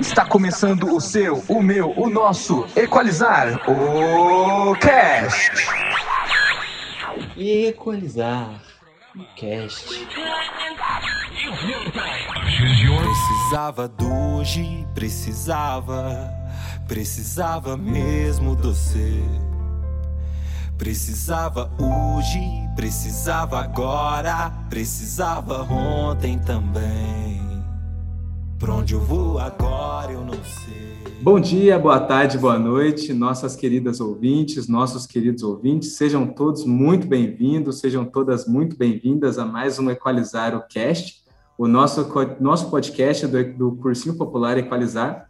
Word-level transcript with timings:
Está 0.00 0.24
começando 0.24 0.94
o 0.94 1.00
seu, 1.00 1.42
o 1.48 1.62
meu, 1.62 1.92
o 1.96 2.10
nosso 2.10 2.66
Equalizar 2.76 3.60
o 3.68 4.74
Cast. 4.76 5.52
Equalizar 7.36 8.60
o 9.16 9.24
Cast. 9.36 10.06
Precisava 12.98 13.88
do 13.88 14.14
hoje, 14.44 14.86
precisava, 14.94 16.30
precisava 16.86 17.76
mesmo 17.76 18.54
do 18.54 18.74
você. 18.74 19.22
Precisava 20.76 21.70
hoje, 21.78 22.40
precisava 22.76 23.60
agora, 23.60 24.52
precisava 24.68 25.62
ontem 25.62 26.38
também. 26.38 27.43
Pra 28.58 28.72
onde 28.72 28.94
eu 28.94 29.00
vou 29.00 29.38
agora 29.38 30.12
eu 30.12 30.24
não 30.24 30.34
sei. 30.44 30.94
Bom 31.20 31.40
dia, 31.40 31.78
boa 31.78 31.98
tarde, 32.00 32.38
boa 32.38 32.58
noite, 32.58 33.12
nossas 33.12 33.56
queridas 33.56 34.00
ouvintes, 34.00 34.68
nossos 34.68 35.06
queridos 35.06 35.42
ouvintes, 35.42 35.96
sejam 35.96 36.26
todos 36.26 36.64
muito 36.64 37.06
bem-vindos, 37.06 37.80
sejam 37.80 38.04
todas 38.04 38.46
muito 38.46 38.76
bem-vindas 38.76 39.38
a 39.38 39.44
mais 39.44 39.78
um 39.78 39.90
Equalizar 39.90 40.54
o 40.56 40.62
Cast, 40.68 41.24
o 41.58 41.66
nosso, 41.66 42.08
nosso 42.40 42.70
podcast 42.70 43.26
do, 43.26 43.54
do 43.54 43.72
Cursinho 43.76 44.16
Popular 44.16 44.56
Equalizar. 44.58 45.28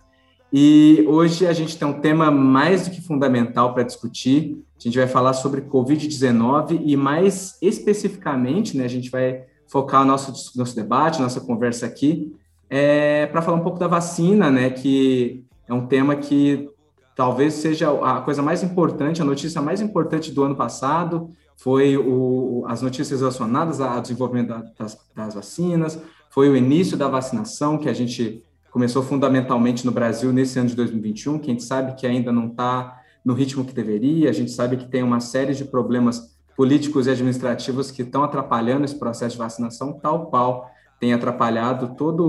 E 0.52 1.04
hoje 1.09 1.46
a 1.46 1.52
gente 1.52 1.77
tem 1.77 1.88
um 1.88 2.01
tema 2.01 2.30
mais 2.30 2.87
do 2.87 2.95
que 2.95 3.01
fundamental 3.01 3.74
para 3.74 3.82
discutir. 3.82 4.65
A 4.79 4.82
gente 4.82 4.98
vai 4.98 5.09
falar 5.09 5.32
sobre 5.32 5.62
Covid-19 5.62 6.82
e 6.84 6.96
mais 6.96 7.56
especificamente, 7.60 8.77
né, 8.77 8.84
a 8.84 8.88
gente 8.88 9.10
vai 9.10 9.45
focar 9.66 10.02
o 10.02 10.04
nosso, 10.04 10.56
nosso 10.56 10.77
debate, 10.77 11.20
nossa 11.20 11.41
conversa 11.41 11.87
aqui, 11.87 12.32
é, 12.77 13.27
para 13.27 13.41
falar 13.41 13.56
um 13.56 13.62
pouco 13.62 13.78
da 13.78 13.87
vacina, 13.87 14.51
né, 14.51 14.69
que 14.69 15.45
é 15.69 15.73
um 15.73 15.87
tema 15.87 16.16
que 16.16 16.68
talvez 17.15 17.54
seja 17.54 17.88
a 18.02 18.21
coisa 18.21 18.43
mais 18.43 18.65
importante, 18.65 19.23
a 19.23 19.24
notícia 19.24 19.62
mais 19.62 19.80
importante 19.80 20.32
do 20.32 20.43
ano 20.43 20.57
passado, 20.57 21.30
foi 21.57 21.96
o, 21.96 22.65
as 22.66 22.82
notícias 22.82 23.21
relacionadas 23.21 23.80
ao 23.80 24.01
desenvolvimento 24.01 24.52
das, 24.76 24.99
das 25.15 25.34
vacinas, 25.34 26.01
foi 26.29 26.49
o 26.49 26.57
início 26.57 26.96
da 26.96 27.07
vacinação, 27.07 27.79
que 27.79 27.88
a 27.88 27.93
gente 27.93 28.43
começou 28.73 29.04
fundamentalmente 29.04 29.87
no 29.87 29.93
Brasil 29.93 30.32
nesse 30.32 30.59
ano 30.59 30.68
de 30.68 30.74
2021, 30.74 31.38
que 31.38 31.52
a 31.52 31.54
gente 31.54 31.62
sabe 31.62 31.95
que 31.95 32.04
ainda 32.04 32.32
não 32.32 32.49
está 32.49 33.01
no 33.24 33.34
ritmo 33.34 33.65
que 33.65 33.73
deveria, 33.73 34.29
a 34.29 34.32
gente 34.32 34.51
sabe 34.51 34.79
que 34.79 34.88
tem 34.88 35.04
uma 35.04 35.21
série 35.21 35.54
de 35.54 35.65
problemas 35.65 36.34
políticos 36.56 37.06
e 37.06 37.10
administrativos 37.10 37.93
que 37.93 38.02
estão 38.02 38.24
atrapalhando 38.24 38.84
esse 38.84 38.99
processo 38.99 39.37
de 39.37 39.38
vacinação, 39.38 39.93
tal 39.93 40.27
qual 40.27 40.74
tem 41.00 41.12
atrapalhado 41.12 41.95
toda 41.96 42.23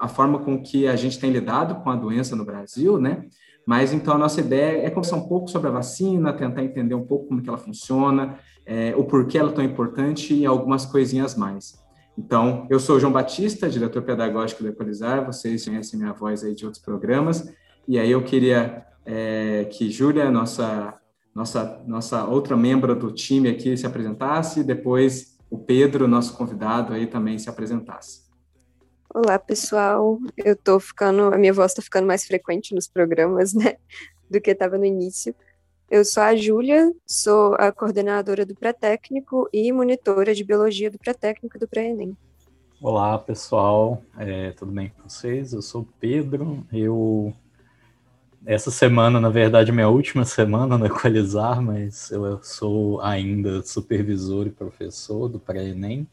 a 0.00 0.08
forma 0.08 0.38
com 0.38 0.62
que 0.62 0.86
a 0.86 0.96
gente 0.96 1.18
tem 1.18 1.30
lidado 1.30 1.76
com 1.82 1.90
a 1.90 1.96
doença 1.96 2.34
no 2.34 2.44
Brasil, 2.44 2.98
né? 2.98 3.26
Mas 3.66 3.92
então 3.92 4.14
a 4.14 4.18
nossa 4.18 4.40
ideia 4.40 4.86
é 4.86 4.90
conversar 4.90 5.16
um 5.16 5.28
pouco 5.28 5.48
sobre 5.48 5.68
a 5.68 5.72
vacina, 5.72 6.32
tentar 6.32 6.62
entender 6.62 6.94
um 6.94 7.04
pouco 7.04 7.28
como 7.28 7.42
que 7.42 7.48
ela 7.48 7.58
funciona, 7.58 8.38
é, 8.66 8.94
o 8.96 9.04
porquê 9.04 9.38
ela 9.38 9.50
é 9.50 9.54
tão 9.54 9.64
importante 9.64 10.34
e 10.34 10.44
algumas 10.44 10.84
coisinhas 10.84 11.34
mais. 11.34 11.82
Então, 12.16 12.66
eu 12.70 12.78
sou 12.78 12.96
o 12.96 13.00
João 13.00 13.12
Batista, 13.12 13.68
diretor 13.68 14.02
pedagógico 14.02 14.62
do 14.62 14.68
Equalizar, 14.68 15.26
vocês 15.26 15.64
conhecem 15.64 15.98
minha 15.98 16.12
voz 16.12 16.44
aí 16.44 16.54
de 16.54 16.64
outros 16.64 16.82
programas, 16.82 17.52
e 17.88 17.98
aí 17.98 18.10
eu 18.10 18.22
queria 18.22 18.86
é, 19.04 19.64
que 19.64 19.90
Júlia, 19.90 20.30
nossa, 20.30 20.94
nossa, 21.34 21.82
nossa 21.86 22.24
outra 22.24 22.56
membro 22.56 22.94
do 22.94 23.10
time 23.10 23.48
aqui, 23.48 23.76
se 23.76 23.86
apresentasse, 23.86 24.62
depois 24.62 25.33
o 25.54 25.58
Pedro, 25.58 26.08
nosso 26.08 26.36
convidado, 26.36 26.92
aí 26.92 27.06
também 27.06 27.38
se 27.38 27.48
apresentasse. 27.48 28.24
Olá, 29.14 29.38
pessoal. 29.38 30.18
Eu 30.36 30.56
tô 30.56 30.80
ficando, 30.80 31.32
a 31.32 31.38
minha 31.38 31.52
voz 31.52 31.70
está 31.70 31.80
ficando 31.80 32.08
mais 32.08 32.24
frequente 32.24 32.74
nos 32.74 32.88
programas, 32.88 33.54
né, 33.54 33.76
do 34.28 34.40
que 34.40 34.50
estava 34.50 34.76
no 34.76 34.84
início. 34.84 35.32
Eu 35.88 36.04
sou 36.04 36.24
a 36.24 36.34
Júlia, 36.34 36.92
sou 37.06 37.54
a 37.54 37.70
coordenadora 37.70 38.44
do 38.44 38.54
pré-técnico 38.56 39.48
e 39.52 39.70
monitora 39.70 40.34
de 40.34 40.42
biologia 40.42 40.90
do 40.90 40.98
pré-técnico 40.98 41.56
e 41.56 41.60
do 41.60 41.68
pré-ENEM. 41.68 42.16
Olá, 42.82 43.16
pessoal, 43.16 44.02
é, 44.18 44.50
tudo 44.50 44.72
bem 44.72 44.88
com 44.88 45.08
vocês? 45.08 45.52
Eu 45.52 45.62
sou 45.62 45.82
o 45.82 45.88
Pedro, 46.00 46.66
eu... 46.72 47.32
Essa 48.46 48.70
semana, 48.70 49.18
na 49.18 49.30
verdade, 49.30 49.72
minha 49.72 49.88
última 49.88 50.22
semana 50.22 50.76
no 50.76 50.84
Equalizar, 50.84 51.62
mas 51.62 52.10
eu 52.10 52.42
sou 52.42 53.00
ainda 53.00 53.62
supervisor 53.62 54.46
e 54.46 54.50
professor 54.50 55.30
do 55.30 55.40
pré-ENEM 55.40 56.06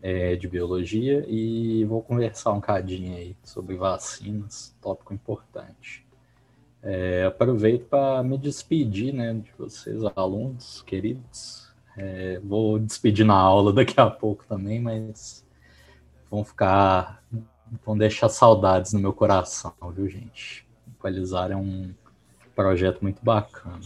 é, 0.00 0.34
de 0.34 0.48
biologia 0.48 1.26
e 1.28 1.84
vou 1.84 2.00
conversar 2.00 2.52
um 2.52 2.60
cadinho 2.60 3.14
aí 3.14 3.36
sobre 3.42 3.76
vacinas, 3.76 4.74
tópico 4.80 5.12
importante. 5.12 6.06
É, 6.82 7.24
aproveito 7.24 7.84
para 7.84 8.22
me 8.22 8.38
despedir 8.38 9.12
né, 9.12 9.34
de 9.34 9.52
vocês, 9.58 10.02
alunos 10.16 10.80
queridos. 10.86 11.70
É, 11.98 12.40
vou 12.42 12.78
despedir 12.78 13.26
na 13.26 13.36
aula 13.36 13.72
daqui 13.74 14.00
a 14.00 14.08
pouco 14.08 14.46
também, 14.46 14.80
mas 14.80 15.44
vão 16.30 16.42
ficar. 16.42 17.22
vão 17.84 17.98
deixar 17.98 18.30
saudades 18.30 18.94
no 18.94 19.00
meu 19.00 19.12
coração, 19.12 19.74
viu, 19.94 20.08
gente? 20.08 20.65
Equalizar 20.98 21.50
é 21.50 21.56
um 21.56 21.90
projeto 22.54 23.00
muito 23.02 23.22
bacana. 23.22 23.80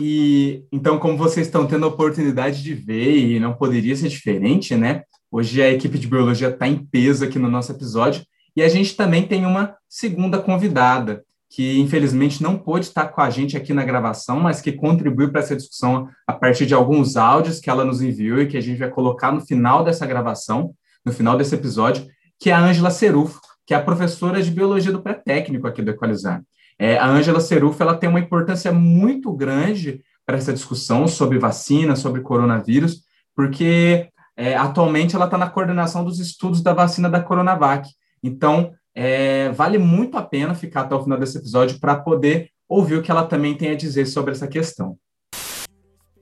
E 0.00 0.64
então, 0.70 0.98
como 0.98 1.16
vocês 1.16 1.46
estão 1.46 1.66
tendo 1.66 1.84
a 1.84 1.88
oportunidade 1.88 2.62
de 2.62 2.74
ver, 2.74 3.16
e 3.16 3.40
não 3.40 3.54
poderia 3.54 3.96
ser 3.96 4.08
diferente, 4.08 4.76
né? 4.76 5.02
Hoje 5.30 5.60
a 5.60 5.70
equipe 5.70 5.98
de 5.98 6.06
biologia 6.06 6.48
está 6.48 6.68
em 6.68 6.76
peso 6.76 7.24
aqui 7.24 7.38
no 7.38 7.50
nosso 7.50 7.72
episódio. 7.72 8.24
E 8.54 8.62
a 8.62 8.68
gente 8.68 8.96
também 8.96 9.26
tem 9.26 9.44
uma 9.44 9.76
segunda 9.88 10.38
convidada, 10.38 11.24
que 11.50 11.80
infelizmente 11.80 12.42
não 12.42 12.56
pôde 12.56 12.86
estar 12.86 13.08
com 13.08 13.20
a 13.20 13.30
gente 13.30 13.56
aqui 13.56 13.72
na 13.72 13.84
gravação, 13.84 14.38
mas 14.38 14.60
que 14.60 14.72
contribuiu 14.72 15.30
para 15.30 15.40
essa 15.40 15.56
discussão 15.56 16.08
a 16.26 16.32
partir 16.32 16.66
de 16.66 16.74
alguns 16.74 17.16
áudios 17.16 17.58
que 17.58 17.70
ela 17.70 17.84
nos 17.84 18.02
enviou 18.02 18.40
e 18.40 18.46
que 18.46 18.56
a 18.56 18.60
gente 18.60 18.78
vai 18.78 18.90
colocar 18.90 19.32
no 19.32 19.40
final 19.40 19.82
dessa 19.82 20.06
gravação, 20.06 20.74
no 21.04 21.12
final 21.12 21.36
desse 21.36 21.54
episódio, 21.54 22.06
que 22.38 22.50
é 22.50 22.52
a 22.52 22.60
Ângela 22.60 22.90
Serufo, 22.90 23.40
que 23.68 23.74
é 23.74 23.76
a 23.76 23.82
professora 23.82 24.42
de 24.42 24.50
biologia 24.50 24.90
do 24.90 25.02
pré-técnico 25.02 25.66
aqui 25.66 25.82
do 25.82 25.90
Equalizar. 25.90 26.42
É, 26.78 26.96
a 26.96 27.06
Ângela 27.06 27.38
Serufo 27.38 27.82
ela 27.82 27.94
tem 27.94 28.08
uma 28.08 28.18
importância 28.18 28.72
muito 28.72 29.30
grande 29.30 30.02
para 30.24 30.38
essa 30.38 30.54
discussão 30.54 31.06
sobre 31.06 31.38
vacina, 31.38 31.94
sobre 31.94 32.22
coronavírus, 32.22 33.02
porque 33.36 34.08
é, 34.34 34.56
atualmente 34.56 35.14
ela 35.14 35.26
está 35.26 35.36
na 35.36 35.50
coordenação 35.50 36.02
dos 36.02 36.18
estudos 36.18 36.62
da 36.62 36.72
vacina 36.72 37.10
da 37.10 37.20
Coronavac. 37.20 37.90
Então, 38.22 38.72
é, 38.94 39.50
vale 39.50 39.76
muito 39.76 40.16
a 40.16 40.22
pena 40.22 40.54
ficar 40.54 40.82
até 40.82 40.94
o 40.94 41.02
final 41.02 41.18
desse 41.18 41.36
episódio 41.36 41.78
para 41.78 41.94
poder 41.94 42.48
ouvir 42.66 42.96
o 42.96 43.02
que 43.02 43.10
ela 43.10 43.26
também 43.26 43.54
tem 43.54 43.72
a 43.72 43.76
dizer 43.76 44.06
sobre 44.06 44.32
essa 44.32 44.48
questão. 44.48 44.96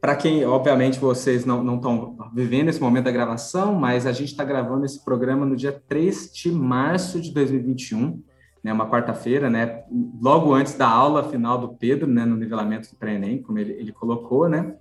Para 0.06 0.14
quem, 0.14 0.44
obviamente, 0.44 1.00
vocês 1.00 1.44
não 1.44 1.74
estão 1.74 2.16
vivendo 2.32 2.68
esse 2.68 2.80
momento 2.80 3.06
da 3.06 3.10
gravação, 3.10 3.74
mas 3.74 4.06
a 4.06 4.12
gente 4.12 4.28
está 4.28 4.44
gravando 4.44 4.86
esse 4.86 5.04
programa 5.04 5.44
no 5.44 5.56
dia 5.56 5.82
3 5.88 6.32
de 6.32 6.52
março 6.52 7.20
de 7.20 7.34
2021, 7.34 8.22
né, 8.62 8.72
uma 8.72 8.88
quarta-feira, 8.88 9.50
né, 9.50 9.82
logo 10.22 10.54
antes 10.54 10.74
da 10.74 10.88
aula 10.88 11.24
final 11.24 11.58
do 11.58 11.70
Pedro, 11.70 12.06
né, 12.06 12.24
no 12.24 12.36
nivelamento 12.36 12.88
do 12.88 12.96
pré-ENEM, 12.96 13.42
como 13.42 13.58
ele, 13.58 13.72
ele 13.72 13.90
colocou, 13.90 14.48
né, 14.48 14.76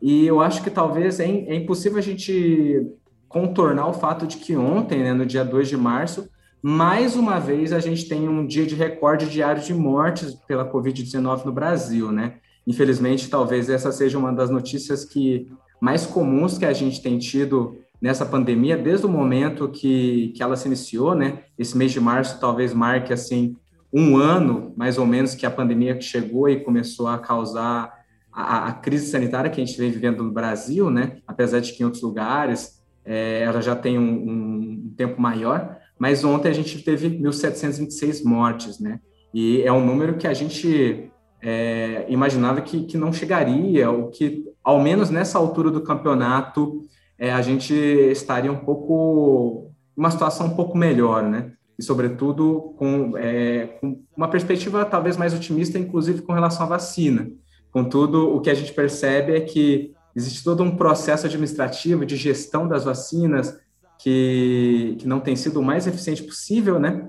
e 0.00 0.26
eu 0.26 0.40
acho 0.40 0.62
que 0.62 0.70
talvez 0.70 1.20
é, 1.20 1.26
é 1.26 1.54
impossível 1.54 1.98
a 1.98 2.02
gente 2.02 2.90
contornar 3.28 3.86
o 3.86 3.92
fato 3.92 4.26
de 4.26 4.38
que 4.38 4.56
ontem, 4.56 5.02
né, 5.02 5.12
no 5.12 5.26
dia 5.26 5.44
2 5.44 5.68
de 5.68 5.76
março, 5.76 6.26
mais 6.62 7.16
uma 7.16 7.38
vez, 7.38 7.74
a 7.74 7.80
gente 7.80 8.08
tem 8.08 8.26
um 8.26 8.46
dia 8.46 8.64
de 8.64 8.74
recorde 8.74 9.28
diário 9.28 9.62
de 9.62 9.74
mortes 9.74 10.34
pela 10.48 10.64
Covid-19 10.64 11.44
no 11.44 11.52
Brasil, 11.52 12.10
né? 12.10 12.36
Infelizmente, 12.66 13.28
talvez 13.28 13.68
essa 13.68 13.90
seja 13.90 14.18
uma 14.18 14.32
das 14.32 14.50
notícias 14.50 15.04
que 15.04 15.50
mais 15.80 16.04
comuns 16.04 16.58
que 16.58 16.64
a 16.64 16.72
gente 16.72 17.02
tem 17.02 17.18
tido 17.18 17.76
nessa 18.00 18.24
pandemia, 18.24 18.76
desde 18.76 19.06
o 19.06 19.08
momento 19.08 19.68
que, 19.68 20.32
que 20.36 20.42
ela 20.42 20.56
se 20.56 20.66
iniciou, 20.66 21.14
né? 21.14 21.44
Esse 21.58 21.76
mês 21.76 21.92
de 21.92 22.00
março 22.00 22.40
talvez 22.40 22.72
marque, 22.72 23.12
assim, 23.12 23.56
um 23.92 24.16
ano, 24.16 24.72
mais 24.76 24.98
ou 24.98 25.06
menos, 25.06 25.34
que 25.34 25.44
a 25.44 25.50
pandemia 25.50 26.00
chegou 26.00 26.48
e 26.48 26.60
começou 26.60 27.08
a 27.08 27.18
causar 27.18 27.92
a, 28.32 28.68
a 28.68 28.72
crise 28.72 29.10
sanitária 29.10 29.50
que 29.50 29.60
a 29.60 29.64
gente 29.64 29.78
vem 29.78 29.90
vivendo 29.90 30.22
no 30.22 30.30
Brasil, 30.30 30.90
né? 30.90 31.18
Apesar 31.26 31.60
de 31.60 31.72
que 31.72 31.82
em 31.82 31.84
outros 31.84 32.02
lugares 32.02 32.80
é, 33.04 33.42
ela 33.42 33.60
já 33.60 33.74
tem 33.74 33.98
um, 33.98 34.30
um 34.30 34.94
tempo 34.96 35.20
maior, 35.20 35.78
mas 35.98 36.24
ontem 36.24 36.48
a 36.48 36.54
gente 36.54 36.82
teve 36.82 37.08
1.726 37.10 38.24
mortes, 38.24 38.78
né? 38.78 39.00
E 39.34 39.62
é 39.62 39.72
um 39.72 39.84
número 39.84 40.16
que 40.16 40.26
a 40.26 40.34
gente 40.34 41.10
é, 41.42 42.04
imaginava 42.08 42.60
que, 42.60 42.84
que 42.84 42.98
não 42.98 43.12
chegaria, 43.12 43.90
ou 43.90 44.08
que, 44.08 44.44
ao 44.62 44.80
menos 44.80 45.10
nessa 45.10 45.38
altura 45.38 45.70
do 45.70 45.82
campeonato, 45.82 46.82
é, 47.18 47.32
a 47.32 47.42
gente 47.42 47.74
estaria 47.74 48.52
um 48.52 48.58
pouco, 48.58 49.70
uma 49.96 50.10
situação 50.10 50.46
um 50.46 50.56
pouco 50.56 50.76
melhor, 50.76 51.22
né? 51.22 51.52
E, 51.78 51.82
sobretudo, 51.82 52.74
com, 52.76 53.16
é, 53.16 53.78
com 53.80 54.02
uma 54.16 54.28
perspectiva 54.28 54.84
talvez 54.84 55.16
mais 55.16 55.32
otimista, 55.32 55.78
inclusive 55.78 56.22
com 56.22 56.32
relação 56.32 56.66
à 56.66 56.68
vacina. 56.68 57.30
Contudo, 57.70 58.34
o 58.34 58.40
que 58.40 58.50
a 58.50 58.54
gente 58.54 58.72
percebe 58.72 59.34
é 59.34 59.40
que 59.40 59.94
existe 60.14 60.42
todo 60.42 60.62
um 60.62 60.76
processo 60.76 61.26
administrativo 61.26 62.04
de 62.04 62.16
gestão 62.16 62.66
das 62.66 62.84
vacinas, 62.84 63.58
que, 63.98 64.96
que 64.98 65.06
não 65.06 65.20
tem 65.20 65.36
sido 65.36 65.60
o 65.60 65.64
mais 65.64 65.86
eficiente 65.86 66.22
possível, 66.22 66.78
né? 66.78 67.08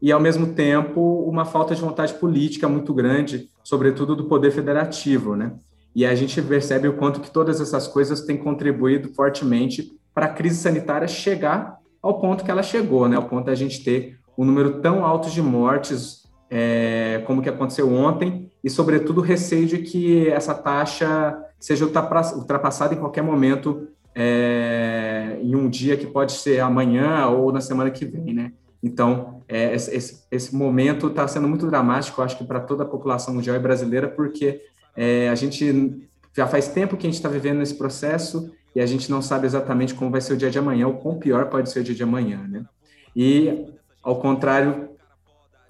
E, 0.00 0.10
ao 0.10 0.20
mesmo 0.20 0.54
tempo, 0.54 1.00
uma 1.28 1.44
falta 1.44 1.74
de 1.74 1.80
vontade 1.80 2.14
política 2.14 2.68
muito 2.68 2.94
grande, 2.94 3.48
sobretudo 3.62 4.16
do 4.16 4.24
poder 4.24 4.50
federativo, 4.50 5.36
né? 5.36 5.52
E 5.94 6.06
a 6.06 6.14
gente 6.14 6.40
percebe 6.40 6.88
o 6.88 6.96
quanto 6.96 7.20
que 7.20 7.30
todas 7.30 7.60
essas 7.60 7.86
coisas 7.86 8.22
têm 8.22 8.36
contribuído 8.36 9.12
fortemente 9.12 9.92
para 10.14 10.26
a 10.26 10.32
crise 10.32 10.56
sanitária 10.56 11.08
chegar 11.08 11.78
ao 12.02 12.18
ponto 12.18 12.44
que 12.44 12.50
ela 12.50 12.62
chegou, 12.62 13.08
né? 13.08 13.16
Ao 13.16 13.24
ponto 13.24 13.46
da 13.46 13.54
gente 13.54 13.84
ter 13.84 14.18
um 14.38 14.44
número 14.44 14.80
tão 14.80 15.04
alto 15.04 15.28
de 15.28 15.42
mortes 15.42 16.20
é, 16.48 17.22
como 17.26 17.42
que 17.42 17.48
aconteceu 17.48 17.92
ontem 17.92 18.50
e, 18.64 18.70
sobretudo, 18.70 19.20
receio 19.20 19.66
de 19.66 19.78
que 19.78 20.28
essa 20.28 20.54
taxa 20.54 21.38
seja 21.58 21.84
ultrapassada 21.84 22.94
em 22.94 22.98
qualquer 22.98 23.22
momento 23.22 23.86
é, 24.14 25.38
em 25.42 25.54
um 25.54 25.68
dia 25.68 25.96
que 25.96 26.06
pode 26.06 26.32
ser 26.32 26.60
amanhã 26.60 27.26
ou 27.26 27.52
na 27.52 27.60
semana 27.60 27.90
que 27.90 28.04
vem, 28.04 28.32
né? 28.32 28.52
Então, 28.82 29.42
é, 29.46 29.74
esse, 29.74 30.24
esse, 30.30 30.54
momento 30.54 31.08
está 31.08 31.28
sendo 31.28 31.46
muito 31.46 31.66
dramático, 31.66 32.22
acho 32.22 32.38
que 32.38 32.44
para 32.44 32.60
toda 32.60 32.82
a 32.82 32.86
população 32.86 33.34
mundial 33.34 33.56
e 33.56 33.58
brasileira, 33.58 34.08
porque 34.08 34.62
é, 34.96 35.28
a 35.28 35.34
gente 35.34 36.08
já 36.34 36.46
faz 36.46 36.68
tempo 36.68 36.96
que 36.96 37.06
a 37.06 37.10
gente 37.10 37.18
está 37.18 37.28
vivendo 37.28 37.60
esse 37.60 37.74
processo 37.74 38.50
e 38.74 38.80
a 38.80 38.86
gente 38.86 39.10
não 39.10 39.20
sabe 39.20 39.46
exatamente 39.46 39.94
como 39.94 40.10
vai 40.10 40.20
ser 40.20 40.32
o 40.32 40.36
dia 40.36 40.50
de 40.50 40.58
amanhã, 40.58 40.86
ou 40.86 40.94
quão 40.94 41.18
pior 41.18 41.46
pode 41.46 41.70
ser 41.70 41.80
o 41.80 41.84
dia 41.84 41.94
de 41.94 42.02
amanhã, 42.02 42.46
né? 42.48 42.64
E, 43.14 43.66
ao 44.02 44.20
contrário, 44.20 44.90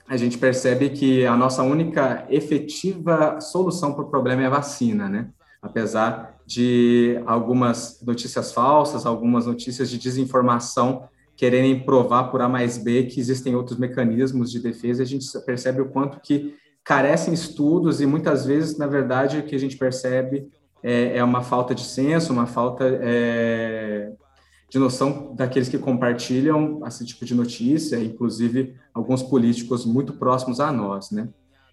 a 0.06 0.16
gente 0.16 0.38
percebe 0.38 0.90
que 0.90 1.24
a 1.24 1.36
nossa 1.36 1.62
única 1.62 2.26
efetiva 2.28 3.40
solução 3.40 3.92
para 3.94 4.04
o 4.04 4.10
problema 4.10 4.42
é 4.42 4.46
a 4.46 4.50
vacina, 4.50 5.08
né? 5.08 5.28
Apesar 5.62 6.36
de 6.46 7.20
algumas 7.26 8.00
notícias 8.02 8.52
falsas, 8.52 9.06
algumas 9.06 9.46
notícias 9.46 9.88
de 9.88 9.98
desinformação 9.98 11.08
quererem 11.40 11.80
provar 11.80 12.24
por 12.24 12.42
A 12.42 12.48
mais 12.50 12.76
B 12.76 13.04
que 13.04 13.18
existem 13.18 13.56
outros 13.56 13.78
mecanismos 13.78 14.52
de 14.52 14.60
defesa, 14.60 15.02
a 15.02 15.06
gente 15.06 15.26
percebe 15.46 15.80
o 15.80 15.88
quanto 15.88 16.20
que 16.20 16.54
carecem 16.84 17.32
estudos 17.32 18.02
e 18.02 18.04
muitas 18.04 18.44
vezes, 18.44 18.76
na 18.76 18.86
verdade, 18.86 19.38
o 19.38 19.42
que 19.44 19.54
a 19.54 19.58
gente 19.58 19.78
percebe 19.78 20.46
é, 20.82 21.16
é 21.16 21.24
uma 21.24 21.40
falta 21.40 21.74
de 21.74 21.82
senso, 21.82 22.30
uma 22.30 22.44
falta 22.44 22.84
é, 23.00 24.12
de 24.68 24.78
noção 24.78 25.34
daqueles 25.34 25.70
que 25.70 25.78
compartilham 25.78 26.82
esse 26.86 27.06
tipo 27.06 27.24
de 27.24 27.34
notícia, 27.34 27.98
inclusive 27.98 28.74
alguns 28.92 29.22
políticos 29.22 29.86
muito 29.86 30.12
próximos 30.12 30.60
a 30.60 30.70
nós, 30.70 31.10
né? 31.10 31.26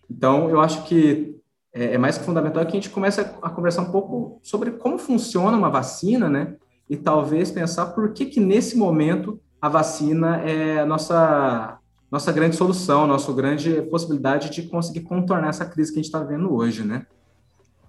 Então, 0.10 0.50
eu 0.50 0.62
acho 0.62 0.86
que 0.86 1.36
é, 1.74 1.96
é 1.96 1.98
mais 1.98 2.18
que 2.18 2.24
fundamental 2.24 2.66
que 2.66 2.72
a 2.72 2.80
gente 2.80 2.90
comece 2.90 3.20
a, 3.20 3.50
conversar 3.50 3.82
um 3.82 3.92
pouco 3.92 4.40
sobre 4.42 4.72
como 4.72 4.98
funciona 4.98 5.58
uma 5.58 5.70
vacina, 5.70 6.30
né? 6.30 6.56
E 6.90 6.96
talvez 6.96 7.52
pensar 7.52 7.88
por 7.88 8.14
que 8.14 8.28
que 8.28 8.40
nesse 8.40 8.78
momento 8.78 9.42
a 9.68 9.70
vacina 9.70 10.38
é 10.38 10.80
a 10.80 10.86
nossa 10.86 11.80
nossa 12.10 12.32
grande 12.32 12.56
solução, 12.56 13.06
nossa 13.06 13.34
grande 13.34 13.82
possibilidade 13.82 14.50
de 14.50 14.64
conseguir 14.64 15.02
contornar 15.02 15.50
essa 15.50 15.66
crise 15.66 15.92
que 15.92 16.00
a 16.00 16.02
gente 16.02 16.06
está 16.06 16.24
vendo 16.24 16.54
hoje, 16.54 16.86
né? 16.86 17.06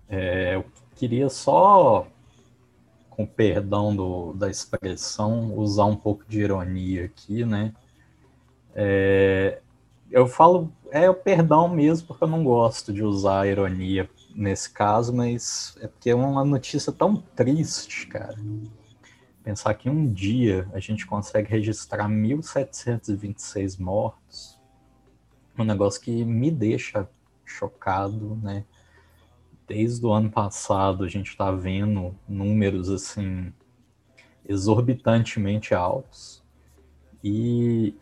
É, 0.08 0.56
eu 0.56 0.64
queria 0.96 1.28
só 1.28 2.08
com 3.10 3.24
perdão 3.24 3.94
do, 3.94 4.32
da 4.32 4.50
expressão, 4.50 5.54
usar 5.56 5.84
um 5.84 5.94
pouco 5.94 6.24
de 6.28 6.40
ironia 6.40 7.04
aqui, 7.04 7.44
né? 7.44 7.72
É, 8.74 9.60
eu 10.10 10.26
falo, 10.26 10.72
é 10.90 11.08
o 11.08 11.14
perdão 11.14 11.68
mesmo, 11.68 12.08
porque 12.08 12.24
eu 12.24 12.28
não 12.28 12.42
gosto 12.42 12.92
de 12.92 13.04
usar 13.04 13.46
ironia 13.46 14.10
nesse 14.34 14.68
caso, 14.70 15.14
mas 15.14 15.76
é 15.80 15.86
porque 15.86 16.10
é 16.10 16.14
uma 16.14 16.44
notícia 16.44 16.92
tão 16.92 17.16
triste, 17.36 18.08
cara. 18.08 18.36
Pensar 19.48 19.72
que 19.72 19.88
um 19.88 20.12
dia 20.12 20.68
a 20.74 20.78
gente 20.78 21.06
consegue 21.06 21.48
registrar 21.48 22.06
1.726 22.06 23.80
mortos, 23.80 24.60
um 25.58 25.64
negócio 25.64 26.02
que 26.02 26.22
me 26.22 26.50
deixa 26.50 27.08
chocado, 27.46 28.38
né? 28.42 28.66
desde 29.66 30.04
o 30.04 30.12
ano 30.12 30.30
passado 30.30 31.02
a 31.02 31.08
gente 31.08 31.30
está 31.30 31.50
vendo 31.50 32.14
números 32.28 32.90
assim 32.90 33.50
exorbitantemente 34.46 35.74
altos 35.74 36.44
e 37.24 37.96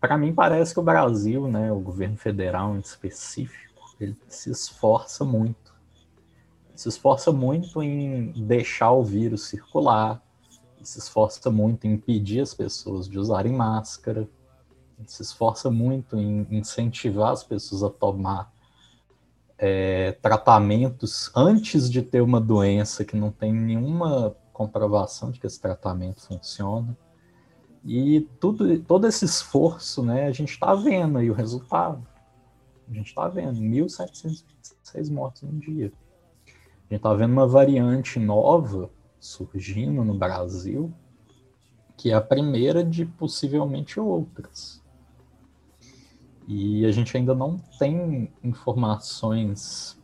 para 0.00 0.18
mim 0.18 0.34
parece 0.34 0.74
que 0.74 0.80
o 0.80 0.82
Brasil, 0.82 1.46
né, 1.46 1.70
o 1.70 1.78
governo 1.78 2.16
federal 2.16 2.74
em 2.74 2.80
específico, 2.80 3.96
ele 4.00 4.16
se 4.26 4.50
esforça 4.50 5.24
muito, 5.24 5.72
se 6.74 6.88
esforça 6.88 7.30
muito 7.30 7.80
em 7.80 8.32
deixar 8.32 8.90
o 8.90 9.04
vírus 9.04 9.46
circular, 9.46 10.23
se 10.84 10.98
esforça 10.98 11.50
muito 11.50 11.86
em 11.86 11.94
impedir 11.94 12.40
as 12.40 12.54
pessoas 12.54 13.08
de 13.08 13.18
usarem 13.18 13.52
máscara, 13.52 14.28
se 15.06 15.22
esforça 15.22 15.70
muito 15.70 16.16
em 16.16 16.46
incentivar 16.50 17.32
as 17.32 17.44
pessoas 17.44 17.82
a 17.82 17.90
tomar 17.90 18.52
é, 19.58 20.12
tratamentos 20.12 21.30
antes 21.34 21.90
de 21.90 22.02
ter 22.02 22.20
uma 22.20 22.40
doença 22.40 23.04
que 23.04 23.16
não 23.16 23.30
tem 23.30 23.52
nenhuma 23.52 24.36
comprovação 24.52 25.30
de 25.30 25.40
que 25.40 25.46
esse 25.46 25.60
tratamento 25.60 26.22
funciona. 26.22 26.96
E 27.84 28.22
tudo, 28.40 28.78
todo 28.80 29.06
esse 29.06 29.24
esforço, 29.24 30.02
né, 30.02 30.26
a 30.26 30.32
gente 30.32 30.50
está 30.50 30.74
vendo 30.74 31.18
aí 31.18 31.30
o 31.30 31.34
resultado. 31.34 32.06
A 32.88 32.94
gente 32.94 33.08
está 33.08 33.28
vendo 33.28 33.60
1.726 33.60 35.10
mortos 35.10 35.42
no 35.42 35.58
dia. 35.58 35.92
A 36.46 36.94
gente 36.94 36.96
está 36.96 37.12
vendo 37.12 37.32
uma 37.32 37.46
variante 37.46 38.18
nova 38.18 38.90
surgindo 39.24 40.04
no 40.04 40.18
Brasil, 40.18 40.92
que 41.96 42.10
é 42.10 42.14
a 42.14 42.20
primeira 42.20 42.84
de 42.84 43.06
possivelmente 43.06 43.98
outras. 43.98 44.82
E 46.46 46.84
a 46.84 46.92
gente 46.92 47.16
ainda 47.16 47.34
não 47.34 47.56
tem 47.78 48.30
informações 48.42 49.98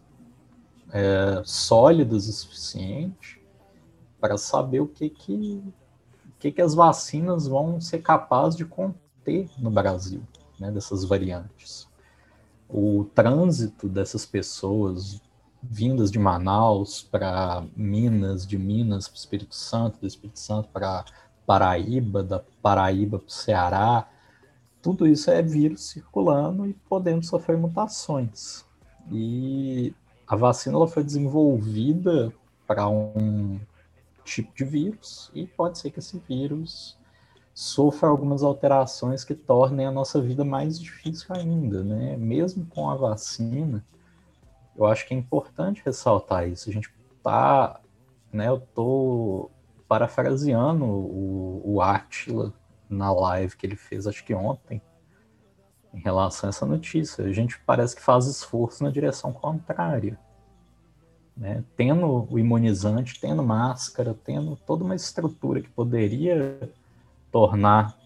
é, 0.91 1.43
sólidas 1.45 2.29
o 2.29 2.33
suficiente 2.33 3.39
para 4.19 4.39
saber 4.39 4.81
o 4.81 4.89
que 4.89 5.11
que, 5.11 5.63
o 6.25 6.39
que 6.39 6.51
que 6.51 6.63
as 6.63 6.75
vacinas 6.75 7.47
vão 7.47 7.79
ser 7.79 7.99
capazes 7.99 8.57
de 8.57 8.65
conter 8.65 9.51
no 9.59 9.71
Brasil, 9.71 10.23
né, 10.59 10.71
dessas 10.71 11.05
variantes. 11.05 11.87
O 12.67 13.05
trânsito 13.15 13.87
dessas 13.87 14.25
pessoas 14.25 15.21
vindas 15.63 16.11
de 16.11 16.19
Manaus 16.19 17.03
para 17.03 17.65
Minas, 17.77 18.47
de 18.47 18.59
Minas 18.59 19.09
para 19.09 19.17
o 19.17 19.19
Espírito 19.19 19.55
Santo, 19.55 20.01
do 20.01 20.07
Espírito 20.07 20.39
Santo 20.39 20.69
para 20.69 21.05
Paraíba, 21.47 22.23
da 22.23 22.41
Paraíba 22.63 23.19
para 23.19 23.27
o 23.27 23.31
Ceará, 23.31 24.09
tudo 24.83 25.07
isso 25.07 25.31
é 25.31 25.43
vírus 25.43 25.91
circulando 25.91 26.67
e 26.67 26.73
podendo 26.73 27.25
sofrer 27.25 27.59
mutações. 27.59 28.65
E 29.11 29.95
a 30.27 30.37
vacina 30.37 30.77
ela 30.77 30.89
foi 30.89 31.05
desenvolvida 31.05 32.33
para 32.67 32.89
um 32.89 33.61
tipo 34.25 34.55
de 34.55 34.65
vírus 34.65 35.31
e 35.35 35.47
pode 35.47 35.79
ser 35.79 35.91
que 35.91 35.99
esse 35.99 36.23
vírus 36.29 36.97
sofra 37.53 38.09
algumas 38.09 38.43
alterações 38.43 39.25
que 39.25 39.35
tornem 39.35 39.87
a 39.87 39.91
nossa 39.91 40.21
vida 40.21 40.45
mais 40.45 40.81
difícil 40.81 41.27
ainda, 41.31 41.83
né? 41.83 42.17
Mesmo 42.17 42.65
com 42.67 42.89
a 42.89 42.95
vacina, 42.95 43.85
eu 44.81 44.87
acho 44.87 45.07
que 45.07 45.15
é 45.15 45.17
importante 45.17 45.83
ressaltar 45.85 46.49
isso. 46.49 46.71
A 46.71 46.73
gente 46.73 46.91
tá, 47.23 47.81
né? 48.33 48.49
Eu 48.49 48.61
tô 48.61 49.51
parafraseando 49.87 50.85
o, 50.85 51.63
o 51.65 51.83
Attila 51.83 52.55
na 52.89 53.13
live 53.13 53.57
que 53.57 53.67
ele 53.67 53.77
fez, 53.77 54.07
acho 54.07 54.25
que 54.25 54.35
ontem, 54.35 54.81
em 55.93 56.01
relação 56.01 56.49
a 56.49 56.51
essa 56.51 56.65
notícia. 56.65 57.25
A 57.25 57.33
gente 57.33 57.61
parece 57.67 57.95
que 57.95 58.03
faz 58.03 58.27
esforço 58.27 58.83
na 58.83 58.91
direção 58.91 59.33
contrária. 59.33 60.19
Né? 61.37 61.65
Tendo 61.77 62.27
o 62.31 62.39
imunizante, 62.39 63.21
tendo 63.21 63.43
máscara, 63.43 64.17
tendo 64.25 64.57
toda 64.57 64.85
uma 64.85 64.95
estrutura 64.95 65.61
que 65.61 65.69
poderia 65.69 66.73
tornar 67.31 67.97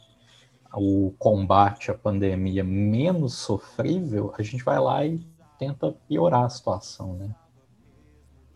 o 0.73 1.14
combate 1.19 1.90
à 1.90 1.95
pandemia 1.95 2.64
menos 2.64 3.35
sofrível, 3.35 4.35
a 4.37 4.43
gente 4.43 4.64
vai 4.64 4.78
lá 4.78 5.04
e 5.04 5.25
tenta 5.66 5.94
piorar 6.09 6.44
a 6.44 6.49
situação, 6.49 7.14
né? 7.14 7.30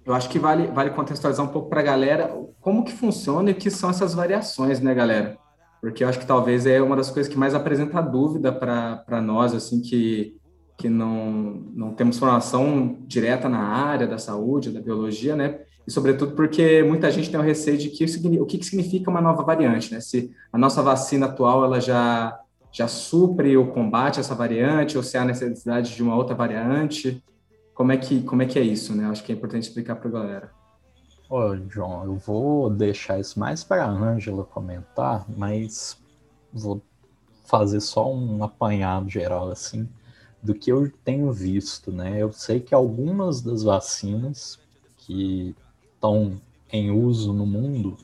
Eu 0.04 0.14
acho 0.14 0.28
que 0.28 0.38
vale, 0.38 0.68
vale 0.68 0.90
contextualizar 0.90 1.44
um 1.44 1.50
pouco 1.50 1.68
para 1.68 1.80
a 1.80 1.84
galera 1.84 2.34
como 2.60 2.84
que 2.84 2.92
funciona 2.92 3.50
e 3.50 3.52
o 3.52 3.56
que 3.56 3.70
são 3.70 3.90
essas 3.90 4.14
variações, 4.14 4.80
né, 4.80 4.94
galera? 4.94 5.38
porque 5.80 6.02
eu 6.02 6.08
acho 6.08 6.18
que 6.18 6.26
talvez 6.26 6.66
é 6.66 6.80
uma 6.80 6.96
das 6.96 7.10
coisas 7.10 7.32
que 7.32 7.38
mais 7.38 7.54
apresenta 7.54 8.00
dúvida 8.00 8.52
para 8.52 9.22
nós, 9.22 9.54
assim, 9.54 9.80
que, 9.80 10.36
que 10.76 10.88
não, 10.88 11.62
não 11.74 11.94
temos 11.94 12.18
formação 12.18 12.98
direta 13.06 13.48
na 13.48 13.60
área 13.60 14.06
da 14.06 14.18
saúde, 14.18 14.70
da 14.70 14.80
biologia, 14.80 15.36
né? 15.36 15.60
E, 15.86 15.90
sobretudo, 15.90 16.32
porque 16.32 16.82
muita 16.82 17.10
gente 17.10 17.30
tem 17.30 17.38
o 17.38 17.42
receio 17.42 17.78
de 17.78 17.88
que 17.90 18.04
o 18.40 18.46
que 18.46 18.62
significa 18.62 19.10
uma 19.10 19.20
nova 19.20 19.42
variante, 19.42 19.92
né? 19.92 20.00
Se 20.00 20.30
a 20.52 20.58
nossa 20.58 20.82
vacina 20.82 21.26
atual, 21.26 21.64
ela 21.64 21.80
já, 21.80 22.38
já 22.78 22.86
supre 22.86 23.56
o 23.56 23.72
combate 23.72 24.20
essa 24.20 24.36
variante, 24.36 24.96
ou 24.96 25.02
se 25.02 25.18
há 25.18 25.24
necessidade 25.24 25.96
de 25.96 26.00
uma 26.00 26.14
outra 26.14 26.32
variante, 26.32 27.20
como 27.74 27.90
é 27.90 27.96
que, 27.96 28.22
como 28.22 28.40
é, 28.40 28.46
que 28.46 28.56
é 28.56 28.62
isso, 28.62 28.94
né? 28.94 29.06
Acho 29.06 29.24
que 29.24 29.32
é 29.32 29.34
importante 29.34 29.64
explicar 29.64 29.96
para 29.96 30.08
a 30.08 30.12
galera. 30.12 30.50
Ô, 31.28 31.56
John, 31.56 32.04
eu 32.04 32.14
vou 32.14 32.70
deixar 32.70 33.18
isso 33.18 33.40
mais 33.40 33.64
para 33.64 33.84
a 33.84 33.90
Ângela 33.90 34.44
comentar, 34.44 35.26
mas 35.28 35.98
vou 36.52 36.80
fazer 37.46 37.80
só 37.80 38.14
um 38.14 38.44
apanhado 38.44 39.10
geral 39.10 39.50
assim 39.50 39.88
do 40.40 40.54
que 40.54 40.70
eu 40.70 40.88
tenho 41.04 41.32
visto, 41.32 41.90
né? 41.90 42.22
Eu 42.22 42.32
sei 42.32 42.60
que 42.60 42.72
algumas 42.72 43.40
das 43.40 43.64
vacinas 43.64 44.56
que 44.98 45.52
estão 45.96 46.40
em 46.72 46.92
uso 46.92 47.32
no 47.32 47.44
mundo 47.44 47.96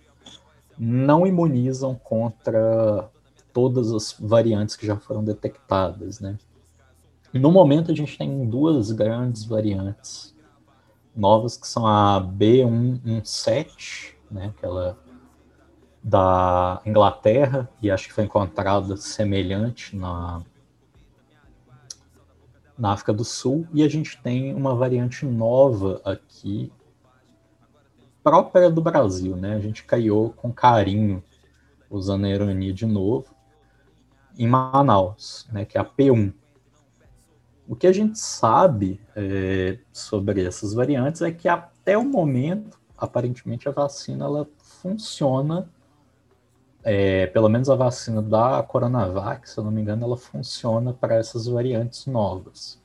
não 0.76 1.24
imunizam 1.24 1.94
contra 1.94 3.08
todas 3.54 3.90
as 3.92 4.14
variantes 4.20 4.76
que 4.76 4.86
já 4.86 4.96
foram 4.96 5.24
detectadas, 5.24 6.20
né? 6.20 6.36
No 7.32 7.50
momento 7.50 7.90
a 7.90 7.94
gente 7.94 8.18
tem 8.18 8.46
duas 8.46 8.92
grandes 8.92 9.44
variantes 9.44 10.36
novas 11.16 11.56
que 11.56 11.66
são 11.66 11.86
a 11.86 12.20
B117, 12.20 14.14
né, 14.30 14.52
aquela 14.56 14.98
da 16.02 16.82
Inglaterra 16.84 17.68
e 17.80 17.90
acho 17.90 18.08
que 18.08 18.12
foi 18.12 18.24
encontrada 18.24 18.96
semelhante 18.96 19.96
na 19.96 20.42
na 22.76 22.92
África 22.92 23.12
do 23.12 23.24
Sul 23.24 23.66
e 23.72 23.82
a 23.82 23.88
gente 23.88 24.20
tem 24.20 24.52
uma 24.52 24.74
variante 24.74 25.24
nova 25.24 26.00
aqui 26.04 26.72
própria 28.22 28.70
do 28.70 28.80
Brasil, 28.80 29.36
né? 29.36 29.54
A 29.54 29.60
gente 29.60 29.84
criou 29.84 30.30
com 30.30 30.52
carinho, 30.52 31.22
usando 31.90 32.24
a 32.24 32.30
ironia 32.30 32.72
de 32.72 32.86
novo, 32.86 33.33
em 34.38 34.46
Manaus, 34.46 35.46
né? 35.52 35.64
Que 35.64 35.78
é 35.78 35.80
a 35.80 35.84
P1. 35.84 36.32
O 37.66 37.74
que 37.74 37.86
a 37.86 37.92
gente 37.92 38.18
sabe 38.18 39.00
é, 39.16 39.78
sobre 39.92 40.44
essas 40.44 40.74
variantes 40.74 41.22
é 41.22 41.32
que 41.32 41.48
até 41.48 41.96
o 41.96 42.04
momento, 42.04 42.78
aparentemente, 42.96 43.68
a 43.68 43.72
vacina 43.72 44.26
ela 44.26 44.48
funciona, 44.58 45.68
é, 46.82 47.26
pelo 47.28 47.48
menos 47.48 47.70
a 47.70 47.74
vacina 47.74 48.20
da 48.20 48.62
Coronavac, 48.62 49.48
se 49.48 49.56
eu 49.56 49.64
não 49.64 49.70
me 49.70 49.80
engano, 49.80 50.04
ela 50.04 50.16
funciona 50.16 50.92
para 50.92 51.14
essas 51.14 51.46
variantes 51.46 52.06
novas. 52.06 52.78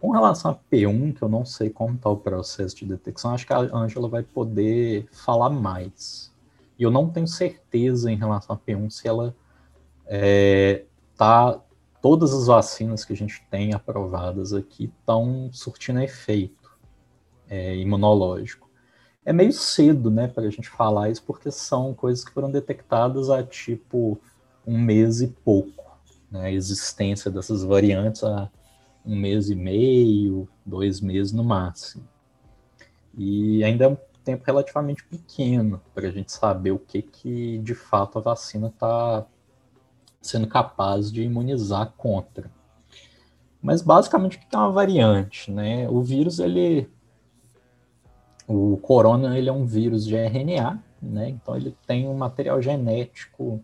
Com 0.00 0.10
relação 0.10 0.50
a 0.50 0.54
P1, 0.54 1.14
que 1.14 1.22
eu 1.22 1.28
não 1.28 1.44
sei 1.44 1.70
como 1.70 1.94
está 1.94 2.10
o 2.10 2.16
processo 2.16 2.76
de 2.76 2.84
detecção, 2.84 3.32
acho 3.32 3.46
que 3.46 3.52
a 3.52 3.58
Ângela 3.58 4.08
vai 4.08 4.24
poder 4.24 5.06
falar 5.12 5.50
mais. 5.50 6.32
E 6.78 6.82
eu 6.82 6.90
não 6.90 7.08
tenho 7.08 7.28
certeza 7.28 8.10
em 8.10 8.16
relação 8.16 8.56
a 8.56 8.58
P1 8.58 8.90
se 8.90 9.06
ela 9.08 9.34
é, 10.06 10.84
tá 11.16 11.60
todas 12.00 12.32
as 12.32 12.46
vacinas 12.46 13.04
que 13.04 13.12
a 13.12 13.16
gente 13.16 13.42
tem 13.50 13.74
aprovadas 13.74 14.52
aqui 14.52 14.84
estão 14.84 15.50
surtindo 15.52 16.00
efeito 16.00 16.70
é, 17.48 17.76
imunológico. 17.76 18.70
É 19.24 19.32
meio 19.32 19.52
cedo, 19.52 20.08
né, 20.10 20.28
para 20.28 20.44
a 20.44 20.50
gente 20.50 20.68
falar 20.68 21.10
isso, 21.10 21.24
porque 21.24 21.50
são 21.50 21.92
coisas 21.92 22.24
que 22.24 22.32
foram 22.32 22.50
detectadas 22.50 23.28
há 23.28 23.42
tipo 23.42 24.20
um 24.64 24.78
mês 24.78 25.20
e 25.20 25.26
pouco. 25.26 25.84
Né, 26.30 26.46
a 26.46 26.52
existência 26.52 27.30
dessas 27.30 27.64
variantes 27.64 28.22
há 28.22 28.48
um 29.04 29.16
mês 29.16 29.50
e 29.50 29.56
meio, 29.56 30.48
dois 30.64 31.00
meses 31.00 31.32
no 31.32 31.42
máximo. 31.42 32.06
E 33.16 33.64
ainda 33.64 33.84
é 33.84 33.88
um 33.88 33.96
tempo 34.22 34.44
relativamente 34.44 35.04
pequeno 35.04 35.80
para 35.94 36.08
a 36.08 36.10
gente 36.10 36.30
saber 36.30 36.72
o 36.72 36.78
que, 36.78 37.02
que 37.02 37.58
de 37.58 37.74
fato 37.74 38.18
a 38.18 38.22
vacina 38.22 38.68
está 38.68 39.26
sendo 40.26 40.46
capaz 40.46 41.10
de 41.10 41.22
imunizar 41.22 41.92
contra. 41.96 42.50
Mas 43.60 43.82
basicamente 43.82 44.38
que 44.38 44.54
é 44.54 44.58
uma 44.58 44.70
variante, 44.70 45.50
né? 45.50 45.88
O 45.88 46.02
vírus 46.02 46.38
ele 46.38 46.88
o 48.46 48.76
corona 48.76 49.36
ele 49.36 49.48
é 49.48 49.52
um 49.52 49.66
vírus 49.66 50.04
de 50.06 50.14
RNA, 50.14 50.82
né? 51.02 51.30
Então 51.30 51.56
ele 51.56 51.76
tem 51.86 52.08
um 52.08 52.14
material 52.14 52.60
genético 52.62 53.62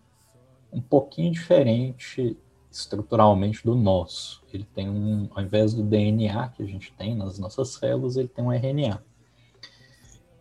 um 0.71 0.81
pouquinho 0.81 1.31
diferente 1.31 2.37
estruturalmente 2.71 3.63
do 3.63 3.75
nosso. 3.75 4.43
Ele 4.51 4.65
tem 4.73 4.89
um, 4.89 5.29
ao 5.33 5.43
invés 5.43 5.73
do 5.73 5.83
DNA 5.83 6.49
que 6.49 6.63
a 6.63 6.65
gente 6.65 6.91
tem 6.93 7.15
nas 7.15 7.37
nossas 7.37 7.69
células, 7.69 8.17
ele 8.17 8.27
tem 8.27 8.43
um 8.43 8.51
RNA. 8.51 9.01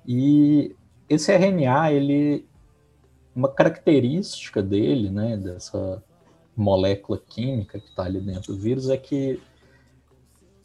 E 0.07 0.75
esse 1.09 1.31
RNA, 1.31 1.93
ele 1.93 2.47
uma 3.35 3.49
característica 3.49 4.63
dele, 4.63 5.11
né, 5.11 5.37
dessa 5.37 6.03
molécula 6.57 7.19
química 7.19 7.79
que 7.79 7.89
está 7.89 8.05
ali 8.05 8.21
dentro 8.21 8.55
do 8.55 8.59
vírus 8.59 8.89
é 8.89 8.97
que 8.97 9.41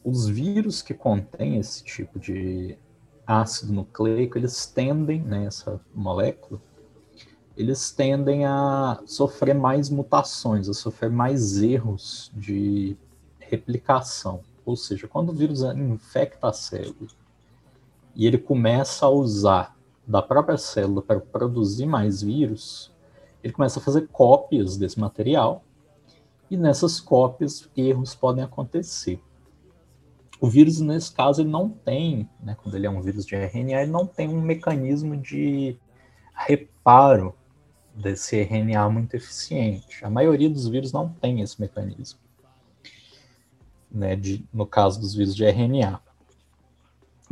os 0.04 0.28
vírus 0.28 0.82
que 0.82 0.94
contêm 0.94 1.58
esse 1.58 1.84
tipo 1.84 2.20
de 2.20 2.78
ácido 3.26 3.74
nucleico, 3.74 4.38
eles 4.38 4.66
tendem, 4.66 5.22
né, 5.22 5.46
essa 5.46 5.82
molécula, 5.94 6.62
eles 7.58 7.92
tendem 7.92 8.46
a 8.46 9.02
sofrer 9.06 9.54
mais 9.54 9.90
mutações, 9.90 10.70
a 10.70 10.74
sofrer 10.74 11.10
mais 11.10 11.62
erros 11.62 12.32
de 12.36 12.96
replicação. 13.40 14.42
Ou 14.66 14.76
seja, 14.76 15.08
quando 15.08 15.30
o 15.30 15.34
vírus 15.34 15.62
infecta 15.62 16.48
a 16.50 16.54
célula 16.54 17.10
e 18.16 18.26
ele 18.26 18.38
começa 18.38 19.06
a 19.06 19.10
usar 19.10 19.76
da 20.06 20.22
própria 20.22 20.58
célula 20.58 21.02
para 21.02 21.20
produzir 21.20 21.86
mais 21.86 22.22
vírus, 22.22 22.92
ele 23.44 23.54
começa 23.54 23.80
a 23.80 23.84
fazer 23.84 24.08
cópias 24.08 24.78
desse 24.78 25.00
material 25.00 25.64
e 26.50 26.58
nessas 26.58 27.00
cópias 27.00 27.70
erros 27.76 28.16
podem 28.16 28.44
acontecer. 28.44 29.22
O 30.40 30.48
vírus, 30.48 30.80
nesse 30.80 31.12
caso, 31.12 31.42
ele 31.42 31.50
não 31.50 31.70
tem, 31.70 32.30
né, 32.42 32.56
quando 32.62 32.76
ele 32.76 32.86
é 32.86 32.90
um 32.90 33.02
vírus 33.02 33.26
de 33.26 33.36
RNA, 33.36 33.82
ele 33.82 33.92
não 33.92 34.06
tem 34.06 34.30
um 34.30 34.42
mecanismo 34.42 35.18
de 35.18 35.76
reparo 36.34 37.34
desse 37.96 38.40
RNA 38.40 38.88
muito 38.90 39.16
eficiente. 39.16 40.06
A 40.06 40.10
maioria 40.10 40.50
dos 40.50 40.68
vírus 40.68 40.92
não 40.92 41.10
tem 41.10 41.42
esse 41.42 41.60
mecanismo, 41.60 42.20
né, 43.92 44.16
de, 44.16 44.46
no 44.54 44.68
caso 44.68 45.00
dos 45.00 45.16
vírus 45.16 45.36
de 45.36 45.44
RNA. 45.44 46.00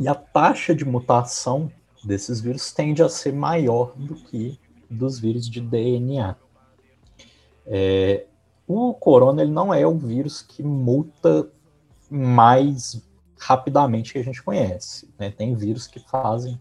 E 0.00 0.08
a 0.08 0.14
taxa 0.14 0.74
de 0.74 0.84
mutação 0.84 1.70
desses 2.04 2.40
vírus 2.40 2.72
tende 2.72 3.02
a 3.02 3.08
ser 3.08 3.32
maior 3.32 3.94
do 3.96 4.16
que 4.16 4.58
dos 4.90 5.18
vírus 5.18 5.48
de 5.48 5.60
DNA. 5.60 6.36
É, 7.66 8.26
o 8.66 8.92
corona 8.94 9.42
ele 9.42 9.52
não 9.52 9.72
é 9.72 9.86
o 9.86 9.96
vírus 9.96 10.42
que 10.42 10.62
muta 10.62 11.48
mais 12.10 13.02
rapidamente 13.38 14.12
que 14.12 14.18
a 14.18 14.24
gente 14.24 14.42
conhece. 14.42 15.08
Né? 15.18 15.30
Tem 15.30 15.54
vírus 15.54 15.86
que 15.86 16.00
fazem 16.00 16.58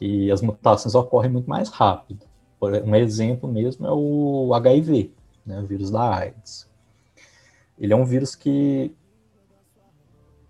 que 0.00 0.30
as 0.30 0.40
mutações 0.40 0.94
ocorrem 0.94 1.30
muito 1.30 1.48
mais 1.48 1.68
rápido. 1.68 2.26
Um 2.60 2.94
exemplo 2.94 3.50
mesmo 3.50 3.86
é 3.86 3.92
o 3.92 4.54
HIV, 4.54 5.12
né, 5.44 5.60
o 5.60 5.66
vírus 5.66 5.90
da 5.90 6.16
AIDS. 6.16 6.68
Ele 7.78 7.92
é 7.92 7.96
um 7.96 8.04
vírus 8.04 8.34
que, 8.34 8.94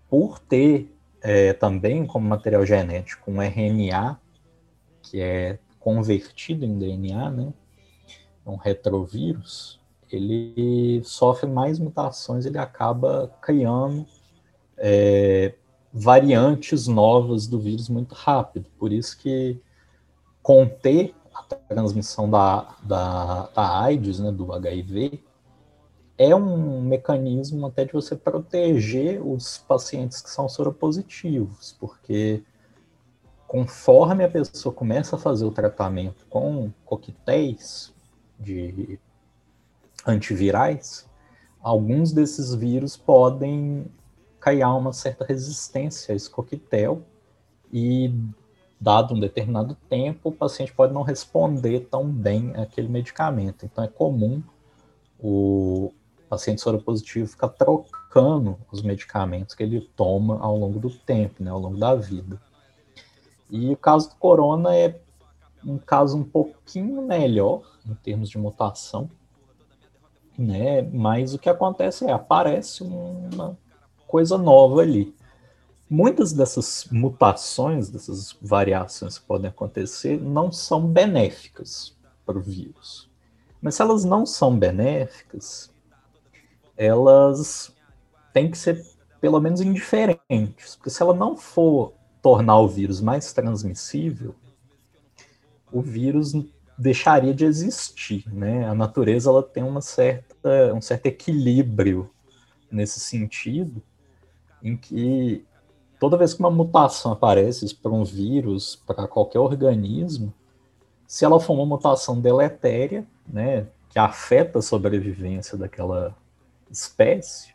por 0.09 0.39
ter 0.39 0.93
é, 1.21 1.53
também 1.53 2.05
como 2.05 2.27
material 2.27 2.65
genético 2.65 3.31
um 3.31 3.41
RNA, 3.41 4.19
que 5.01 5.21
é 5.21 5.59
convertido 5.79 6.65
em 6.65 6.77
DNA, 6.77 7.29
né, 7.29 7.53
um 8.45 8.55
retrovírus, 8.55 9.80
ele 10.15 11.01
sofre 11.03 11.49
mais 11.49 11.79
mutações, 11.79 12.45
ele 12.45 12.57
acaba 12.57 13.33
criando 13.41 14.05
é, 14.77 15.53
variantes 15.93 16.87
novas 16.87 17.47
do 17.47 17.59
vírus 17.59 17.89
muito 17.89 18.15
rápido. 18.15 18.69
Por 18.77 18.91
isso 18.91 19.17
que 19.17 19.59
conter 20.41 21.13
a 21.33 21.43
transmissão 21.43 22.29
da, 22.29 22.75
da, 22.83 23.47
da 23.47 23.81
AIDS, 23.81 24.19
né, 24.19 24.31
do 24.31 24.51
HIV, 24.53 25.23
é 26.17 26.35
um 26.35 26.81
mecanismo 26.81 27.65
até 27.65 27.85
de 27.85 27.93
você 27.93 28.15
proteger 28.15 29.25
os 29.25 29.57
pacientes 29.57 30.21
que 30.21 30.29
são 30.29 30.47
soropositivos, 30.47 31.75
porque 31.79 32.43
conforme 33.47 34.23
a 34.23 34.29
pessoa 34.29 34.73
começa 34.73 35.15
a 35.15 35.19
fazer 35.19 35.45
o 35.45 35.51
tratamento 35.51 36.25
com 36.29 36.71
coquetéis 36.85 37.93
de 38.39 38.99
antivirais, 40.05 41.09
alguns 41.61 42.11
desses 42.11 42.53
vírus 42.53 42.97
podem 42.97 43.85
criar 44.39 44.73
uma 44.73 44.91
certa 44.91 45.23
resistência 45.23 46.13
a 46.13 46.15
esse 46.15 46.29
coquetel 46.29 47.03
e 47.71 48.13
dado 48.79 49.13
um 49.13 49.19
determinado 49.19 49.77
tempo, 49.87 50.29
o 50.29 50.31
paciente 50.31 50.73
pode 50.73 50.91
não 50.91 51.03
responder 51.03 51.81
tão 51.81 52.09
bem 52.09 52.55
àquele 52.55 52.87
medicamento. 52.87 53.63
Então, 53.63 53.83
é 53.83 53.87
comum 53.87 54.41
o 55.19 55.93
paciente 56.27 56.61
soropositivo 56.61 57.27
ficar 57.27 57.49
trocando 57.49 58.57
os 58.71 58.81
medicamentos 58.81 59.53
que 59.53 59.61
ele 59.61 59.81
toma 59.95 60.39
ao 60.39 60.57
longo 60.57 60.79
do 60.79 60.89
tempo, 60.89 61.43
né, 61.43 61.51
ao 61.51 61.59
longo 61.59 61.77
da 61.77 61.93
vida. 61.93 62.41
E 63.51 63.69
o 63.69 63.77
caso 63.77 64.09
do 64.09 64.15
corona 64.15 64.75
é 64.75 64.99
um 65.63 65.77
caso 65.77 66.17
um 66.17 66.23
pouquinho 66.23 67.03
melhor 67.03 67.61
em 67.85 67.93
termos 67.93 68.29
de 68.29 68.37
mutação, 68.39 69.11
né? 70.41 70.81
Mas 70.81 71.33
o 71.33 71.39
que 71.39 71.49
acontece 71.49 72.05
é 72.05 72.11
aparece 72.11 72.83
uma 72.83 73.57
coisa 74.07 74.37
nova 74.37 74.81
ali. 74.81 75.15
Muitas 75.89 76.31
dessas 76.31 76.87
mutações, 76.91 77.89
dessas 77.89 78.35
variações 78.41 79.17
que 79.17 79.25
podem 79.25 79.49
acontecer, 79.49 80.19
não 80.19 80.51
são 80.51 80.87
benéficas 80.87 81.95
para 82.25 82.37
o 82.37 82.41
vírus. 82.41 83.09
Mas 83.61 83.75
se 83.75 83.81
elas 83.81 84.05
não 84.05 84.25
são 84.25 84.57
benéficas, 84.57 85.71
elas 86.77 87.75
têm 88.33 88.49
que 88.49 88.57
ser 88.57 88.83
pelo 89.19 89.39
menos 89.39 89.61
indiferentes, 89.61 90.75
porque 90.75 90.89
se 90.89 91.01
ela 91.03 91.13
não 91.13 91.37
for 91.37 91.93
tornar 92.21 92.59
o 92.59 92.67
vírus 92.67 92.99
mais 92.99 93.31
transmissível, 93.33 94.33
o 95.71 95.81
vírus 95.81 96.33
deixaria 96.81 97.31
de 97.31 97.45
existir, 97.45 98.25
né? 98.33 98.67
A 98.67 98.73
natureza 98.73 99.29
ela 99.29 99.43
tem 99.43 99.61
uma 99.61 99.81
certa, 99.81 100.73
um 100.73 100.81
certo 100.81 101.05
equilíbrio 101.05 102.09
nesse 102.71 102.99
sentido, 102.99 103.83
em 104.63 104.75
que 104.75 105.45
toda 105.99 106.17
vez 106.17 106.33
que 106.33 106.39
uma 106.39 106.49
mutação 106.49 107.11
aparece 107.11 107.75
para 107.75 107.91
um 107.91 108.03
vírus, 108.03 108.81
para 108.87 109.07
qualquer 109.07 109.37
organismo, 109.37 110.33
se 111.05 111.23
ela 111.23 111.39
for 111.39 111.53
uma 111.53 111.67
mutação 111.67 112.19
deletéria, 112.19 113.05
né, 113.27 113.67
que 113.87 113.99
afeta 113.99 114.57
a 114.57 114.61
sobrevivência 114.63 115.55
daquela 115.55 116.15
espécie, 116.71 117.53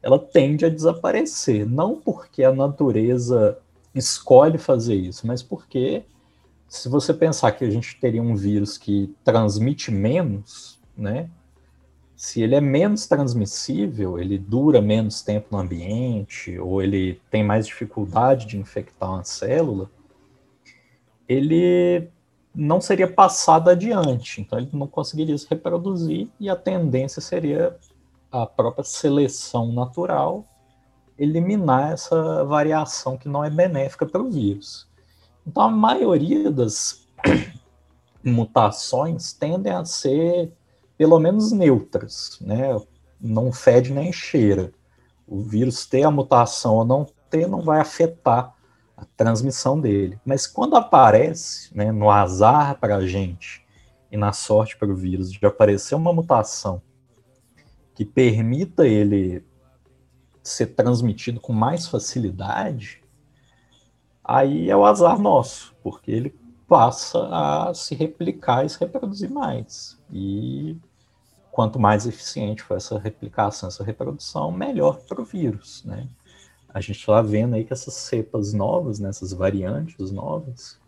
ela 0.00 0.20
tende 0.20 0.64
a 0.64 0.68
desaparecer. 0.68 1.66
Não 1.66 1.96
porque 1.96 2.44
a 2.44 2.52
natureza 2.52 3.58
escolhe 3.92 4.56
fazer 4.56 4.94
isso, 4.94 5.26
mas 5.26 5.42
porque 5.42 6.04
se 6.68 6.88
você 6.88 7.14
pensar 7.14 7.52
que 7.52 7.64
a 7.64 7.70
gente 7.70 7.98
teria 7.98 8.22
um 8.22 8.36
vírus 8.36 8.76
que 8.76 9.14
transmite 9.24 9.90
menos, 9.90 10.78
né? 10.96 11.30
Se 12.14 12.42
ele 12.42 12.54
é 12.54 12.60
menos 12.60 13.06
transmissível, 13.06 14.18
ele 14.18 14.36
dura 14.38 14.82
menos 14.82 15.22
tempo 15.22 15.46
no 15.52 15.58
ambiente, 15.58 16.58
ou 16.58 16.82
ele 16.82 17.20
tem 17.30 17.42
mais 17.42 17.66
dificuldade 17.66 18.46
de 18.46 18.58
infectar 18.58 19.10
uma 19.10 19.24
célula, 19.24 19.88
ele 21.28 22.08
não 22.54 22.80
seria 22.80 23.06
passado 23.06 23.70
adiante, 23.70 24.40
então 24.40 24.58
ele 24.58 24.68
não 24.72 24.88
conseguiria 24.88 25.38
se 25.38 25.46
reproduzir 25.48 26.28
e 26.40 26.50
a 26.50 26.56
tendência 26.56 27.22
seria 27.22 27.76
a 28.32 28.44
própria 28.44 28.84
seleção 28.84 29.72
natural 29.72 30.44
eliminar 31.16 31.92
essa 31.92 32.44
variação 32.44 33.16
que 33.16 33.28
não 33.28 33.44
é 33.44 33.50
benéfica 33.50 34.04
para 34.04 34.20
o 34.20 34.30
vírus. 34.30 34.87
Então, 35.48 35.62
a 35.62 35.70
maioria 35.70 36.50
das 36.50 37.06
mutações 38.22 39.32
tendem 39.32 39.72
a 39.72 39.82
ser, 39.82 40.52
pelo 40.98 41.18
menos, 41.18 41.52
neutras, 41.52 42.36
né? 42.38 42.78
Não 43.18 43.50
fede 43.50 43.90
nem 43.90 44.12
cheira. 44.12 44.70
O 45.26 45.40
vírus 45.40 45.86
ter 45.86 46.02
a 46.02 46.10
mutação 46.10 46.74
ou 46.74 46.84
não 46.84 47.06
ter 47.30 47.48
não 47.48 47.62
vai 47.62 47.80
afetar 47.80 48.54
a 48.94 49.06
transmissão 49.16 49.80
dele. 49.80 50.20
Mas 50.22 50.46
quando 50.46 50.76
aparece, 50.76 51.74
né, 51.74 51.90
no 51.90 52.10
azar 52.10 52.78
para 52.78 52.96
a 52.96 53.06
gente 53.06 53.64
e 54.12 54.18
na 54.18 54.34
sorte 54.34 54.76
para 54.76 54.92
o 54.92 54.96
vírus 54.96 55.32
de 55.32 55.46
aparecer 55.46 55.94
uma 55.94 56.12
mutação 56.12 56.82
que 57.94 58.04
permita 58.04 58.86
ele 58.86 59.42
ser 60.42 60.66
transmitido 60.66 61.40
com 61.40 61.54
mais 61.54 61.88
facilidade, 61.88 62.97
aí 64.28 64.68
é 64.68 64.76
o 64.76 64.84
azar 64.84 65.18
nosso, 65.18 65.74
porque 65.82 66.10
ele 66.10 66.38
passa 66.68 67.26
a 67.32 67.72
se 67.72 67.94
replicar 67.94 68.66
e 68.66 68.68
se 68.68 68.78
reproduzir 68.78 69.30
mais. 69.30 69.98
E 70.12 70.76
quanto 71.50 71.80
mais 71.80 72.06
eficiente 72.06 72.62
for 72.62 72.76
essa 72.76 72.98
replicação, 72.98 73.70
essa 73.70 73.82
reprodução, 73.82 74.52
melhor 74.52 74.98
para 74.98 75.22
o 75.22 75.24
vírus, 75.24 75.82
né? 75.84 76.06
A 76.68 76.80
gente 76.82 77.00
está 77.00 77.22
vendo 77.22 77.54
aí 77.54 77.64
que 77.64 77.72
essas 77.72 77.94
cepas 77.94 78.52
novas, 78.52 78.98
né, 78.98 79.08
essas 79.08 79.32
variantes 79.32 80.10
novas, 80.10 80.78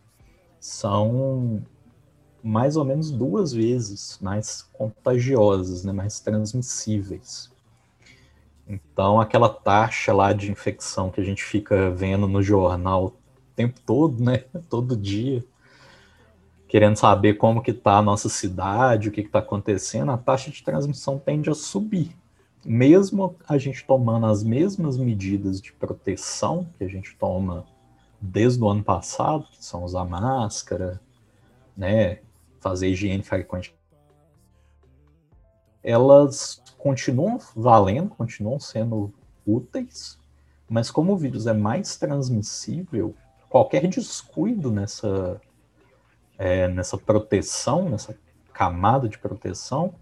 são 0.61 1.63
mais 2.43 2.77
ou 2.77 2.85
menos 2.85 3.11
duas 3.11 3.53
vezes 3.53 4.19
mais 4.21 4.63
contagiosas, 4.75 5.83
né, 5.83 5.93
mais 5.93 6.21
transmissíveis. 6.21 7.51
Então, 8.69 9.19
aquela 9.19 9.49
taxa 9.49 10.13
lá 10.13 10.35
de 10.35 10.53
infecção 10.53 11.11
que 11.11 11.21
a 11.21 11.25
gente 11.25 11.43
fica 11.43 11.91
vendo 11.91 12.29
no 12.29 12.43
jornal 12.43 13.15
tempo 13.61 13.81
todo, 13.85 14.23
né, 14.23 14.45
todo 14.71 14.97
dia, 14.97 15.45
querendo 16.67 16.97
saber 16.97 17.35
como 17.35 17.63
que 17.63 17.73
está 17.73 17.99
a 17.99 18.03
nossa 18.03 18.29
cidade, 18.29 19.09
o 19.09 19.13
que 19.13 19.21
está 19.21 19.41
acontecendo, 19.41 20.11
a 20.11 20.17
taxa 20.17 20.51
de 20.51 20.63
transmissão 20.63 21.19
tende 21.19 21.51
a 21.51 21.55
subir. 21.55 22.17
Mesmo 22.65 23.37
a 23.49 23.59
gente 23.59 23.85
tomando 23.85 24.27
as 24.27 24.43
mesmas 24.43 24.97
medidas 24.97 25.61
de 25.61 25.73
proteção 25.73 26.69
que 26.79 26.85
a 26.85 26.89
gente 26.89 27.17
toma 27.17 27.67
desde 28.21 28.63
o 28.63 28.69
ano 28.69 28.85
passado, 28.85 29.47
que 29.51 29.65
são 29.65 29.85
usar 29.85 30.05
máscara, 30.05 31.01
né, 31.77 32.21
fazer 32.61 32.89
higiene 32.89 33.23
frequente, 33.23 33.75
elas 35.83 36.63
continuam 36.77 37.39
valendo, 37.57 38.11
continuam 38.11 38.61
sendo 38.61 39.13
úteis, 39.47 40.19
mas 40.69 40.91
como 40.91 41.15
o 41.15 41.17
vírus 41.17 41.47
é 41.47 41.55
mais 41.55 41.97
transmissível, 41.97 43.15
qualquer 43.51 43.87
descuido 43.89 44.71
nessa, 44.71 45.41
é, 46.39 46.69
nessa 46.69 46.97
proteção, 46.97 47.89
nessa 47.89 48.17
camada 48.53 49.09
de 49.09 49.19
proteção, 49.19 49.93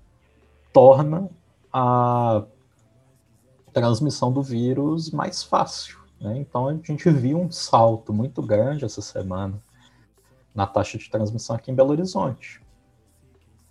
torna 0.72 1.28
a 1.72 2.44
transmissão 3.72 4.30
do 4.30 4.42
vírus 4.42 5.10
mais 5.10 5.42
fácil. 5.42 5.98
Né? 6.20 6.36
Então 6.36 6.68
a 6.68 6.74
gente 6.74 7.08
viu 7.10 7.40
um 7.40 7.50
salto 7.50 8.12
muito 8.12 8.42
grande 8.42 8.84
essa 8.84 9.00
semana 9.00 9.60
na 10.54 10.66
taxa 10.66 10.98
de 10.98 11.08
transmissão 11.08 11.56
aqui 11.56 11.70
em 11.70 11.74
Belo 11.74 11.90
Horizonte. 11.90 12.60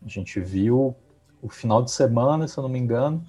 A 0.04 0.08
gente 0.08 0.40
viu 0.40 0.96
o 1.42 1.50
final 1.50 1.84
de 1.84 1.92
semana, 1.92 2.48
se 2.48 2.58
eu 2.58 2.64
não 2.64 2.70
me 2.70 2.80
engano, 2.80 3.24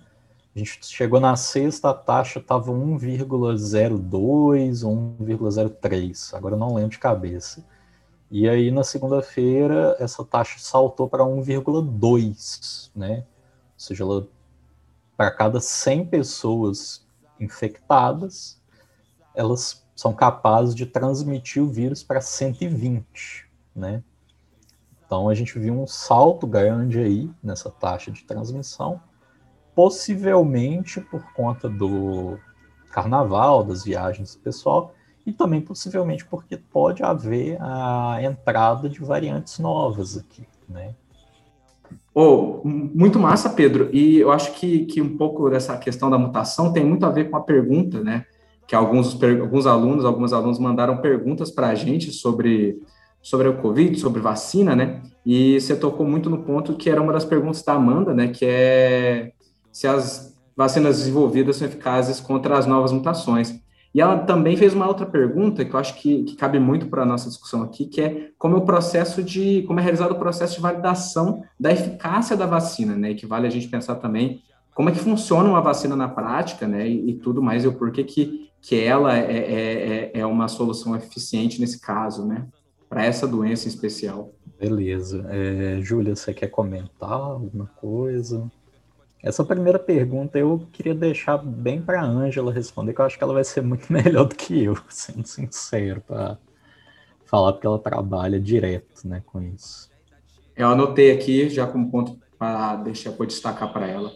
a 0.58 0.64
gente 0.64 0.84
chegou 0.84 1.20
na 1.20 1.36
sexta, 1.36 1.90
a 1.90 1.94
taxa 1.94 2.40
estava 2.40 2.72
1,02, 2.72 4.08
1,03, 4.82 6.34
agora 6.34 6.56
não 6.56 6.74
lembro 6.74 6.90
de 6.90 6.98
cabeça. 6.98 7.64
E 8.30 8.48
aí 8.48 8.70
na 8.70 8.82
segunda-feira 8.82 9.96
essa 10.00 10.24
taxa 10.24 10.58
saltou 10.58 11.08
para 11.08 11.22
1,2, 11.24 12.90
né? 12.94 13.18
Ou 13.18 13.24
seja, 13.76 14.04
para 15.16 15.30
cada 15.30 15.60
100 15.60 16.06
pessoas 16.06 17.06
infectadas, 17.38 18.60
elas 19.34 19.86
são 19.94 20.12
capazes 20.12 20.74
de 20.74 20.84
transmitir 20.86 21.62
o 21.62 21.68
vírus 21.68 22.02
para 22.02 22.20
120 22.20 23.48
né? 23.78 24.02
Então 25.06 25.28
a 25.28 25.34
gente 25.34 25.58
viu 25.58 25.72
um 25.72 25.86
salto 25.86 26.46
grande 26.46 26.98
aí 26.98 27.30
nessa 27.42 27.70
taxa 27.70 28.10
de 28.10 28.24
transmissão, 28.24 29.00
possivelmente 29.78 31.00
por 31.00 31.22
conta 31.32 31.68
do 31.68 32.36
carnaval, 32.90 33.62
das 33.62 33.84
viagens 33.84 34.34
do 34.34 34.40
pessoal, 34.40 34.92
e 35.24 35.32
também 35.32 35.60
possivelmente 35.60 36.24
porque 36.24 36.56
pode 36.56 37.04
haver 37.04 37.56
a 37.60 38.18
entrada 38.20 38.88
de 38.88 38.98
variantes 38.98 39.60
novas 39.60 40.16
aqui, 40.16 40.42
né? 40.68 40.96
Oh, 42.12 42.60
muito 42.64 43.20
massa, 43.20 43.50
Pedro. 43.50 43.88
E 43.92 44.18
eu 44.18 44.32
acho 44.32 44.52
que, 44.54 44.84
que 44.86 45.00
um 45.00 45.16
pouco 45.16 45.48
dessa 45.48 45.78
questão 45.78 46.10
da 46.10 46.18
mutação 46.18 46.72
tem 46.72 46.84
muito 46.84 47.06
a 47.06 47.10
ver 47.10 47.30
com 47.30 47.36
a 47.36 47.40
pergunta, 47.40 48.02
né? 48.02 48.24
Que 48.66 48.74
alguns, 48.74 49.16
alguns 49.22 49.64
alunos, 49.64 50.04
alguns 50.04 50.32
alunos 50.32 50.58
mandaram 50.58 50.96
perguntas 50.96 51.52
para 51.52 51.68
a 51.68 51.76
gente 51.76 52.10
sobre 52.10 52.82
sobre 53.22 53.48
o 53.48 53.58
Covid, 53.58 53.98
sobre 53.98 54.20
vacina, 54.20 54.74
né? 54.74 55.02
E 55.24 55.60
você 55.60 55.76
tocou 55.76 56.04
muito 56.04 56.28
no 56.28 56.42
ponto 56.42 56.74
que 56.74 56.90
era 56.90 57.00
uma 57.00 57.12
das 57.12 57.24
perguntas 57.24 57.62
da 57.62 57.74
Amanda, 57.74 58.12
né? 58.12 58.28
Que 58.28 58.44
é 58.44 59.32
se 59.78 59.86
as 59.86 60.36
vacinas 60.56 60.98
desenvolvidas 60.98 61.54
são 61.54 61.68
eficazes 61.68 62.18
contra 62.18 62.58
as 62.58 62.66
novas 62.66 62.90
mutações. 62.90 63.60
E 63.94 64.00
ela 64.00 64.18
também 64.18 64.56
fez 64.56 64.74
uma 64.74 64.88
outra 64.88 65.06
pergunta 65.06 65.64
que 65.64 65.72
eu 65.72 65.78
acho 65.78 65.94
que, 65.94 66.24
que 66.24 66.34
cabe 66.34 66.58
muito 66.58 66.88
para 66.88 67.02
a 67.02 67.06
nossa 67.06 67.28
discussão 67.28 67.62
aqui, 67.62 67.86
que 67.86 68.00
é 68.00 68.30
como 68.36 68.56
é 68.56 68.58
o 68.58 68.64
processo 68.64 69.22
de, 69.22 69.62
como 69.68 69.78
é 69.78 69.82
realizado 69.84 70.10
o 70.10 70.18
processo 70.18 70.56
de 70.56 70.60
validação 70.60 71.44
da 71.60 71.70
eficácia 71.70 72.36
da 72.36 72.44
vacina, 72.44 72.96
né? 72.96 73.12
E 73.12 73.14
que 73.14 73.24
vale 73.24 73.46
a 73.46 73.50
gente 73.50 73.68
pensar 73.68 73.94
também 73.94 74.42
como 74.74 74.88
é 74.88 74.92
que 74.92 74.98
funciona 74.98 75.48
uma 75.48 75.60
vacina 75.60 75.94
na 75.94 76.08
prática, 76.08 76.66
né? 76.66 76.88
E, 76.88 77.10
e 77.10 77.14
tudo 77.14 77.40
mais, 77.40 77.62
e 77.62 77.68
o 77.68 77.72
porquê 77.72 78.02
que, 78.02 78.50
que 78.60 78.80
ela 78.80 79.16
é, 79.16 79.20
é, 79.20 80.10
é, 80.16 80.20
é 80.20 80.26
uma 80.26 80.48
solução 80.48 80.96
eficiente 80.96 81.60
nesse 81.60 81.80
caso, 81.80 82.26
né? 82.26 82.48
para 82.88 83.04
essa 83.04 83.28
doença 83.28 83.66
em 83.66 83.68
especial. 83.68 84.32
Beleza. 84.58 85.24
É, 85.28 85.80
Júlia, 85.82 86.16
você 86.16 86.32
quer 86.32 86.48
comentar 86.48 87.12
alguma 87.12 87.66
coisa? 87.80 88.50
Essa 89.22 89.44
primeira 89.44 89.78
pergunta 89.78 90.38
eu 90.38 90.66
queria 90.72 90.94
deixar 90.94 91.38
bem 91.38 91.82
para 91.82 92.00
a 92.00 92.04
Ângela 92.04 92.52
responder, 92.52 92.94
que 92.94 93.00
eu 93.00 93.04
acho 93.04 93.18
que 93.18 93.24
ela 93.24 93.34
vai 93.34 93.44
ser 93.44 93.62
muito 93.62 93.90
melhor 93.92 94.24
do 94.24 94.36
que 94.36 94.62
eu, 94.62 94.76
sendo 94.88 95.26
sincero, 95.26 96.00
para 96.00 96.38
falar, 97.24 97.52
porque 97.52 97.66
ela 97.66 97.78
trabalha 97.78 98.40
direto 98.40 99.06
né, 99.06 99.22
com 99.26 99.42
isso. 99.42 99.90
Eu 100.56 100.68
anotei 100.68 101.10
aqui 101.10 101.48
já 101.48 101.66
como 101.66 101.90
ponto 101.90 102.18
para 102.38 102.76
deixar 102.76 103.12
para 103.12 103.26
destacar 103.26 103.72
para 103.72 103.86
ela. 103.86 104.12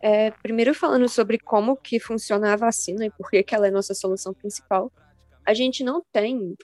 É, 0.00 0.30
primeiro 0.30 0.74
falando 0.74 1.08
sobre 1.08 1.38
como 1.38 1.76
que 1.76 1.98
funciona 1.98 2.52
a 2.52 2.56
vacina 2.56 3.06
e 3.06 3.10
por 3.10 3.30
que, 3.30 3.42
que 3.42 3.54
ela 3.54 3.66
é 3.66 3.70
nossa 3.70 3.94
solução 3.94 4.32
principal, 4.32 4.92
a 5.44 5.54
gente 5.54 5.82
não 5.82 6.02
tem 6.12 6.56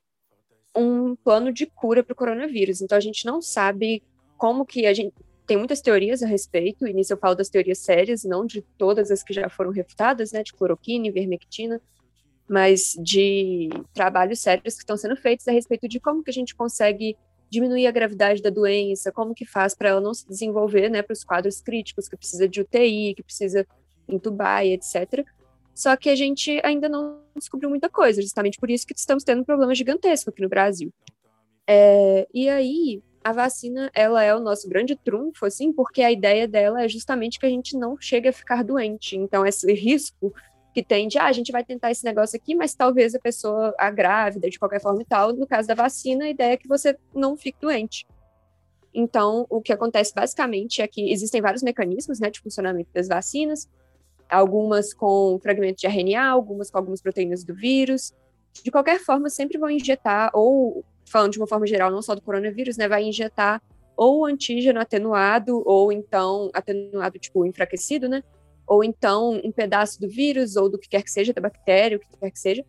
um 0.77 1.17
plano 1.17 1.53
de 1.53 1.67
cura 1.67 2.03
para 2.03 2.13
o 2.13 2.17
coronavírus. 2.17 2.81
Então 2.81 2.99
a 2.99 3.01
gente 3.01 3.25
não 3.25 3.41
sabe 3.41 4.03
como 4.37 4.67
que 4.67 4.87
a 4.87 4.93
gente 4.93 5.15
tem 5.47 5.57
muitas 5.57 5.81
teorias 5.81 6.23
a 6.23 6.27
respeito, 6.27 6.87
e 6.87 6.93
nisso 6.93 7.13
eu 7.13 7.19
falo 7.19 7.35
das 7.35 7.49
teorias 7.49 7.79
sérias, 7.79 8.25
não 8.25 8.47
de 8.47 8.63
todas 8.79 9.11
as 9.11 9.23
que 9.23 9.33
já 9.33 9.49
foram 9.49 9.71
refutadas, 9.71 10.33
né, 10.33 10.43
de 10.43 10.53
cloroquina 10.53 11.07
e 11.07 11.11
vermectina, 11.11 11.81
mas 12.49 12.95
de 12.99 13.69
trabalhos 13.93 14.41
sérios 14.41 14.75
que 14.75 14.83
estão 14.83 14.97
sendo 14.97 15.17
feitos 15.17 15.47
a 15.49 15.53
respeito 15.53 15.89
de 15.89 16.01
como 16.01 16.23
que 16.23 16.31
a 16.31 16.35
gente 16.35 16.55
consegue 16.55 17.17
diminuir 17.51 17.87
a 17.87 17.91
gravidade 17.91 18.43
da 18.43 18.51
doença, 18.51 19.13
como 19.13 19.35
que 19.35 19.45
faz 19.45 19.75
para 19.75 19.91
ela 19.91 20.01
não 20.01 20.15
se 20.15 20.27
desenvolver, 20.27 20.89
né, 20.89 21.03
para 21.03 21.13
os 21.13 21.25
quadros 21.25 21.61
críticos, 21.61 22.09
que 22.09 22.17
precisa 22.17 22.49
de 22.49 22.61
UTI, 22.61 23.15
que 23.15 23.23
precisa 23.23 23.67
entubar 24.09 24.65
e 24.65 24.73
etc. 24.73 25.27
Só 25.75 25.97
que 25.97 26.09
a 26.09 26.17
gente 26.17 26.61
ainda 26.65 26.89
não 26.89 27.21
descobriu 27.35 27.69
muita 27.69 27.89
coisa, 27.89 28.23
justamente 28.23 28.59
por 28.59 28.71
isso 28.71 28.87
que 28.87 28.95
estamos 28.97 29.25
tendo 29.25 29.43
um 29.43 29.45
problema 29.45 29.75
gigantesco 29.75 30.31
aqui 30.31 30.41
no 30.41 30.49
Brasil. 30.49 30.93
É, 31.67 32.27
e 32.33 32.49
aí, 32.49 33.03
a 33.25 33.33
vacina, 33.33 33.91
ela 33.95 34.23
é 34.23 34.35
o 34.35 34.39
nosso 34.39 34.69
grande 34.69 34.95
trunfo, 34.95 35.47
assim, 35.47 35.73
porque 35.73 36.03
a 36.03 36.13
ideia 36.13 36.47
dela 36.47 36.85
é 36.85 36.89
justamente 36.89 37.39
que 37.39 37.47
a 37.47 37.49
gente 37.49 37.75
não 37.75 37.97
chegue 37.99 38.29
a 38.29 38.33
ficar 38.33 38.63
doente. 38.63 39.17
Então, 39.17 39.47
esse 39.47 39.73
risco 39.73 40.35
que 40.75 40.83
tem 40.83 41.09
de, 41.09 41.17
ah, 41.19 41.25
a 41.25 41.33
gente 41.33 41.51
vai 41.51 41.65
tentar 41.65 41.91
esse 41.91 42.05
negócio 42.05 42.37
aqui, 42.37 42.55
mas 42.55 42.75
talvez 42.75 43.15
a 43.15 43.19
pessoa, 43.19 43.75
a 43.79 43.91
grávida, 43.91 44.51
de 44.51 44.59
qualquer 44.59 44.81
forma 44.81 45.01
e 45.01 45.07
tal, 45.07 45.33
no 45.33 45.47
caso 45.47 45.67
da 45.67 45.75
vacina, 45.75 46.27
a 46.27 46.29
ideia 46.29 46.53
é 46.53 46.57
que 46.59 46.69
você 46.69 46.99
não 47.15 47.35
fique 47.35 47.59
doente. 47.61 48.07
Então, 48.93 49.47
o 49.49 49.63
que 49.63 49.73
acontece 49.73 50.13
basicamente 50.15 50.83
é 50.83 50.87
que 50.87 51.11
existem 51.11 51.41
vários 51.41 51.63
mecanismos, 51.63 52.21
né, 52.21 52.29
de 52.29 52.41
funcionamento 52.41 52.91
das 52.93 53.09
vacinas, 53.09 53.71
algumas 54.29 54.93
com 54.93 55.39
fragmentos 55.43 55.81
de 55.81 55.87
RNA, 55.87 56.29
algumas 56.29 56.71
com 56.71 56.77
algumas 56.77 57.01
proteínas 57.01 57.43
do 57.43 57.55
vírus. 57.55 58.13
De 58.63 58.71
qualquer 58.71 58.99
forma, 58.99 59.31
sempre 59.31 59.57
vão 59.57 59.71
injetar 59.71 60.31
ou 60.35 60.85
falando 61.07 61.33
de 61.33 61.39
uma 61.39 61.47
forma 61.47 61.67
geral, 61.67 61.91
não 61.91 62.03
só 62.03 62.15
do 62.15 62.23
coronavírus, 62.23 62.77
né, 62.77 62.89
vai 62.89 63.05
injetar 63.05 63.63
ou 63.97 64.27
antígeno 64.27 64.81
atenuado, 64.81 65.63
ou 65.65 65.93
então 65.93 66.51
atenuado, 66.53 67.19
tipo, 67.19 67.47
enfraquecido, 67.47 68.09
né? 68.09 68.23
Ou 68.67 68.83
então 68.83 69.41
um 69.45 69.53
pedaço 69.53 70.01
do 70.01 70.09
vírus, 70.09 70.57
ou 70.57 70.69
do 70.69 70.79
que 70.79 70.89
quer 70.89 71.03
que 71.03 71.11
seja, 71.11 71.33
da 71.33 71.41
bactéria, 71.41 71.97
o 71.97 72.01
que 72.01 72.07
quer 72.19 72.31
que 72.31 72.39
seja, 72.39 72.65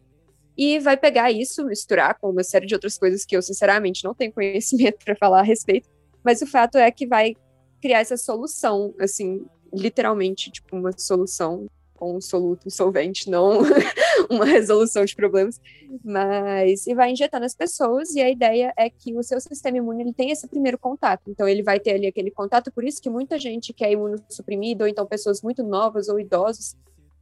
e 0.57 0.79
vai 0.79 0.95
pegar 0.95 1.31
isso, 1.31 1.65
misturar 1.65 2.17
com 2.19 2.29
uma 2.29 2.43
série 2.43 2.65
de 2.65 2.73
outras 2.73 2.97
coisas 2.97 3.25
que 3.25 3.35
eu, 3.35 3.41
sinceramente, 3.41 4.03
não 4.03 4.13
tenho 4.13 4.31
conhecimento 4.31 4.99
para 5.03 5.15
falar 5.15 5.39
a 5.39 5.43
respeito, 5.43 5.89
mas 6.23 6.41
o 6.41 6.47
fato 6.47 6.77
é 6.77 6.89
que 6.91 7.05
vai 7.05 7.35
criar 7.81 7.99
essa 7.99 8.17
solução, 8.17 8.93
assim, 8.99 9.45
literalmente, 9.73 10.49
tipo, 10.49 10.75
uma 10.75 10.91
solução 10.97 11.67
com 11.95 12.15
um 12.17 12.21
soluto, 12.21 12.67
um 12.67 12.69
solvente, 12.69 13.29
não 13.29 13.59
uma 14.29 14.45
resolução 14.45 15.05
de 15.05 15.15
problemas, 15.15 15.59
mas 16.03 16.85
e 16.85 16.93
vai 16.93 17.11
injetar 17.11 17.39
nas 17.39 17.55
pessoas 17.55 18.13
e 18.13 18.21
a 18.21 18.29
ideia 18.29 18.73
é 18.77 18.89
que 18.89 19.17
o 19.17 19.23
seu 19.23 19.39
sistema 19.39 19.77
imune 19.77 20.03
ele 20.03 20.13
tem 20.13 20.31
esse 20.31 20.47
primeiro 20.47 20.77
contato, 20.77 21.23
então 21.27 21.47
ele 21.47 21.63
vai 21.63 21.79
ter 21.79 21.91
ali 21.91 22.07
aquele 22.07 22.31
contato, 22.31 22.71
por 22.71 22.83
isso 22.83 23.01
que 23.01 23.09
muita 23.09 23.39
gente 23.39 23.73
que 23.73 23.83
é 23.83 23.91
imunossuprimida, 23.91 24.83
ou 24.83 24.87
então 24.87 25.05
pessoas 25.05 25.41
muito 25.41 25.63
novas 25.63 26.09
ou 26.09 26.19
idosos, 26.19 26.75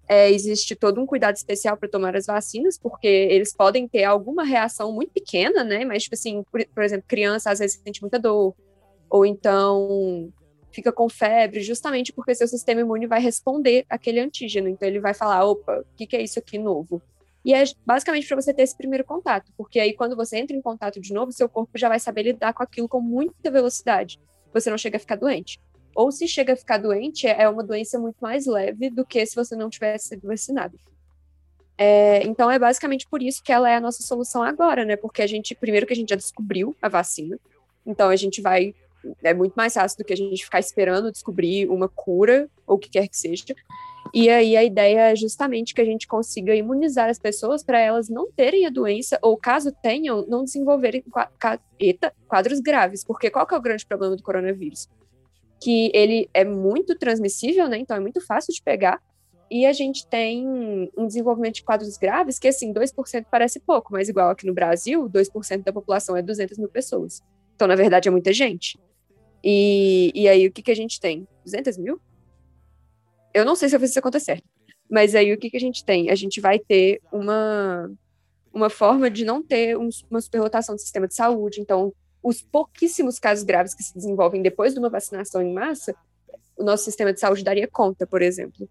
é, 0.07 0.29
existe 0.29 0.75
todo 0.75 0.99
um 0.99 1.05
cuidado 1.05 1.35
especial 1.35 1.77
para 1.77 1.87
tomar 1.87 2.15
as 2.15 2.25
vacinas, 2.25 2.77
porque 2.77 3.07
eles 3.07 3.55
podem 3.55 3.87
ter 3.87 4.03
alguma 4.03 4.43
reação 4.43 4.91
muito 4.91 5.11
pequena, 5.13 5.63
né, 5.63 5.85
mas 5.85 6.03
tipo 6.03 6.15
assim, 6.15 6.43
por, 6.51 6.65
por 6.73 6.83
exemplo, 6.83 7.05
criança 7.07 7.51
às 7.51 7.59
vezes 7.59 7.81
sente 7.83 8.01
muita 8.01 8.19
dor, 8.19 8.53
ou 9.09 9.25
então 9.25 10.31
fica 10.73 10.91
com 10.91 11.07
febre, 11.07 11.61
justamente 11.61 12.11
porque 12.11 12.35
seu 12.35 12.47
sistema 12.47 12.81
imune 12.81 13.05
vai 13.05 13.21
responder 13.21 13.85
aquele 13.87 14.19
antígeno. 14.19 14.67
Então 14.67 14.87
ele 14.87 14.99
vai 14.99 15.13
falar: 15.13 15.45
opa, 15.45 15.79
o 15.79 15.95
que, 15.95 16.07
que 16.07 16.15
é 16.15 16.21
isso 16.21 16.39
aqui 16.39 16.57
novo? 16.57 17.01
E 17.45 17.53
é 17.53 17.63
basicamente 17.85 18.27
para 18.27 18.41
você 18.41 18.53
ter 18.53 18.63
esse 18.63 18.75
primeiro 18.75 19.03
contato, 19.03 19.51
porque 19.57 19.79
aí 19.79 19.93
quando 19.93 20.15
você 20.15 20.37
entra 20.37 20.55
em 20.55 20.61
contato 20.61 20.99
de 20.99 21.13
novo, 21.13 21.31
seu 21.31 21.47
corpo 21.47 21.77
já 21.77 21.89
vai 21.89 21.99
saber 21.99 22.23
lidar 22.23 22.53
com 22.53 22.63
aquilo 22.63 22.87
com 22.87 23.01
muita 23.01 23.51
velocidade. 23.51 24.19
Você 24.53 24.69
não 24.69 24.77
chega 24.77 24.97
a 24.97 24.99
ficar 24.99 25.15
doente. 25.15 25.59
Ou 25.95 26.11
se 26.11 26.27
chega 26.27 26.53
a 26.53 26.55
ficar 26.55 26.77
doente, 26.77 27.27
é 27.27 27.47
uma 27.47 27.63
doença 27.63 27.99
muito 27.99 28.17
mais 28.19 28.47
leve 28.47 28.89
do 28.89 29.05
que 29.05 29.23
se 29.25 29.35
você 29.35 29.55
não 29.55 29.69
tivesse 29.69 30.09
sido 30.09 30.27
vacinado. 30.27 30.79
É, 31.77 32.23
então 32.23 32.49
é 32.49 32.57
basicamente 32.57 33.07
por 33.07 33.21
isso 33.21 33.43
que 33.43 33.51
ela 33.51 33.69
é 33.69 33.75
a 33.75 33.81
nossa 33.81 34.01
solução 34.03 34.41
agora, 34.41 34.85
né? 34.85 34.95
Porque 34.95 35.21
a 35.21 35.27
gente, 35.27 35.53
primeiro 35.53 35.85
que 35.85 35.93
a 35.93 35.95
gente 35.95 36.09
já 36.09 36.15
descobriu 36.15 36.75
a 36.81 36.87
vacina, 36.87 37.37
então 37.85 38.09
a 38.09 38.15
gente 38.15 38.41
vai 38.41 38.73
é 39.23 39.33
muito 39.33 39.53
mais 39.53 39.73
fácil 39.73 39.97
do 39.97 40.05
que 40.05 40.13
a 40.13 40.17
gente 40.17 40.43
ficar 40.43 40.59
esperando 40.59 41.11
descobrir 41.11 41.69
uma 41.69 41.89
cura 41.89 42.49
ou 42.65 42.75
o 42.75 42.79
que 42.79 42.89
quer 42.89 43.07
que 43.07 43.17
seja. 43.17 43.55
E 44.13 44.29
aí 44.29 44.55
a 44.55 44.63
ideia 44.63 45.11
é 45.11 45.15
justamente 45.15 45.73
que 45.73 45.81
a 45.81 45.85
gente 45.85 46.07
consiga 46.07 46.53
imunizar 46.53 47.09
as 47.09 47.17
pessoas 47.17 47.63
para 47.63 47.79
elas 47.79 48.09
não 48.09 48.31
terem 48.31 48.65
a 48.65 48.69
doença 48.69 49.17
ou 49.21 49.37
caso 49.37 49.71
tenham, 49.81 50.25
não 50.27 50.43
desenvolverem 50.43 51.03
quadros 52.27 52.59
graves, 52.59 53.03
porque 53.03 53.29
qual 53.29 53.47
que 53.47 53.55
é 53.55 53.57
o 53.57 53.61
grande 53.61 53.85
problema 53.85 54.15
do 54.15 54.21
coronavírus? 54.21 54.87
Que 55.61 55.89
ele 55.93 56.29
é 56.33 56.43
muito 56.43 56.95
transmissível, 56.95 57.67
né? 57.67 57.77
Então 57.77 57.95
é 57.95 57.99
muito 57.99 58.19
fácil 58.19 58.53
de 58.53 58.61
pegar. 58.61 59.01
E 59.49 59.65
a 59.65 59.73
gente 59.73 60.07
tem 60.07 60.47
um 60.97 61.05
desenvolvimento 61.05 61.55
de 61.55 61.63
quadros 61.63 61.95
graves 61.97 62.39
que, 62.39 62.47
assim, 62.47 62.73
2% 62.73 63.25
parece 63.29 63.59
pouco, 63.59 63.93
mas 63.93 64.09
igual 64.09 64.31
aqui 64.31 64.47
no 64.47 64.53
Brasil, 64.53 65.07
2% 65.07 65.63
da 65.63 65.71
população 65.71 66.17
é 66.17 66.21
200 66.23 66.57
mil 66.57 66.69
pessoas. 66.69 67.21
Então, 67.55 67.67
na 67.67 67.75
verdade, 67.75 68.07
é 68.07 68.11
muita 68.11 68.33
gente. 68.33 68.79
E, 69.43 70.11
e 70.15 70.27
aí, 70.27 70.47
o 70.47 70.51
que, 70.51 70.61
que 70.61 70.71
a 70.71 70.75
gente 70.75 70.99
tem? 70.99 71.27
200 71.43 71.77
mil? 71.77 71.99
Eu 73.33 73.43
não 73.43 73.55
sei 73.55 73.67
se 73.67 73.75
eu 73.75 73.79
fiz 73.79 73.91
essa 73.91 74.01
conta 74.01 74.19
certa. 74.19 74.47
Mas 74.89 75.15
aí, 75.15 75.33
o 75.33 75.37
que, 75.37 75.49
que 75.49 75.57
a 75.57 75.59
gente 75.59 75.83
tem? 75.83 76.09
A 76.09 76.15
gente 76.15 76.39
vai 76.39 76.59
ter 76.59 77.01
uma, 77.11 77.91
uma 78.53 78.69
forma 78.69 79.09
de 79.09 79.25
não 79.25 79.43
ter 79.43 79.77
um, 79.77 79.89
uma 80.09 80.21
superlotação 80.21 80.75
do 80.75 80.81
sistema 80.81 81.07
de 81.07 81.15
saúde. 81.15 81.59
Então, 81.59 81.91
os 82.21 82.41
pouquíssimos 82.41 83.19
casos 83.19 83.43
graves 83.43 83.73
que 83.73 83.83
se 83.83 83.93
desenvolvem 83.93 84.41
depois 84.41 84.73
de 84.73 84.79
uma 84.79 84.89
vacinação 84.89 85.41
em 85.41 85.51
massa, 85.51 85.93
o 86.55 86.63
nosso 86.63 86.85
sistema 86.85 87.11
de 87.11 87.19
saúde 87.19 87.43
daria 87.43 87.67
conta, 87.67 88.07
por 88.07 88.21
exemplo. 88.21 88.69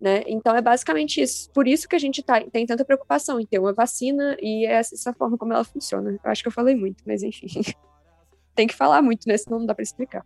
Né? 0.00 0.24
Então, 0.26 0.56
é 0.56 0.60
basicamente 0.60 1.20
isso. 1.20 1.48
Por 1.52 1.68
isso 1.68 1.86
que 1.86 1.94
a 1.94 1.98
gente 1.98 2.24
tá, 2.24 2.40
tem 2.40 2.66
tanta 2.66 2.84
preocupação 2.84 3.38
em 3.38 3.46
ter 3.46 3.60
uma 3.60 3.72
vacina 3.72 4.36
e 4.40 4.66
essa, 4.66 4.96
essa 4.96 5.12
forma 5.12 5.38
como 5.38 5.52
ela 5.52 5.62
funciona. 5.62 6.18
Eu 6.24 6.30
acho 6.30 6.42
que 6.42 6.48
eu 6.48 6.52
falei 6.52 6.74
muito, 6.74 7.04
mas 7.06 7.22
enfim. 7.22 7.46
tem 8.54 8.66
que 8.66 8.74
falar 8.74 9.02
muito, 9.02 9.26
né? 9.26 9.36
Senão 9.36 9.60
não 9.60 9.66
dá 9.66 9.74
para 9.74 9.82
explicar. 9.82 10.24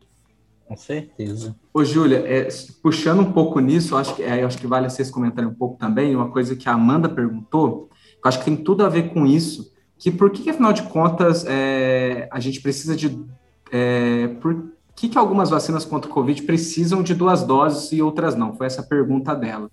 Com 0.66 0.76
certeza. 0.76 1.54
Ô, 1.72 1.84
Júlia, 1.84 2.24
é, 2.26 2.48
puxando 2.82 3.20
um 3.20 3.32
pouco 3.32 3.60
nisso, 3.60 3.96
acho 3.96 4.16
que, 4.16 4.22
é, 4.22 4.42
acho 4.42 4.58
que 4.58 4.66
vale 4.66 4.90
vocês 4.90 5.10
comentarem 5.10 5.48
um 5.48 5.54
pouco 5.54 5.78
também, 5.78 6.16
uma 6.16 6.30
coisa 6.30 6.56
que 6.56 6.68
a 6.68 6.72
Amanda 6.72 7.08
perguntou, 7.08 7.88
que 8.20 8.26
eu 8.26 8.28
acho 8.28 8.38
que 8.40 8.44
tem 8.46 8.56
tudo 8.56 8.84
a 8.84 8.88
ver 8.88 9.10
com 9.10 9.24
isso, 9.24 9.72
que 9.96 10.10
por 10.10 10.30
que, 10.30 10.50
afinal 10.50 10.72
de 10.72 10.82
contas, 10.82 11.44
é, 11.46 12.28
a 12.32 12.40
gente 12.40 12.60
precisa 12.60 12.96
de... 12.96 13.24
É, 13.70 14.28
por 14.40 14.72
que, 14.94 15.08
que 15.08 15.18
algumas 15.18 15.50
vacinas 15.50 15.84
contra 15.84 16.10
o 16.10 16.14
Covid 16.14 16.42
precisam 16.42 17.02
de 17.02 17.14
duas 17.14 17.44
doses 17.44 17.92
e 17.92 18.02
outras 18.02 18.34
não? 18.34 18.54
Foi 18.54 18.66
essa 18.66 18.80
a 18.80 18.84
pergunta 18.84 19.34
dela. 19.36 19.70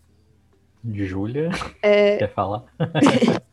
Júlia, 0.86 1.50
é... 1.82 2.18
quer 2.18 2.34
falar? 2.34 2.66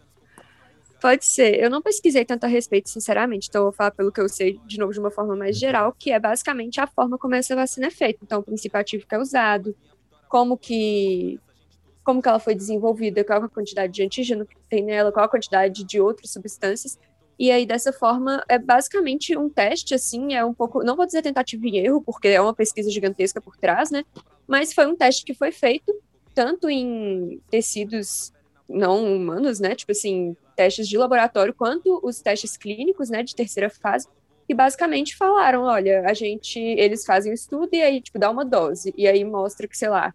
Pode 1.00 1.24
ser. 1.24 1.58
Eu 1.58 1.70
não 1.70 1.80
pesquisei 1.80 2.24
tanto 2.24 2.44
a 2.44 2.46
respeito, 2.46 2.90
sinceramente, 2.90 3.48
então 3.48 3.62
eu 3.62 3.64
vou 3.66 3.72
falar 3.72 3.90
pelo 3.90 4.12
que 4.12 4.20
eu 4.20 4.28
sei, 4.28 4.60
de 4.66 4.78
novo, 4.78 4.92
de 4.92 5.00
uma 5.00 5.10
forma 5.10 5.34
mais 5.34 5.58
geral, 5.58 5.94
que 5.98 6.12
é 6.12 6.18
basicamente 6.18 6.78
a 6.80 6.86
forma 6.86 7.16
como 7.16 7.34
essa 7.34 7.56
vacina 7.56 7.86
é 7.86 7.90
feita. 7.90 8.20
Então, 8.22 8.40
o 8.40 8.42
princípio 8.42 8.78
ativo 8.78 9.06
que 9.06 9.14
é 9.14 9.18
usado, 9.18 9.74
como 10.28 10.56
que 10.56 11.40
como 12.02 12.22
que 12.22 12.28
ela 12.28 12.38
foi 12.40 12.54
desenvolvida, 12.54 13.22
qual 13.22 13.44
a 13.44 13.48
quantidade 13.48 13.92
de 13.92 14.02
antígeno 14.02 14.46
que 14.46 14.56
tem 14.68 14.82
nela, 14.82 15.12
qual 15.12 15.24
a 15.24 15.28
quantidade 15.28 15.84
de 15.84 16.00
outras 16.00 16.30
substâncias. 16.32 16.98
E 17.38 17.50
aí, 17.50 17.64
dessa 17.64 17.92
forma, 17.92 18.42
é 18.48 18.58
basicamente 18.58 19.36
um 19.36 19.48
teste, 19.48 19.94
assim, 19.94 20.34
é 20.34 20.44
um 20.44 20.52
pouco, 20.52 20.82
não 20.82 20.96
vou 20.96 21.06
dizer 21.06 21.22
tentativa 21.22 21.66
e 21.66 21.78
erro, 21.78 22.02
porque 22.02 22.28
é 22.28 22.40
uma 22.40 22.54
pesquisa 22.54 22.90
gigantesca 22.90 23.40
por 23.40 23.56
trás, 23.56 23.90
né? 23.90 24.04
Mas 24.46 24.72
foi 24.72 24.86
um 24.86 24.96
teste 24.96 25.24
que 25.24 25.34
foi 25.34 25.52
feito 25.52 25.94
tanto 26.34 26.68
em 26.68 27.40
tecidos 27.50 28.32
não 28.70 29.16
humanos, 29.16 29.60
né? 29.60 29.74
Tipo 29.74 29.92
assim, 29.92 30.36
testes 30.56 30.88
de 30.88 30.96
laboratório 30.96 31.52
quanto 31.52 32.00
os 32.02 32.20
testes 32.20 32.56
clínicos, 32.56 33.10
né, 33.10 33.22
de 33.22 33.34
terceira 33.34 33.68
fase, 33.68 34.06
que 34.46 34.54
basicamente 34.54 35.16
falaram, 35.16 35.62
olha, 35.62 36.02
a 36.06 36.14
gente, 36.14 36.58
eles 36.58 37.04
fazem 37.04 37.32
o 37.32 37.34
estudo 37.34 37.68
e 37.72 37.82
aí, 37.82 38.00
tipo, 38.00 38.18
dá 38.18 38.30
uma 38.30 38.44
dose, 38.44 38.92
e 38.96 39.06
aí 39.06 39.24
mostra 39.24 39.68
que, 39.68 39.76
sei 39.76 39.88
lá, 39.88 40.14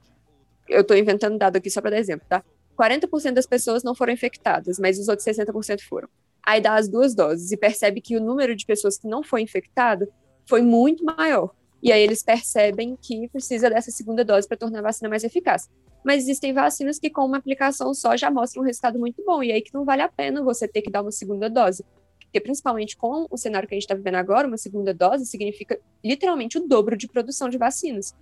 eu 0.68 0.82
estou 0.82 0.98
inventando 0.98 1.38
dado 1.38 1.58
aqui 1.58 1.70
só 1.70 1.82
para 1.82 1.92
dar 1.92 2.00
exemplo, 2.00 2.26
tá? 2.28 2.44
40% 2.78 3.34
das 3.34 3.46
pessoas 3.46 3.84
não 3.84 3.96
foram 3.96 4.14
infectadas, 4.14 4.78
mas 4.80 5.00
os 5.00 5.08
outros 5.08 5.26
60% 5.26 5.82
foram. 5.82 6.10
Aí 6.46 6.62
dá 6.62 6.76
as 6.76 6.88
duas 6.88 7.16
doses 7.16 7.52
e 7.52 7.58
percebe 7.58 8.02
que 8.02 8.18
o 8.18 8.22
número 8.22 8.56
de 8.56 8.66
pessoas 8.66 8.98
que 8.98 9.08
não 9.08 9.24
foi 9.24 9.42
infectado 9.42 10.08
foi 10.48 10.62
muito 10.62 11.04
maior. 11.04 11.52
E 11.86 11.92
aí 11.92 12.02
eles 12.02 12.24
percebem 12.24 12.98
que 13.00 13.28
precisa 13.28 13.70
dessa 13.70 13.92
segunda 13.92 14.26
dose 14.26 14.48
para 14.48 14.58
tornar 14.58 14.80
a 14.80 14.82
vacina 14.82 15.08
mais 15.08 15.24
eficaz. 15.24 15.70
Mas 16.04 16.24
existem 16.24 16.52
vacinas 16.52 16.98
que 16.98 17.12
com 17.12 17.24
uma 17.24 17.38
aplicação 17.38 17.94
só 17.94 18.18
já 18.18 18.32
mostram 18.32 18.64
um 18.64 18.66
resultado 18.66 18.98
muito 18.98 19.24
bom, 19.24 19.44
e 19.44 19.52
aí 19.52 19.62
que 19.62 19.72
não 19.72 19.86
vale 19.86 20.02
a 20.02 20.10
pena 20.10 20.42
você 20.42 20.68
ter 20.68 20.82
que 20.82 20.90
dar 20.90 21.04
uma 21.04 21.12
segunda 21.12 21.48
dose. 21.48 21.86
Porque 22.20 22.40
principalmente 22.40 22.98
com 22.98 23.28
o 23.30 23.38
cenário 23.38 23.68
que 23.68 23.76
a 23.76 23.78
gente 23.78 23.84
está 23.84 23.94
vivendo 23.94 24.16
agora, 24.16 24.48
uma 24.48 24.58
segunda 24.58 24.96
dose 24.96 25.28
significa 25.28 25.80
literalmente 26.04 26.58
o 26.58 26.68
dobro 26.68 26.98
de 26.98 27.08
produção 27.08 27.50
de 27.50 27.58
vacinas. 27.60 28.16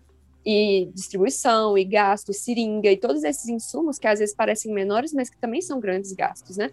E 0.45 0.89
distribuição, 0.93 1.77
e 1.77 1.85
gasto, 1.85 2.31
e 2.31 2.33
seringa, 2.33 2.91
e 2.91 2.97
todos 2.97 3.23
esses 3.23 3.47
insumos 3.47 3.97
que 3.97 4.07
às 4.07 4.19
vezes 4.19 4.35
parecem 4.35 4.73
menores, 4.73 5.13
mas 5.13 5.29
que 5.29 5.37
também 5.37 5.61
são 5.61 5.79
grandes 5.79 6.11
gastos, 6.11 6.57
né? 6.57 6.69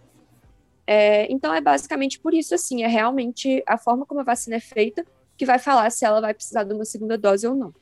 É, 0.89 1.31
então 1.31 1.55
é 1.55 1.61
basicamente 1.61 2.19
por 2.19 2.35
isso, 2.35 2.53
assim, 2.53 2.83
é 2.83 2.89
realmente 2.89 3.63
a 3.65 3.79
forma 3.79 4.05
como 4.05 4.19
a 4.19 4.25
vacina 4.25 4.57
é 4.57 4.61
feita 4.61 5.07
que 5.41 5.47
vai 5.47 5.59
falar 5.59 5.89
se 5.89 6.05
ela 6.05 6.21
vai 6.21 6.35
precisar 6.35 6.65
de 6.65 6.75
uma 6.75 6.85
segunda 6.85 7.17
dose 7.17 7.49
ou 7.49 7.55
não. 7.55 7.73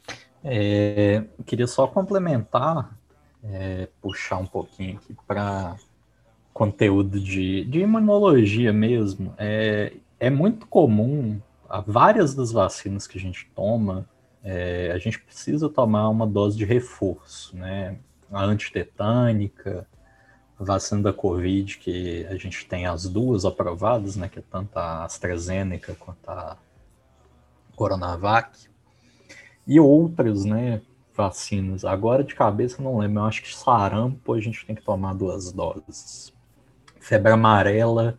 É, 0.45 1.25
queria 1.45 1.67
só 1.67 1.89
complementar, 1.89 2.97
é, 3.43 3.89
puxar 4.01 4.39
um 4.39 4.47
pouquinho 4.47 4.99
aqui 4.99 5.13
para 5.27 5.75
conteúdo 6.55 7.19
de, 7.19 7.65
de 7.65 7.81
imunologia 7.81 8.73
mesmo. 8.73 9.35
É, 9.37 9.93
é 10.21 10.31
muito 10.31 10.69
comum, 10.69 11.41
várias 11.85 12.33
das 12.33 12.53
vacinas 12.53 13.09
que 13.09 13.19
a 13.19 13.21
gente 13.21 13.51
toma, 13.57 14.09
é, 14.45 14.93
a 14.95 14.99
gente 14.99 15.19
precisa 15.19 15.69
tomar 15.69 16.09
uma 16.11 16.29
dose 16.29 16.57
de 16.57 16.65
reforço, 16.65 17.57
né? 17.57 17.99
A 18.31 18.45
antitetânica, 18.45 19.85
a 20.61 20.63
vacina 20.63 21.03
da 21.03 21.13
Covid, 21.13 21.77
que 21.79 22.25
a 22.27 22.37
gente 22.37 22.65
tem 22.67 22.87
as 22.87 23.09
duas 23.09 23.45
aprovadas, 23.45 24.15
né? 24.15 24.29
Que 24.29 24.39
é 24.39 24.43
tanto 24.49 24.77
a 24.77 25.05
AstraZeneca 25.05 25.97
quanto 25.99 26.29
a 26.29 26.57
Coronavac. 27.79 28.69
E 29.65 29.79
outras, 29.79 30.45
né? 30.45 30.83
Vacinas. 31.15 31.85
Agora 31.85 32.25
de 32.25 32.35
cabeça 32.35 32.83
não 32.83 32.99
lembro, 32.99 33.21
eu 33.21 33.25
acho 33.25 33.43
que 33.43 33.55
sarampo 33.55 34.35
a 34.35 34.41
gente 34.41 34.67
tem 34.67 34.75
que 34.75 34.83
tomar 34.83 35.15
duas 35.15 35.53
doses. 35.53 36.33
Febre 37.01 37.33
amarela 37.33 38.19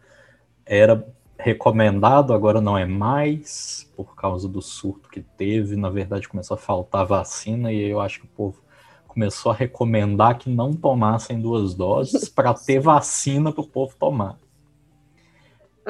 era 0.65 1.05
recomendado, 1.37 2.33
agora 2.33 2.59
não 2.59 2.77
é 2.77 2.85
mais, 2.85 3.89
por 3.95 4.15
causa 4.15 4.47
do 4.47 4.61
surto 4.61 5.09
que 5.09 5.21
teve. 5.21 5.75
Na 5.75 5.89
verdade, 5.89 6.27
começou 6.27 6.55
a 6.55 6.57
faltar 6.57 7.05
vacina 7.05 7.71
e 7.71 7.81
eu 7.81 7.99
acho 7.99 8.19
que 8.19 8.25
o 8.25 8.29
povo 8.29 8.61
começou 9.07 9.51
a 9.51 9.55
recomendar 9.55 10.37
que 10.37 10.49
não 10.49 10.73
tomassem 10.73 11.41
duas 11.41 11.73
doses 11.73 12.29
para 12.29 12.53
ter 12.53 12.79
vacina 12.79 13.51
para 13.51 13.61
o 13.61 13.67
povo 13.67 13.95
tomar. 13.97 14.37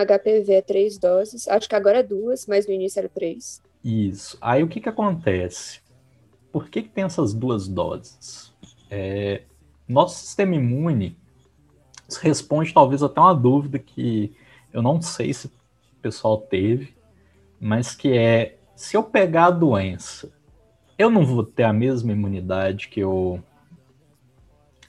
HPV 0.06 0.54
é 0.54 0.62
três 0.62 0.98
doses, 0.98 1.48
acho 1.48 1.68
que 1.68 1.76
agora 1.76 2.00
é 2.00 2.04
duas, 2.04 2.46
mas 2.46 2.68
no 2.68 2.74
início 2.74 3.00
era 3.00 3.10
três. 3.10 3.62
Isso. 3.84 4.38
Aí 4.42 4.64
o 4.64 4.68
que, 4.68 4.80
que 4.80 4.90
acontece? 4.90 5.82
Por 6.52 6.70
que, 6.70 6.84
que 6.84 6.90
tem 6.90 7.04
essas 7.04 7.34
duas 7.34 7.68
doses? 7.68 8.54
É, 8.90 9.44
nosso 9.88 10.20
sistema 10.20 10.56
imune 10.56 11.18
responde 12.22 12.74
talvez 12.74 13.04
até 13.04 13.20
uma 13.20 13.36
dúvida 13.36 13.78
que 13.78 14.36
eu 14.74 14.82
não 14.82 15.02
sei 15.02 15.34
se 15.34 15.48
o 15.48 15.52
pessoal 16.02 16.38
teve, 16.38 16.96
mas 17.60 17.96
que 17.96 18.18
é 18.18 18.58
se 18.76 18.96
eu 18.96 19.04
pegar 19.04 19.48
a 19.48 19.52
doença, 19.52 20.32
eu 20.98 21.10
não 21.10 21.26
vou 21.26 21.44
ter 21.44 21.64
a 21.64 21.74
mesma 21.74 22.12
imunidade 22.12 22.88
que 22.88 23.00
eu. 23.00 23.44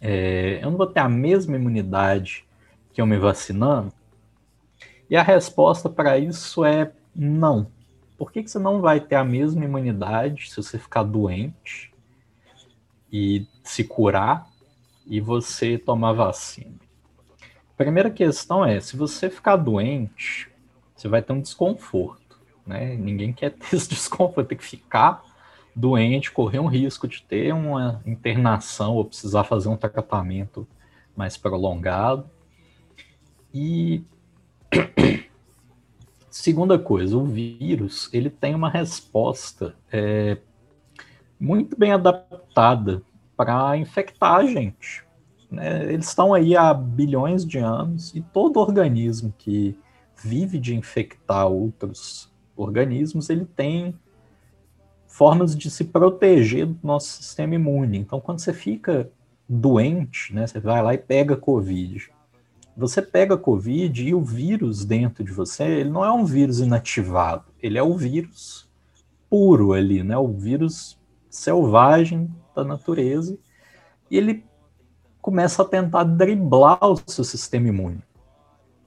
É, 0.00 0.60
eu 0.62 0.70
não 0.70 0.76
vou 0.76 0.86
ter 0.86 1.00
a 1.00 1.08
mesma 1.08 1.56
imunidade 1.56 2.44
que 2.92 3.00
eu 3.00 3.06
me 3.06 3.18
vacinando? 3.18 3.92
E 5.10 5.16
a 5.16 5.22
resposta 5.22 5.90
para 5.90 6.16
isso 6.18 6.64
é 6.64 6.92
não. 7.14 7.66
Por 8.16 8.32
que, 8.32 8.42
que 8.42 8.50
você 8.50 8.58
não 8.58 8.80
vai 8.80 9.00
ter 9.00 9.16
a 9.16 9.24
mesma 9.24 9.64
imunidade 9.64 10.48
se 10.48 10.56
você 10.56 10.78
ficar 10.78 11.02
doente 11.02 11.92
e 13.12 13.46
se 13.64 13.84
curar 13.84 14.48
e 15.06 15.20
você 15.20 15.76
tomar 15.76 16.12
vacina? 16.12 16.78
primeira 17.84 18.10
questão 18.10 18.62
é, 18.62 18.78
se 18.78 18.94
você 18.94 19.30
ficar 19.30 19.56
doente, 19.56 20.50
você 20.94 21.08
vai 21.08 21.22
ter 21.22 21.32
um 21.32 21.40
desconforto, 21.40 22.38
né? 22.66 22.94
Ninguém 22.94 23.32
quer 23.32 23.52
ter 23.52 23.72
esse 23.74 23.88
desconforto, 23.88 24.48
tem 24.48 24.58
que 24.58 24.64
ficar 24.64 25.24
doente, 25.74 26.30
correr 26.30 26.58
um 26.58 26.66
risco 26.66 27.08
de 27.08 27.22
ter 27.22 27.54
uma 27.54 28.02
internação 28.04 28.96
ou 28.96 29.06
precisar 29.06 29.44
fazer 29.44 29.70
um 29.70 29.78
tratamento 29.78 30.68
mais 31.16 31.38
prolongado. 31.38 32.28
E 33.52 34.04
segunda 36.30 36.78
coisa, 36.78 37.16
o 37.16 37.24
vírus 37.24 38.08
ele 38.12 38.30
tem 38.30 38.54
uma 38.54 38.70
resposta 38.70 39.74
é, 39.92 40.38
muito 41.38 41.76
bem 41.76 41.92
adaptada 41.92 43.02
para 43.36 43.76
infectar 43.76 44.36
a 44.36 44.44
gente. 44.44 45.04
Né? 45.50 45.92
Eles 45.92 46.08
estão 46.08 46.32
aí 46.32 46.56
há 46.56 46.72
bilhões 46.72 47.44
de 47.44 47.58
anos 47.58 48.14
e 48.14 48.20
todo 48.20 48.60
organismo 48.60 49.34
que 49.36 49.76
vive 50.22 50.58
de 50.58 50.74
infectar 50.74 51.46
outros 51.46 52.30
organismos, 52.56 53.30
ele 53.30 53.46
tem 53.46 53.94
formas 55.06 55.56
de 55.56 55.70
se 55.70 55.84
proteger 55.84 56.66
do 56.66 56.78
nosso 56.82 57.22
sistema 57.22 57.54
imune. 57.54 57.98
Então, 57.98 58.20
quando 58.20 58.38
você 58.38 58.52
fica 58.52 59.10
doente, 59.48 60.34
né, 60.34 60.46
você 60.46 60.60
vai 60.60 60.82
lá 60.82 60.94
e 60.94 60.98
pega 60.98 61.36
Covid. 61.36 62.10
Você 62.80 63.02
pega 63.02 63.36
Covid 63.36 64.08
e 64.08 64.14
o 64.14 64.22
vírus 64.22 64.86
dentro 64.86 65.22
de 65.22 65.30
você, 65.30 65.64
ele 65.64 65.90
não 65.90 66.02
é 66.02 66.10
um 66.10 66.24
vírus 66.24 66.60
inativado, 66.60 67.44
ele 67.62 67.76
é 67.76 67.82
o 67.82 67.94
vírus 67.94 68.66
puro 69.28 69.74
ali, 69.74 70.02
né, 70.02 70.16
o 70.16 70.28
vírus 70.28 70.98
selvagem 71.28 72.34
da 72.56 72.64
natureza, 72.64 73.38
e 74.10 74.16
ele 74.16 74.46
começa 75.20 75.60
a 75.60 75.64
tentar 75.66 76.04
driblar 76.04 76.78
o 76.82 76.98
seu 77.06 77.22
sistema 77.22 77.68
imune. 77.68 78.02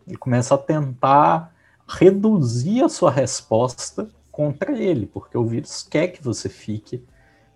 Ele 0.08 0.18
começa 0.18 0.56
a 0.56 0.58
tentar 0.58 1.54
reduzir 1.88 2.84
a 2.84 2.90
sua 2.90 3.12
resposta 3.12 4.10
contra 4.32 4.76
ele, 4.76 5.06
porque 5.06 5.38
o 5.38 5.46
vírus 5.46 5.84
quer 5.84 6.08
que 6.08 6.24
você 6.24 6.50
fique 6.50 7.06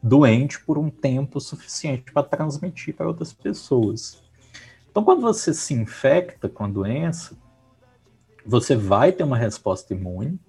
doente 0.03 0.63
por 0.63 0.77
um 0.77 0.91
tempo 0.91 1.41
suficiente 1.41 2.11
para 2.13 2.21
transmitir 2.21 2.95
para 2.95 3.07
outras 3.07 3.33
pessoas. 3.33 4.26
Então, 4.97 5.05
quando 5.05 5.21
você 5.21 5.53
se 5.53 5.75
infecta 5.75 6.49
com 6.49 6.63
a 6.63 6.67
doença, 6.67 7.37
você 8.43 8.75
vai 8.75 9.11
ter 9.11 9.23
uma 9.23 9.37
resposta 9.37 9.93
imune, 9.93 10.39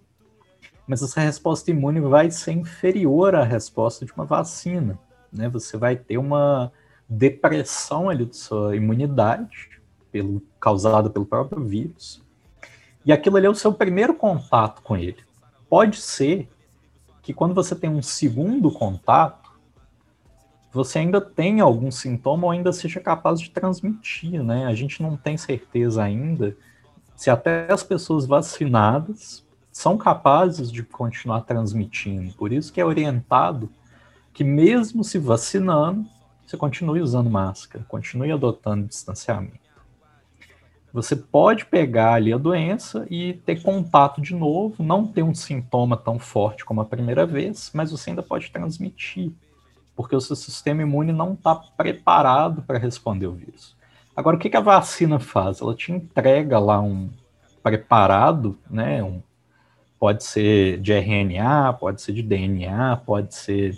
mas 0.87 1.03
essa 1.03 1.21
resposta 1.21 1.71
imune 1.71 2.01
vai 2.01 2.31
ser 2.31 2.53
inferior 2.53 3.35
à 3.35 3.45
resposta 3.45 4.07
de 4.07 4.13
uma 4.15 4.25
vacina. 4.25 4.99
Né? 5.31 5.51
Você 5.51 5.77
vai 5.77 5.97
ter 5.97 6.17
uma 6.17 6.73
depressão 7.07 8.09
ali 8.09 8.25
da 8.25 8.33
sua 8.33 8.75
imunidade, 8.75 9.69
pelo, 10.11 10.41
causada 10.59 11.11
pelo 11.11 11.27
próprio 11.27 11.63
vírus, 11.63 12.23
e 13.05 13.13
aquilo 13.13 13.37
ali 13.37 13.45
é 13.45 13.51
o 13.51 13.55
seu 13.55 13.75
primeiro 13.75 14.15
contato 14.15 14.81
com 14.81 14.97
ele. 14.97 15.19
Pode 15.69 15.99
ser 15.99 16.49
que 17.21 17.35
quando 17.35 17.53
você 17.53 17.75
tem 17.77 17.91
um 17.91 18.01
segundo 18.01 18.73
contato, 18.73 19.48
você 20.73 20.99
ainda 20.99 21.21
tenha 21.21 21.65
algum 21.65 21.91
sintoma 21.91 22.47
ou 22.47 22.51
ainda 22.51 22.73
seja 22.73 23.01
capaz 23.01 23.41
de 23.41 23.51
transmitir, 23.51 24.43
né? 24.43 24.67
A 24.67 24.75
gente 24.75 25.03
não 25.03 25.17
tem 25.17 25.37
certeza 25.37 26.03
ainda 26.03 26.57
se 27.17 27.31
até 27.31 27.73
as 27.73 27.83
pessoas 27.83 28.27
vacinadas 28.27 29.45
são 29.73 29.97
capazes 29.97 30.71
de 30.71 30.83
continuar 30.83 31.43
transmitindo. 31.43 32.35
Por 32.35 32.53
isso 32.53 32.73
que 32.73 32.81
é 32.81 32.85
orientado 32.85 33.71
que 34.33 34.45
mesmo 34.45 35.03
se 35.03 35.19
vacinando, 35.19 36.07
você 36.47 36.57
continue 36.57 37.01
usando 37.01 37.29
máscara, 37.29 37.85
continue 37.89 38.31
adotando 38.31 38.87
distanciamento. 38.87 39.69
Você 40.93 41.15
pode 41.15 41.67
pegar 41.67 42.15
ali 42.15 42.33
a 42.33 42.39
doença 42.39 43.07
e 43.11 43.35
ter 43.45 43.63
contato 43.63 44.21
de 44.21 44.35
novo, 44.35 44.83
não 44.83 45.07
ter 45.07 45.23
um 45.23 45.35
sintoma 45.35 45.97
tão 45.97 46.19
forte 46.19 46.65
como 46.65 46.81
a 46.81 46.85
primeira 46.85 47.27
vez, 47.27 47.71
mas 47.75 47.91
você 47.91 48.11
ainda 48.11 48.23
pode 48.23 48.51
transmitir, 48.51 49.33
porque 49.99 50.15
o 50.15 50.21
seu 50.21 50.37
sistema 50.37 50.83
imune 50.83 51.11
não 51.11 51.33
está 51.33 51.57
preparado 51.57 52.63
para 52.63 52.79
responder 52.79 53.27
o 53.27 53.33
vírus. 53.33 53.77
Agora, 54.15 54.37
o 54.37 54.39
que, 54.39 54.49
que 54.49 54.57
a 54.57 54.61
vacina 54.61 55.19
faz? 55.19 55.61
Ela 55.61 55.75
te 55.75 55.91
entrega 55.91 56.57
lá 56.61 56.81
um 56.81 57.11
preparado, 57.65 58.57
né? 58.71 59.03
Um, 59.03 59.21
pode 59.99 60.23
ser 60.23 60.79
de 60.79 60.93
RNA, 60.93 61.73
pode 61.73 62.01
ser 62.01 62.13
de 62.13 62.23
DNA, 62.23 62.97
pode 62.99 63.35
ser 63.35 63.77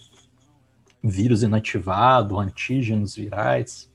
vírus 1.02 1.42
inativado, 1.42 2.38
antígenos 2.38 3.16
virais. 3.16 3.90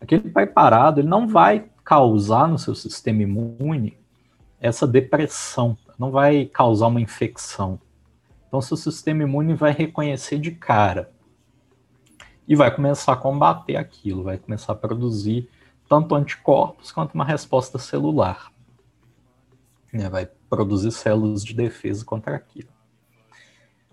Aquele 0.00 0.30
preparado 0.30 1.02
ele 1.02 1.08
não 1.08 1.28
vai 1.28 1.66
causar 1.84 2.48
no 2.48 2.58
seu 2.58 2.74
sistema 2.74 3.22
imune 3.22 3.98
essa 4.58 4.86
depressão, 4.86 5.76
não 5.98 6.10
vai 6.10 6.46
causar 6.46 6.86
uma 6.86 7.02
infecção. 7.02 7.78
Então, 8.48 8.62
seu 8.62 8.78
sistema 8.78 9.24
imune 9.24 9.52
vai 9.52 9.72
reconhecer 9.72 10.38
de 10.38 10.50
cara 10.50 11.12
e 12.46 12.54
vai 12.54 12.74
começar 12.74 13.12
a 13.12 13.16
combater 13.16 13.76
aquilo, 13.76 14.22
vai 14.22 14.38
começar 14.38 14.72
a 14.72 14.76
produzir 14.76 15.48
tanto 15.88 16.14
anticorpos 16.14 16.92
quanto 16.92 17.14
uma 17.14 17.24
resposta 17.24 17.78
celular. 17.78 18.52
Né? 19.92 20.08
Vai 20.08 20.28
produzir 20.48 20.92
células 20.92 21.44
de 21.44 21.54
defesa 21.54 22.04
contra 22.04 22.36
aquilo. 22.36 22.68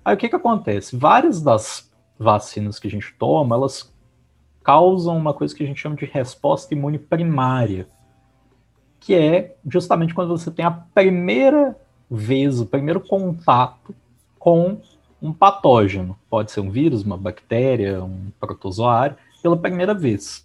Aí 0.03 0.15
o 0.15 0.17
que, 0.17 0.29
que 0.29 0.35
acontece? 0.35 0.95
Várias 0.95 1.41
das 1.41 1.91
vacinas 2.17 2.79
que 2.79 2.87
a 2.87 2.91
gente 2.91 3.13
toma, 3.17 3.55
elas 3.55 3.93
causam 4.63 5.17
uma 5.17 5.33
coisa 5.33 5.55
que 5.55 5.63
a 5.63 5.67
gente 5.67 5.79
chama 5.79 5.95
de 5.95 6.05
resposta 6.05 6.73
imune 6.73 6.99
primária, 6.99 7.87
que 8.99 9.15
é 9.15 9.55
justamente 9.67 10.13
quando 10.13 10.37
você 10.37 10.51
tem 10.51 10.65
a 10.65 10.71
primeira 10.71 11.75
vez, 12.09 12.59
o 12.59 12.65
primeiro 12.65 12.99
contato 12.99 13.95
com 14.37 14.81
um 15.21 15.31
patógeno. 15.31 16.17
Pode 16.29 16.51
ser 16.51 16.61
um 16.61 16.69
vírus, 16.69 17.03
uma 17.03 17.17
bactéria, 17.17 18.03
um 18.03 18.31
protozoário, 18.39 19.15
pela 19.41 19.55
primeira 19.55 19.93
vez. 19.93 20.43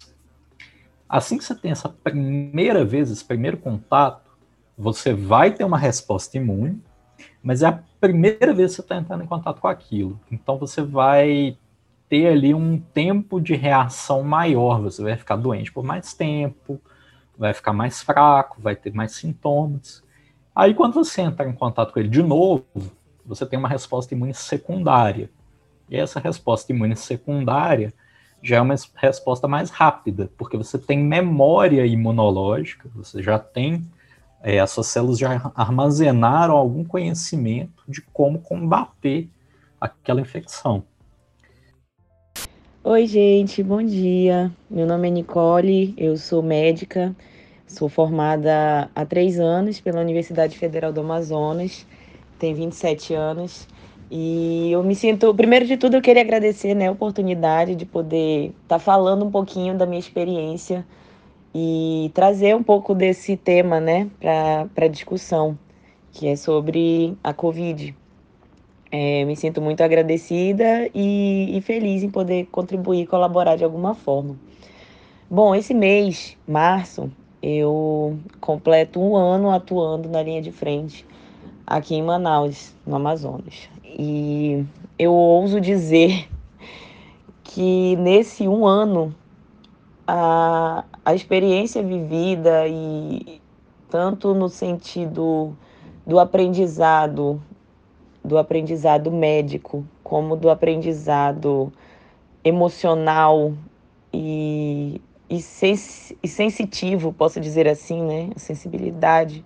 Assim 1.09 1.37
que 1.37 1.43
você 1.43 1.55
tem 1.55 1.71
essa 1.71 1.89
primeira 1.89 2.83
vez, 2.83 3.09
esse 3.09 3.23
primeiro 3.23 3.57
contato, 3.57 4.21
você 4.77 5.13
vai 5.13 5.51
ter 5.51 5.63
uma 5.63 5.77
resposta 5.77 6.37
imune, 6.37 6.81
mas 7.41 7.63
é 7.63 7.67
a 7.67 7.79
primeira 7.99 8.53
vez 8.53 8.71
que 8.71 8.75
você 8.75 8.81
está 8.81 8.97
entrando 8.97 9.23
em 9.23 9.27
contato 9.27 9.59
com 9.59 9.67
aquilo. 9.67 10.19
Então 10.31 10.57
você 10.57 10.81
vai 10.81 11.57
ter 12.09 12.27
ali 12.27 12.53
um 12.53 12.79
tempo 12.79 13.39
de 13.39 13.55
reação 13.55 14.21
maior, 14.23 14.81
você 14.81 15.01
vai 15.01 15.17
ficar 15.17 15.35
doente 15.35 15.71
por 15.71 15.83
mais 15.83 16.13
tempo, 16.13 16.79
vai 17.37 17.53
ficar 17.53 17.73
mais 17.73 18.01
fraco, 18.01 18.61
vai 18.61 18.75
ter 18.75 18.93
mais 18.93 19.13
sintomas. 19.13 20.03
Aí 20.55 20.73
quando 20.73 20.93
você 20.93 21.21
entrar 21.21 21.47
em 21.47 21.53
contato 21.53 21.93
com 21.93 21.99
ele 21.99 22.09
de 22.09 22.21
novo, 22.21 22.65
você 23.27 23.45
tem 23.45 23.59
uma 23.59 23.67
resposta 23.67 24.13
imune 24.13 24.33
secundária. 24.33 25.29
E 25.89 25.97
essa 25.97 26.19
resposta 26.19 26.71
imune 26.71 26.95
secundária 26.95 27.93
já 28.41 28.57
é 28.57 28.61
uma 28.61 28.75
resposta 28.95 29.47
mais 29.47 29.69
rápida, 29.69 30.29
porque 30.37 30.55
você 30.55 30.77
tem 30.77 30.99
memória 30.99 31.85
imunológica, 31.85 32.89
você 32.95 33.21
já 33.21 33.37
tem, 33.37 33.85
é, 34.41 34.59
as 34.59 34.71
suas 34.71 34.87
células 34.87 35.17
já 35.17 35.51
armazenaram 35.55 36.55
algum 36.55 36.83
conhecimento 36.83 37.83
de 37.87 38.01
como 38.01 38.39
combater 38.39 39.27
aquela 39.79 40.21
infecção. 40.21 40.83
Oi, 42.83 43.05
gente, 43.05 43.61
bom 43.61 43.83
dia. 43.83 44.49
Meu 44.69 44.85
nome 44.85 45.09
é 45.09 45.11
Nicole, 45.11 45.93
eu 45.97 46.15
sou 46.15 46.41
médica, 46.41 47.13
sou 47.67 47.89
formada 47.89 48.89
há 48.95 49.05
três 49.05 49.39
anos 49.39 49.81
pela 49.81 49.99
Universidade 49.99 50.57
Federal 50.57 50.93
do 50.93 51.01
Amazonas, 51.01 51.85
tenho 52.37 52.55
27 52.55 53.13
anos. 53.13 53.67
E 54.09 54.71
eu 54.71 54.81
me 54.83 54.95
sinto, 54.95 55.33
primeiro 55.33 55.65
de 55.65 55.75
tudo, 55.75 55.97
eu 55.97 56.01
queria 56.01 56.21
agradecer 56.21 56.73
né, 56.73 56.87
a 56.87 56.91
oportunidade 56.91 57.75
de 57.75 57.85
poder 57.85 58.53
estar 58.63 58.77
tá 58.77 58.79
falando 58.79 59.25
um 59.25 59.31
pouquinho 59.31 59.77
da 59.77 59.85
minha 59.85 59.99
experiência 59.99 60.85
e 61.53 62.09
trazer 62.13 62.55
um 62.55 62.63
pouco 62.63 62.95
desse 62.95 63.35
tema 63.35 63.79
né, 63.81 64.09
para 64.73 64.87
discussão, 64.87 65.57
que 66.13 66.27
é 66.27 66.35
sobre 66.35 67.17
a 67.21 67.33
Covid. 67.33 67.93
É, 68.89 69.25
me 69.25 69.35
sinto 69.35 69.61
muito 69.61 69.81
agradecida 69.81 70.89
e, 70.95 71.57
e 71.57 71.61
feliz 71.61 72.03
em 72.03 72.09
poder 72.09 72.45
contribuir 72.45 73.01
e 73.01 73.05
colaborar 73.07 73.57
de 73.57 73.65
alguma 73.65 73.93
forma. 73.93 74.37
Bom, 75.29 75.53
esse 75.53 75.73
mês, 75.73 76.37
março, 76.47 77.11
eu 77.43 78.17
completo 78.39 79.01
um 79.01 79.17
ano 79.17 79.51
atuando 79.51 80.07
na 80.07 80.23
linha 80.23 80.41
de 80.41 80.53
frente 80.53 81.05
aqui 81.67 81.95
em 81.95 82.01
Manaus, 82.01 82.73
no 82.85 82.95
Amazonas. 82.95 83.69
E 83.83 84.65
eu 84.97 85.11
ouso 85.11 85.59
dizer 85.59 86.29
que 87.43 87.97
nesse 87.97 88.47
um 88.47 88.65
ano 88.65 89.13
a, 90.07 90.85
a 91.03 91.13
experiência 91.13 91.83
vivida 91.83 92.65
e 92.67 93.41
tanto 93.89 94.33
no 94.33 94.47
sentido 94.47 95.53
do 96.05 96.19
aprendizado, 96.19 97.41
do 98.23 98.37
aprendizado 98.37 99.11
médico, 99.11 99.85
como 100.03 100.37
do 100.37 100.49
aprendizado 100.49 101.71
emocional 102.43 103.53
e, 104.13 105.01
e, 105.29 105.41
sens, 105.41 106.13
e 106.23 106.27
sensitivo, 106.29 107.11
posso 107.11 107.41
dizer 107.41 107.67
assim, 107.67 108.01
né? 108.01 108.29
A 108.33 108.39
sensibilidade 108.39 109.43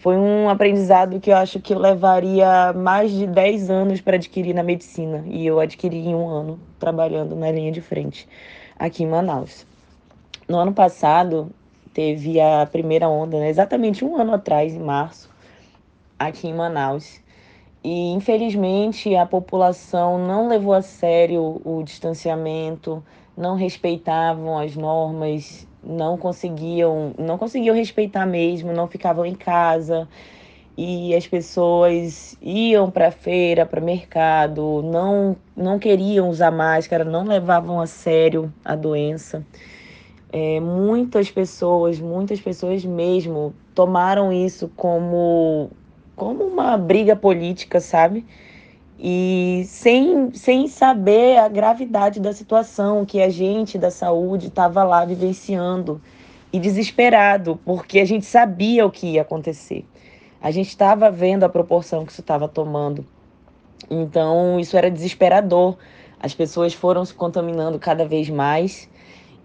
foi 0.00 0.16
um 0.16 0.48
aprendizado 0.48 1.20
que 1.20 1.30
eu 1.30 1.36
acho 1.36 1.60
que 1.60 1.74
levaria 1.74 2.72
mais 2.72 3.10
de 3.12 3.26
10 3.26 3.68
anos 3.68 4.00
para 4.00 4.16
adquirir 4.16 4.54
na 4.54 4.62
medicina. 4.62 5.22
E 5.26 5.46
eu 5.46 5.60
adquiri 5.60 5.98
em 5.98 6.14
um 6.14 6.26
ano, 6.26 6.58
trabalhando 6.78 7.36
na 7.36 7.50
linha 7.52 7.70
de 7.70 7.82
frente, 7.82 8.26
aqui 8.78 9.02
em 9.02 9.06
Manaus. 9.06 9.66
No 10.48 10.58
ano 10.58 10.72
passado, 10.72 11.50
teve 11.92 12.40
a 12.40 12.64
primeira 12.64 13.10
onda, 13.10 13.38
né? 13.38 13.50
exatamente 13.50 14.02
um 14.02 14.16
ano 14.16 14.32
atrás, 14.32 14.74
em 14.74 14.78
março, 14.78 15.28
aqui 16.18 16.48
em 16.48 16.54
Manaus. 16.54 17.20
E 17.84 18.10
infelizmente 18.12 19.14
a 19.14 19.26
população 19.26 20.16
não 20.16 20.48
levou 20.48 20.72
a 20.72 20.80
sério 20.80 21.60
o 21.62 21.82
distanciamento, 21.82 23.04
não 23.36 23.54
respeitavam 23.54 24.58
as 24.58 24.74
normas 24.74 25.68
não 25.82 26.16
conseguiam, 26.16 27.14
não 27.18 27.38
conseguiam 27.38 27.74
respeitar 27.74 28.26
mesmo, 28.26 28.72
não 28.72 28.86
ficavam 28.86 29.24
em 29.24 29.34
casa 29.34 30.08
e 30.76 31.14
as 31.14 31.26
pessoas 31.26 32.36
iam 32.40 32.90
para 32.90 33.10
feira, 33.10 33.66
para 33.66 33.80
mercado, 33.80 34.82
não 34.82 35.36
não 35.56 35.78
queriam 35.78 36.28
usar 36.28 36.50
máscara, 36.50 37.04
não 37.04 37.24
levavam 37.24 37.80
a 37.80 37.86
sério 37.86 38.52
a 38.64 38.74
doença. 38.74 39.44
É, 40.32 40.60
muitas 40.60 41.30
pessoas, 41.30 42.00
muitas 42.00 42.40
pessoas 42.40 42.84
mesmo 42.84 43.52
tomaram 43.74 44.32
isso 44.32 44.70
como 44.76 45.70
como 46.16 46.44
uma 46.44 46.76
briga 46.76 47.16
política, 47.16 47.80
sabe? 47.80 48.24
E 49.02 49.64
sem, 49.66 50.30
sem 50.34 50.68
saber 50.68 51.38
a 51.38 51.48
gravidade 51.48 52.20
da 52.20 52.34
situação 52.34 53.06
que 53.06 53.22
a 53.22 53.30
gente 53.30 53.78
da 53.78 53.90
saúde 53.90 54.48
estava 54.48 54.84
lá 54.84 55.06
vivenciando 55.06 56.02
e 56.52 56.58
desesperado, 56.58 57.58
porque 57.64 57.98
a 57.98 58.04
gente 58.04 58.26
sabia 58.26 58.84
o 58.84 58.90
que 58.90 59.12
ia 59.12 59.22
acontecer. 59.22 59.86
A 60.38 60.50
gente 60.50 60.68
estava 60.68 61.10
vendo 61.10 61.44
a 61.44 61.48
proporção 61.48 62.04
que 62.04 62.12
isso 62.12 62.20
estava 62.20 62.46
tomando. 62.46 63.06
Então, 63.90 64.60
isso 64.60 64.76
era 64.76 64.90
desesperador. 64.90 65.78
As 66.20 66.34
pessoas 66.34 66.74
foram 66.74 67.02
se 67.02 67.14
contaminando 67.14 67.78
cada 67.78 68.04
vez 68.04 68.28
mais 68.28 68.86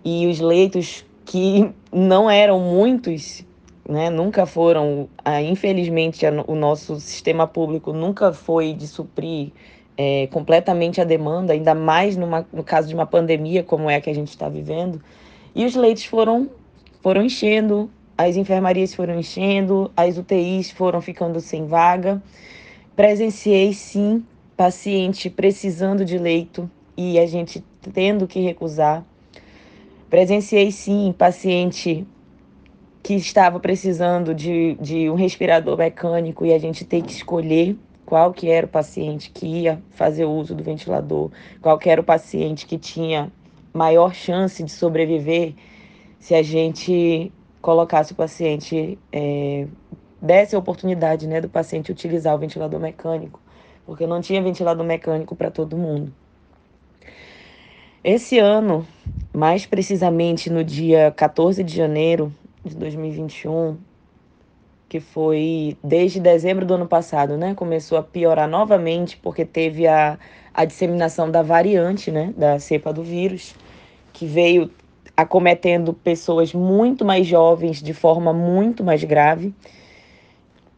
e 0.04 0.28
os 0.28 0.42
leitos 0.42 1.06
que 1.24 1.72
não 1.94 2.30
eram 2.30 2.60
muitos 2.60 3.45
né, 3.88 4.10
nunca 4.10 4.46
foram, 4.46 5.08
ah, 5.24 5.42
infelizmente, 5.42 6.26
o 6.48 6.56
nosso 6.56 7.00
sistema 7.00 7.46
público 7.46 7.94
nunca 7.94 8.34
foi 8.34 8.74
de 8.74 8.88
suprir 8.88 9.52
é, 9.98 10.28
completamente 10.28 11.00
a 11.00 11.04
demanda, 11.04 11.54
ainda 11.54 11.76
mais 11.76 12.18
numa, 12.18 12.46
no 12.52 12.64
caso 12.64 12.88
de 12.88 12.96
uma 12.96 13.06
pandemia 13.06 13.64
como 13.64 13.90
é 13.90 13.96
a 13.96 14.02
que 14.02 14.10
a 14.10 14.16
gente 14.16 14.30
está 14.30 14.50
vivendo. 14.50 15.02
E 15.54 15.66
os 15.66 15.76
leitos 15.76 16.06
foram, 16.06 16.50
foram 17.02 17.24
enchendo, 17.24 17.90
as 18.18 18.36
enfermarias 18.36 18.94
foram 18.94 19.20
enchendo, 19.20 19.92
as 19.96 20.18
UTIs 20.18 20.72
foram 20.72 21.00
ficando 21.00 21.40
sem 21.40 21.68
vaga. 21.68 22.22
Presenciei, 22.96 23.74
sim, 23.74 24.26
paciente 24.58 25.30
precisando 25.30 26.04
de 26.04 26.18
leito 26.18 26.70
e 26.98 27.20
a 27.20 27.26
gente 27.28 27.64
tendo 27.94 28.26
que 28.26 28.40
recusar. 28.40 29.06
Presenciei, 30.10 30.72
sim, 30.72 31.14
paciente 31.18 32.06
que 33.06 33.14
estava 33.14 33.60
precisando 33.60 34.34
de, 34.34 34.74
de 34.82 35.12
um 35.12 35.14
respirador 35.14 35.78
mecânico 35.78 36.44
e 36.44 36.52
a 36.52 36.58
gente 36.58 36.84
tem 36.84 37.04
que 37.04 37.12
escolher 37.12 37.78
qual 38.04 38.34
que 38.34 38.50
era 38.50 38.66
o 38.66 38.70
paciente 38.70 39.30
que 39.30 39.46
ia 39.46 39.80
fazer 39.92 40.26
uso 40.26 40.56
do 40.56 40.64
ventilador, 40.64 41.30
qual 41.62 41.78
que 41.78 41.88
era 41.88 42.02
o 42.02 42.04
paciente 42.04 42.66
que 42.66 42.80
tinha 42.80 43.32
maior 43.72 44.12
chance 44.12 44.64
de 44.64 44.72
sobreviver 44.72 45.54
se 46.18 46.34
a 46.34 46.42
gente 46.42 47.32
colocasse 47.62 48.14
o 48.14 48.16
paciente, 48.16 48.98
é, 49.12 49.68
desse 50.20 50.56
a 50.56 50.60
oportunidade 50.60 51.28
né, 51.28 51.40
do 51.40 51.48
paciente 51.48 51.92
utilizar 51.92 52.34
o 52.34 52.40
ventilador 52.40 52.80
mecânico, 52.80 53.40
porque 53.86 54.08
não 54.08 54.20
tinha 54.20 54.42
ventilador 54.42 54.84
mecânico 54.84 55.36
para 55.36 55.52
todo 55.52 55.78
mundo. 55.78 56.12
Esse 58.04 58.40
ano, 58.40 58.84
mais 59.32 59.68
precisamente 59.68 60.50
no 60.50 60.64
dia 60.64 61.14
14 61.16 61.64
de 61.64 61.76
janeiro, 61.76 62.34
de 62.66 62.76
2021, 62.76 63.78
que 64.90 65.00
foi 65.00 65.78
desde 65.84 66.20
dezembro 66.20 66.66
do 66.66 66.74
ano 66.74 66.88
passado, 66.88 67.38
né? 67.38 67.54
Começou 67.54 67.98
a 67.98 68.04
piorar 68.04 68.48
novamente 68.48 69.18
porque 69.18 69.46
teve 69.46 69.88
a, 69.88 70.18
a 70.54 70.66
disseminação 70.66 71.30
da 71.30 71.42
variante, 71.42 72.12
né? 72.12 72.34
Da 72.36 72.60
cepa 72.60 72.92
do 72.92 73.04
vírus, 73.04 73.56
que 74.14 74.26
veio 74.26 74.70
acometendo 75.16 75.94
pessoas 75.94 76.54
muito 76.54 77.06
mais 77.06 77.26
jovens 77.26 77.82
de 77.82 77.94
forma 77.94 78.34
muito 78.34 78.84
mais 78.84 79.04
grave. 79.04 79.54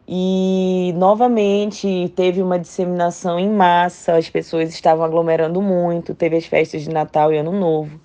E 0.08 0.93
novamente 0.95 2.12
teve 2.16 2.41
uma 2.41 2.57
disseminação 2.57 3.38
em 3.38 3.49
massa, 3.49 4.16
as 4.16 4.30
pessoas 4.30 4.70
estavam 4.70 5.03
aglomerando 5.03 5.62
muito, 5.62 6.16
teve 6.16 6.38
as 6.38 6.45
festas 6.45 6.84
de 6.84 6.89
Natal 6.89 7.34
e 7.34 7.38
Ano 7.38 7.51
Novo. 7.51 7.99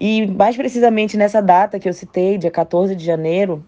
E 0.00 0.26
mais 0.26 0.56
precisamente 0.56 1.16
nessa 1.16 1.40
data 1.40 1.78
que 1.78 1.88
eu 1.88 1.92
citei, 1.92 2.36
dia 2.36 2.50
14 2.50 2.96
de 2.96 3.04
janeiro, 3.04 3.64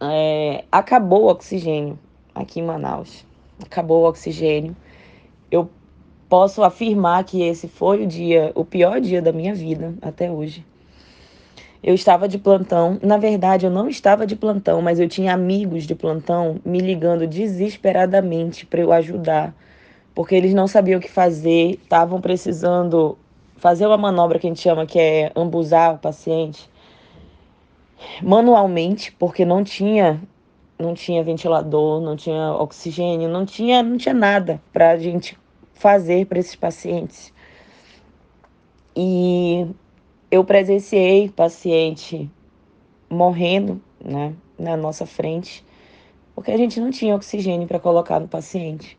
é, 0.00 0.64
acabou 0.70 1.24
o 1.24 1.30
oxigênio 1.30 1.98
aqui 2.34 2.60
em 2.60 2.64
Manaus. 2.64 3.24
Acabou 3.62 4.02
o 4.02 4.08
oxigênio. 4.08 4.76
Eu 5.50 5.70
posso 6.28 6.62
afirmar 6.62 7.24
que 7.24 7.42
esse 7.42 7.68
foi 7.68 8.04
o 8.04 8.06
dia, 8.06 8.52
o 8.54 8.64
pior 8.64 9.00
dia 9.00 9.20
da 9.20 9.32
minha 9.32 9.54
vida 9.54 9.94
até 10.00 10.30
hoje. 10.30 10.64
Eu 11.82 11.94
estava 11.94 12.28
de 12.28 12.36
plantão. 12.38 12.98
Na 13.02 13.16
verdade, 13.16 13.64
eu 13.64 13.70
não 13.70 13.88
estava 13.88 14.26
de 14.26 14.36
plantão, 14.36 14.82
mas 14.82 15.00
eu 15.00 15.08
tinha 15.08 15.32
amigos 15.32 15.84
de 15.84 15.94
plantão 15.94 16.60
me 16.64 16.78
ligando 16.78 17.26
desesperadamente 17.26 18.66
para 18.66 18.80
eu 18.80 18.92
ajudar, 18.92 19.54
porque 20.14 20.34
eles 20.34 20.52
não 20.52 20.68
sabiam 20.68 20.98
o 20.98 21.02
que 21.02 21.10
fazer, 21.10 21.78
estavam 21.82 22.20
precisando 22.20 23.16
fazer 23.60 23.86
uma 23.86 23.98
manobra 23.98 24.38
que 24.38 24.46
a 24.46 24.50
gente 24.50 24.60
chama 24.60 24.86
que 24.86 24.98
é 24.98 25.30
ambusar 25.36 25.94
o 25.94 25.98
paciente 25.98 26.68
manualmente, 28.22 29.12
porque 29.12 29.44
não 29.44 29.62
tinha 29.62 30.20
não 30.78 30.94
tinha 30.94 31.22
ventilador, 31.22 32.00
não 32.00 32.16
tinha 32.16 32.54
oxigênio, 32.54 33.28
não 33.28 33.44
tinha, 33.44 33.82
não 33.82 33.98
tinha 33.98 34.14
nada 34.14 34.62
para 34.72 34.92
a 34.92 34.96
gente 34.96 35.38
fazer 35.74 36.24
para 36.24 36.38
esses 36.38 36.56
pacientes. 36.56 37.34
E 38.96 39.66
eu 40.30 40.42
presenciei 40.42 41.28
paciente 41.28 42.30
morrendo 43.10 43.78
né, 44.02 44.32
na 44.58 44.74
nossa 44.74 45.04
frente, 45.04 45.62
porque 46.34 46.50
a 46.50 46.56
gente 46.56 46.80
não 46.80 46.90
tinha 46.90 47.14
oxigênio 47.14 47.68
para 47.68 47.78
colocar 47.78 48.18
no 48.18 48.26
paciente. 48.26 48.98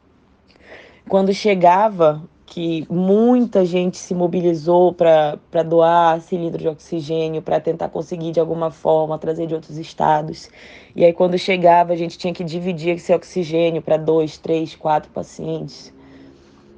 Quando 1.09 1.34
chegava 1.34 2.22
que 2.52 2.86
muita 2.89 3.64
gente 3.64 3.97
se 3.97 4.14
mobilizou 4.14 4.93
para 4.93 5.64
doar 5.66 6.20
cilindro 6.20 6.58
de 6.58 6.68
oxigênio, 6.68 7.41
para 7.41 7.62
tentar 7.62 7.88
conseguir 7.88 8.34
de 8.34 8.41
alguma 8.41 8.70
forma 8.70 9.18
trazer 9.18 9.47
de 9.47 9.56
outros 9.56 9.78
estados. 9.78 10.49
E 10.93 11.06
aí, 11.06 11.14
quando 11.14 11.38
chegava, 11.38 11.93
a 11.93 11.95
gente 11.95 12.18
tinha 12.18 12.34
que 12.34 12.43
dividir 12.43 12.97
esse 12.97 13.14
oxigênio 13.14 13.82
para 13.82 13.95
dois, 13.95 14.38
três, 14.38 14.76
quatro 14.76 15.10
pacientes. 15.12 15.93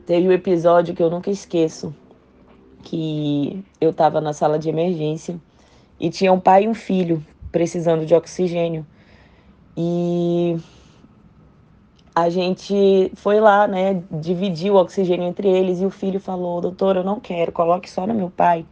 Teve 0.05 0.27
um 0.27 0.31
episódio 0.31 0.93
que 0.93 1.01
eu 1.01 1.09
nunca 1.09 1.31
esqueço, 1.31 1.91
que 2.83 3.65
eu 3.81 3.89
estava 3.89 4.21
na 4.21 4.31
sala 4.31 4.59
de 4.59 4.69
emergência 4.69 5.41
e 5.99 6.11
tinha 6.11 6.31
um 6.31 6.39
pai 6.39 6.65
e 6.65 6.67
um 6.67 6.75
filho 6.75 7.25
precisando 7.51 8.05
de 8.05 8.13
oxigênio. 8.13 8.85
E 9.75 10.55
a 12.15 12.29
gente 12.29 13.11
foi 13.15 13.39
lá, 13.39 13.67
né, 13.67 14.03
dividiu 14.11 14.75
o 14.75 14.77
oxigênio 14.77 15.27
entre 15.27 15.47
eles 15.47 15.81
e 15.81 15.85
o 15.85 15.89
filho 15.89 16.19
falou: 16.19 16.61
"Doutor, 16.61 16.97
eu 16.97 17.03
não 17.03 17.19
quero, 17.19 17.51
coloque 17.51 17.89
só 17.89 18.05
no 18.05 18.13
meu 18.13 18.29
pai". 18.29 18.65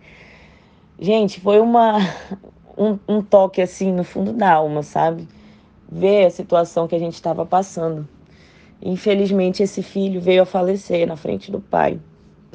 Gente, 0.99 1.39
foi 1.39 1.59
uma 1.59 1.97
um, 2.77 2.97
um 3.07 3.21
toque 3.21 3.61
assim 3.61 3.91
no 3.91 4.03
fundo 4.03 4.33
da 4.33 4.53
alma, 4.53 4.83
sabe? 4.83 5.27
Ver 5.91 6.25
a 6.25 6.29
situação 6.29 6.87
que 6.87 6.95
a 6.95 6.99
gente 6.99 7.15
estava 7.15 7.45
passando. 7.45 8.07
Infelizmente, 8.81 9.61
esse 9.61 9.83
filho 9.83 10.21
veio 10.21 10.43
a 10.43 10.45
falecer 10.45 11.07
na 11.07 11.15
frente 11.15 11.51
do 11.51 11.59
pai. 11.59 11.99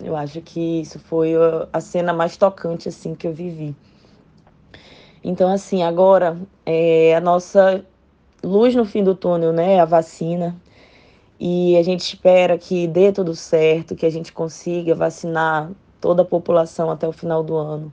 Eu 0.02 0.16
acho 0.16 0.40
que 0.40 0.80
isso 0.80 0.98
foi 0.98 1.32
a 1.72 1.80
cena 1.80 2.12
mais 2.12 2.36
tocante 2.36 2.88
assim 2.88 3.14
que 3.14 3.26
eu 3.26 3.32
vivi. 3.32 3.74
Então, 5.22 5.50
assim, 5.50 5.82
agora 5.82 6.36
é 6.64 7.14
a 7.16 7.20
nossa 7.20 7.84
luz 8.42 8.74
no 8.74 8.84
fim 8.84 9.02
do 9.02 9.14
túnel, 9.14 9.52
né? 9.52 9.80
A 9.80 9.84
vacina. 9.84 10.54
E 11.38 11.76
a 11.76 11.82
gente 11.82 12.00
espera 12.00 12.56
que 12.56 12.86
dê 12.86 13.12
tudo 13.12 13.34
certo, 13.34 13.94
que 13.94 14.06
a 14.06 14.10
gente 14.10 14.32
consiga 14.32 14.94
vacinar 14.94 15.70
toda 16.00 16.22
a 16.22 16.24
população 16.24 16.90
até 16.90 17.06
o 17.06 17.12
final 17.12 17.42
do 17.42 17.54
ano, 17.54 17.92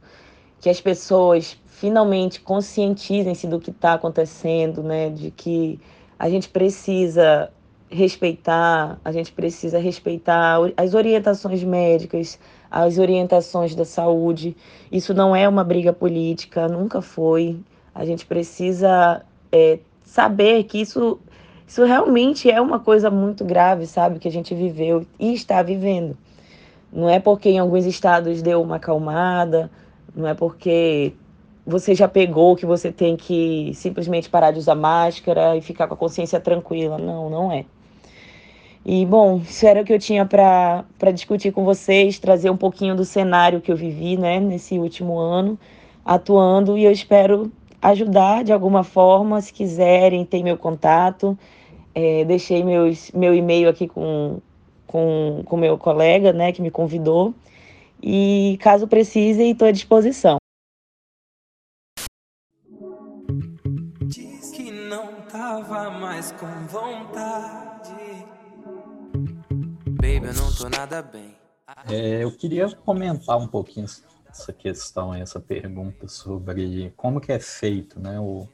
que 0.61 0.69
as 0.69 0.79
pessoas 0.79 1.57
finalmente 1.65 2.39
conscientizem-se 2.39 3.47
do 3.47 3.59
que 3.59 3.69
está 3.69 3.93
acontecendo, 3.93 4.81
né? 4.81 5.09
De 5.09 5.31
que 5.31 5.79
a 6.17 6.29
gente 6.29 6.47
precisa 6.47 7.51
respeitar, 7.89 8.99
a 9.03 9.11
gente 9.11 9.31
precisa 9.31 9.77
respeitar 9.77 10.59
as 10.75 10.93
orientações 10.93 11.63
médicas, 11.63 12.39
as 12.71 12.97
orientações 12.97 13.75
da 13.75 13.85
saúde. 13.85 14.55
Isso 14.91 15.13
não 15.13 15.35
é 15.35 15.47
uma 15.47 15.63
briga 15.63 15.93
política, 15.93 16.67
nunca 16.67 17.01
foi. 17.01 17.59
A 17.93 18.05
gente 18.05 18.25
precisa 18.25 19.23
é, 19.51 19.79
saber 20.03 20.63
que 20.63 20.79
isso 20.81 21.19
isso 21.67 21.83
realmente 21.85 22.49
é 22.49 22.59
uma 22.59 22.79
coisa 22.79 23.09
muito 23.09 23.43
grave, 23.43 23.85
sabe? 23.87 24.19
Que 24.19 24.27
a 24.27 24.31
gente 24.31 24.53
viveu 24.53 25.05
e 25.19 25.33
está 25.33 25.61
vivendo. 25.61 26.17
Não 26.91 27.09
é 27.09 27.19
porque 27.19 27.49
em 27.49 27.59
alguns 27.59 27.85
estados 27.85 28.41
deu 28.41 28.61
uma 28.61 28.75
acalmada, 28.75 29.71
não 30.15 30.27
é 30.27 30.33
porque 30.33 31.13
você 31.65 31.95
já 31.95 32.07
pegou 32.07 32.55
que 32.55 32.65
você 32.65 32.91
tem 32.91 33.15
que 33.15 33.71
simplesmente 33.73 34.29
parar 34.29 34.51
de 34.51 34.59
usar 34.59 34.75
máscara 34.75 35.55
e 35.57 35.61
ficar 35.61 35.87
com 35.87 35.93
a 35.93 35.97
consciência 35.97 36.39
tranquila. 36.39 36.97
Não, 36.97 37.29
não 37.29 37.51
é. 37.51 37.65
E, 38.85 39.05
bom, 39.05 39.37
isso 39.37 39.65
era 39.65 39.81
o 39.81 39.85
que 39.85 39.93
eu 39.93 39.99
tinha 39.99 40.25
para 40.25 41.11
discutir 41.13 41.53
com 41.53 41.63
vocês, 41.63 42.19
trazer 42.19 42.49
um 42.49 42.57
pouquinho 42.57 42.95
do 42.95 43.05
cenário 43.05 43.61
que 43.61 43.71
eu 43.71 43.77
vivi 43.77 44.17
né, 44.17 44.41
nesse 44.41 44.77
último 44.77 45.17
ano, 45.17 45.57
atuando, 46.03 46.77
e 46.77 46.83
eu 46.83 46.91
espero 46.91 47.49
ajudar 47.83 48.43
de 48.43 48.51
alguma 48.51 48.83
forma. 48.83 49.41
Se 49.41 49.53
quiserem, 49.53 50.25
tem 50.25 50.43
meu 50.43 50.57
contato. 50.57 51.37
É, 51.93 52.25
deixei 52.25 52.63
meus, 52.63 53.11
meu 53.11 53.35
e-mail 53.35 53.69
aqui 53.69 53.87
com 53.87 54.41
com 54.93 55.43
o 55.49 55.57
meu 55.57 55.75
colega, 55.75 56.31
né, 56.31 56.51
que 56.51 56.61
me 56.61 56.69
convidou. 56.69 57.33
E 58.01 58.59
caso 58.61 58.87
precisem, 58.87 59.51
estou 59.51 59.67
à 59.67 59.71
disposição. 59.71 60.37
Diz 64.03 64.51
que 64.51 64.69
não 64.71 65.21
tava 65.31 65.89
mais 65.89 66.31
com 66.33 66.67
vontade. 66.67 67.91
Baby, 69.87 70.27
eu 70.27 70.33
não 70.33 70.53
tô 70.55 70.69
nada 70.69 71.01
bem. 71.01 71.33
É, 71.89 72.23
eu 72.23 72.31
queria 72.31 72.69
comentar 72.75 73.37
um 73.37 73.47
pouquinho 73.47 73.87
essa 74.33 74.51
questão, 74.51 75.13
essa 75.13 75.39
pergunta 75.39 76.07
sobre 76.07 76.91
como 76.97 77.21
que 77.21 77.31
é 77.31 77.39
feito 77.39 77.99
né, 77.99 78.19
o 78.19 78.47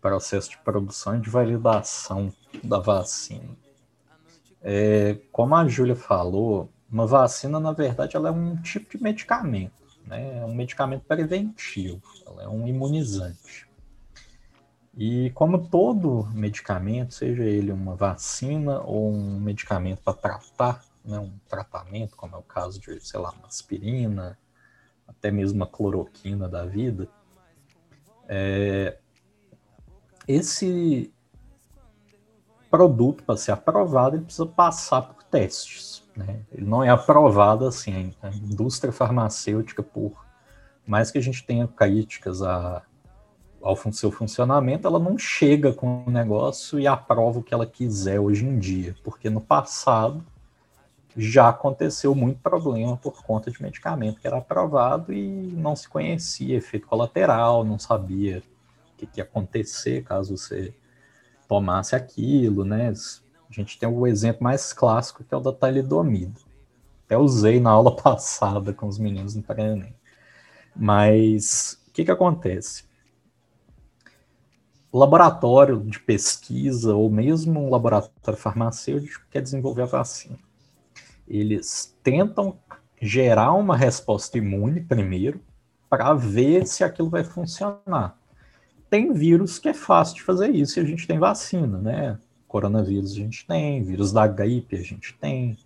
processo 0.00 0.50
de 0.50 0.58
produção 0.58 1.16
e 1.16 1.20
de 1.20 1.28
validação 1.28 2.32
da 2.62 2.78
vacina. 2.78 3.56
É, 4.62 5.18
como 5.32 5.54
a 5.56 5.66
Júlia 5.66 5.96
falou, 5.96 6.70
uma 6.90 7.06
vacina, 7.06 7.58
na 7.58 7.72
verdade, 7.72 8.16
ela 8.16 8.28
é 8.28 8.32
um 8.32 8.56
tipo 8.62 8.96
de 8.96 9.02
medicamento, 9.02 9.72
né? 10.06 10.38
é 10.38 10.44
um 10.44 10.54
medicamento 10.54 11.02
preventivo, 11.04 12.02
ela 12.26 12.44
é 12.44 12.48
um 12.48 12.66
imunizante. 12.66 13.68
E 14.96 15.30
como 15.30 15.68
todo 15.68 16.28
medicamento, 16.32 17.14
seja 17.14 17.44
ele 17.44 17.72
uma 17.72 17.96
vacina 17.96 18.80
ou 18.80 19.10
um 19.10 19.40
medicamento 19.40 20.02
para 20.02 20.14
tratar, 20.14 20.84
né, 21.04 21.18
um 21.18 21.32
tratamento, 21.48 22.16
como 22.16 22.36
é 22.36 22.38
o 22.38 22.42
caso 22.42 22.80
de, 22.80 23.00
sei 23.00 23.18
lá, 23.18 23.30
uma 23.30 23.46
aspirina, 23.46 24.36
até 25.10 25.30
mesmo 25.30 25.62
a 25.64 25.66
cloroquina 25.66 26.48
da 26.48 26.64
vida, 26.64 27.08
é, 28.28 28.96
esse 30.26 31.12
produto, 32.70 33.24
para 33.24 33.36
ser 33.36 33.50
aprovado, 33.50 34.16
ele 34.16 34.24
precisa 34.24 34.46
passar 34.46 35.02
por 35.02 35.24
testes. 35.24 36.04
Né? 36.16 36.40
Ele 36.52 36.64
não 36.64 36.84
é 36.84 36.88
aprovado 36.88 37.66
assim. 37.66 38.14
A 38.22 38.28
indústria 38.28 38.92
farmacêutica, 38.92 39.82
por 39.82 40.24
mais 40.86 41.10
que 41.10 41.18
a 41.18 41.20
gente 41.20 41.44
tenha 41.44 41.66
críticas 41.66 42.42
a, 42.42 42.82
ao 43.60 43.76
seu 43.92 44.12
funcionamento, 44.12 44.86
ela 44.86 45.00
não 45.00 45.18
chega 45.18 45.72
com 45.72 46.04
o 46.06 46.10
negócio 46.10 46.78
e 46.78 46.86
aprova 46.86 47.40
o 47.40 47.42
que 47.42 47.52
ela 47.52 47.66
quiser 47.66 48.20
hoje 48.20 48.46
em 48.46 48.58
dia, 48.58 48.94
porque 49.02 49.28
no 49.28 49.40
passado 49.40 50.24
já 51.16 51.48
aconteceu 51.48 52.14
muito 52.14 52.40
problema 52.40 52.96
por 52.96 53.22
conta 53.22 53.50
de 53.50 53.62
medicamento 53.62 54.20
que 54.20 54.26
era 54.26 54.38
aprovado 54.38 55.12
e 55.12 55.28
não 55.28 55.74
se 55.74 55.88
conhecia 55.88 56.56
efeito 56.56 56.86
colateral, 56.86 57.64
não 57.64 57.78
sabia 57.78 58.42
o 58.94 58.96
que, 58.96 59.06
que 59.06 59.20
ia 59.20 59.24
acontecer 59.24 60.04
caso 60.04 60.36
você 60.36 60.74
tomasse 61.48 61.96
aquilo, 61.96 62.64
né? 62.64 62.90
A 62.90 63.52
gente 63.52 63.78
tem 63.78 63.88
o 63.88 64.06
exemplo 64.06 64.44
mais 64.44 64.72
clássico 64.72 65.24
que 65.24 65.34
é 65.34 65.36
o 65.36 65.40
da 65.40 65.52
talidomida. 65.52 66.40
Até 67.06 67.18
usei 67.18 67.58
na 67.58 67.70
aula 67.70 67.94
passada 67.96 68.72
com 68.72 68.86
os 68.86 68.98
meninos 68.98 69.34
no 69.34 69.42
pré 69.42 69.92
Mas 70.76 71.82
o 71.88 71.92
que, 71.92 72.04
que 72.04 72.10
acontece? 72.10 72.84
O 74.92 74.98
laboratório 74.98 75.80
de 75.80 75.98
pesquisa, 76.00 76.94
ou 76.94 77.10
mesmo 77.10 77.60
um 77.60 77.70
laboratório 77.70 78.38
farmacêutico, 78.38 79.24
quer 79.30 79.40
desenvolver 79.40 79.82
a 79.82 79.86
vacina 79.86 80.38
eles 81.38 81.96
tentam 82.02 82.58
gerar 83.00 83.52
uma 83.52 83.76
resposta 83.76 84.36
imune 84.36 84.80
primeiro 84.80 85.40
para 85.88 86.12
ver 86.12 86.66
se 86.66 86.84
aquilo 86.84 87.08
vai 87.08 87.24
funcionar. 87.24 88.18
Tem 88.90 89.12
vírus 89.12 89.58
que 89.58 89.68
é 89.68 89.74
fácil 89.74 90.16
de 90.16 90.22
fazer 90.22 90.50
isso 90.50 90.78
e 90.78 90.82
a 90.82 90.84
gente 90.84 91.06
tem 91.06 91.18
vacina, 91.18 91.78
né? 91.78 92.18
Coronavírus 92.48 93.12
a 93.12 93.16
gente 93.16 93.46
tem, 93.46 93.82
vírus 93.82 94.12
da 94.12 94.26
gripe 94.26 94.76
a 94.76 94.82
gente 94.82 95.16
tem, 95.20 95.56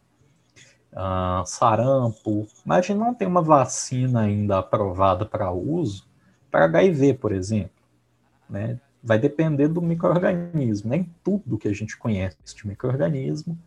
uh, 0.92 1.44
sarampo, 1.46 2.46
mas 2.64 2.78
a 2.78 2.82
gente 2.82 2.98
não 2.98 3.14
tem 3.14 3.26
uma 3.26 3.42
vacina 3.42 4.20
ainda 4.20 4.58
aprovada 4.58 5.24
para 5.24 5.50
uso 5.50 6.06
para 6.54 6.66
HIV, 6.66 7.14
por 7.14 7.32
exemplo. 7.32 7.82
Né? 8.48 8.78
Vai 9.02 9.18
depender 9.18 9.66
do 9.66 9.82
microorganismo. 9.82 10.88
Nem 10.88 11.10
tudo 11.24 11.58
que 11.58 11.66
a 11.66 11.72
gente 11.72 11.96
conhece 11.96 12.36
de 12.54 12.68
microorganismo, 12.68 13.58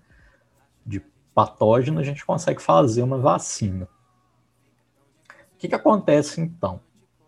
de 0.86 1.02
patógeno, 1.38 2.00
a 2.00 2.04
gente 2.04 2.26
consegue 2.26 2.60
fazer 2.60 3.04
uma 3.04 3.20
vacina. 3.20 3.88
O 5.54 5.58
que, 5.60 5.68
que 5.68 5.76
acontece 5.76 6.42
então? 6.42 6.80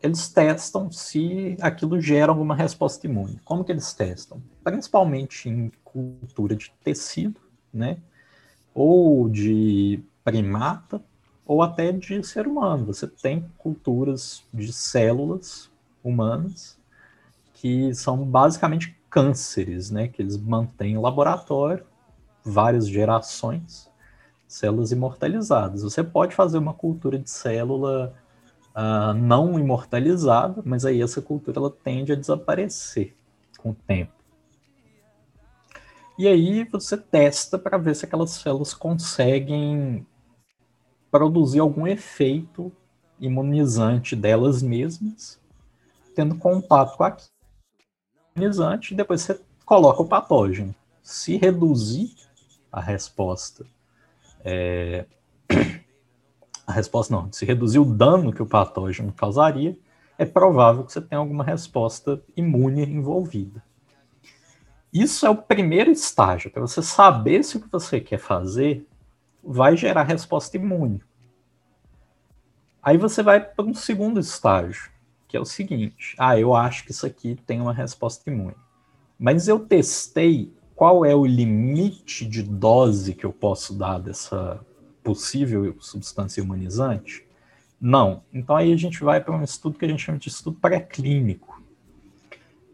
Eles 0.02 0.30
testam 0.30 0.92
se 0.92 1.56
aquilo 1.62 2.02
gera 2.02 2.32
alguma 2.32 2.56
resposta 2.56 3.06
imune. 3.06 3.40
Como 3.46 3.64
que 3.64 3.72
eles 3.72 3.94
testam? 3.94 4.42
Principalmente 4.64 5.48
em 5.48 5.72
cultura 5.84 6.56
de 6.56 6.74
tecido, 6.84 7.40
né? 7.72 7.98
Ou 8.74 9.30
de 9.30 10.04
primata, 10.24 11.04
ou 11.46 11.62
até 11.62 11.92
de 11.92 12.24
ser 12.24 12.48
humano. 12.48 12.88
Você 12.88 13.06
tem 13.06 13.46
culturas 13.60 14.44
de 14.52 14.74
células 14.74 15.70
humanas 16.04 16.80
que 17.54 17.94
são 17.94 18.26
basicamente 18.26 18.98
cânceres, 19.08 19.92
né, 19.92 20.08
que 20.08 20.22
eles 20.22 20.38
mantêm 20.38 20.94
em 20.94 20.98
laboratório, 20.98 21.86
várias 22.44 22.88
gerações, 22.88 23.89
células 24.50 24.92
imortalizadas. 24.92 25.84
Você 25.84 26.04
pode 26.04 26.36
fazer 26.36 26.58
uma 26.58 26.74
cultura 26.74 27.20
de 27.20 27.30
célula 27.30 28.16
uh, 28.76 29.14
não 29.14 29.60
imortalizada, 29.60 30.64
mas 30.66 30.84
aí 30.86 31.02
essa 31.04 31.22
cultura 31.22 31.60
ela 31.60 31.70
tende 31.70 32.12
a 32.12 32.16
desaparecer 32.16 33.16
com 33.60 33.70
o 33.70 33.76
tempo. 33.76 34.12
E 36.18 36.28
aí 36.28 36.64
você 36.66 36.98
testa 36.98 37.60
para 37.60 37.78
ver 37.78 37.96
se 37.96 38.06
aquelas 38.06 38.32
células 38.32 38.74
conseguem 38.74 40.06
produzir 41.12 41.60
algum 41.60 41.88
efeito 41.88 42.72
imunizante 43.20 44.16
delas 44.16 44.64
mesmas, 44.64 45.40
tendo 46.16 46.36
contato 46.36 46.98
com 46.98 47.04
aquilo 47.04 47.30
imunizante, 48.36 48.94
e 48.94 48.98
depois 48.98 49.22
você 49.22 49.40
coloca 49.64 50.02
o 50.02 50.08
patógeno. 50.08 50.74
Se 51.04 51.38
reduzir 51.38 52.16
a 52.72 52.82
resposta, 52.82 53.66
é... 54.44 55.06
a 56.66 56.72
resposta 56.72 57.14
não, 57.14 57.32
se 57.32 57.46
reduzir 57.46 57.80
o 57.80 57.86
dano 57.86 58.34
que 58.34 58.42
o 58.42 58.48
patógeno 58.48 59.12
causaria, 59.14 59.78
é 60.18 60.26
provável 60.26 60.84
que 60.84 60.92
você 60.92 61.02
tenha 61.02 61.20
alguma 61.20 61.44
resposta 61.44 62.22
imune 62.36 62.84
envolvida. 62.84 63.64
Isso 64.92 65.26
é 65.26 65.30
o 65.30 65.36
primeiro 65.36 65.92
estágio, 65.92 66.52
para 66.52 66.62
você 66.62 66.82
saber 66.82 67.44
se 67.44 67.58
o 67.58 67.62
que 67.62 67.72
você 67.72 68.02
quer 68.02 68.18
fazer 68.18 68.88
vai 69.44 69.78
gerar 69.78 70.04
resposta 70.04 70.58
imune. 70.58 71.02
Aí 72.82 72.98
você 72.98 73.22
vai 73.22 73.40
para 73.40 73.66
um 73.66 73.74
segundo 73.74 74.20
estágio, 74.20 74.90
que 75.28 75.38
é 75.38 75.40
o 75.40 75.46
seguinte: 75.46 76.16
ah, 76.18 76.38
eu 76.40 76.56
acho 76.56 76.84
que 76.84 76.92
isso 76.92 77.06
aqui 77.06 77.36
tem 77.46 77.62
uma 77.62 77.74
resposta 77.74 78.30
imune. 78.30 78.56
Mas 79.18 79.48
eu 79.48 79.60
testei 79.60 80.54
qual 80.80 81.04
é 81.04 81.14
o 81.14 81.26
limite 81.26 82.26
de 82.26 82.42
dose 82.42 83.14
que 83.14 83.26
eu 83.26 83.34
posso 83.34 83.74
dar 83.74 84.00
dessa 84.00 84.62
possível 85.04 85.76
substância 85.82 86.40
imunizante? 86.40 87.28
Não. 87.82 88.24
Então 88.34 88.56
aí 88.56 88.72
a 88.72 88.78
gente 88.78 89.04
vai 89.04 89.20
para 89.20 89.36
um 89.36 89.44
estudo 89.44 89.78
que 89.78 89.84
a 89.84 89.90
gente 89.90 90.02
chama 90.02 90.18
de 90.18 90.30
estudo 90.30 90.58
pré-clínico, 90.58 91.62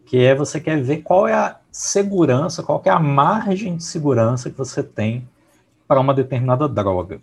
que 0.04 0.18
é 0.18 0.36
você 0.36 0.60
quer 0.60 0.80
ver 0.80 0.98
qual 0.98 1.26
é 1.26 1.34
a 1.34 1.58
segurança, 1.72 2.62
qual 2.62 2.80
é 2.84 2.90
a 2.90 3.00
margem 3.00 3.76
de 3.76 3.82
segurança 3.82 4.50
que 4.50 4.56
você 4.56 4.84
tem 4.84 5.28
para 5.88 5.98
uma 5.98 6.14
determinada 6.14 6.68
droga. 6.68 7.20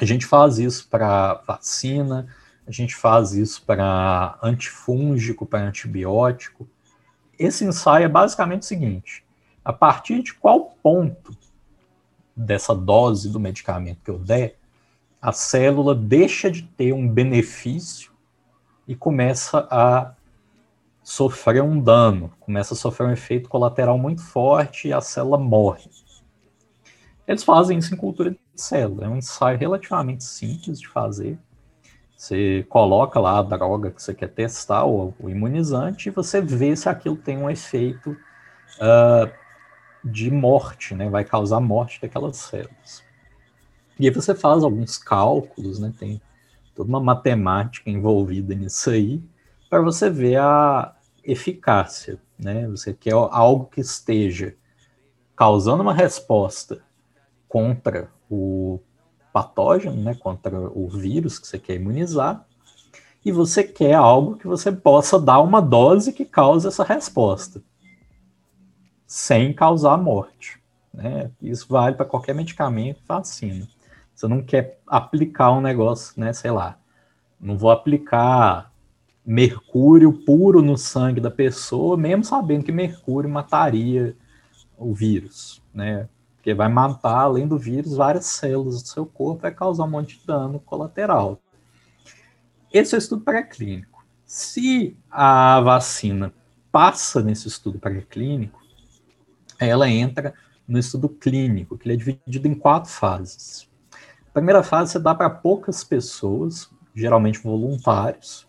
A 0.00 0.06
gente 0.06 0.24
faz 0.24 0.58
isso 0.58 0.88
para 0.88 1.42
vacina, 1.46 2.26
a 2.66 2.70
gente 2.70 2.96
faz 2.96 3.34
isso 3.34 3.62
para 3.66 4.38
antifúngico, 4.42 5.44
para 5.44 5.60
antibiótico. 5.60 6.66
Esse 7.38 7.66
ensaio 7.66 8.06
é 8.06 8.08
basicamente 8.08 8.62
o 8.62 8.64
seguinte: 8.64 9.23
a 9.64 9.72
partir 9.72 10.22
de 10.22 10.34
qual 10.34 10.76
ponto 10.82 11.36
dessa 12.36 12.74
dose 12.74 13.30
do 13.30 13.40
medicamento 13.40 14.02
que 14.04 14.10
eu 14.10 14.18
der, 14.18 14.56
a 15.22 15.32
célula 15.32 15.94
deixa 15.94 16.50
de 16.50 16.62
ter 16.62 16.92
um 16.92 17.08
benefício 17.08 18.12
e 18.86 18.94
começa 18.94 19.66
a 19.70 20.12
sofrer 21.02 21.62
um 21.62 21.80
dano, 21.80 22.32
começa 22.40 22.74
a 22.74 22.76
sofrer 22.76 23.06
um 23.06 23.12
efeito 23.12 23.48
colateral 23.48 23.96
muito 23.96 24.22
forte 24.22 24.88
e 24.88 24.92
a 24.92 25.00
célula 25.00 25.38
morre. 25.38 25.88
Eles 27.26 27.42
fazem 27.42 27.78
isso 27.78 27.94
em 27.94 27.96
cultura 27.96 28.30
de 28.30 28.38
célula. 28.54 29.06
É 29.06 29.08
um 29.08 29.16
ensaio 29.16 29.58
relativamente 29.58 30.24
simples 30.24 30.78
de 30.78 30.88
fazer. 30.88 31.38
Você 32.14 32.64
coloca 32.68 33.18
lá 33.18 33.38
a 33.38 33.42
droga 33.42 33.90
que 33.90 34.02
você 34.02 34.14
quer 34.14 34.28
testar, 34.28 34.84
o, 34.84 35.14
o 35.18 35.28
imunizante, 35.28 36.08
e 36.08 36.12
você 36.12 36.40
vê 36.40 36.74
se 36.76 36.88
aquilo 36.88 37.16
tem 37.16 37.36
um 37.36 37.50
efeito 37.50 38.10
uh, 38.10 39.30
de 40.04 40.30
morte, 40.30 40.94
né? 40.94 41.08
Vai 41.08 41.24
causar 41.24 41.60
morte 41.60 42.00
daquelas 42.00 42.36
células. 42.36 43.02
E 43.98 44.06
aí 44.06 44.14
você 44.14 44.34
faz 44.34 44.62
alguns 44.62 44.98
cálculos, 44.98 45.78
né? 45.78 45.92
Tem 45.98 46.20
toda 46.74 46.88
uma 46.88 47.00
matemática 47.00 47.88
envolvida 47.88 48.54
nisso 48.54 48.90
aí, 48.90 49.22
para 49.70 49.80
você 49.80 50.10
ver 50.10 50.38
a 50.38 50.94
eficácia, 51.22 52.20
né? 52.38 52.68
Você 52.68 52.92
quer 52.92 53.12
algo 53.14 53.66
que 53.66 53.80
esteja 53.80 54.54
causando 55.36 55.82
uma 55.82 55.94
resposta 55.94 56.82
contra 57.48 58.10
o 58.30 58.80
patógeno, 59.32 59.96
né, 59.96 60.14
contra 60.14 60.60
o 60.60 60.88
vírus 60.88 61.38
que 61.40 61.46
você 61.46 61.58
quer 61.58 61.74
imunizar, 61.74 62.46
e 63.24 63.32
você 63.32 63.64
quer 63.64 63.94
algo 63.94 64.36
que 64.36 64.46
você 64.46 64.70
possa 64.70 65.18
dar 65.18 65.40
uma 65.40 65.60
dose 65.60 66.12
que 66.12 66.24
cause 66.24 66.68
essa 66.68 66.84
resposta, 66.84 67.62
sem 69.06 69.52
causar 69.52 69.96
morte. 69.96 70.60
Né? 70.92 71.30
Isso 71.40 71.66
vale 71.68 71.96
para 71.96 72.06
qualquer 72.06 72.34
medicamento 72.34 73.00
vacina. 73.06 73.66
Você 74.14 74.28
não 74.28 74.42
quer 74.42 74.80
aplicar 74.86 75.52
um 75.52 75.60
negócio, 75.60 76.18
né, 76.18 76.32
sei 76.32 76.52
lá, 76.52 76.78
não 77.40 77.58
vou 77.58 77.70
aplicar 77.70 78.72
mercúrio 79.26 80.12
puro 80.12 80.62
no 80.62 80.76
sangue 80.76 81.20
da 81.20 81.30
pessoa, 81.30 81.96
mesmo 81.96 82.24
sabendo 82.24 82.64
que 82.64 82.72
mercúrio 82.72 83.28
mataria 83.28 84.16
o 84.76 84.94
vírus, 84.94 85.62
né? 85.72 86.08
Porque 86.36 86.52
vai 86.52 86.68
matar, 86.68 87.20
além 87.20 87.48
do 87.48 87.58
vírus, 87.58 87.96
várias 87.96 88.26
células 88.26 88.82
do 88.82 88.88
seu 88.88 89.06
corpo, 89.06 89.42
vai 89.42 89.50
causar 89.50 89.84
um 89.84 89.90
monte 89.90 90.18
de 90.18 90.26
dano 90.26 90.60
colateral. 90.60 91.40
Esse 92.72 92.94
é 92.94 92.98
o 92.98 93.00
estudo 93.00 93.22
pré-clínico. 93.22 94.04
Se 94.26 94.96
a 95.10 95.60
vacina 95.60 96.34
passa 96.70 97.22
nesse 97.22 97.48
estudo 97.48 97.78
pré-clínico, 97.78 98.60
ela 99.58 99.88
entra 99.88 100.34
no 100.66 100.78
estudo 100.78 101.08
clínico, 101.08 101.76
que 101.76 101.86
ele 101.86 101.94
é 101.94 101.96
dividido 101.96 102.48
em 102.48 102.54
quatro 102.54 102.90
fases. 102.90 103.68
A 104.28 104.32
primeira 104.32 104.62
fase 104.62 104.92
você 104.92 104.98
dá 104.98 105.14
para 105.14 105.30
poucas 105.30 105.84
pessoas, 105.84 106.70
geralmente 106.94 107.38
voluntários, 107.40 108.46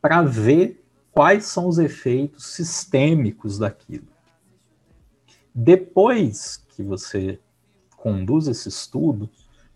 para 0.00 0.22
ver 0.22 0.82
quais 1.12 1.46
são 1.46 1.66
os 1.66 1.78
efeitos 1.78 2.46
sistêmicos 2.46 3.58
daquilo. 3.58 4.06
Depois 5.54 6.64
que 6.68 6.82
você 6.82 7.40
conduz 7.96 8.46
esse 8.46 8.68
estudo, 8.68 9.28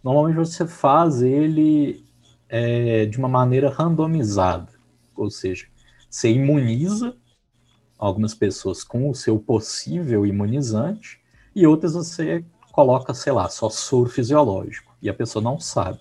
normalmente 0.03 0.37
você 0.37 0.67
faz 0.67 1.21
ele 1.21 2.05
é, 2.49 3.07
de 3.07 3.19
uma 3.19 3.29
maneira 3.29 3.69
randomizada, 3.69 4.73
ou 5.17 5.31
seja, 5.31 5.67
você 6.09 6.31
imuniza 6.31 7.17
algumas 8.03 8.35
pessoas 8.35 8.83
com 8.83 9.09
o 9.09 9.15
seu 9.15 9.39
possível 9.39 10.27
imunizante 10.27 11.21
e 11.55 11.65
outras 11.65 11.95
você 11.95 12.45
coloca, 12.73 13.15
sei 13.15 13.33
lá, 13.33 13.49
só 13.49 13.71
soro 13.71 14.11
fisiológico 14.11 14.93
e 15.01 15.09
a 15.09 15.15
pessoa 15.15 15.41
não 15.41 15.61
sabe. 15.61 16.01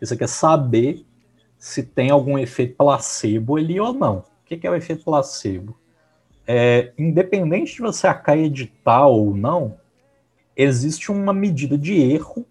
Você 0.00 0.16
quer 0.16 0.28
saber 0.28 1.04
se 1.58 1.82
tem 1.82 2.10
algum 2.10 2.38
efeito 2.38 2.76
placebo 2.76 3.56
ali 3.56 3.78
ou 3.78 3.92
não. 3.92 4.20
O 4.20 4.24
que 4.46 4.66
é 4.66 4.70
o 4.70 4.74
efeito 4.74 5.04
placebo? 5.04 5.78
É, 6.46 6.94
independente 6.96 7.74
de 7.74 7.82
você 7.82 8.06
acreditar 8.06 9.06
ou 9.06 9.36
não, 9.36 9.78
existe 10.56 11.12
uma 11.12 11.34
medida 11.34 11.76
de 11.76 11.92
erro 11.92 12.46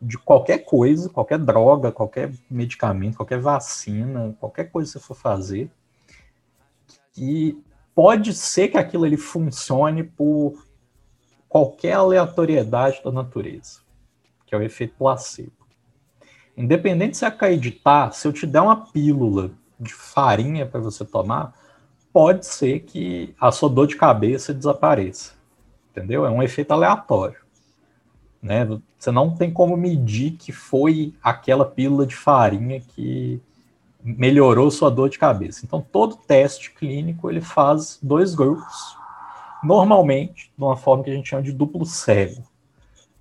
de 0.00 0.16
qualquer 0.16 0.64
coisa, 0.64 1.10
qualquer 1.10 1.38
droga, 1.38 1.92
qualquer 1.92 2.32
medicamento, 2.50 3.16
qualquer 3.16 3.40
vacina, 3.40 4.34
qualquer 4.40 4.70
coisa 4.70 4.90
que 4.90 4.98
você 4.98 5.04
for 5.04 5.14
fazer, 5.14 5.70
e 7.14 7.62
pode 7.94 8.32
ser 8.34 8.68
que 8.68 8.78
aquilo 8.78 9.06
ele 9.06 9.16
funcione 9.16 10.02
por 10.02 10.66
qualquer 11.48 11.94
aleatoriedade 11.94 13.00
da 13.02 13.10
natureza, 13.10 13.80
que 14.46 14.54
é 14.54 14.58
o 14.58 14.62
efeito 14.62 14.94
placebo. 14.96 15.52
Independente 16.56 17.12
de 17.12 17.16
você 17.18 17.24
acreditar, 17.26 18.12
se 18.12 18.26
eu 18.26 18.32
te 18.32 18.46
der 18.46 18.60
uma 18.60 18.86
pílula 18.86 19.50
de 19.78 19.94
farinha 19.94 20.66
para 20.66 20.80
você 20.80 21.04
tomar, 21.04 21.54
pode 22.12 22.46
ser 22.46 22.80
que 22.80 23.34
a 23.40 23.50
sua 23.50 23.68
dor 23.68 23.86
de 23.86 23.96
cabeça 23.96 24.52
desapareça 24.52 25.40
entendeu? 25.90 26.24
É 26.24 26.30
um 26.30 26.42
efeito 26.42 26.72
aleatório. 26.72 27.38
Né? 28.42 28.66
Você 28.98 29.10
não 29.10 29.34
tem 29.34 29.52
como 29.52 29.76
medir 29.76 30.32
que 30.32 30.52
foi 30.52 31.14
aquela 31.22 31.64
pílula 31.64 32.06
de 32.06 32.16
farinha 32.16 32.80
que 32.80 33.40
melhorou 34.02 34.70
sua 34.70 34.90
dor 34.90 35.08
de 35.08 35.18
cabeça. 35.18 35.64
Então, 35.64 35.80
todo 35.80 36.16
teste 36.16 36.72
clínico 36.72 37.30
ele 37.30 37.40
faz 37.40 37.98
dois 38.02 38.34
grupos, 38.34 38.96
normalmente 39.62 40.52
de 40.56 40.64
uma 40.64 40.76
forma 40.76 41.04
que 41.04 41.10
a 41.10 41.14
gente 41.14 41.28
chama 41.28 41.42
de 41.42 41.52
duplo 41.52 41.84
cego. 41.84 42.42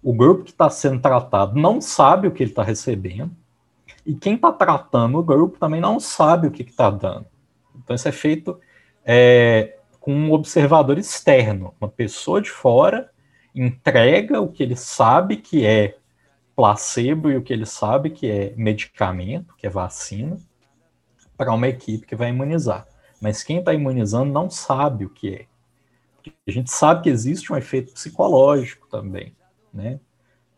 O 0.02 0.14
grupo 0.14 0.44
que 0.44 0.52
está 0.52 0.70
sendo 0.70 1.02
tratado 1.02 1.60
não 1.60 1.82
sabe 1.82 2.28
o 2.28 2.32
que 2.32 2.44
ele 2.44 2.52
está 2.52 2.64
recebendo, 2.64 3.32
e 4.06 4.16
quem 4.16 4.36
está 4.36 4.52
tratando 4.52 5.18
o 5.18 5.24
grupo 5.24 5.60
também 5.60 5.82
não 5.82 6.00
sabe 6.00 6.48
o 6.48 6.52
que 6.52 6.64
está 6.64 6.90
dando. 6.90 7.26
Então, 7.76 7.96
isso 7.96 8.08
é 8.08 8.12
feito 8.12 8.60
é, 9.06 9.78
com 10.00 10.14
um 10.14 10.32
observador 10.32 10.98
externo, 10.98 11.74
uma 11.80 11.90
pessoa 11.90 12.42
de 12.42 12.50
fora 12.50 13.10
entrega 13.54 14.40
o 14.40 14.48
que 14.48 14.64
ele 14.64 14.76
sabe 14.76 15.38
que 15.38 15.66
é 15.66 15.98
placebo 16.56 17.32
e 17.32 17.38
o 17.38 17.42
que 17.42 17.54
ele 17.54 17.66
sabe 17.66 18.10
que 18.10 18.30
é 18.30 18.54
medicamento, 18.56 19.56
que 19.58 19.66
é 19.66 19.70
vacina, 19.70 20.38
para 21.40 21.54
uma 21.54 21.70
equipe 21.70 22.06
que 22.06 22.18
vai 22.18 22.32
imunizar. 22.32 22.86
Mas 23.22 23.44
quem 23.44 23.60
está 23.60 23.74
imunizando 23.74 24.30
não 24.30 24.50
sabe 24.50 25.06
o 25.06 25.10
que 25.10 25.36
é. 25.36 25.46
A 26.46 26.52
gente 26.52 26.70
sabe 26.70 27.04
que 27.04 27.10
existe 27.10 27.54
um 27.54 27.56
efeito 27.56 27.94
psicológico 27.94 28.90
também, 28.90 29.34
né? 29.74 30.02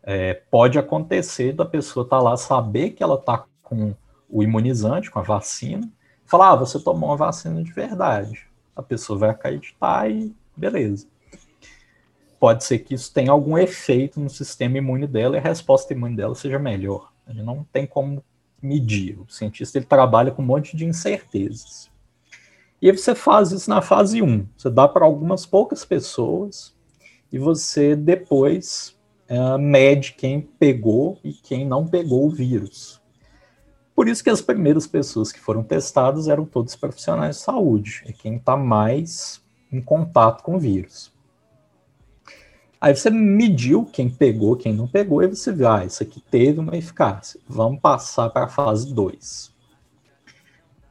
É, 0.02 0.34
pode 0.50 0.80
acontecer 0.80 1.52
da 1.52 1.64
pessoa 1.64 2.02
estar 2.02 2.16
tá 2.16 2.22
lá, 2.22 2.36
saber 2.36 2.90
que 2.90 3.02
ela 3.02 3.14
está 3.14 3.44
com 3.62 3.94
o 4.28 4.42
imunizante, 4.42 5.08
com 5.08 5.20
a 5.20 5.22
vacina, 5.22 5.88
falar, 6.26 6.50
ah, 6.50 6.56
você 6.56 6.80
tomou 6.80 7.10
uma 7.10 7.16
vacina 7.16 7.62
de 7.62 7.72
verdade. 7.72 8.48
A 8.74 8.82
pessoa 8.82 9.16
vai 9.16 9.30
acreditar 9.30 10.10
e 10.10 10.34
beleza. 10.56 11.06
Pode 12.40 12.64
ser 12.64 12.80
que 12.80 12.94
isso 12.94 13.14
tenha 13.14 13.30
algum 13.30 13.56
efeito 13.56 14.18
no 14.18 14.28
sistema 14.28 14.78
imune 14.78 15.06
dela 15.06 15.36
e 15.36 15.38
a 15.38 15.42
resposta 15.42 15.92
imune 15.92 16.16
dela 16.16 16.34
seja 16.34 16.58
melhor. 16.58 17.12
Gente 17.28 17.44
não 17.44 17.62
tem 17.72 17.86
como 17.86 18.24
medir. 18.62 19.18
O 19.20 19.26
cientista 19.28 19.78
ele 19.78 19.84
trabalha 19.84 20.30
com 20.30 20.42
um 20.42 20.46
monte 20.46 20.76
de 20.76 20.84
incertezas. 20.84 21.90
E 22.80 22.90
aí 22.90 22.96
você 22.96 23.14
faz 23.14 23.52
isso 23.52 23.68
na 23.68 23.82
fase 23.82 24.22
1. 24.22 24.46
Você 24.56 24.70
dá 24.70 24.88
para 24.88 25.04
algumas 25.04 25.44
poucas 25.46 25.84
pessoas 25.84 26.74
e 27.30 27.38
você 27.38 27.94
depois 27.94 28.96
uh, 29.30 29.58
mede 29.58 30.12
quem 30.12 30.40
pegou 30.40 31.18
e 31.22 31.32
quem 31.32 31.66
não 31.66 31.86
pegou 31.86 32.26
o 32.26 32.30
vírus. 32.30 33.00
Por 33.94 34.08
isso 34.08 34.24
que 34.24 34.30
as 34.30 34.40
primeiras 34.40 34.86
pessoas 34.86 35.30
que 35.30 35.38
foram 35.38 35.62
testadas 35.62 36.26
eram 36.26 36.44
todos 36.44 36.74
profissionais 36.74 37.36
de 37.36 37.42
saúde, 37.42 38.02
é 38.06 38.12
quem 38.12 38.36
está 38.36 38.56
mais 38.56 39.42
em 39.70 39.80
contato 39.80 40.42
com 40.42 40.56
o 40.56 40.58
vírus. 40.58 41.11
Aí 42.82 42.96
você 42.96 43.10
mediu 43.10 43.84
quem 43.84 44.10
pegou, 44.10 44.56
quem 44.56 44.74
não 44.74 44.88
pegou, 44.88 45.22
e 45.22 45.28
você 45.28 45.52
viu, 45.52 45.68
ah, 45.68 45.84
isso 45.84 46.02
aqui 46.02 46.20
teve 46.20 46.58
uma 46.58 46.76
eficácia. 46.76 47.38
Vamos 47.48 47.80
passar 47.80 48.28
para 48.30 48.46
a 48.46 48.48
fase 48.48 48.92
2. 48.92 49.52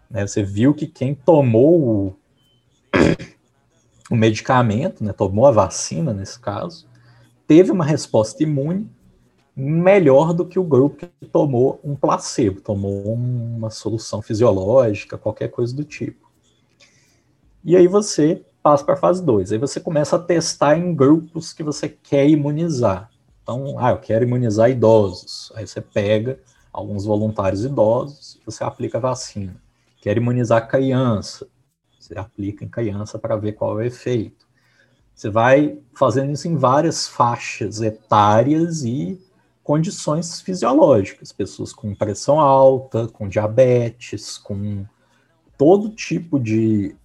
Né, 0.09 0.25
você 0.25 0.41
viu 0.41 0.73
que 0.73 0.87
quem 0.87 1.13
tomou 1.13 1.81
o, 1.81 2.15
o 4.09 4.15
medicamento, 4.15 5.03
né, 5.03 5.11
tomou 5.11 5.45
a 5.45 5.51
vacina 5.51 6.13
nesse 6.13 6.39
caso, 6.39 6.87
teve 7.45 7.71
uma 7.71 7.83
resposta 7.83 8.41
imune 8.41 8.89
melhor 9.53 10.33
do 10.33 10.45
que 10.45 10.57
o 10.57 10.63
grupo 10.63 10.95
que 10.95 11.25
tomou 11.25 11.77
um 11.83 11.93
placebo, 11.93 12.61
tomou 12.61 13.13
uma 13.13 13.69
solução 13.69 14.21
fisiológica, 14.21 15.17
qualquer 15.17 15.49
coisa 15.49 15.75
do 15.75 15.83
tipo. 15.83 16.31
E 17.65 17.75
aí 17.75 17.85
você 17.85 18.45
passa 18.61 18.83
para 18.83 18.93
a 18.93 18.97
fase 18.97 19.23
2. 19.23 19.51
Aí 19.51 19.57
você 19.57 19.79
começa 19.79 20.15
a 20.15 20.19
testar 20.19 20.77
em 20.77 20.93
grupos 20.93 21.53
que 21.53 21.63
você 21.63 21.89
quer 21.89 22.27
imunizar. 22.27 23.09
Então, 23.41 23.75
ah, 23.79 23.91
eu 23.91 23.97
quero 23.97 24.23
imunizar 24.23 24.69
idosos. 24.69 25.51
Aí 25.55 25.65
você 25.65 25.81
pega 25.81 26.39
alguns 26.71 27.05
voluntários 27.05 27.65
idosos 27.65 28.35
e 28.35 28.45
você 28.45 28.63
aplica 28.63 28.97
a 28.97 29.01
vacina. 29.01 29.55
Quer 30.01 30.17
imunizar 30.17 30.67
criança. 30.67 31.47
Você 31.99 32.17
aplica 32.17 32.63
em 32.63 32.69
criança 32.69 33.19
para 33.19 33.35
ver 33.35 33.53
qual 33.53 33.79
é 33.79 33.83
o 33.83 33.85
efeito. 33.85 34.45
Você 35.13 35.29
vai 35.29 35.77
fazendo 35.93 36.31
isso 36.31 36.47
em 36.47 36.55
várias 36.55 37.07
faixas 37.07 37.81
etárias 37.81 38.83
e 38.83 39.19
condições 39.63 40.41
fisiológicas, 40.41 41.31
pessoas 41.31 41.71
com 41.71 41.93
pressão 41.93 42.39
alta, 42.39 43.07
com 43.07 43.27
diabetes, 43.27 44.37
com 44.37 44.83
todo 45.57 45.89
tipo 45.89 46.39
de 46.39 46.95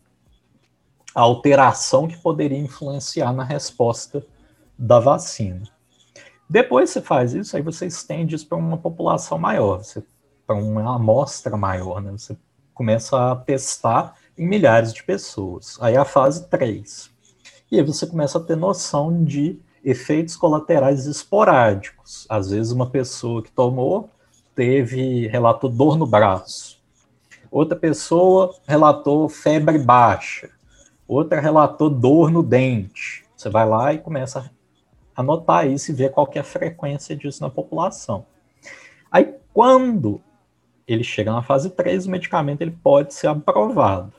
alteração 1.20 2.06
que 2.06 2.16
poderia 2.18 2.58
influenciar 2.58 3.32
na 3.32 3.44
resposta 3.44 4.24
da 4.78 5.00
vacina. 5.00 5.62
Depois 6.48 6.90
você 6.90 7.00
faz 7.00 7.34
isso, 7.34 7.56
aí 7.56 7.62
você 7.62 7.86
estende 7.86 8.36
isso 8.36 8.46
para 8.46 8.58
uma 8.58 8.76
população 8.76 9.38
maior, 9.38 9.82
para 10.46 10.56
uma 10.56 10.94
amostra 10.94 11.56
maior, 11.56 12.00
né? 12.00 12.12
Você 12.12 12.36
começa 12.72 13.32
a 13.32 13.36
testar 13.36 14.14
em 14.38 14.46
milhares 14.46 14.92
de 14.92 15.02
pessoas. 15.02 15.78
Aí 15.80 15.96
a 15.96 16.04
fase 16.04 16.46
3. 16.48 17.10
E 17.70 17.78
aí 17.78 17.82
você 17.82 18.06
começa 18.06 18.38
a 18.38 18.40
ter 18.40 18.56
noção 18.56 19.24
de 19.24 19.58
efeitos 19.82 20.36
colaterais 20.36 21.06
esporádicos. 21.06 22.26
Às 22.28 22.50
vezes, 22.50 22.72
uma 22.72 22.90
pessoa 22.90 23.42
que 23.42 23.50
tomou 23.50 24.10
teve 24.54 25.26
relatou 25.28 25.70
dor 25.70 25.96
no 25.96 26.06
braço, 26.06 26.80
outra 27.50 27.76
pessoa 27.76 28.54
relatou 28.66 29.28
febre 29.28 29.78
baixa, 29.78 30.50
outra 31.06 31.40
relatou 31.40 31.88
dor 31.88 32.30
no 32.30 32.42
dente. 32.42 33.24
Você 33.36 33.48
vai 33.48 33.68
lá 33.68 33.92
e 33.92 33.98
começa 33.98 34.50
a 35.14 35.20
anotar 35.20 35.66
isso 35.66 35.90
e 35.90 35.94
ver 35.94 36.10
qual 36.10 36.28
é 36.34 36.38
a 36.38 36.44
frequência 36.44 37.16
disso 37.16 37.42
na 37.42 37.50
população. 37.50 38.26
Aí, 39.10 39.34
quando 39.52 40.20
ele 40.86 41.02
chega 41.02 41.32
na 41.32 41.42
fase 41.42 41.70
3, 41.70 42.06
o 42.06 42.10
medicamento 42.10 42.62
ele 42.62 42.70
pode 42.70 43.14
ser 43.14 43.26
aprovado. 43.26 44.12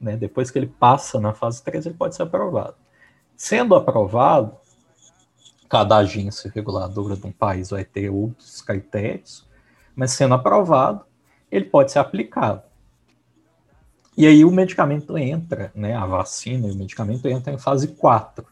Né? 0.00 0.16
Depois 0.16 0.50
que 0.50 0.58
ele 0.58 0.66
passa 0.66 1.20
na 1.20 1.32
fase 1.32 1.62
3, 1.62 1.86
ele 1.86 1.94
pode 1.94 2.14
ser 2.14 2.22
aprovado. 2.22 2.76
Sendo 3.36 3.74
aprovado, 3.74 4.56
cada 5.68 5.96
agência 5.96 6.50
reguladora 6.54 7.16
de 7.16 7.26
um 7.26 7.32
país 7.32 7.70
vai 7.70 7.84
ter 7.84 8.10
outros 8.10 8.62
critérios, 8.62 9.48
mas 9.94 10.12
sendo 10.12 10.34
aprovado, 10.34 11.04
ele 11.50 11.64
pode 11.64 11.90
ser 11.90 11.98
aplicado. 11.98 12.62
E 14.16 14.26
aí 14.26 14.44
o 14.44 14.50
medicamento 14.50 15.16
entra, 15.18 15.72
né, 15.74 15.94
a 15.94 16.06
vacina 16.06 16.68
e 16.68 16.70
o 16.70 16.76
medicamento 16.76 17.26
entra 17.26 17.52
em 17.52 17.58
fase 17.58 17.88
4, 17.88 18.46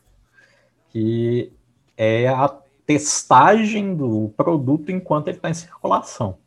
que 0.90 1.52
é 1.96 2.28
a 2.28 2.48
testagem 2.84 3.94
do 3.94 4.32
produto 4.36 4.90
enquanto 4.90 5.28
ele 5.28 5.36
está 5.36 5.50
em 5.50 5.54
circulação. 5.54 6.38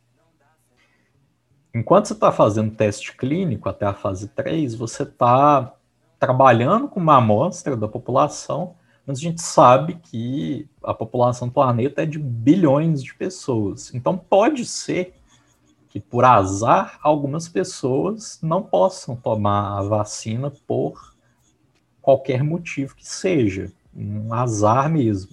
Enquanto 1.74 2.08
você 2.08 2.14
está 2.14 2.32
fazendo 2.32 2.76
teste 2.76 3.16
clínico 3.16 3.70
até 3.70 3.86
a 3.86 3.94
fase 3.94 4.28
3, 4.30 4.76
você 4.76 5.04
está 5.04 5.74
trabalhando 6.20 6.88
com 6.88 7.00
uma 7.00 7.18
amostra 7.18 7.76
da 7.76 7.88
população 7.88 8.76
mas 9.06 9.20
a 9.20 9.22
gente 9.22 9.42
sabe 9.42 9.96
que 9.96 10.68
a 10.84 10.94
população 10.94 11.48
do 11.48 11.54
planeta 11.54 12.02
é 12.02 12.06
de 12.06 12.18
bilhões 12.18 13.04
de 13.04 13.14
pessoas. 13.14 13.94
Então 13.94 14.18
pode 14.18 14.66
ser 14.66 15.14
que, 15.96 16.00
por 16.02 16.26
azar, 16.26 17.00
algumas 17.02 17.48
pessoas 17.48 18.38
não 18.44 18.62
possam 18.62 19.16
tomar 19.16 19.80
a 19.80 19.82
vacina 19.82 20.52
por 20.68 21.16
qualquer 22.02 22.44
motivo 22.44 22.94
que 22.98 23.08
seja, 23.08 23.72
um 23.96 24.34
azar 24.34 24.90
mesmo. 24.92 25.32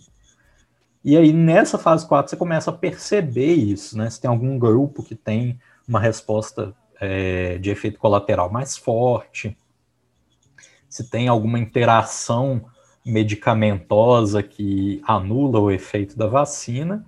E 1.04 1.16
aí, 1.16 1.32
nessa 1.32 1.78
fase 1.78 2.06
4, 2.06 2.30
você 2.30 2.36
começa 2.36 2.70
a 2.70 2.72
perceber 2.72 3.54
isso, 3.54 3.98
né? 3.98 4.08
Se 4.08 4.20
tem 4.20 4.30
algum 4.30 4.56
grupo 4.56 5.02
que 5.02 5.16
tem 5.16 5.58
uma 5.88 5.98
resposta 5.98 6.72
é, 7.00 7.58
de 7.58 7.68
efeito 7.68 7.98
colateral 7.98 8.48
mais 8.48 8.76
forte, 8.76 9.58
se 10.88 11.10
tem 11.10 11.26
alguma 11.26 11.58
interação 11.58 12.66
medicamentosa 13.04 14.44
que 14.44 15.02
anula 15.08 15.58
o 15.58 15.72
efeito 15.72 16.16
da 16.16 16.28
vacina. 16.28 17.04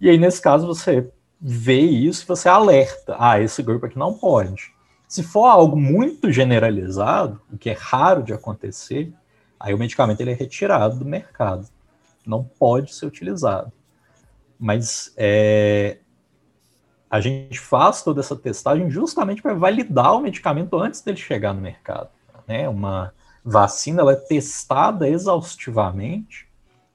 E 0.00 0.10
aí, 0.10 0.18
nesse 0.18 0.42
caso, 0.42 0.66
você 0.66 1.08
vê 1.40 1.80
isso 1.80 2.24
e 2.24 2.26
você 2.26 2.48
alerta. 2.48 3.16
Ah, 3.18 3.40
esse 3.40 3.62
grupo 3.62 3.86
aqui 3.86 3.98
não 3.98 4.14
pode. 4.14 4.74
Se 5.08 5.22
for 5.22 5.46
algo 5.46 5.76
muito 5.76 6.32
generalizado, 6.32 7.40
o 7.52 7.56
que 7.56 7.70
é 7.70 7.76
raro 7.78 8.22
de 8.22 8.32
acontecer, 8.32 9.12
aí 9.58 9.72
o 9.72 9.78
medicamento 9.78 10.20
ele 10.20 10.32
é 10.32 10.34
retirado 10.34 10.98
do 10.98 11.04
mercado. 11.04 11.68
Não 12.26 12.42
pode 12.42 12.94
ser 12.94 13.06
utilizado. 13.06 13.72
Mas 14.58 15.12
é, 15.16 15.98
a 17.08 17.20
gente 17.20 17.60
faz 17.60 18.02
toda 18.02 18.20
essa 18.20 18.34
testagem 18.34 18.90
justamente 18.90 19.42
para 19.42 19.54
validar 19.54 20.14
o 20.14 20.20
medicamento 20.20 20.76
antes 20.76 21.00
dele 21.02 21.18
chegar 21.18 21.52
no 21.52 21.60
mercado. 21.60 22.08
Né? 22.48 22.68
Uma, 22.68 23.12
vacina 23.46 24.02
ela 24.02 24.12
é 24.12 24.16
testada 24.16 25.08
exaustivamente 25.08 26.48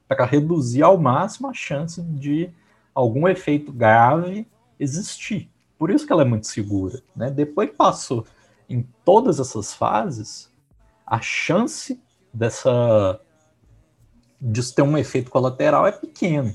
para 0.06 0.26
reduzir 0.26 0.82
ao 0.82 0.98
máximo 0.98 1.48
a 1.48 1.54
chance 1.54 2.02
de 2.02 2.50
algum 2.94 3.28
efeito 3.28 3.72
grave 3.72 4.46
existir. 4.78 5.50
Por 5.78 5.90
isso 5.90 6.06
que 6.06 6.12
ela 6.12 6.22
é 6.22 6.26
muito 6.26 6.46
segura. 6.46 7.02
Né? 7.14 7.30
Depois 7.30 7.70
que 7.70 7.76
passou 7.76 8.26
em 8.68 8.86
todas 9.04 9.40
essas 9.40 9.74
fases, 9.74 10.50
a 11.06 11.20
chance 11.20 12.00
dessa 12.32 13.20
de 14.40 14.74
ter 14.74 14.82
um 14.82 14.98
efeito 14.98 15.30
colateral 15.30 15.86
é 15.86 15.92
pequeno. 15.92 16.54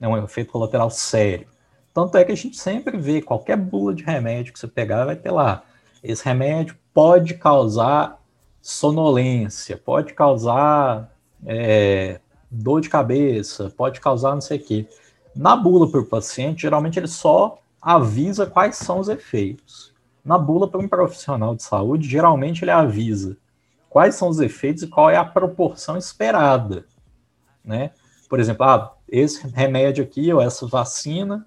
É 0.00 0.08
um 0.08 0.22
efeito 0.24 0.50
colateral 0.50 0.90
sério. 0.90 1.46
Tanto 1.92 2.16
é 2.16 2.24
que 2.24 2.32
a 2.32 2.36
gente 2.36 2.56
sempre 2.56 2.96
vê 2.96 3.20
qualquer 3.20 3.56
bula 3.56 3.94
de 3.94 4.02
remédio 4.02 4.52
que 4.52 4.58
você 4.58 4.66
pegar, 4.66 5.04
vai 5.04 5.16
ter 5.16 5.30
lá. 5.30 5.62
Esse 6.02 6.24
remédio 6.24 6.76
pode 6.92 7.34
causar 7.34 8.20
sonolência, 8.60 9.76
pode 9.76 10.14
causar 10.14 11.12
é, 11.44 12.20
dor 12.50 12.80
de 12.80 12.88
cabeça, 12.88 13.70
pode 13.76 14.00
causar 14.00 14.34
não 14.34 14.40
sei 14.40 14.58
o 14.58 14.62
quê. 14.64 14.88
Na 15.34 15.56
bula 15.56 15.90
para 15.90 16.00
o 16.00 16.06
paciente, 16.06 16.62
geralmente 16.62 16.98
ele 16.98 17.08
só 17.08 17.58
avisa 17.80 18.46
quais 18.46 18.76
são 18.76 19.00
os 19.00 19.08
efeitos. 19.08 19.92
Na 20.24 20.38
bula 20.38 20.68
para 20.68 20.80
um 20.80 20.88
profissional 20.88 21.54
de 21.54 21.62
saúde, 21.62 22.08
geralmente 22.08 22.62
ele 22.62 22.70
avisa 22.70 23.36
quais 23.88 24.14
são 24.14 24.28
os 24.28 24.40
efeitos 24.40 24.82
e 24.82 24.86
qual 24.86 25.10
é 25.10 25.16
a 25.16 25.24
proporção 25.24 25.98
esperada, 25.98 26.86
né? 27.62 27.90
Por 28.28 28.40
exemplo, 28.40 28.64
ah, 28.64 28.94
esse 29.06 29.46
remédio 29.48 30.02
aqui 30.02 30.32
ou 30.32 30.40
essa 30.40 30.66
vacina, 30.66 31.46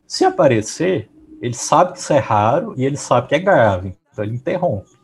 Se 0.08 0.26
aparecer, 0.26 1.12
ele 1.42 1.54
sabe 1.54 1.94
que 1.94 2.00
isso 2.00 2.14
é 2.14 2.20
raro 2.20 2.74
e 2.76 2.84
ele 2.86 2.98
sabe 2.98 3.28
que 3.28 3.36
é 3.36 3.40
grave, 3.40 3.96
então 4.12 4.24
ele 4.24 4.36
interrompe. 4.36 4.98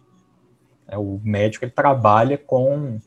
É, 0.87 0.97
o 0.97 1.19
médico 1.23 1.65
ele 1.65 1.71
trabalha 1.71 2.37
com 2.37 2.99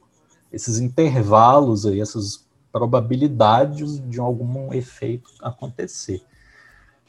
esses 0.52 0.78
intervalos 0.78 1.86
aí, 1.86 2.00
essas 2.00 2.46
probabilidades 2.72 4.00
de 4.08 4.20
algum 4.20 4.72
efeito 4.72 5.30
acontecer. 5.40 6.22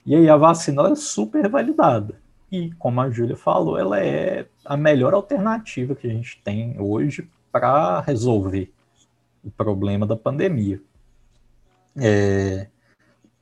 E 0.05 0.15
aí 0.15 0.29
a 0.29 0.37
vacina 0.37 0.87
é 0.89 0.95
super 0.95 1.49
validada. 1.49 2.21
E, 2.49 2.71
como 2.79 3.01
a 3.01 3.09
Júlia 3.09 3.35
falou, 3.35 3.77
ela 3.77 3.99
é 3.99 4.47
a 4.63 4.77
melhor 4.77 5.13
alternativa 5.13 5.93
que 5.93 6.07
a 6.07 6.09
gente 6.09 6.41
tem 6.43 6.79
hoje 6.79 7.29
para 7.51 7.99
resolver 7.99 8.71
o 9.43 9.51
problema 9.51 10.05
da 10.05 10.15
pandemia. 10.15 10.81
É... 11.97 12.67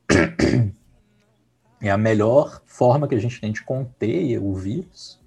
é 1.82 1.92
a 1.92 1.98
melhor 1.98 2.62
forma 2.66 3.08
que 3.08 3.16
a 3.16 3.20
gente 3.20 3.40
tem 3.40 3.52
de 3.52 3.62
conter 3.64 4.40
o 4.40 4.54
vírus 4.56 5.20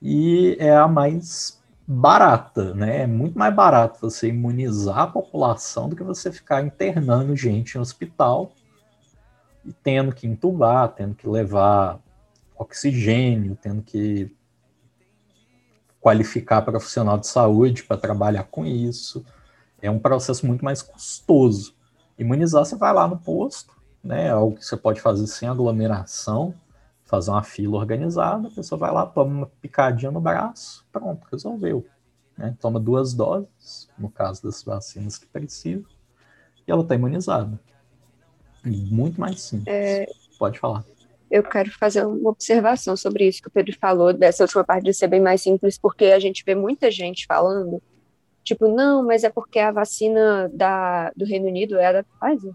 e 0.00 0.56
é 0.58 0.74
a 0.74 0.86
mais 0.86 1.59
barata, 1.92 2.72
né? 2.72 3.02
É 3.02 3.06
muito 3.06 3.36
mais 3.36 3.52
barato 3.52 3.98
você 4.00 4.28
imunizar 4.28 4.98
a 5.00 5.06
população 5.08 5.88
do 5.88 5.96
que 5.96 6.04
você 6.04 6.30
ficar 6.30 6.62
internando 6.62 7.34
gente 7.34 7.74
em 7.74 7.80
hospital 7.80 8.52
e 9.64 9.72
tendo 9.72 10.14
que 10.14 10.24
entubar, 10.24 10.88
tendo 10.90 11.16
que 11.16 11.28
levar 11.28 11.98
oxigênio, 12.56 13.58
tendo 13.60 13.82
que 13.82 14.32
qualificar 16.00 16.62
profissional 16.62 17.18
de 17.18 17.26
saúde 17.26 17.82
para 17.82 17.96
trabalhar 17.96 18.44
com 18.44 18.64
isso. 18.64 19.26
É 19.82 19.90
um 19.90 19.98
processo 19.98 20.46
muito 20.46 20.64
mais 20.64 20.82
custoso. 20.82 21.74
Imunizar, 22.16 22.64
você 22.64 22.76
vai 22.76 22.94
lá 22.94 23.08
no 23.08 23.18
posto, 23.18 23.74
né? 24.02 24.28
É 24.28 24.30
algo 24.30 24.56
que 24.56 24.64
você 24.64 24.76
pode 24.76 25.00
fazer 25.00 25.26
sem 25.26 25.48
aglomeração, 25.48 26.54
fazer 27.10 27.30
uma 27.30 27.42
fila 27.42 27.76
organizada, 27.76 28.48
a 28.48 28.50
pessoa 28.50 28.78
vai 28.78 28.92
lá, 28.92 29.04
toma 29.04 29.30
uma 29.30 29.46
picadinha 29.60 30.10
no 30.10 30.20
braço, 30.20 30.86
pronto, 30.92 31.26
resolveu. 31.30 31.84
Né? 32.38 32.56
Toma 32.60 32.78
duas 32.78 33.12
doses, 33.12 33.88
no 33.98 34.08
caso 34.08 34.42
das 34.42 34.62
vacinas 34.62 35.18
que 35.18 35.26
precisa, 35.26 35.84
e 36.66 36.70
ela 36.70 36.82
está 36.82 36.94
imunizada. 36.94 37.60
Muito 38.64 39.20
mais 39.20 39.40
simples. 39.42 39.74
É... 39.74 40.06
Pode 40.38 40.58
falar 40.58 40.84
eu 41.30 41.44
quero 41.44 41.70
fazer 41.70 42.04
uma 42.04 42.30
observação 42.30 42.96
sobre 42.96 43.28
isso 43.28 43.40
que 43.40 43.46
o 43.46 43.52
Pedro 43.52 43.76
falou, 43.78 44.12
dessa 44.12 44.42
última 44.42 44.64
parte 44.64 44.84
de 44.84 44.92
ser 44.92 45.06
bem 45.06 45.20
mais 45.20 45.40
simples, 45.40 45.78
porque 45.78 46.06
a 46.06 46.18
gente 46.18 46.42
vê 46.44 46.56
muita 46.56 46.90
gente 46.90 47.24
falando, 47.24 47.80
tipo, 48.42 48.66
não, 48.66 49.06
mas 49.06 49.22
é 49.22 49.30
porque 49.30 49.60
a 49.60 49.70
vacina 49.70 50.50
da, 50.52 51.12
do 51.16 51.24
Reino 51.24 51.46
Unido 51.46 51.78
é 51.78 51.92
da 51.92 52.02
Pfizer. 52.02 52.52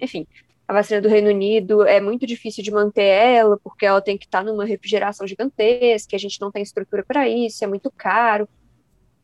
Enfim, 0.00 0.26
a 0.66 0.72
vacina 0.72 1.00
do 1.00 1.08
Reino 1.08 1.28
Unido 1.28 1.82
é 1.86 2.00
muito 2.00 2.26
difícil 2.26 2.62
de 2.62 2.70
manter 2.70 3.02
ela, 3.02 3.58
porque 3.58 3.84
ela 3.84 4.00
tem 4.00 4.16
que 4.16 4.24
estar 4.24 4.44
numa 4.44 4.64
refrigeração 4.64 5.26
gigantesca, 5.26 6.16
a 6.16 6.18
gente 6.18 6.40
não 6.40 6.50
tem 6.50 6.62
estrutura 6.62 7.04
para 7.04 7.28
isso, 7.28 7.64
é 7.64 7.66
muito 7.66 7.90
caro. 7.90 8.48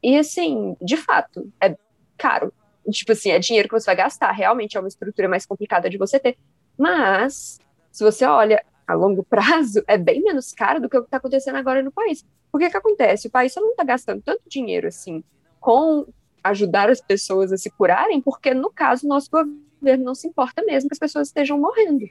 E, 0.03 0.17
assim, 0.17 0.77
de 0.81 0.97
fato, 0.97 1.51
é 1.61 1.77
caro. 2.17 2.53
Tipo 2.91 3.13
assim, 3.13 3.31
é 3.31 3.39
dinheiro 3.39 3.69
que 3.69 3.79
você 3.79 3.87
vai 3.87 3.97
gastar, 3.97 4.33
realmente 4.33 4.77
é 4.77 4.81
uma 4.81 4.89
estrutura 4.89 5.29
mais 5.29 5.47
complicada 5.47 5.89
de 5.89 5.99
você 5.99 6.19
ter. 6.19 6.37
Mas 6.77 7.59
se 7.93 8.05
você 8.05 8.25
olha 8.25 8.65
a 8.87 8.95
longo 8.95 9.23
prazo, 9.23 9.83
é 9.87 9.99
bem 9.99 10.23
menos 10.23 10.53
caro 10.53 10.81
do 10.81 10.89
que 10.89 10.97
o 10.97 11.01
que 11.01 11.07
está 11.07 11.19
acontecendo 11.19 11.57
agora 11.57 11.83
no 11.83 11.93
país. 11.93 12.25
Por 12.51 12.59
que 12.59 12.71
que 12.71 12.77
acontece? 12.77 13.29
O 13.29 13.31
país 13.31 13.53
só 13.53 13.61
não 13.61 13.71
está 13.71 13.85
gastando 13.85 14.23
tanto 14.23 14.43
dinheiro 14.49 14.89
assim 14.89 15.23
com 15.61 16.07
ajudar 16.43 16.89
as 16.89 17.01
pessoas 17.01 17.53
a 17.53 17.57
se 17.57 17.71
curarem, 17.71 18.21
porque 18.21 18.55
no 18.55 18.71
caso 18.71 19.07
nosso 19.07 19.31
governo 19.31 19.68
não 19.81 20.15
se 20.15 20.27
importa 20.27 20.63
mesmo 20.63 20.89
que 20.89 20.95
as 20.95 20.99
pessoas 20.99 21.29
estejam 21.29 21.59
morrendo. 21.59 22.05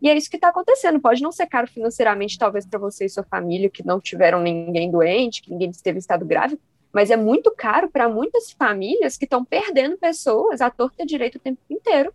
E 0.00 0.08
é 0.08 0.16
isso 0.16 0.30
que 0.30 0.36
está 0.36 0.48
acontecendo. 0.48 1.00
Pode 1.00 1.22
não 1.22 1.32
ser 1.32 1.46
caro 1.46 1.66
financeiramente, 1.66 2.38
talvez 2.38 2.66
para 2.66 2.78
você 2.78 3.06
e 3.06 3.08
sua 3.08 3.24
família 3.24 3.70
que 3.70 3.84
não 3.84 4.00
tiveram 4.00 4.40
ninguém 4.40 4.90
doente, 4.90 5.42
que 5.42 5.50
ninguém 5.50 5.70
esteve 5.70 5.96
em 5.96 6.00
estado 6.00 6.24
grave, 6.24 6.58
mas 6.92 7.10
é 7.10 7.16
muito 7.16 7.50
caro 7.50 7.90
para 7.90 8.08
muitas 8.08 8.52
famílias 8.52 9.16
que 9.16 9.24
estão 9.24 9.44
perdendo 9.44 9.96
pessoas 9.96 10.60
à 10.60 10.70
torta 10.70 11.04
direito 11.04 11.36
o 11.36 11.40
tempo 11.40 11.60
inteiro 11.70 12.12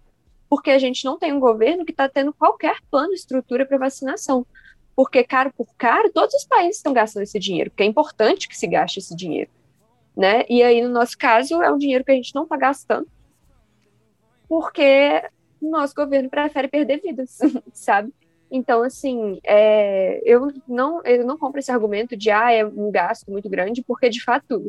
porque 0.52 0.70
a 0.70 0.78
gente 0.78 1.06
não 1.06 1.18
tem 1.18 1.32
um 1.32 1.39
governo 1.39 1.86
que 1.86 1.93
está 1.93 2.10
tendo 2.10 2.34
qualquer 2.34 2.76
plano, 2.91 3.14
estrutura 3.14 3.66
para 3.66 3.78
vacinação. 3.78 4.45
Porque, 4.93 5.24
caro 5.24 5.49
por 5.56 5.74
caro, 5.78 6.12
todos 6.12 6.36
os 6.36 6.43
países 6.43 6.76
estão 6.76 6.91
gastando 6.91 7.24
esse 7.24 7.39
dinheiro, 7.39 7.72
porque 7.72 7.84
é 7.84 7.86
importante 7.86 8.49
que 8.49 8.58
se 8.58 8.68
gaste 8.68 8.99
esse 8.99 9.16
dinheiro. 9.16 9.49
Né? 10.14 10.43
E 10.49 10.62
aí, 10.62 10.82
no 10.82 10.89
nosso 10.89 11.18
caso, 11.18 11.62
é 11.62 11.72
um 11.72 11.78
dinheiro 11.78 12.04
que 12.04 12.12
a 12.12 12.16
gente 12.16 12.36
não 12.36 12.43
está 12.43 12.58
gastando, 12.58 13.08
porque 14.52 15.24
o 15.62 15.72
nosso 15.72 15.95
governo 15.95 16.30
prefere 16.30 16.68
perder 16.68 16.99
vidas, 16.99 17.39
sabe? 17.72 18.14
Então, 18.52 18.84
assim, 18.84 19.39
é, 19.45 20.22
eu, 20.26 20.52
não, 20.68 21.02
eu 21.06 21.26
não 21.26 21.38
compro 21.38 21.62
esse 21.62 21.72
argumento 21.72 22.18
de, 22.18 22.30
ah, 22.30 22.52
é 22.52 22.66
um 22.66 22.91
gasto 22.91 23.32
muito 23.32 23.49
grande, 23.49 23.82
porque, 23.82 24.10
de 24.10 24.22
fato, 24.22 24.66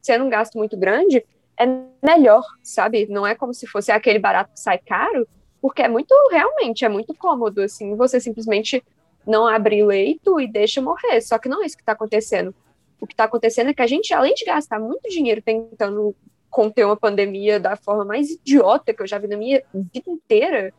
sendo 0.00 0.24
um 0.24 0.28
gasto 0.28 0.58
muito 0.58 0.76
grande, 0.76 1.24
é 1.56 1.64
melhor, 2.04 2.42
sabe? 2.60 3.06
Não 3.06 3.24
é 3.24 3.36
como 3.36 3.54
se 3.54 3.68
fosse 3.68 3.92
aquele 3.92 4.18
barato 4.18 4.52
que 4.52 4.58
sai 4.58 4.78
caro, 4.78 5.28
porque 5.60 5.82
é 5.82 5.86
muito, 5.86 6.12
realmente, 6.32 6.84
é 6.84 6.88
muito 6.88 7.14
cômodo, 7.14 7.62
assim, 7.62 7.94
você 7.94 8.18
simplesmente 8.18 8.82
não 9.24 9.46
abre 9.46 9.84
leito 9.84 10.40
e 10.40 10.48
deixa 10.48 10.82
morrer. 10.82 11.20
Só 11.20 11.38
que 11.38 11.48
não 11.48 11.62
é 11.62 11.66
isso 11.66 11.76
que 11.76 11.82
está 11.82 11.92
acontecendo. 11.92 12.52
O 13.00 13.06
que 13.06 13.14
está 13.14 13.24
acontecendo 13.24 13.70
é 13.70 13.74
que 13.74 13.82
a 13.82 13.86
gente, 13.86 14.12
além 14.12 14.34
de 14.34 14.44
gastar 14.44 14.80
muito 14.80 15.08
dinheiro 15.08 15.40
tentando 15.40 16.16
conter 16.52 16.84
uma 16.84 16.96
pandemia 16.96 17.58
da 17.58 17.74
forma 17.74 18.04
mais 18.04 18.30
idiota 18.30 18.94
que 18.94 19.02
eu 19.02 19.06
já 19.08 19.18
vi 19.18 19.26
na 19.26 19.36
minha 19.36 19.60
vida 19.74 20.08
inteira, 20.08 20.72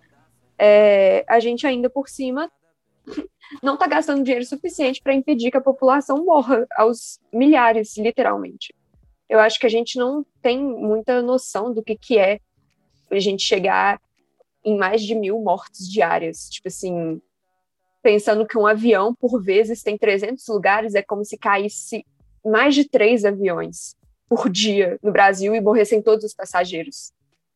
é, 0.58 1.26
a 1.28 1.42
gente 1.42 1.68
ainda 1.68 1.90
por 1.90 2.08
cima 2.08 2.50
não 3.62 3.74
está 3.74 3.88
gastando 3.88 4.24
dinheiro 4.24 4.46
suficiente 4.46 5.02
para 5.04 5.14
impedir 5.14 5.52
que 5.52 5.58
a 5.58 5.62
população 5.62 6.24
morra 6.24 6.66
aos 6.78 7.20
milhares, 7.34 7.98
literalmente 7.98 8.74
eu 9.34 9.40
acho 9.40 9.60
que 9.60 9.66
a 9.66 9.70
gente 9.70 9.98
não 9.98 10.24
tem 10.44 10.62
muita 10.62 11.20
noção 11.22 11.74
do 11.74 11.82
que, 11.82 11.96
que 11.96 12.20
é 12.20 12.40
a 13.10 13.20
gente 13.20 13.44
chegar 13.44 14.00
em 14.64 14.78
mais 14.78 15.02
de 15.02 15.16
mil 15.16 15.40
mortes 15.40 15.90
diárias. 15.90 16.48
Tipo 16.50 16.68
assim, 16.68 17.20
pensando 18.04 18.46
que 18.46 18.58
um 18.58 18.68
avião, 18.68 19.14
por 19.16 19.42
vezes, 19.42 19.82
tem 19.82 19.98
300 19.98 20.48
lugares, 20.48 20.94
é 20.94 21.02
como 21.02 21.26
se 21.26 21.36
caísse 21.36 22.06
mais 22.46 22.76
de 22.76 22.88
três 22.88 23.26
aviões 23.26 23.96
por 24.34 24.50
dia 24.50 24.98
no 25.04 25.12
Brasil 25.12 25.54
e 25.54 25.62
morressem 25.62 26.02
todos 26.02 26.26
os 26.26 26.34
passageiros. 26.34 27.12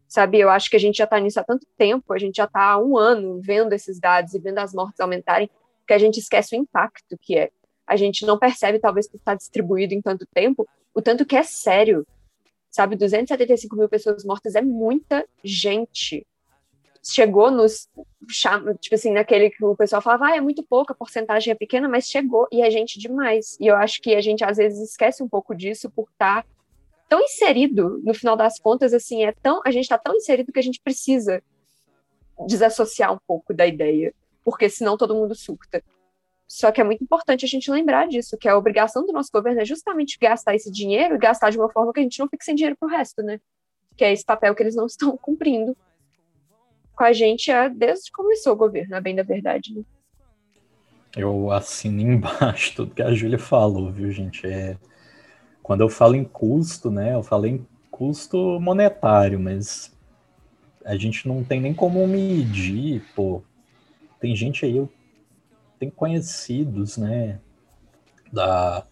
Sabe, 0.08 0.40
eu 0.40 0.50
acho 0.50 0.70
que 0.70 0.76
a 0.76 0.80
gente 0.80 0.98
já 0.98 1.04
está 1.04 1.20
nisso 1.20 1.40
há 1.40 1.44
tanto 1.44 1.66
tempo, 1.78 2.14
a 2.14 2.20
gente 2.20 2.38
já 2.38 2.46
está 2.46 2.62
há 2.62 2.78
um 2.78 2.98
ano 2.98 3.42
vendo 3.42 3.74
esses 3.74 4.00
dados 4.00 4.34
e 4.34 4.40
vendo 4.40 4.60
as 4.60 4.74
mortes 4.74 5.00
aumentarem, 5.00 5.50
que 5.86 5.94
a 5.94 5.98
gente 5.98 6.20
esquece 6.20 6.56
o 6.56 6.60
impacto 6.60 7.18
que 7.20 7.38
é. 7.38 7.50
A 7.86 7.96
gente 7.96 8.26
não 8.26 8.38
percebe, 8.38 8.80
talvez 8.80 9.08
por 9.10 9.18
estar 9.18 9.36
distribuído 9.36 9.94
em 9.94 10.02
tanto 10.02 10.26
tempo, 10.28 10.68
o 10.94 11.02
tanto 11.02 11.26
que 11.26 11.36
é 11.36 11.44
sério, 11.44 12.06
sabe? 12.70 12.96
275 12.96 13.76
mil 13.76 13.90
pessoas 13.90 14.24
mortas 14.24 14.56
é 14.56 14.62
muita 14.62 15.26
gente. 15.44 16.26
Chegou 17.04 17.50
nos. 17.50 17.90
Tipo 18.80 18.96
assim, 18.96 19.12
naquele 19.12 19.50
que 19.50 19.64
o 19.64 19.76
pessoal 19.76 20.02
falava, 20.02 20.28
ah, 20.28 20.36
é 20.36 20.42
muito 20.42 20.62
pouco, 20.64 20.92
a 20.92 20.96
porcentagem 20.96 21.52
é 21.52 21.56
pequena, 21.56 21.90
mas 21.90 22.10
chegou 22.10 22.48
e 22.52 22.62
é 22.62 22.70
gente 22.70 23.00
demais. 23.00 23.58
E 23.60 23.68
eu 23.68 23.76
acho 23.76 24.02
que 24.02 24.14
a 24.14 24.22
gente 24.22 24.44
às 24.44 24.58
vezes 24.58 24.92
esquece 24.92 25.24
um 25.24 25.28
pouco 25.28 25.56
disso 25.56 25.90
por 25.90 26.08
estar 26.12 26.44
tá 26.44 26.50
tão 27.08 27.22
inserido, 27.22 28.01
no 28.03 28.14
final 28.14 28.36
das 28.36 28.60
contas, 28.60 28.93
assim, 28.93 29.24
é 29.24 29.32
tão. 29.32 29.62
A 29.66 29.72
gente 29.72 29.84
está 29.84 29.97
tão 29.97 30.16
inserido 30.16 30.51
que 30.51 30.60
a 30.60 30.64
gente 30.64 30.82
precisa 30.82 31.41
desassociar 32.45 33.14
um 33.14 33.20
pouco 33.26 33.53
da 33.53 33.66
ideia, 33.66 34.14
porque 34.43 34.70
senão 34.70 34.97
todo 34.97 35.16
mundo 35.16 35.34
surta. 35.36 35.84
Só 36.47 36.72
que 36.72 36.80
é 36.80 36.84
muito 36.84 37.03
importante 37.03 37.43
a 37.43 37.47
gente 37.47 37.70
lembrar 37.70 38.08
disso, 38.08 38.38
que 38.38 38.47
a 38.47 38.58
obrigação 38.58 39.05
do 39.05 39.12
nosso 39.12 39.30
governo 39.34 39.60
é 39.62 39.66
justamente 39.66 40.18
gastar 40.20 40.55
esse 40.55 40.72
dinheiro 40.72 41.16
e 41.16 41.18
gastar 41.18 41.49
de 41.49 41.58
uma 41.58 41.70
forma 41.70 41.91
que 41.91 41.99
a 41.99 42.03
gente 42.03 42.20
não 42.20 42.30
fique 42.30 42.45
sem 42.45 42.55
dinheiro 42.55 42.78
para 42.80 42.88
o 42.88 42.89
resto, 42.89 43.22
né? 43.22 43.39
Que 43.97 44.05
é 44.05 44.14
esse 44.14 44.24
papel 44.24 44.55
que 44.55 44.64
eles 44.64 44.76
não 44.76 44.86
estão 44.88 45.18
cumprindo 45.18 45.76
com 46.95 47.03
a 47.03 47.12
gente 47.12 47.51
desde 47.76 48.05
que 48.05 48.12
começou 48.12 48.53
o 48.53 48.55
governo, 48.55 48.95
a 48.95 49.01
bem 49.01 49.16
da 49.16 49.24
verdade. 49.24 49.76
Né? 49.76 49.84
Eu 51.16 51.51
assino 51.51 52.01
embaixo 52.01 52.76
tudo 52.76 52.95
que 52.95 53.01
a 53.01 53.14
Júlia 53.14 53.38
falou, 53.38 53.91
viu, 53.91 54.10
gente? 54.12 54.47
É... 54.47 54.78
Quando 55.68 55.82
eu 55.82 55.89
falo 55.89 56.15
em 56.15 56.24
custo, 56.24 56.89
né? 56.89 57.13
Eu 57.13 57.22
falo 57.22 57.45
em 57.45 57.68
custo 57.91 58.57
monetário, 58.57 59.38
mas 59.38 59.93
a 60.86 60.95
gente 60.95 61.28
não 61.28 61.43
tem 61.43 61.59
nem 61.59 61.74
como 61.74 62.07
medir, 62.07 63.03
pô. 63.13 63.43
Tem 64.18 64.34
gente 64.34 64.63
aí, 64.63 64.88
tem 65.78 65.89
conhecidos, 65.89 66.95
né, 66.95 67.41
da 68.32 68.86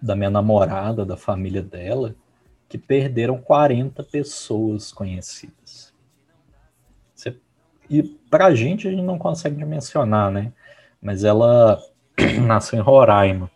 da 0.00 0.14
minha 0.14 0.28
namorada, 0.28 1.06
da 1.06 1.16
família 1.16 1.62
dela, 1.62 2.14
que 2.68 2.76
perderam 2.76 3.38
40 3.38 4.02
pessoas 4.02 4.92
conhecidas. 4.92 5.94
Você, 7.14 7.38
e 7.88 8.02
pra 8.02 8.54
gente 8.54 8.86
a 8.86 8.90
gente 8.90 9.02
não 9.02 9.18
consegue 9.18 9.56
dimensionar, 9.56 10.30
né? 10.30 10.52
Mas 11.00 11.24
ela 11.24 11.82
nasceu 12.46 12.78
em 12.78 12.82
Roraima. 12.82 13.50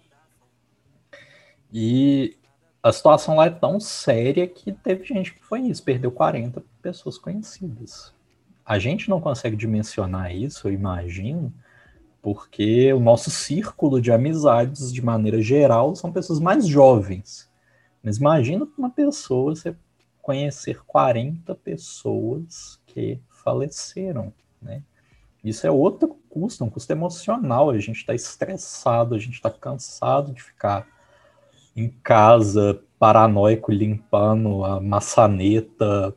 E 1.72 2.37
a 2.82 2.92
situação 2.92 3.36
lá 3.36 3.46
é 3.46 3.50
tão 3.50 3.80
séria 3.80 4.46
que 4.46 4.72
teve 4.72 5.04
gente 5.04 5.34
que 5.34 5.44
foi 5.44 5.60
isso, 5.62 5.82
perdeu 5.82 6.10
40 6.10 6.62
pessoas 6.80 7.18
conhecidas. 7.18 8.14
A 8.64 8.78
gente 8.78 9.08
não 9.08 9.20
consegue 9.20 9.56
dimensionar 9.56 10.34
isso, 10.34 10.68
eu 10.68 10.72
imagino, 10.72 11.52
porque 12.22 12.92
o 12.92 13.00
nosso 13.00 13.30
círculo 13.30 14.00
de 14.00 14.12
amizades, 14.12 14.92
de 14.92 15.02
maneira 15.02 15.40
geral, 15.40 15.96
são 15.96 16.12
pessoas 16.12 16.38
mais 16.38 16.66
jovens. 16.66 17.50
Mas 18.02 18.18
imagina 18.18 18.68
uma 18.76 18.90
pessoa 18.90 19.54
você 19.54 19.74
conhecer 20.20 20.84
40 20.84 21.54
pessoas 21.56 22.80
que 22.86 23.18
faleceram, 23.28 24.32
né? 24.60 24.82
Isso 25.42 25.66
é 25.66 25.70
outro 25.70 26.18
custo, 26.28 26.64
um 26.64 26.70
custo 26.70 26.92
emocional. 26.92 27.70
A 27.70 27.78
gente 27.78 27.98
está 27.98 28.14
estressado, 28.14 29.14
a 29.14 29.18
gente 29.18 29.34
está 29.34 29.50
cansado 29.50 30.32
de 30.32 30.42
ficar 30.42 30.86
em 31.80 31.88
casa, 32.02 32.82
paranoico, 32.98 33.70
limpando 33.70 34.64
a 34.64 34.80
maçaneta, 34.80 36.14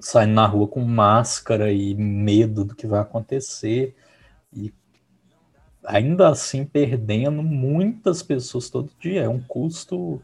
saindo 0.00 0.34
na 0.34 0.46
rua 0.46 0.66
com 0.66 0.80
máscara 0.80 1.72
e 1.72 1.94
medo 1.94 2.64
do 2.64 2.74
que 2.74 2.86
vai 2.86 3.00
acontecer. 3.00 3.94
E 4.52 4.72
ainda 5.84 6.28
assim 6.28 6.64
perdendo 6.64 7.42
muitas 7.42 8.22
pessoas 8.22 8.68
todo 8.68 8.90
dia. 8.98 9.22
É 9.22 9.28
um 9.28 9.40
custo, 9.40 10.20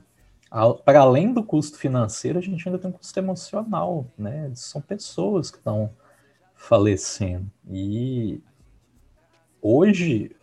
para 0.85 1.01
além 1.01 1.33
do 1.33 1.45
custo 1.45 1.79
financeiro, 1.79 2.39
a 2.39 2.43
gente 2.43 2.67
ainda 2.69 2.79
tem 2.79 2.91
um 2.91 2.93
custo 2.93 3.19
emocional, 3.19 4.07
né? 4.19 4.51
São 4.55 4.81
pessoas 4.81 5.51
que 5.51 5.59
estão 5.59 5.91
falecendo. 6.55 7.49
E 7.71 8.43
hoje 9.63 10.35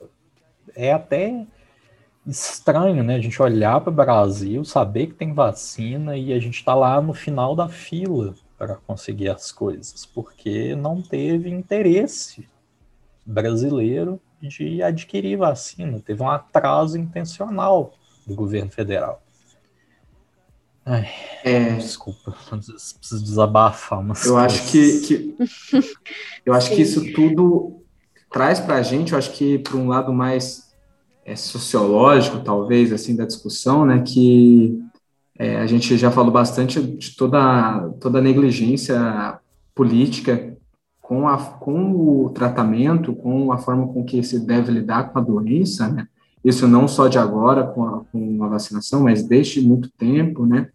é 0.74 0.93
até 0.93 1.45
estranho, 2.26 3.03
né? 3.03 3.15
A 3.15 3.21
gente 3.21 3.41
olhar 3.41 3.80
para 3.82 3.91
o 3.91 3.95
Brasil, 3.95 4.63
saber 4.65 5.07
que 5.07 5.13
tem 5.13 5.34
vacina 5.34 6.17
e 6.17 6.34
a 6.34 6.39
gente 6.39 6.55
está 6.55 6.73
lá 6.73 7.01
no 7.01 7.13
final 7.13 7.55
da 7.55 7.69
fila 7.69 8.34
para 8.57 8.76
conseguir 8.76 9.30
as 9.30 9.51
coisas, 9.51 10.05
porque 10.05 10.76
não 10.76 11.01
teve 11.01 11.49
interesse 11.49 12.47
brasileiro 13.26 14.19
de 14.41 14.82
adquirir 14.82 15.38
vacina, 15.38 15.99
teve 15.99 16.21
um 16.21 16.30
atraso 16.30 16.97
intencional 16.97 17.93
do 18.26 18.36
governo 18.36 18.71
federal. 18.71 19.21
Ai, 20.86 21.09
é, 21.43 21.73
desculpa, 21.78 22.36
preciso 22.49 23.23
desabafar 23.23 23.99
umas 23.99 24.23
Eu 24.23 24.34
coisas. 24.34 24.53
acho 24.53 24.71
que, 24.71 25.01
que 25.01 25.36
eu 26.45 26.53
acho 26.53 26.69
que 26.69 26.82
isso 26.82 27.11
tudo 27.13 27.84
traz 28.32 28.59
para 28.59 28.76
a 28.76 28.84
gente, 28.84 29.13
eu 29.13 29.17
acho 29.17 29.32
que 29.32 29.57
para 29.57 29.78
um 29.78 29.88
lado 29.88 30.13
mais 30.13 30.64
é, 31.26 31.36
sociológico, 31.36 32.39
talvez, 32.39 32.93
assim, 32.93 33.15
da 33.15 33.26
discussão, 33.26 33.84
né, 33.84 34.03
que 34.05 34.80
é, 35.38 35.57
a 35.57 35.65
gente 35.65 35.97
já 35.97 36.11
falou 36.11 36.32
bastante 36.32 36.80
de 36.80 37.15
toda, 37.15 37.89
toda 37.99 38.19
a 38.19 38.21
negligência 38.21 39.39
política 39.73 40.55
com, 41.01 41.28
a, 41.28 41.38
com 41.38 41.91
o 41.91 42.30
tratamento, 42.30 43.13
com 43.13 43.51
a 43.51 43.57
forma 43.57 43.88
com 43.88 44.05
que 44.05 44.23
se 44.23 44.39
deve 44.39 44.71
lidar 44.71 45.11
com 45.11 45.19
a 45.19 45.21
doença, 45.21 45.89
né? 45.89 46.07
Isso 46.43 46.67
não 46.67 46.88
só 46.88 47.07
de 47.07 47.17
agora 47.17 47.63
com 47.63 47.84
a, 47.84 48.03
com 48.05 48.43
a 48.43 48.47
vacinação, 48.47 49.03
mas 49.03 49.23
desde 49.23 49.61
muito 49.61 49.89
tempo, 49.91 50.45
né? 50.45 50.69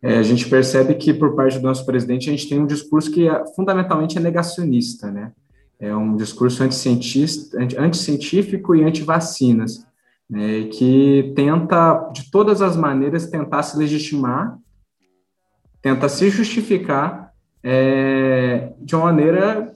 É, 0.00 0.18
a 0.18 0.22
gente 0.22 0.48
percebe 0.48 0.94
que 0.94 1.12
por 1.12 1.34
parte 1.34 1.58
do 1.58 1.64
nosso 1.64 1.84
presidente 1.84 2.28
a 2.28 2.32
gente 2.32 2.48
tem 2.48 2.60
um 2.60 2.66
discurso 2.66 3.10
que 3.10 3.26
é, 3.26 3.44
fundamentalmente 3.56 4.16
é 4.16 4.20
negacionista, 4.20 5.10
né? 5.10 5.32
É 5.80 5.94
um 5.94 6.14
discurso 6.14 6.62
anticientífico 6.62 8.74
e 8.74 8.84
anti-vacinas 8.84 9.84
né, 10.34 10.64
que 10.64 11.32
tenta, 11.36 12.10
de 12.12 12.28
todas 12.28 12.60
as 12.60 12.76
maneiras, 12.76 13.30
tentar 13.30 13.62
se 13.62 13.78
legitimar, 13.78 14.58
tenta 15.80 16.08
se 16.08 16.28
justificar 16.28 17.32
é, 17.62 18.72
de 18.80 18.96
uma 18.96 19.04
maneira 19.04 19.72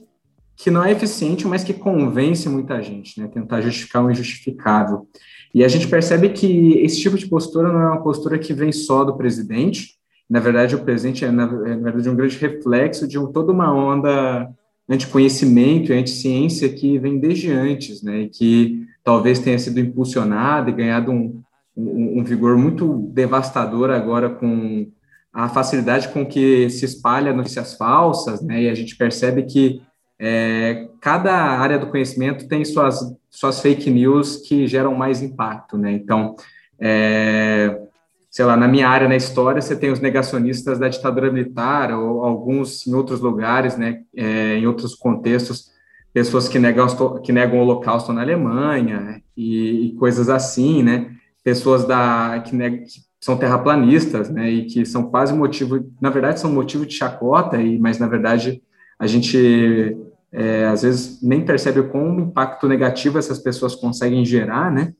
que 0.57 0.69
não 0.69 0.83
é 0.83 0.91
eficiente, 0.91 1.47
mas 1.47 1.63
que 1.63 1.73
convence 1.73 2.49
muita 2.49 2.81
gente, 2.83 3.21
né, 3.21 3.29
tentar 3.29 3.61
justificar 3.61 4.03
o 4.03 4.11
injustificável. 4.11 5.07
E 5.55 5.63
a 5.63 5.67
gente 5.69 5.87
percebe 5.87 6.27
que 6.29 6.73
esse 6.79 6.99
tipo 6.99 7.17
de 7.17 7.27
postura 7.27 7.71
não 7.71 7.79
é 7.79 7.87
uma 7.91 8.03
postura 8.03 8.37
que 8.37 8.53
vem 8.53 8.73
só 8.73 9.05
do 9.05 9.15
presidente, 9.15 9.97
na 10.29 10.41
verdade, 10.41 10.75
o 10.75 10.83
presidente 10.83 11.23
é, 11.23 11.31
na, 11.31 11.45
é, 11.45 11.75
verdade, 11.77 12.09
um 12.09 12.15
grande 12.17 12.37
reflexo 12.37 13.07
de 13.07 13.17
um, 13.17 13.31
toda 13.31 13.53
uma 13.53 13.73
onda 13.73 14.53
anticonhecimento 14.89 15.93
e 15.93 15.97
anticiência 15.97 16.67
que 16.67 16.99
vem 16.99 17.17
desde 17.17 17.49
antes, 17.49 18.03
né, 18.03 18.23
e 18.23 18.29
que 18.29 18.88
talvez 19.09 19.39
tenha 19.39 19.57
sido 19.57 19.79
impulsionado 19.79 20.69
e 20.69 20.73
ganhado 20.73 21.11
um, 21.11 21.41
um, 21.75 22.19
um 22.19 22.23
vigor 22.23 22.55
muito 22.55 23.09
devastador 23.11 23.89
agora 23.89 24.29
com 24.29 24.87
a 25.33 25.49
facilidade 25.49 26.09
com 26.09 26.23
que 26.23 26.69
se 26.69 26.85
espalha 26.85 27.33
notícias 27.33 27.73
falsas, 27.73 28.39
né? 28.39 28.61
E 28.61 28.69
a 28.69 28.75
gente 28.75 28.95
percebe 28.95 29.41
que 29.47 29.81
é, 30.19 30.89
cada 31.01 31.33
área 31.33 31.79
do 31.79 31.87
conhecimento 31.87 32.47
tem 32.47 32.63
suas, 32.63 32.99
suas 33.31 33.59
fake 33.61 33.89
news 33.89 34.47
que 34.47 34.67
geram 34.67 34.93
mais 34.93 35.23
impacto, 35.23 35.75
né? 35.75 35.91
Então, 35.91 36.35
é, 36.79 37.81
sei 38.29 38.45
lá, 38.45 38.55
na 38.55 38.67
minha 38.67 38.87
área, 38.87 39.09
na 39.09 39.15
história, 39.15 39.59
você 39.59 39.75
tem 39.75 39.91
os 39.91 39.99
negacionistas 39.99 40.77
da 40.77 40.87
ditadura 40.87 41.31
militar, 41.31 41.91
ou 41.91 42.23
alguns 42.23 42.85
em 42.85 42.93
outros 42.93 43.21
lugares, 43.21 43.75
né? 43.75 44.03
É, 44.15 44.57
em 44.57 44.67
outros 44.67 44.93
contextos, 44.93 45.71
pessoas 46.13 46.47
que 46.47 46.59
negam, 46.59 46.87
que 47.23 47.31
negam 47.31 47.59
o 47.59 47.61
holocausto 47.61 48.11
na 48.11 48.21
Alemanha 48.21 48.99
né, 48.99 49.21
e, 49.35 49.87
e 49.87 49.95
coisas 49.95 50.29
assim, 50.29 50.83
né? 50.83 51.11
Pessoas 51.43 51.85
da, 51.85 52.43
que, 52.45 52.55
negam, 52.55 52.79
que 52.83 53.01
são 53.19 53.37
terraplanistas, 53.37 54.29
né? 54.29 54.49
E 54.49 54.65
que 54.65 54.85
são 54.85 55.09
quase 55.09 55.33
motivo, 55.33 55.85
na 56.01 56.09
verdade, 56.09 56.39
são 56.39 56.51
motivo 56.51 56.85
de 56.85 56.93
chacota, 56.93 57.61
e, 57.61 57.77
mas 57.77 57.99
na 57.99 58.07
verdade 58.07 58.61
a 58.97 59.07
gente 59.07 59.97
é, 60.31 60.65
às 60.65 60.81
vezes 60.81 61.21
nem 61.21 61.45
percebe 61.45 61.83
quão 61.83 62.19
impacto 62.19 62.67
negativo 62.67 63.17
essas 63.17 63.39
pessoas 63.39 63.75
conseguem 63.75 64.25
gerar, 64.25 64.71
né? 64.71 64.93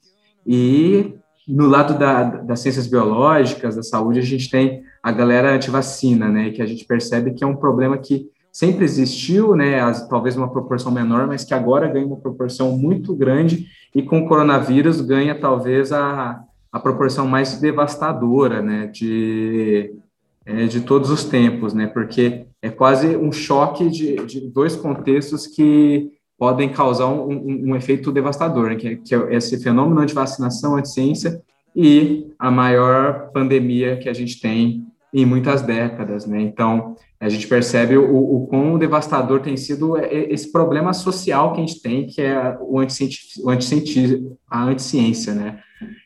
E 0.45 1.13
no 1.47 1.67
lado 1.67 1.97
da, 1.97 2.23
das 2.23 2.59
ciências 2.59 2.87
biológicas, 2.87 3.75
da 3.75 3.83
saúde, 3.83 4.19
a 4.19 4.23
gente 4.23 4.49
tem 4.49 4.83
a 5.01 5.11
galera 5.11 5.53
antivacina, 5.53 6.29
né? 6.29 6.51
Que 6.51 6.61
a 6.61 6.65
gente 6.65 6.85
percebe 6.85 7.33
que 7.33 7.43
é 7.43 7.47
um 7.47 7.55
problema 7.55 7.97
que 7.97 8.29
sempre 8.51 8.83
existiu, 8.83 9.55
né, 9.55 9.79
as, 9.81 10.07
talvez 10.07 10.35
uma 10.35 10.51
proporção 10.51 10.91
menor, 10.91 11.27
mas 11.27 11.43
que 11.43 11.53
agora 11.53 11.87
ganha 11.87 12.05
uma 12.05 12.17
proporção 12.17 12.77
muito 12.77 13.15
grande 13.15 13.67
e 13.93 14.01
com 14.01 14.19
o 14.19 14.27
coronavírus 14.27 15.01
ganha 15.01 15.39
talvez 15.39 15.91
a, 15.91 16.43
a 16.71 16.79
proporção 16.79 17.27
mais 17.27 17.59
devastadora, 17.59 18.61
né, 18.61 18.87
de, 18.87 19.93
é, 20.45 20.65
de 20.65 20.81
todos 20.81 21.09
os 21.09 21.23
tempos, 21.23 21.73
né, 21.73 21.87
porque 21.87 22.45
é 22.61 22.69
quase 22.69 23.15
um 23.15 23.31
choque 23.31 23.89
de, 23.89 24.15
de 24.25 24.41
dois 24.41 24.75
contextos 24.75 25.47
que 25.47 26.11
podem 26.37 26.69
causar 26.69 27.07
um, 27.07 27.29
um, 27.29 27.71
um 27.71 27.75
efeito 27.75 28.11
devastador, 28.11 28.69
né, 28.69 28.75
que, 28.75 28.87
é, 28.87 28.95
que 28.95 29.15
é 29.15 29.35
esse 29.35 29.61
fenômeno 29.61 30.05
de 30.05 30.13
vacinação, 30.13 30.75
anti-ciência 30.75 31.41
e 31.75 32.27
a 32.39 32.49
maior 32.49 33.31
pandemia 33.31 33.97
que 33.97 34.09
a 34.09 34.13
gente 34.13 34.41
tem 34.41 34.88
em 35.13 35.25
muitas 35.25 35.61
décadas, 35.61 36.25
né? 36.25 36.41
Então, 36.41 36.95
a 37.19 37.27
gente 37.27 37.47
percebe 37.47 37.97
o, 37.97 38.35
o 38.43 38.47
quão 38.47 38.77
devastador 38.77 39.41
tem 39.41 39.57
sido 39.57 39.97
esse 39.97 40.51
problema 40.51 40.93
social 40.93 41.53
que 41.53 41.61
a 41.61 41.65
gente 41.65 41.81
tem, 41.81 42.05
que 42.05 42.21
é 42.21 42.57
o 42.61 42.79
anticiência, 42.79 43.43
o 43.43 43.49
anticiência 43.49 44.21
a 44.49 44.63
anticiência, 44.63 45.33
né? 45.33 45.59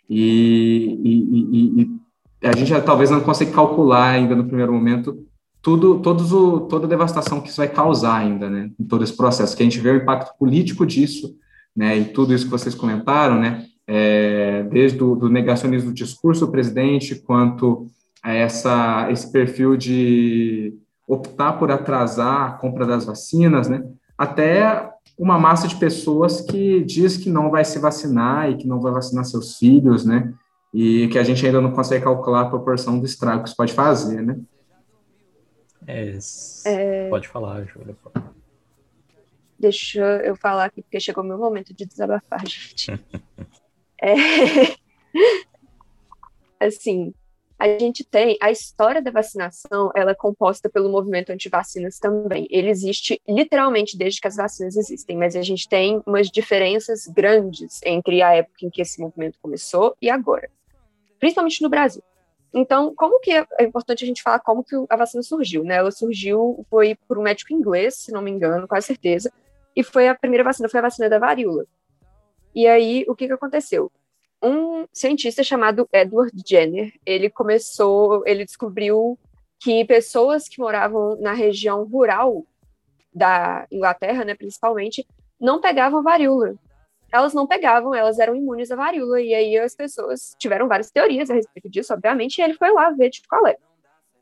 E, 0.10 1.00
e, 1.04 1.12
e, 1.52 1.82
e, 1.82 2.48
a 2.48 2.56
gente 2.56 2.70
já, 2.70 2.82
talvez 2.82 3.10
não 3.10 3.22
consiga 3.22 3.52
calcular 3.52 4.10
ainda 4.10 4.36
no 4.36 4.46
primeiro 4.46 4.74
momento 4.74 5.26
tudo, 5.62 6.00
todos 6.00 6.34
o, 6.34 6.62
toda 6.62 6.86
a 6.86 6.90
devastação 6.90 7.40
que 7.40 7.48
isso 7.48 7.58
vai 7.58 7.70
causar 7.70 8.18
ainda, 8.18 8.50
né? 8.50 8.70
Em 8.78 8.84
todo 8.84 9.04
esse 9.04 9.16
processo, 9.16 9.56
que 9.56 9.64
a 9.64 9.66
gente 9.66 9.80
vê 9.80 9.92
o 9.92 9.96
impacto 9.96 10.38
político 10.38 10.86
disso, 10.86 11.36
né? 11.76 11.98
E 11.98 12.06
tudo 12.06 12.34
isso 12.34 12.46
que 12.46 12.52
vocês 12.52 12.76
comentaram, 12.76 13.40
né? 13.40 13.66
É, 13.88 14.64
desde 14.64 15.02
o 15.02 15.30
negacionismo 15.30 15.90
do 15.90 15.96
discurso 15.96 16.46
do 16.46 16.52
presidente, 16.52 17.16
quanto 17.16 17.88
a 18.24 18.34
essa, 18.34 19.12
esse 19.12 19.30
perfil 19.32 19.76
de 19.76 20.74
optar 21.06 21.54
por 21.54 21.70
atrasar 21.70 22.48
a 22.48 22.52
compra 22.54 22.86
das 22.86 23.06
vacinas, 23.06 23.68
né? 23.68 23.84
Até 24.18 24.90
uma 25.20 25.38
massa 25.38 25.68
de 25.68 25.76
pessoas 25.76 26.40
que 26.42 26.82
diz 26.86 27.18
que 27.18 27.30
não 27.30 27.52
vai 27.52 27.66
se 27.66 27.78
vacinar 27.78 28.50
e 28.50 28.58
que 28.58 28.66
não 28.66 28.80
vai 28.80 28.94
vacinar 28.94 29.26
seus 29.26 29.58
filhos, 29.58 30.06
né? 30.06 30.34
E 30.74 31.08
que 31.10 31.20
a 31.20 31.24
gente 31.24 31.46
ainda 31.46 31.60
não 31.60 31.72
consegue 31.72 32.06
calcular 32.06 32.42
a 32.42 32.50
proporção 32.50 32.98
do 32.98 33.06
estrago 33.06 33.44
que 33.44 33.50
isso 33.50 33.58
pode 33.58 33.74
fazer, 33.74 34.22
né? 34.22 34.40
É, 35.86 36.18
é... 36.66 37.10
Pode 37.10 37.28
falar, 37.28 37.66
Júlia. 37.66 37.96
Deixa 39.60 40.02
eu 40.24 40.36
falar 40.36 40.66
aqui, 40.66 40.82
porque 40.82 41.00
chegou 41.00 41.24
o 41.24 41.28
meu 41.28 41.38
momento 41.38 41.74
de 41.74 41.86
desabafar, 41.86 42.42
gente. 42.48 42.92
é... 44.02 44.76
assim, 46.60 47.14
a 47.60 47.68
gente 47.78 48.04
tem 48.04 48.38
a 48.42 48.52
história 48.52 49.02
da 49.02 49.12
vacinação, 49.12 49.92
ela 49.96 50.12
é 50.12 50.16
composta 50.16 50.70
pelo 50.70 50.90
movimento 50.90 51.32
anti-vacinas 51.32 52.00
também. 52.00 52.48
Ele 52.50 52.70
existe 52.70 53.22
literalmente 53.28 53.98
desde 53.98 54.20
que 54.20 54.28
as 54.28 54.36
vacinas 54.36 54.76
existem, 54.76 55.18
mas 55.18 55.36
a 55.36 55.42
gente 55.42 55.68
tem 55.68 56.02
umas 56.06 56.30
diferenças 56.30 57.08
grandes 57.08 57.80
entre 57.86 58.22
a 58.22 58.34
época 58.34 58.66
em 58.66 58.70
que 58.70 58.82
esse 58.82 59.00
movimento 59.00 59.40
começou 59.42 59.96
e 60.02 60.10
agora, 60.10 60.50
principalmente 61.20 61.62
no 61.62 61.70
Brasil. 61.70 62.04
Então, 62.54 62.94
como 62.96 63.20
que 63.20 63.32
é, 63.32 63.46
é 63.60 63.64
importante 63.64 64.04
a 64.04 64.08
gente 64.08 64.22
falar 64.22 64.40
como 64.40 64.64
que 64.64 64.76
a 64.90 64.96
vacina 64.96 65.24
surgiu, 65.24 65.64
né? 65.64 65.76
Ela 65.76 65.90
surgiu, 65.90 66.64
foi 66.70 66.96
por 67.08 67.18
um 67.18 67.24
médico 67.24 67.52
inglês, 67.52 67.96
se 67.96 68.12
não 68.12 68.22
me 68.22 68.30
engano, 68.30 68.68
com 68.68 68.80
certeza, 68.80 69.32
e 69.76 69.84
foi 69.84 70.08
a 70.08 70.14
primeira 70.14 70.44
vacina, 70.44 70.70
foi 70.70 70.80
a 70.80 70.84
vacina 70.84 71.10
da 71.10 71.18
varíola. 71.18 71.66
E 72.54 72.68
aí, 72.68 73.04
o 73.08 73.16
que 73.16 73.26
que 73.26 73.34
aconteceu? 73.34 73.92
Um 74.44 74.86
cientista 74.92 75.44
chamado 75.44 75.88
Edward 75.94 76.34
Jenner, 76.46 76.94
ele 77.06 77.30
começou, 77.30 78.24
ele 78.28 78.44
descobriu 78.44 79.18
que 79.60 79.86
pessoas 79.86 80.50
que 80.50 80.60
moravam 80.60 81.18
na 81.22 81.32
região 81.32 81.86
rural 81.86 82.46
da 83.14 83.66
Inglaterra, 83.72 84.26
né, 84.26 84.36
principalmente, 84.36 85.08
não 85.40 85.62
pegavam 85.62 86.04
varíola 86.04 86.56
elas 87.14 87.32
não 87.32 87.46
pegavam, 87.46 87.94
elas 87.94 88.18
eram 88.18 88.36
imunes 88.36 88.72
à 88.72 88.76
varíola, 88.76 89.22
e 89.22 89.36
aí 89.36 89.56
as 89.56 89.76
pessoas 89.76 90.36
tiveram 90.40 90.68
várias 90.68 90.90
teorias 90.90 91.30
a 91.30 91.36
respeito 91.36 91.70
disso, 91.70 91.94
obviamente, 91.94 92.40
e 92.40 92.42
ele 92.42 92.56
foi 92.56 92.72
lá 92.72 92.90
ver 92.90 93.12
de 93.12 93.22
qual 93.28 93.46
é. 93.46 93.56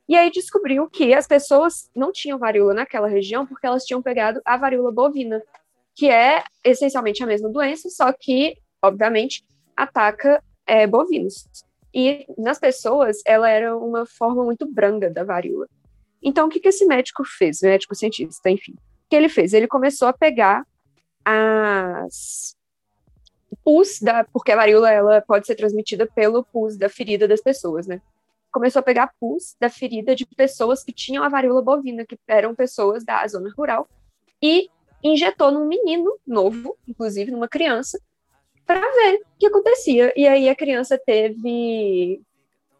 E 0.09 0.15
aí 0.17 0.29
descobriu 0.29 0.89
que 0.89 1.13
as 1.13 1.25
pessoas 1.25 1.89
não 1.95 2.11
tinham 2.11 2.37
varíola 2.37 2.73
naquela 2.73 3.07
região 3.07 3.47
porque 3.47 3.65
elas 3.65 3.85
tinham 3.85 4.01
pegado 4.01 4.41
a 4.43 4.57
varíola 4.57 4.91
bovina, 4.91 5.41
que 5.95 6.09
é 6.09 6.43
essencialmente 6.65 7.23
a 7.23 7.25
mesma 7.25 7.47
doença, 7.47 7.89
só 7.89 8.11
que, 8.11 8.57
obviamente, 8.83 9.45
ataca 9.81 10.43
é, 10.67 10.85
bovinos. 10.85 11.47
E 11.93 12.25
nas 12.37 12.59
pessoas, 12.59 13.21
ela 13.25 13.49
era 13.49 13.75
uma 13.75 14.05
forma 14.05 14.43
muito 14.43 14.65
branda 14.65 15.09
da 15.09 15.23
varíola. 15.23 15.67
Então, 16.21 16.47
o 16.47 16.49
que, 16.49 16.59
que 16.59 16.69
esse 16.69 16.85
médico 16.85 17.23
fez, 17.25 17.61
médico 17.61 17.95
cientista, 17.95 18.49
enfim? 18.49 18.73
O 18.73 19.09
que 19.09 19.15
ele 19.15 19.27
fez? 19.27 19.53
Ele 19.53 19.67
começou 19.67 20.07
a 20.07 20.13
pegar 20.13 20.65
as 21.25 22.55
pus 23.63 23.99
da, 23.99 24.23
porque 24.23 24.51
a 24.51 24.55
varíola 24.55 24.91
ela 24.91 25.21
pode 25.21 25.45
ser 25.45 25.55
transmitida 25.55 26.07
pelo 26.07 26.43
pus 26.43 26.77
da 26.77 26.87
ferida 26.87 27.27
das 27.27 27.41
pessoas, 27.41 27.85
né? 27.87 28.01
Começou 28.51 28.79
a 28.79 28.83
pegar 28.83 29.13
pus 29.19 29.55
da 29.59 29.69
ferida 29.69 30.15
de 30.15 30.25
pessoas 30.25 30.83
que 30.83 30.93
tinham 30.93 31.23
a 31.23 31.29
varíola 31.29 31.61
bovina, 31.61 32.05
que 32.05 32.17
eram 32.27 32.55
pessoas 32.55 33.03
da 33.03 33.27
zona 33.27 33.51
rural, 33.57 33.89
e 34.41 34.69
injetou 35.03 35.51
num 35.51 35.67
menino 35.67 36.17
novo, 36.25 36.77
inclusive 36.87 37.31
numa 37.31 37.47
criança, 37.47 37.99
para 38.71 38.91
ver 38.91 39.15
o 39.15 39.25
que 39.37 39.45
acontecia. 39.47 40.13
E 40.15 40.25
aí 40.25 40.47
a 40.47 40.55
criança 40.55 40.97
teve 40.97 42.21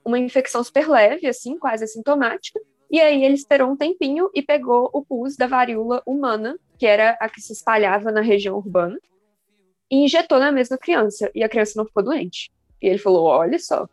uma 0.05 0.17
infecção 0.17 0.63
super 0.63 0.87
leve, 0.87 1.27
assim, 1.27 1.57
quase 1.57 1.83
assintomática. 1.83 2.61
E 2.89 2.99
aí 2.99 3.23
ele 3.25 3.35
esperou 3.35 3.69
um 3.69 3.75
tempinho 3.75 4.29
e 4.33 4.41
pegou 4.41 4.89
o 4.93 5.03
pus 5.03 5.35
da 5.35 5.47
varíola 5.47 6.01
humana, 6.05 6.57
que 6.77 6.85
era 6.85 7.17
a 7.19 7.27
que 7.27 7.41
se 7.41 7.51
espalhava 7.51 8.09
na 8.11 8.21
região 8.21 8.55
urbana, 8.55 8.97
e 9.89 10.05
injetou 10.05 10.39
na 10.39 10.51
mesma 10.51 10.77
criança, 10.77 11.29
e 11.35 11.43
a 11.43 11.49
criança 11.49 11.73
não 11.75 11.85
ficou 11.85 12.03
doente. 12.03 12.49
E 12.81 12.87
ele 12.87 12.97
falou: 12.97 13.25
olha 13.25 13.59
só. 13.59 13.87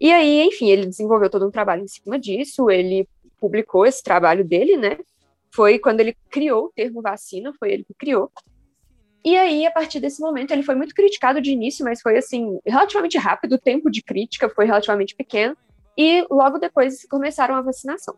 E 0.00 0.10
aí, 0.12 0.42
enfim, 0.42 0.70
ele 0.70 0.86
desenvolveu 0.86 1.28
todo 1.28 1.46
um 1.46 1.50
trabalho 1.50 1.84
em 1.84 1.88
cima 1.88 2.18
disso, 2.18 2.70
ele 2.70 3.06
publicou 3.38 3.84
esse 3.86 4.02
trabalho 4.02 4.44
dele, 4.44 4.76
né? 4.76 4.98
Foi 5.54 5.78
quando 5.78 6.00
ele 6.00 6.16
criou 6.30 6.66
o 6.66 6.72
termo 6.74 7.02
vacina, 7.02 7.52
foi 7.58 7.72
ele 7.72 7.84
que 7.84 7.94
criou. 7.94 8.30
E 9.24 9.36
aí, 9.38 9.64
a 9.64 9.70
partir 9.70 10.00
desse 10.00 10.20
momento, 10.20 10.50
ele 10.50 10.62
foi 10.62 10.74
muito 10.74 10.94
criticado 10.94 11.40
de 11.40 11.50
início, 11.50 11.84
mas 11.84 12.02
foi 12.02 12.18
assim, 12.18 12.58
relativamente 12.66 13.16
rápido, 13.16 13.54
o 13.54 13.58
tempo 13.58 13.90
de 13.90 14.02
crítica 14.02 14.50
foi 14.50 14.66
relativamente 14.66 15.14
pequeno, 15.14 15.56
e 15.96 16.26
logo 16.30 16.58
depois 16.58 17.06
começaram 17.06 17.54
a 17.54 17.62
vacinação. 17.62 18.14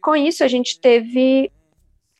Com 0.00 0.16
isso, 0.16 0.42
a 0.42 0.48
gente 0.48 0.80
teve 0.80 1.52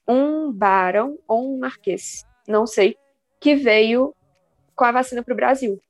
um 0.06 0.52
barão 0.52 1.18
ou 1.26 1.54
um 1.54 1.58
marquês, 1.58 2.26
não 2.46 2.66
sei, 2.66 2.96
que 3.40 3.54
veio 3.54 4.14
com 4.74 4.84
a 4.84 4.92
vacina 4.92 5.22
para 5.22 5.32
o 5.32 5.36
Brasil. 5.36 5.80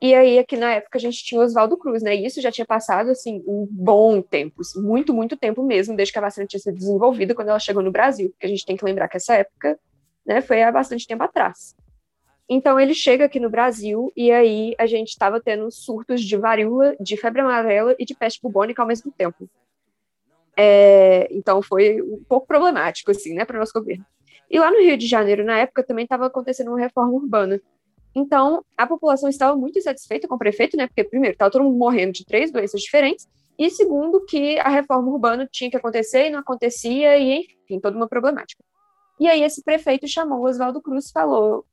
E 0.00 0.14
aí, 0.14 0.38
aqui 0.38 0.56
na 0.56 0.72
época, 0.72 0.98
a 0.98 1.00
gente 1.00 1.22
tinha 1.22 1.40
o 1.40 1.44
Oswaldo 1.44 1.76
Cruz, 1.76 2.02
né? 2.02 2.16
E 2.16 2.26
isso 2.26 2.40
já 2.40 2.50
tinha 2.50 2.66
passado, 2.66 3.10
assim, 3.10 3.42
um 3.46 3.68
bom 3.70 4.20
tempo, 4.20 4.62
assim, 4.62 4.82
muito, 4.82 5.14
muito 5.14 5.36
tempo 5.36 5.62
mesmo, 5.62 5.94
desde 5.94 6.12
que 6.12 6.18
a 6.18 6.22
vacina 6.22 6.46
tinha 6.46 6.58
sido 6.58 6.76
desenvolvida, 6.76 7.34
quando 7.34 7.48
ela 7.50 7.58
chegou 7.60 7.82
no 7.82 7.92
Brasil. 7.92 8.30
Porque 8.30 8.46
a 8.46 8.48
gente 8.48 8.66
tem 8.66 8.76
que 8.76 8.84
lembrar 8.84 9.06
que 9.08 9.16
essa 9.16 9.34
época, 9.34 9.78
né, 10.24 10.40
foi 10.40 10.62
há 10.62 10.70
bastante 10.70 11.06
tempo 11.06 11.22
atrás. 11.22 11.76
Então, 12.48 12.78
ele 12.78 12.94
chega 12.94 13.24
aqui 13.24 13.40
no 13.40 13.48
Brasil, 13.48 14.12
e 14.16 14.30
aí 14.30 14.74
a 14.78 14.86
gente 14.86 15.08
estava 15.08 15.40
tendo 15.40 15.70
surtos 15.70 16.20
de 16.20 16.36
varíola, 16.36 16.94
de 17.00 17.16
febre 17.16 17.40
amarela 17.40 17.94
e 17.98 18.04
de 18.04 18.14
peste 18.14 18.40
bubônica 18.42 18.82
ao 18.82 18.88
mesmo 18.88 19.10
tempo. 19.10 19.48
É, 20.56 21.28
então, 21.30 21.62
foi 21.62 22.02
um 22.02 22.22
pouco 22.28 22.46
problemático, 22.46 23.10
assim, 23.10 23.34
né, 23.34 23.44
para 23.44 23.56
o 23.56 23.60
nosso 23.60 23.72
governo. 23.72 24.04
E 24.50 24.58
lá 24.58 24.70
no 24.70 24.80
Rio 24.80 24.98
de 24.98 25.06
Janeiro, 25.06 25.44
na 25.44 25.58
época, 25.58 25.82
também 25.82 26.04
estava 26.04 26.26
acontecendo 26.26 26.68
uma 26.68 26.78
reforma 26.78 27.12
urbana, 27.12 27.60
então, 28.14 28.64
a 28.76 28.86
população 28.86 29.28
estava 29.28 29.56
muito 29.56 29.78
insatisfeita 29.78 30.28
com 30.28 30.34
o 30.34 30.38
prefeito, 30.38 30.76
né? 30.76 30.86
Porque, 30.86 31.04
primeiro, 31.04 31.34
estava 31.34 31.50
todo 31.50 31.64
mundo 31.64 31.78
morrendo 31.78 32.12
de 32.12 32.24
três 32.24 32.50
doenças 32.50 32.80
diferentes, 32.80 33.26
e 33.58 33.70
segundo, 33.70 34.24
que 34.24 34.58
a 34.60 34.68
reforma 34.68 35.10
urbana 35.10 35.48
tinha 35.50 35.70
que 35.70 35.76
acontecer 35.76 36.26
e 36.26 36.30
não 36.30 36.40
acontecia, 36.40 37.18
e 37.18 37.46
enfim, 37.64 37.80
toda 37.80 37.96
uma 37.96 38.08
problemática. 38.08 38.62
E 39.20 39.28
aí, 39.28 39.42
esse 39.42 39.62
prefeito 39.62 40.06
chamou 40.08 40.40
o 40.40 40.48
Oswaldo 40.48 40.80
Cruz 40.80 41.10
falou: 41.10 41.64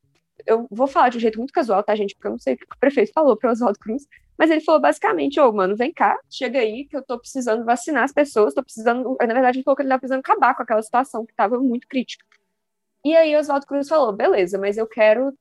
Eu 0.45 0.67
vou 0.69 0.87
falar 0.87 1.09
de 1.09 1.17
um 1.17 1.19
jeito 1.19 1.37
muito 1.37 1.53
casual, 1.53 1.83
tá, 1.83 1.95
gente? 1.95 2.15
Porque 2.15 2.27
eu 2.27 2.31
não 2.31 2.39
sei 2.39 2.55
o 2.55 2.57
que 2.57 2.65
o 2.65 2.79
prefeito 2.79 3.11
falou 3.13 3.37
para 3.37 3.51
Oswaldo 3.51 3.79
Cruz, 3.79 4.07
mas 4.37 4.51
ele 4.51 4.61
falou 4.61 4.81
basicamente: 4.81 5.39
Ô, 5.39 5.49
oh, 5.49 5.53
mano, 5.53 5.75
vem 5.75 5.93
cá, 5.93 6.17
chega 6.29 6.59
aí, 6.59 6.85
que 6.85 6.95
eu 6.95 7.03
tô 7.03 7.19
precisando 7.19 7.65
vacinar 7.65 8.03
as 8.03 8.13
pessoas, 8.13 8.53
tô 8.53 8.63
precisando. 8.63 9.17
Na 9.19 9.33
verdade, 9.33 9.57
ele 9.57 9.63
falou 9.63 9.75
que 9.75 9.81
ele 9.81 9.87
estava 9.87 9.99
precisando 9.99 10.19
acabar 10.19 10.55
com 10.55 10.63
aquela 10.63 10.81
situação 10.81 11.25
que 11.25 11.33
estava 11.33 11.59
muito 11.59 11.87
crítica. 11.87 12.25
E 13.03 13.15
aí, 13.15 13.35
Oswaldo 13.35 13.65
Cruz 13.65 13.87
falou: 13.87 14.13
beleza, 14.13 14.57
mas 14.57 14.77
eu 14.77 14.87
quero 14.87 15.33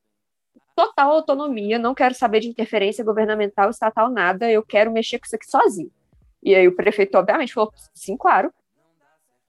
total 0.75 1.11
autonomia, 1.11 1.77
não 1.77 1.93
quero 1.93 2.13
saber 2.15 2.39
de 2.39 2.47
interferência 2.47 3.03
governamental, 3.03 3.69
estatal, 3.69 4.09
nada, 4.09 4.49
eu 4.49 4.63
quero 4.63 4.91
mexer 4.91 5.19
com 5.19 5.25
isso 5.25 5.35
aqui 5.35 5.45
sozinho. 5.45 5.91
E 6.41 6.55
aí 6.55 6.67
o 6.67 6.75
prefeito, 6.75 7.17
obviamente, 7.17 7.53
falou, 7.53 7.71
sim, 7.93 8.15
claro. 8.15 8.53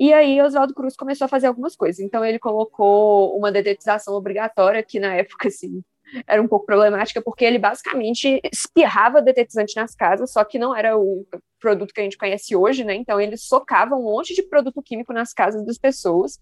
E 0.01 0.15
aí 0.15 0.41
Oswaldo 0.41 0.73
Cruz 0.73 0.97
começou 0.97 1.27
a 1.27 1.29
fazer 1.29 1.47
algumas 1.47 1.77
coisas. 1.77 2.01
Então 2.01 2.25
ele 2.25 2.39
colocou 2.39 3.37
uma 3.37 3.53
dedetização 3.53 4.15
obrigatória, 4.15 4.83
que 4.83 4.99
na 4.99 5.15
época, 5.15 5.49
assim, 5.49 5.83
era 6.27 6.41
um 6.41 6.49
pouco 6.49 6.65
problemática, 6.65 7.21
porque 7.21 7.45
ele 7.45 7.59
basicamente 7.59 8.41
espirrava 8.51 9.21
detetizante 9.21 9.77
nas 9.77 9.95
casas, 9.95 10.33
só 10.33 10.43
que 10.43 10.59
não 10.59 10.75
era 10.75 10.97
o 10.97 11.27
produto 11.61 11.93
que 11.93 12.01
a 12.01 12.05
gente 12.05 12.17
conhece 12.17 12.57
hoje, 12.57 12.83
né? 12.83 12.95
Então 12.95 13.21
ele 13.21 13.37
socava 13.37 13.95
um 13.95 14.05
monte 14.05 14.35
de 14.35 14.43
produto 14.43 14.83
químico 14.83 15.13
nas 15.13 15.35
casas 15.35 15.67
das 15.67 15.77
pessoas 15.77 16.41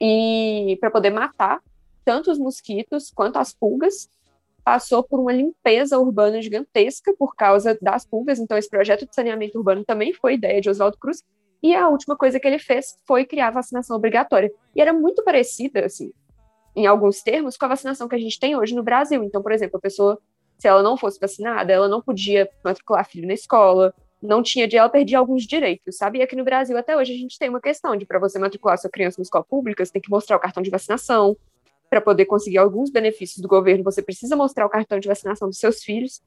e 0.00 0.76
para 0.80 0.90
poder 0.90 1.10
matar 1.10 1.60
tanto 2.04 2.32
os 2.32 2.38
mosquitos 2.38 3.12
quanto 3.14 3.38
as 3.38 3.54
pulgas 3.54 4.08
passou 4.64 5.04
por 5.04 5.20
uma 5.20 5.32
limpeza 5.32 5.98
urbana 5.98 6.42
gigantesca 6.42 7.14
por 7.16 7.36
causa 7.36 7.78
das 7.80 8.04
pulgas, 8.04 8.40
então 8.40 8.58
esse 8.58 8.68
projeto 8.68 9.06
de 9.06 9.14
saneamento 9.14 9.56
urbano 9.56 9.84
também 9.84 10.12
foi 10.12 10.34
ideia 10.34 10.60
de 10.60 10.68
Oswaldo 10.68 10.98
Cruz, 10.98 11.22
e 11.62 11.74
a 11.74 11.88
última 11.88 12.16
coisa 12.16 12.38
que 12.38 12.46
ele 12.46 12.58
fez 12.58 12.96
foi 13.06 13.24
criar 13.24 13.48
a 13.48 13.52
vacinação 13.52 13.96
obrigatória. 13.96 14.50
E 14.74 14.80
era 14.80 14.92
muito 14.92 15.22
parecida, 15.24 15.86
assim, 15.86 16.12
em 16.76 16.86
alguns 16.86 17.22
termos, 17.22 17.56
com 17.56 17.64
a 17.64 17.68
vacinação 17.68 18.08
que 18.08 18.14
a 18.14 18.18
gente 18.18 18.38
tem 18.38 18.56
hoje 18.56 18.74
no 18.74 18.82
Brasil. 18.82 19.22
Então, 19.24 19.42
por 19.42 19.52
exemplo, 19.52 19.76
a 19.76 19.80
pessoa, 19.80 20.18
se 20.56 20.68
ela 20.68 20.82
não 20.82 20.96
fosse 20.96 21.18
vacinada, 21.18 21.72
ela 21.72 21.88
não 21.88 22.00
podia 22.00 22.48
matricular 22.64 23.08
filho 23.08 23.26
na 23.26 23.34
escola, 23.34 23.92
não 24.22 24.42
tinha 24.42 24.68
ela 24.72 24.88
perdia 24.88 25.18
alguns 25.18 25.44
direitos, 25.44 25.96
sabe? 25.96 26.18
E 26.18 26.22
aqui 26.22 26.34
no 26.34 26.44
Brasil 26.44 26.76
até 26.76 26.96
hoje 26.96 27.12
a 27.12 27.16
gente 27.16 27.38
tem 27.38 27.48
uma 27.48 27.60
questão 27.60 27.96
de 27.96 28.04
para 28.04 28.18
você 28.18 28.38
matricular 28.38 28.76
sua 28.78 28.90
criança 28.90 29.16
na 29.18 29.22
escola 29.22 29.44
pública, 29.44 29.84
você 29.84 29.92
tem 29.92 30.02
que 30.02 30.10
mostrar 30.10 30.36
o 30.36 30.40
cartão 30.40 30.62
de 30.62 30.70
vacinação, 30.70 31.36
para 31.88 32.00
poder 32.00 32.26
conseguir 32.26 32.58
alguns 32.58 32.90
benefícios 32.90 33.40
do 33.40 33.48
governo, 33.48 33.82
você 33.82 34.02
precisa 34.02 34.36
mostrar 34.36 34.66
o 34.66 34.68
cartão 34.68 34.98
de 34.98 35.08
vacinação 35.08 35.48
dos 35.48 35.58
seus 35.58 35.82
filhos. 35.82 36.20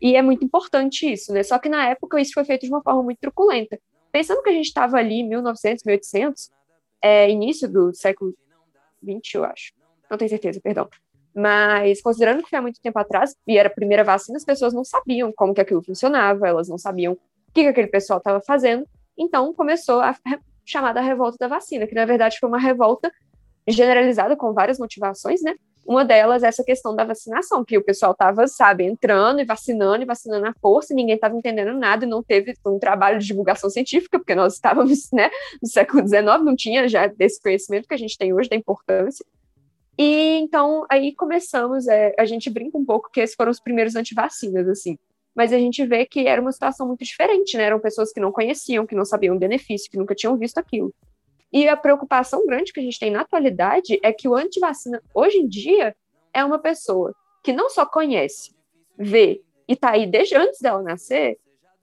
E 0.00 0.16
é 0.16 0.22
muito 0.22 0.44
importante 0.44 1.10
isso, 1.10 1.32
né? 1.32 1.42
Só 1.42 1.58
que 1.58 1.68
na 1.68 1.88
época 1.88 2.20
isso 2.20 2.32
foi 2.34 2.44
feito 2.44 2.62
de 2.62 2.68
uma 2.68 2.82
forma 2.82 3.02
muito 3.02 3.18
truculenta. 3.18 3.78
Pensando 4.12 4.42
que 4.42 4.50
a 4.50 4.52
gente 4.52 4.66
estava 4.66 4.98
ali 4.98 5.20
em 5.20 5.28
1900, 5.28 5.84
1800, 5.84 6.50
é, 7.02 7.30
início 7.30 7.68
do 7.68 7.94
século 7.94 8.34
20, 9.02 9.34
eu 9.34 9.44
acho. 9.44 9.72
Não 10.10 10.18
tenho 10.18 10.28
certeza, 10.28 10.60
perdão. 10.60 10.88
Mas 11.34 12.02
considerando 12.02 12.42
que 12.42 12.50
foi 12.50 12.58
há 12.58 12.62
muito 12.62 12.80
tempo 12.80 12.98
atrás 12.98 13.34
e 13.46 13.56
era 13.56 13.68
a 13.68 13.72
primeira 13.72 14.04
vacina, 14.04 14.36
as 14.36 14.44
pessoas 14.44 14.74
não 14.74 14.84
sabiam 14.84 15.32
como 15.34 15.54
que 15.54 15.60
aquilo 15.62 15.82
funcionava, 15.82 16.46
elas 16.46 16.68
não 16.68 16.76
sabiam 16.76 17.14
o 17.14 17.18
que, 17.54 17.62
que 17.62 17.68
aquele 17.68 17.86
pessoal 17.86 18.18
estava 18.18 18.40
fazendo. 18.40 18.86
Então 19.16 19.52
começou 19.54 20.00
a 20.00 20.14
chamada 20.64 21.00
revolta 21.00 21.38
da 21.38 21.48
vacina, 21.48 21.86
que 21.86 21.94
na 21.94 22.04
verdade 22.04 22.38
foi 22.38 22.48
uma 22.48 22.58
revolta 22.58 23.10
generalizada 23.66 24.36
com 24.36 24.52
várias 24.52 24.78
motivações, 24.78 25.40
né? 25.42 25.54
Uma 25.84 26.04
delas 26.04 26.42
é 26.42 26.46
essa 26.46 26.62
questão 26.62 26.94
da 26.94 27.04
vacinação, 27.04 27.64
que 27.64 27.76
o 27.76 27.82
pessoal 27.82 28.12
estava, 28.12 28.46
sabe, 28.46 28.84
entrando 28.84 29.40
e 29.40 29.44
vacinando 29.44 30.02
e 30.02 30.06
vacinando 30.06 30.46
à 30.46 30.54
força, 30.60 30.92
e 30.92 30.96
ninguém 30.96 31.16
estava 31.16 31.36
entendendo 31.36 31.76
nada, 31.76 32.04
e 32.04 32.08
não 32.08 32.22
teve 32.22 32.54
um 32.64 32.78
trabalho 32.78 33.18
de 33.18 33.26
divulgação 33.26 33.68
científica, 33.68 34.18
porque 34.18 34.34
nós 34.34 34.54
estávamos, 34.54 35.10
né, 35.12 35.28
no 35.60 35.68
século 35.68 36.06
XIX, 36.06 36.24
não 36.44 36.54
tinha 36.54 36.88
já 36.88 37.06
desse 37.08 37.40
conhecimento 37.42 37.88
que 37.88 37.94
a 37.94 37.98
gente 37.98 38.16
tem 38.16 38.32
hoje 38.32 38.48
da 38.48 38.56
importância. 38.56 39.24
E 39.98 40.38
então 40.38 40.86
aí 40.88 41.14
começamos, 41.14 41.86
é, 41.86 42.14
a 42.18 42.24
gente 42.24 42.48
brinca 42.48 42.78
um 42.78 42.84
pouco 42.84 43.10
que 43.10 43.20
esses 43.20 43.36
foram 43.36 43.50
os 43.50 43.60
primeiros 43.60 43.94
antivacinas, 43.94 44.66
assim. 44.68 44.96
mas 45.34 45.52
a 45.52 45.58
gente 45.58 45.84
vê 45.84 46.06
que 46.06 46.26
era 46.26 46.40
uma 46.40 46.52
situação 46.52 46.86
muito 46.86 47.04
diferente, 47.04 47.56
né? 47.56 47.64
Eram 47.64 47.80
pessoas 47.80 48.12
que 48.12 48.20
não 48.20 48.32
conheciam, 48.32 48.86
que 48.86 48.94
não 48.94 49.04
sabiam 49.04 49.36
o 49.36 49.38
benefício, 49.38 49.90
que 49.90 49.98
nunca 49.98 50.14
tinham 50.14 50.36
visto 50.38 50.58
aquilo. 50.58 50.94
E 51.52 51.68
a 51.68 51.76
preocupação 51.76 52.46
grande 52.46 52.72
que 52.72 52.80
a 52.80 52.82
gente 52.82 52.98
tem 52.98 53.10
na 53.10 53.20
atualidade 53.20 54.00
é 54.02 54.12
que 54.12 54.26
o 54.26 54.34
antivacina, 54.34 55.02
hoje 55.14 55.38
em 55.38 55.46
dia, 55.46 55.94
é 56.32 56.42
uma 56.44 56.58
pessoa 56.58 57.14
que 57.42 57.52
não 57.52 57.68
só 57.68 57.84
conhece, 57.84 58.54
vê 58.96 59.42
e 59.68 59.74
está 59.74 59.90
aí 59.90 60.06
desde 60.06 60.34
antes 60.34 60.60
dela 60.60 60.82
nascer, 60.82 61.38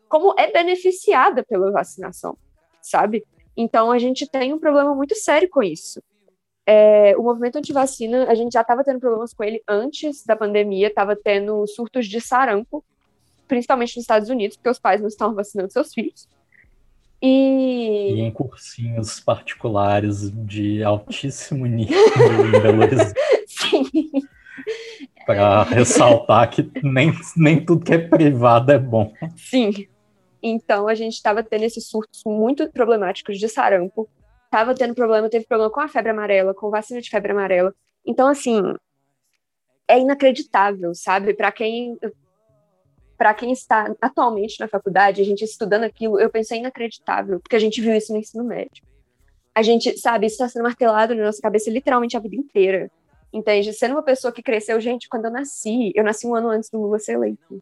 como 0.07 0.33
é 0.37 0.51
beneficiada 0.51 1.43
pela 1.43 1.71
vacinação, 1.71 2.35
sabe? 2.81 3.23
Então 3.55 3.91
a 3.91 3.99
gente 3.99 4.27
tem 4.27 4.53
um 4.53 4.59
problema 4.59 4.95
muito 4.95 5.15
sério 5.15 5.49
com 5.49 5.61
isso. 5.61 6.01
É, 6.65 7.15
o 7.17 7.23
movimento 7.23 7.57
antivacina, 7.57 8.25
a 8.25 8.35
gente 8.35 8.53
já 8.53 8.61
estava 8.61 8.83
tendo 8.83 8.99
problemas 8.99 9.33
com 9.33 9.43
ele 9.43 9.61
antes 9.67 10.23
da 10.25 10.35
pandemia, 10.35 10.87
estava 10.87 11.15
tendo 11.15 11.65
surtos 11.67 12.07
de 12.07 12.19
sarampo, 12.21 12.83
principalmente 13.47 13.95
nos 13.97 14.03
Estados 14.03 14.29
Unidos, 14.29 14.57
porque 14.57 14.69
os 14.69 14.79
pais 14.79 15.01
não 15.01 15.07
estavam 15.07 15.35
vacinando 15.35 15.71
seus 15.71 15.93
filhos. 15.93 16.27
E... 17.21 18.13
e 18.13 18.21
em 18.21 18.31
cursinhos 18.31 19.19
particulares 19.19 20.31
de 20.31 20.83
altíssimo 20.83 21.65
nível 21.67 21.97
em 22.47 22.61
Belo 22.61 22.81
Horizonte. 22.81 23.19
Sim. 23.47 23.89
Para 25.25 25.63
ressaltar 25.63 26.49
que 26.49 26.71
nem, 26.83 27.11
nem 27.35 27.63
tudo 27.63 27.85
que 27.85 27.93
é 27.93 27.97
privado 27.97 28.71
é 28.71 28.79
bom. 28.79 29.13
Sim. 29.35 29.87
Então 30.41 30.87
a 30.87 30.95
gente 30.95 31.13
estava 31.13 31.43
tendo 31.43 31.63
esses 31.63 31.87
surtos 31.87 32.21
muito 32.25 32.71
problemáticos 32.71 33.37
de 33.37 33.47
sarampo. 33.49 34.09
Tava 34.49 34.73
tendo 34.73 34.95
problema, 34.95 35.29
teve 35.29 35.45
problema 35.45 35.71
com 35.71 35.81
a 35.81 35.87
febre 35.87 36.11
amarela, 36.11 36.53
com 36.53 36.69
vacina 36.69 37.01
de 37.01 37.09
febre 37.09 37.31
amarela. 37.31 37.73
Então, 38.05 38.27
assim, 38.27 38.61
é 39.87 39.99
inacreditável, 39.99 40.95
sabe? 40.95 41.33
Para 41.33 41.51
quem 41.51 41.97
para 43.19 43.33
quem 43.33 43.51
está 43.51 43.93
atualmente 44.01 44.57
na 44.61 44.67
faculdade, 44.69 45.21
a 45.21 45.25
gente 45.25 45.43
estudando 45.43 45.83
aquilo, 45.83 46.17
eu 46.17 46.29
pensei 46.29 46.59
inacreditável, 46.59 47.41
porque 47.41 47.57
a 47.57 47.59
gente 47.59 47.81
viu 47.81 47.93
isso 47.93 48.13
no 48.13 48.19
ensino 48.19 48.45
médio. 48.45 48.81
A 49.53 49.61
gente, 49.61 49.99
sabe, 49.99 50.25
isso 50.25 50.35
está 50.35 50.47
sendo 50.47 50.63
martelado 50.63 51.13
na 51.13 51.25
nossa 51.25 51.41
cabeça 51.41 51.69
literalmente 51.69 52.15
a 52.15 52.19
vida 52.21 52.37
inteira. 52.37 52.89
Entende? 53.31 53.73
Sendo 53.73 53.91
uma 53.91 54.01
pessoa 54.01 54.31
que 54.31 54.41
cresceu, 54.41 54.79
gente, 54.79 55.09
quando 55.09 55.25
eu 55.25 55.31
nasci, 55.31 55.91
eu 55.93 56.03
nasci 56.03 56.25
um 56.25 56.33
ano 56.33 56.47
antes 56.47 56.69
do 56.69 56.79
Lula 56.79 56.97
ser 56.97 57.15
eleito. 57.15 57.61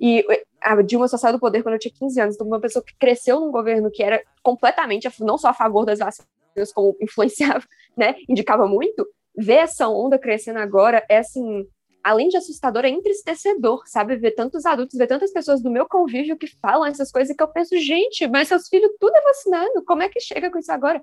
E 0.00 0.24
a 0.58 0.80
Dilma 0.80 1.06
só 1.06 1.18
saiu 1.18 1.34
do 1.34 1.38
poder 1.38 1.62
quando 1.62 1.74
eu 1.74 1.78
tinha 1.78 1.92
15 1.92 2.20
anos. 2.22 2.34
Então, 2.34 2.46
uma 2.46 2.58
pessoa 2.58 2.82
que 2.82 2.96
cresceu 2.96 3.38
num 3.38 3.52
governo 3.52 3.90
que 3.90 4.02
era 4.02 4.22
completamente, 4.42 5.06
não 5.20 5.36
só 5.36 5.48
a 5.48 5.54
favor 5.54 5.84
das 5.84 5.98
vacinas, 5.98 6.72
como 6.72 6.96
influenciava, 6.98 7.62
né, 7.94 8.14
indicava 8.26 8.66
muito, 8.66 9.06
ver 9.36 9.64
essa 9.64 9.86
onda 9.86 10.18
crescendo 10.18 10.60
agora 10.60 11.04
é, 11.10 11.18
assim, 11.18 11.68
além 12.04 12.28
de 12.28 12.36
assustador, 12.36 12.84
é 12.84 12.90
entristecedor, 12.90 13.82
sabe? 13.86 14.14
Ver 14.16 14.32
tantos 14.32 14.66
adultos, 14.66 14.98
ver 14.98 15.06
tantas 15.06 15.32
pessoas 15.32 15.62
do 15.62 15.70
meu 15.70 15.88
convívio 15.88 16.36
que 16.36 16.46
falam 16.46 16.84
essas 16.84 17.10
coisas 17.10 17.34
que 17.34 17.42
eu 17.42 17.48
penso, 17.48 17.78
gente, 17.78 18.28
mas 18.28 18.48
seus 18.48 18.68
filhos 18.68 18.92
tudo 19.00 19.16
é 19.16 19.22
vacinado, 19.22 19.82
como 19.86 20.02
é 20.02 20.08
que 20.10 20.20
chega 20.20 20.50
com 20.50 20.58
isso 20.58 20.70
agora? 20.70 21.02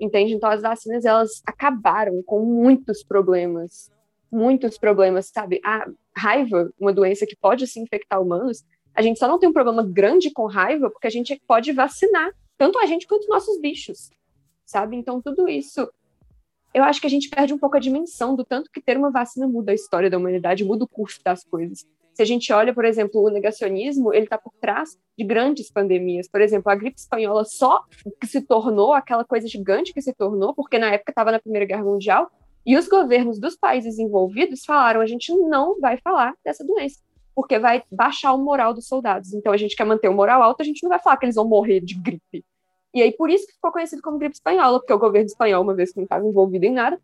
Entende? 0.00 0.32
Então 0.32 0.48
as 0.48 0.62
vacinas, 0.62 1.04
elas 1.04 1.42
acabaram 1.46 2.22
com 2.22 2.40
muitos 2.40 3.04
problemas, 3.04 3.90
muitos 4.32 4.78
problemas, 4.78 5.26
sabe? 5.26 5.60
A 5.62 5.86
raiva, 6.16 6.72
uma 6.80 6.92
doença 6.92 7.26
que 7.26 7.36
pode 7.36 7.66
se 7.66 7.78
infectar 7.78 8.22
humanos, 8.22 8.64
a 8.94 9.02
gente 9.02 9.18
só 9.18 9.28
não 9.28 9.38
tem 9.38 9.48
um 9.48 9.52
problema 9.52 9.84
grande 9.84 10.30
com 10.30 10.46
raiva 10.46 10.88
porque 10.88 11.06
a 11.06 11.10
gente 11.10 11.38
pode 11.46 11.72
vacinar, 11.72 12.32
tanto 12.56 12.78
a 12.78 12.86
gente 12.86 13.06
quanto 13.06 13.28
nossos 13.28 13.60
bichos, 13.60 14.10
sabe? 14.64 14.96
Então 14.96 15.20
tudo 15.20 15.48
isso 15.48 15.86
eu 16.72 16.84
acho 16.84 17.00
que 17.00 17.06
a 17.06 17.10
gente 17.10 17.28
perde 17.28 17.52
um 17.52 17.58
pouco 17.58 17.76
a 17.76 17.80
dimensão 17.80 18.36
do 18.36 18.44
tanto 18.44 18.70
que 18.70 18.80
ter 18.80 18.96
uma 18.96 19.10
vacina 19.10 19.46
muda 19.46 19.72
a 19.72 19.74
história 19.74 20.10
da 20.10 20.18
humanidade, 20.18 20.64
muda 20.64 20.84
o 20.84 20.88
curso 20.88 21.20
das 21.24 21.42
coisas. 21.44 21.86
Se 22.12 22.22
a 22.22 22.24
gente 22.24 22.52
olha, 22.52 22.74
por 22.74 22.84
exemplo, 22.84 23.22
o 23.22 23.30
negacionismo, 23.30 24.12
ele 24.12 24.24
está 24.24 24.36
por 24.36 24.52
trás 24.60 24.98
de 25.16 25.24
grandes 25.24 25.70
pandemias. 25.70 26.28
Por 26.28 26.40
exemplo, 26.40 26.70
a 26.70 26.74
gripe 26.74 26.98
espanhola 26.98 27.44
só 27.44 27.84
que 28.20 28.26
se 28.26 28.40
tornou 28.40 28.92
aquela 28.92 29.24
coisa 29.24 29.46
gigante 29.46 29.94
que 29.94 30.02
se 30.02 30.12
tornou, 30.12 30.52
porque 30.52 30.78
na 30.78 30.90
época 30.90 31.12
estava 31.12 31.30
na 31.30 31.38
Primeira 31.38 31.64
Guerra 31.64 31.84
Mundial, 31.84 32.28
e 32.66 32.76
os 32.76 32.88
governos 32.88 33.38
dos 33.38 33.56
países 33.56 33.98
envolvidos 33.98 34.64
falaram: 34.64 35.00
a 35.00 35.06
gente 35.06 35.32
não 35.32 35.80
vai 35.80 35.96
falar 35.98 36.34
dessa 36.44 36.64
doença, 36.64 37.00
porque 37.34 37.58
vai 37.58 37.82
baixar 37.90 38.34
o 38.34 38.38
moral 38.44 38.74
dos 38.74 38.86
soldados. 38.86 39.32
Então 39.32 39.52
a 39.52 39.56
gente 39.56 39.76
quer 39.76 39.84
manter 39.84 40.08
o 40.08 40.14
moral 40.14 40.42
alto, 40.42 40.60
a 40.60 40.64
gente 40.64 40.82
não 40.82 40.90
vai 40.90 40.98
falar 40.98 41.16
que 41.16 41.24
eles 41.24 41.36
vão 41.36 41.48
morrer 41.48 41.80
de 41.80 41.94
gripe. 41.94 42.44
E 42.98 43.02
aí, 43.02 43.12
por 43.12 43.30
isso 43.30 43.46
que 43.46 43.52
ficou 43.52 43.70
conhecido 43.70 44.02
como 44.02 44.18
gripe 44.18 44.34
espanhola, 44.34 44.80
porque 44.80 44.92
o 44.92 44.98
governo 44.98 45.26
espanhol, 45.26 45.62
uma 45.62 45.72
vez 45.72 45.92
que 45.92 45.98
não 45.98 46.04
estava 46.04 46.26
envolvido 46.26 46.64
em 46.64 46.72
nada, 46.72 47.00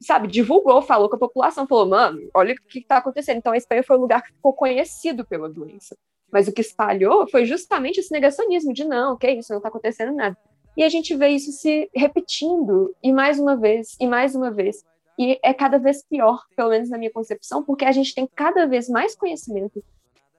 sabe, 0.00 0.26
divulgou, 0.26 0.80
falou 0.80 1.10
com 1.10 1.16
a 1.16 1.18
população, 1.18 1.66
falou, 1.66 1.86
mano, 1.86 2.26
olha 2.32 2.54
o 2.54 2.56
que 2.56 2.78
está 2.78 2.96
acontecendo. 2.96 3.36
Então, 3.36 3.52
a 3.52 3.56
Espanha 3.58 3.82
foi 3.82 3.98
o 3.98 4.00
lugar 4.00 4.22
que 4.22 4.32
ficou 4.32 4.54
conhecido 4.54 5.26
pela 5.26 5.46
doença. 5.46 5.94
Mas 6.32 6.48
o 6.48 6.52
que 6.52 6.62
espalhou 6.62 7.28
foi 7.28 7.44
justamente 7.44 8.00
esse 8.00 8.10
negacionismo 8.10 8.72
de 8.72 8.84
não, 8.84 9.14
que 9.18 9.30
isso, 9.30 9.52
não 9.52 9.58
está 9.58 9.68
acontecendo 9.68 10.14
nada. 10.14 10.38
E 10.74 10.82
a 10.82 10.88
gente 10.88 11.14
vê 11.14 11.28
isso 11.28 11.52
se 11.52 11.90
repetindo, 11.94 12.94
e 13.02 13.12
mais 13.12 13.38
uma 13.38 13.54
vez, 13.54 13.94
e 14.00 14.06
mais 14.06 14.34
uma 14.34 14.50
vez. 14.50 14.82
E 15.18 15.38
é 15.42 15.52
cada 15.52 15.78
vez 15.78 16.02
pior, 16.02 16.44
pelo 16.56 16.70
menos 16.70 16.88
na 16.88 16.96
minha 16.96 17.12
concepção, 17.12 17.62
porque 17.62 17.84
a 17.84 17.92
gente 17.92 18.14
tem 18.14 18.26
cada 18.26 18.66
vez 18.66 18.88
mais 18.88 19.14
conhecimento, 19.14 19.84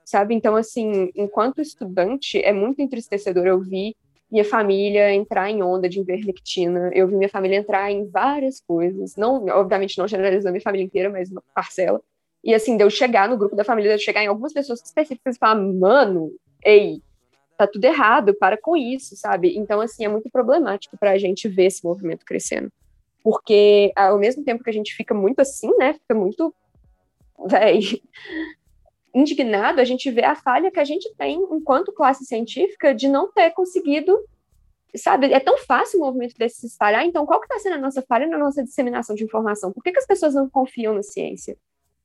sabe? 0.04 0.34
Então, 0.34 0.56
assim, 0.56 1.12
enquanto 1.16 1.62
estudante, 1.62 2.39
é 2.39 2.52
muito 2.52 2.82
entristecedor 2.82 3.45
eu 3.45 3.60
vi 3.60 3.95
minha 4.32 4.46
família 4.46 5.14
entrar 5.14 5.50
em 5.50 5.64
onda 5.64 5.90
de 5.90 6.00
invermectina, 6.00 6.92
eu 6.94 7.08
vi 7.08 7.16
minha 7.16 7.30
família 7.30 7.58
entrar 7.58 7.92
em 7.92 8.08
várias 8.08 8.62
coisas, 8.62 9.16
não, 9.16 9.46
obviamente 9.48 9.98
não 9.98 10.08
generalizando 10.08 10.52
minha 10.52 10.62
família 10.62 10.86
inteira, 10.86 11.10
mas 11.10 11.32
uma 11.32 11.44
parcela, 11.54 12.02
e 12.44 12.54
assim, 12.54 12.78
de 12.78 12.84
eu 12.84 12.90
chegar 12.90 13.28
no 13.28 13.38
grupo 13.38 13.56
da 13.56 13.64
família, 13.64 13.90
de 13.90 13.96
eu 13.96 14.06
chegar 14.06 14.24
em 14.24 14.28
algumas 14.28 14.54
pessoas 14.54 14.82
específicas 14.82 15.36
e 15.36 15.40
falar, 15.40 15.56
mano, 15.56 16.32
ei, 16.64 17.02
tá 17.58 17.68
tudo 17.68 17.84
errado, 17.84 18.34
para 18.34 18.58
com 18.58 18.78
isso, 18.78 19.18
sabe? 19.18 19.58
Então, 19.58 19.82
assim, 19.82 20.06
é 20.06 20.08
muito 20.08 20.30
problemático 20.30 20.98
para 20.98 21.12
a 21.12 21.18
gente 21.18 21.50
ver 21.50 21.66
esse 21.66 21.84
movimento 21.84 22.26
crescendo. 22.26 22.72
Porque, 23.22 23.92
ao 23.96 24.18
mesmo 24.18 24.46
tempo 24.46 24.64
que 24.64 24.70
a 24.70 24.74
gente 24.74 24.96
fica 24.96 25.14
muito 25.14 25.42
assim, 25.42 25.70
né, 25.78 25.94
fica 25.94 26.16
muito, 26.16 26.56
véi, 27.46 28.02
indignado, 29.14 29.82
a 29.82 29.84
gente 29.84 30.10
vê 30.12 30.24
a 30.24 30.36
falha 30.36 30.72
que 30.72 30.80
a 30.80 30.84
gente 30.84 31.14
tem 31.16 31.36
enquanto 31.51 31.91
classe 31.91 32.26
científica 32.26 32.93
de 32.93 33.07
não 33.07 33.32
ter 33.32 33.51
conseguido, 33.51 34.18
sabe, 34.95 35.32
é 35.34 35.39
tão 35.39 35.57
fácil 35.57 35.99
o 35.99 36.05
movimento 36.05 36.36
desse 36.38 36.62
se 36.62 36.68
espalhar, 36.68 37.05
então 37.05 37.26
qual 37.26 37.39
que 37.39 37.45
está 37.45 37.60
sendo 37.60 37.76
a 37.76 37.80
nossa 37.80 38.01
falha 38.01 38.28
na 38.28 38.38
nossa 38.38 38.64
disseminação 38.64 39.16
de 39.16 39.24
informação? 39.24 39.71
Por 39.71 39.84
que, 39.84 39.92
que 39.92 40.00
as 40.00 40.08
pessoas 40.08 40.34
não 40.34 40.50
confiam 40.50 40.93
na 40.93 41.04
ciência? 41.04 41.58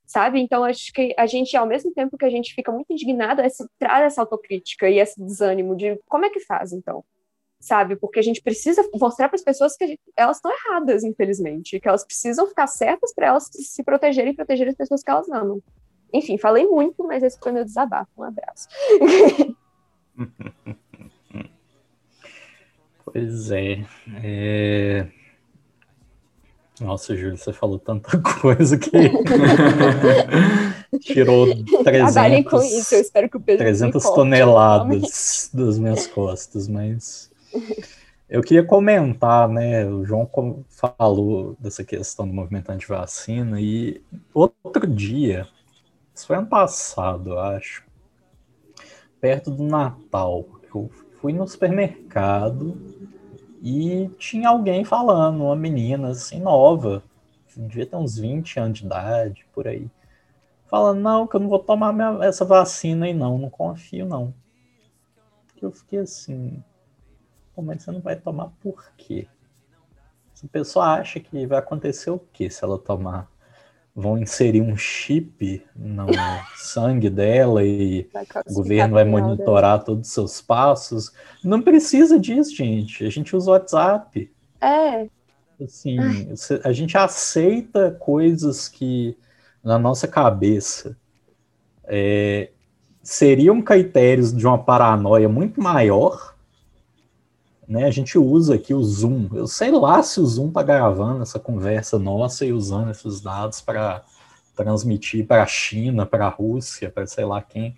Sabe? 0.06 0.38
Então, 0.38 0.62
acho 0.64 0.92
que 0.92 1.14
a 1.16 1.26
gente, 1.26 1.56
ao 1.56 1.66
mesmo 1.66 1.90
tempo 1.92 2.18
que 2.18 2.26
a 2.26 2.30
gente 2.30 2.54
fica 2.54 2.70
muito 2.70 2.92
indignado, 2.92 3.40
é 3.40 3.48
se 3.48 3.66
traz 3.78 4.04
essa 4.04 4.20
autocrítica 4.20 4.88
e 4.88 4.98
esse 4.98 5.18
desânimo 5.20 5.74
de 5.74 5.98
como 6.06 6.26
é 6.26 6.30
que 6.30 6.40
faz, 6.40 6.72
então? 6.72 7.02
Sabe? 7.58 7.96
Porque 7.96 8.18
a 8.18 8.22
gente 8.22 8.42
precisa 8.42 8.86
mostrar 8.94 9.28
para 9.30 9.36
as 9.36 9.42
pessoas 9.42 9.74
que 9.76 9.86
gente, 9.86 10.00
elas 10.14 10.36
estão 10.36 10.52
erradas, 10.52 11.04
infelizmente, 11.04 11.80
que 11.80 11.88
elas 11.88 12.04
precisam 12.04 12.46
ficar 12.46 12.66
certas 12.66 13.14
para 13.14 13.28
elas 13.28 13.48
se 13.50 13.82
protegerem 13.82 14.32
e 14.32 14.36
proteger 14.36 14.68
as 14.68 14.74
pessoas 14.74 15.02
que 15.02 15.10
elas 15.10 15.30
amam. 15.30 15.62
Enfim, 16.14 16.38
falei 16.38 16.64
muito, 16.64 17.02
mas 17.02 17.24
esse 17.24 17.36
foi 17.40 17.50
meu 17.50 17.64
desabafo. 17.64 18.08
Um 18.16 18.22
abraço. 18.22 18.68
pois 23.04 23.50
é. 23.50 23.84
é... 24.22 25.08
Nossa, 26.80 27.16
Júlio, 27.16 27.36
você 27.36 27.52
falou 27.52 27.80
tanta 27.80 28.16
coisa 28.40 28.78
que 28.78 28.90
tirou 31.00 31.48
300, 31.82 32.50
com 32.50 32.62
isso, 32.62 32.94
eu 32.94 33.00
espero 33.00 33.28
que 33.28 33.36
o 33.36 33.40
Pedro 33.40 33.64
300 33.64 34.04
toneladas 34.04 35.50
das 35.52 35.80
minhas 35.80 36.06
costas, 36.06 36.68
mas 36.68 37.28
eu 38.28 38.40
queria 38.40 38.64
comentar, 38.64 39.48
né, 39.48 39.84
o 39.86 40.04
João 40.04 40.28
falou 40.68 41.56
dessa 41.58 41.82
questão 41.84 42.26
do 42.26 42.34
movimento 42.34 42.70
anti-vacina 42.70 43.60
e 43.60 44.00
outro 44.32 44.86
dia 44.86 45.48
isso 46.14 46.26
foi 46.26 46.36
ano 46.36 46.46
passado, 46.46 47.38
acho. 47.38 47.84
Perto 49.20 49.50
do 49.50 49.64
Natal. 49.64 50.46
Eu 50.72 50.88
fui 51.20 51.32
no 51.32 51.46
supermercado 51.48 52.76
e 53.62 54.08
tinha 54.18 54.50
alguém 54.50 54.84
falando, 54.84 55.44
uma 55.44 55.56
menina 55.56 56.10
assim, 56.10 56.38
nova. 56.38 57.02
Devia 57.56 57.86
ter 57.86 57.96
uns 57.96 58.18
20 58.18 58.60
anos 58.60 58.78
de 58.78 58.84
idade, 58.84 59.46
por 59.52 59.66
aí. 59.66 59.88
Falando, 60.66 61.00
não, 61.00 61.26
que 61.26 61.36
eu 61.36 61.40
não 61.40 61.48
vou 61.48 61.58
tomar 61.58 61.92
minha, 61.92 62.18
essa 62.24 62.44
vacina 62.44 63.06
aí, 63.06 63.14
não. 63.14 63.38
Não 63.38 63.50
confio, 63.50 64.06
não. 64.06 64.34
Eu 65.60 65.70
fiquei 65.70 66.00
assim. 66.00 66.62
Pô, 67.54 67.62
mas 67.62 67.82
você 67.82 67.90
não 67.90 68.00
vai 68.00 68.16
tomar 68.16 68.50
por 68.60 68.92
quê? 68.96 69.26
Essa 70.34 70.46
pessoa 70.48 70.94
acha 70.94 71.20
que 71.20 71.46
vai 71.46 71.58
acontecer 71.58 72.10
o 72.10 72.18
quê 72.18 72.50
se 72.50 72.64
ela 72.64 72.78
tomar? 72.78 73.30
Vão 73.94 74.18
inserir 74.18 74.60
um 74.60 74.76
chip 74.76 75.64
no 75.76 76.06
sangue 76.56 77.08
dela 77.08 77.62
e 77.64 78.08
o 78.46 78.54
governo 78.54 78.94
vai 78.94 79.04
monitorar 79.04 79.74
dela. 79.74 79.84
todos 79.84 80.08
os 80.08 80.14
seus 80.14 80.40
passos. 80.40 81.12
Não 81.42 81.62
precisa 81.62 82.18
disso, 82.18 82.54
gente. 82.54 83.04
A 83.04 83.10
gente 83.10 83.36
usa 83.36 83.50
o 83.50 83.52
WhatsApp. 83.52 84.30
É. 84.60 85.06
Assim, 85.62 85.96
a 86.64 86.72
gente 86.72 86.98
aceita 86.98 87.92
coisas 87.92 88.68
que 88.68 89.16
na 89.64 89.78
nossa 89.78 90.06
cabeça, 90.06 90.94
é, 91.84 92.50
seriam 93.02 93.62
critérios 93.62 94.36
de 94.36 94.46
uma 94.46 94.58
paranoia 94.58 95.28
muito 95.28 95.60
maior. 95.60 96.33
Né? 97.66 97.84
A 97.84 97.90
gente 97.90 98.18
usa 98.18 98.54
aqui 98.54 98.74
o 98.74 98.82
Zoom. 98.82 99.28
Eu 99.32 99.46
sei 99.46 99.70
lá 99.70 100.02
se 100.02 100.20
o 100.20 100.26
Zoom 100.26 100.48
está 100.48 100.62
gravando 100.62 101.22
essa 101.22 101.38
conversa 101.38 101.98
nossa 101.98 102.44
e 102.44 102.52
usando 102.52 102.90
esses 102.90 103.20
dados 103.20 103.60
para 103.60 104.02
transmitir 104.54 105.26
para 105.26 105.42
a 105.42 105.46
China, 105.46 106.06
para 106.06 106.26
a 106.26 106.30
Rússia, 106.30 106.90
para 106.90 107.06
sei 107.06 107.24
lá 107.24 107.42
quem. 107.42 107.76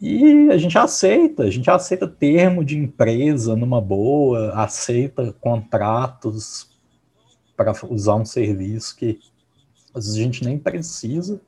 E 0.00 0.50
a 0.50 0.58
gente 0.58 0.76
aceita, 0.76 1.44
a 1.44 1.50
gente 1.50 1.70
aceita 1.70 2.06
termo 2.06 2.64
de 2.64 2.76
empresa 2.76 3.56
numa 3.56 3.80
boa, 3.80 4.52
aceita 4.52 5.34
contratos 5.40 6.70
para 7.56 7.72
usar 7.88 8.16
um 8.16 8.24
serviço 8.24 8.94
que 8.96 9.18
às 9.94 10.04
vezes 10.04 10.20
a 10.20 10.22
gente 10.22 10.44
nem 10.44 10.58
precisa. 10.58 11.40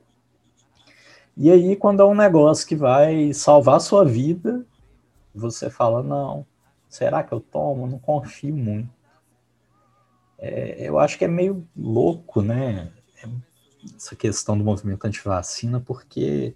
E 1.37 1.51
aí, 1.51 1.77
quando 1.77 2.03
é 2.03 2.05
um 2.05 2.15
negócio 2.15 2.67
que 2.67 2.75
vai 2.75 3.33
salvar 3.33 3.77
a 3.77 3.81
sua 3.81 4.05
vida, 4.05 4.67
você 5.35 5.71
fala, 5.71 6.03
não, 6.03 6.45
será 6.89 7.23
que 7.23 7.33
eu 7.33 7.41
tomo? 7.41 7.87
Não 7.87 7.99
confio 7.99 8.57
muito. 8.57 8.91
É, 10.39 10.89
eu 10.89 10.99
acho 10.99 11.19
que 11.19 11.25
é 11.25 11.29
meio 11.29 11.67
louco, 11.77 12.43
né? 12.43 12.93
Essa 13.97 14.15
questão 14.15 14.57
do 14.57 14.65
movimento 14.65 15.05
anti-vacina, 15.05 15.81
porque 15.81 16.55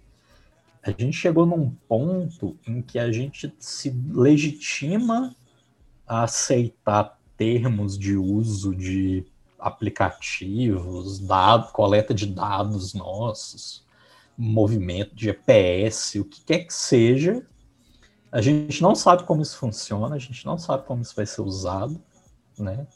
a 0.81 0.91
gente 0.91 1.13
chegou 1.13 1.45
num 1.45 1.69
ponto 1.87 2.57
em 2.67 2.81
que 2.81 2.99
a 2.99 3.11
gente 3.11 3.53
se 3.59 3.89
legitima 4.11 5.35
a 6.05 6.23
aceitar 6.23 7.19
termos 7.37 7.97
de 7.97 8.15
uso 8.15 8.75
de 8.75 9.25
aplicativos, 9.57 11.19
dado, 11.19 11.71
coleta 11.71 12.13
de 12.13 12.27
dados 12.27 12.93
nossos, 12.93 13.85
movimento 14.37 15.15
de 15.15 15.25
GPS, 15.25 16.19
o 16.19 16.25
que 16.25 16.43
quer 16.43 16.59
que 16.65 16.73
seja. 16.73 17.45
A 18.33 18.41
gente 18.41 18.81
não 18.81 18.95
sabe 18.95 19.25
como 19.25 19.43
isso 19.43 19.55
funciona, 19.57 20.15
a 20.15 20.17
gente 20.17 20.43
não 20.43 20.57
sabe 20.57 20.87
como 20.87 21.03
isso 21.03 21.15
vai 21.15 21.23
ser 21.23 21.41
usado, 21.41 22.01
né? 22.57 22.87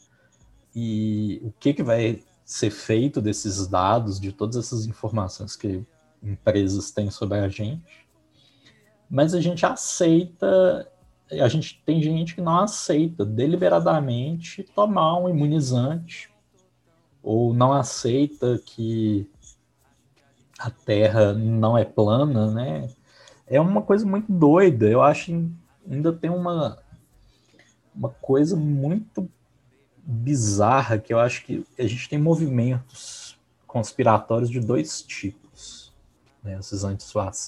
E 0.74 1.40
o 1.44 1.52
que, 1.60 1.72
que 1.72 1.82
vai 1.84 2.24
ser 2.44 2.70
feito 2.70 3.20
desses 3.20 3.68
dados, 3.68 4.18
de 4.18 4.32
todas 4.32 4.56
essas 4.56 4.84
informações 4.84 5.54
que 5.54 5.86
empresas 6.20 6.90
têm 6.90 7.08
sobre 7.08 7.38
a 7.38 7.48
gente. 7.48 8.08
Mas 9.08 9.32
a 9.32 9.40
gente 9.40 9.64
aceita, 9.64 10.90
a 11.30 11.48
gente 11.48 11.80
tem 11.86 12.02
gente 12.02 12.34
que 12.34 12.40
não 12.40 12.58
aceita 12.58 13.24
deliberadamente 13.24 14.64
tomar 14.74 15.18
um 15.18 15.28
imunizante 15.28 16.28
ou 17.22 17.54
não 17.54 17.72
aceita 17.72 18.60
que 18.66 19.30
a 20.58 20.68
Terra 20.68 21.32
não 21.32 21.78
é 21.78 21.84
plana, 21.84 22.50
né? 22.50 22.88
É 23.48 23.60
uma 23.60 23.82
coisa 23.82 24.06
muito 24.06 24.30
doida. 24.30 24.86
Eu 24.88 25.02
acho 25.02 25.26
que 25.26 25.50
ainda 25.90 26.12
tem 26.12 26.30
uma, 26.30 26.78
uma 27.94 28.10
coisa 28.10 28.56
muito 28.56 29.28
bizarra 29.96 30.98
que 30.98 31.12
eu 31.12 31.18
acho 31.18 31.44
que 31.44 31.64
a 31.78 31.86
gente 31.86 32.08
tem 32.08 32.18
movimentos 32.18 33.38
conspiratórios 33.66 34.50
de 34.50 34.60
dois 34.60 35.02
tipos, 35.02 35.92
né? 36.42 36.58
Esses 36.58 36.84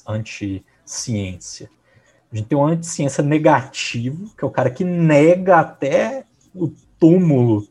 anti-ciência. 0.06 1.70
A 2.32 2.36
gente 2.36 2.48
tem 2.48 2.56
um 2.56 2.66
anti-ciência 2.66 3.24
negativo, 3.24 4.34
que 4.36 4.44
é 4.44 4.46
o 4.46 4.50
cara 4.50 4.70
que 4.70 4.84
nega 4.84 5.58
até 5.58 6.26
o 6.54 6.68
túmulo 6.98 7.66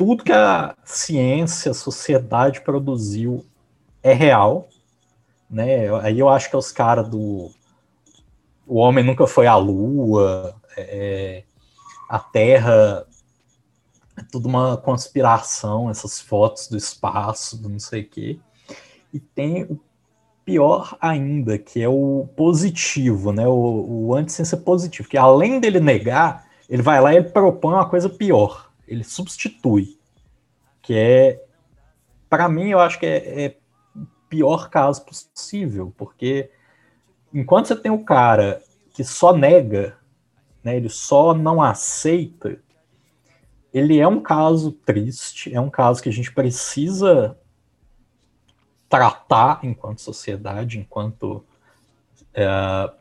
tudo 0.00 0.24
que 0.24 0.32
a 0.32 0.74
ciência, 0.82 1.72
a 1.72 1.74
sociedade 1.74 2.62
produziu 2.62 3.44
é 4.02 4.14
real, 4.14 4.66
né? 5.50 5.88
Aí 6.02 6.18
eu 6.18 6.28
acho 6.28 6.48
que 6.48 6.56
é 6.56 6.58
os 6.58 6.72
caras 6.72 7.08
do 7.08 7.50
o 8.66 8.76
homem 8.76 9.04
nunca 9.04 9.26
foi 9.26 9.48
à 9.48 9.56
lua, 9.56 10.54
é, 10.76 11.42
a 12.08 12.20
Terra 12.20 13.04
é 14.16 14.22
tudo 14.30 14.48
uma 14.48 14.76
conspiração, 14.76 15.90
essas 15.90 16.20
fotos 16.20 16.68
do 16.68 16.76
espaço, 16.76 17.60
do 17.60 17.68
não 17.68 17.80
sei 17.80 18.02
o 18.02 18.08
quê. 18.08 18.38
E 19.12 19.18
tem 19.18 19.64
o 19.64 19.80
pior 20.44 20.96
ainda, 21.00 21.58
que 21.58 21.82
é 21.82 21.88
o 21.88 22.28
positivo, 22.36 23.32
né? 23.32 23.46
O, 23.48 24.06
o 24.06 24.14
anti-ciência 24.14 24.56
positivo, 24.56 25.08
que 25.08 25.18
além 25.18 25.58
dele 25.58 25.80
negar, 25.80 26.46
ele 26.68 26.82
vai 26.82 27.00
lá 27.00 27.12
e 27.12 27.16
ele 27.16 27.30
propõe 27.30 27.74
uma 27.74 27.88
coisa 27.88 28.08
pior 28.08 28.70
ele 28.90 29.04
substitui, 29.04 29.96
que 30.82 30.94
é, 30.94 31.40
para 32.28 32.48
mim, 32.48 32.70
eu 32.70 32.80
acho 32.80 32.98
que 32.98 33.06
é, 33.06 33.44
é 33.44 33.56
pior 34.30 34.70
caso 34.70 35.04
possível, 35.04 35.92
porque 35.98 36.50
enquanto 37.34 37.66
você 37.66 37.76
tem 37.76 37.90
o 37.90 38.04
cara 38.04 38.62
que 38.94 39.04
só 39.04 39.36
nega, 39.36 39.98
né, 40.64 40.76
ele 40.76 40.88
só 40.88 41.34
não 41.34 41.60
aceita, 41.60 42.58
ele 43.74 43.98
é 43.98 44.06
um 44.06 44.20
caso 44.20 44.72
triste, 44.72 45.54
é 45.54 45.60
um 45.60 45.68
caso 45.68 46.02
que 46.02 46.08
a 46.08 46.12
gente 46.12 46.32
precisa 46.32 47.36
tratar 48.88 49.60
enquanto 49.64 50.00
sociedade, 50.00 50.78
enquanto 50.78 51.44
é, 52.32 52.92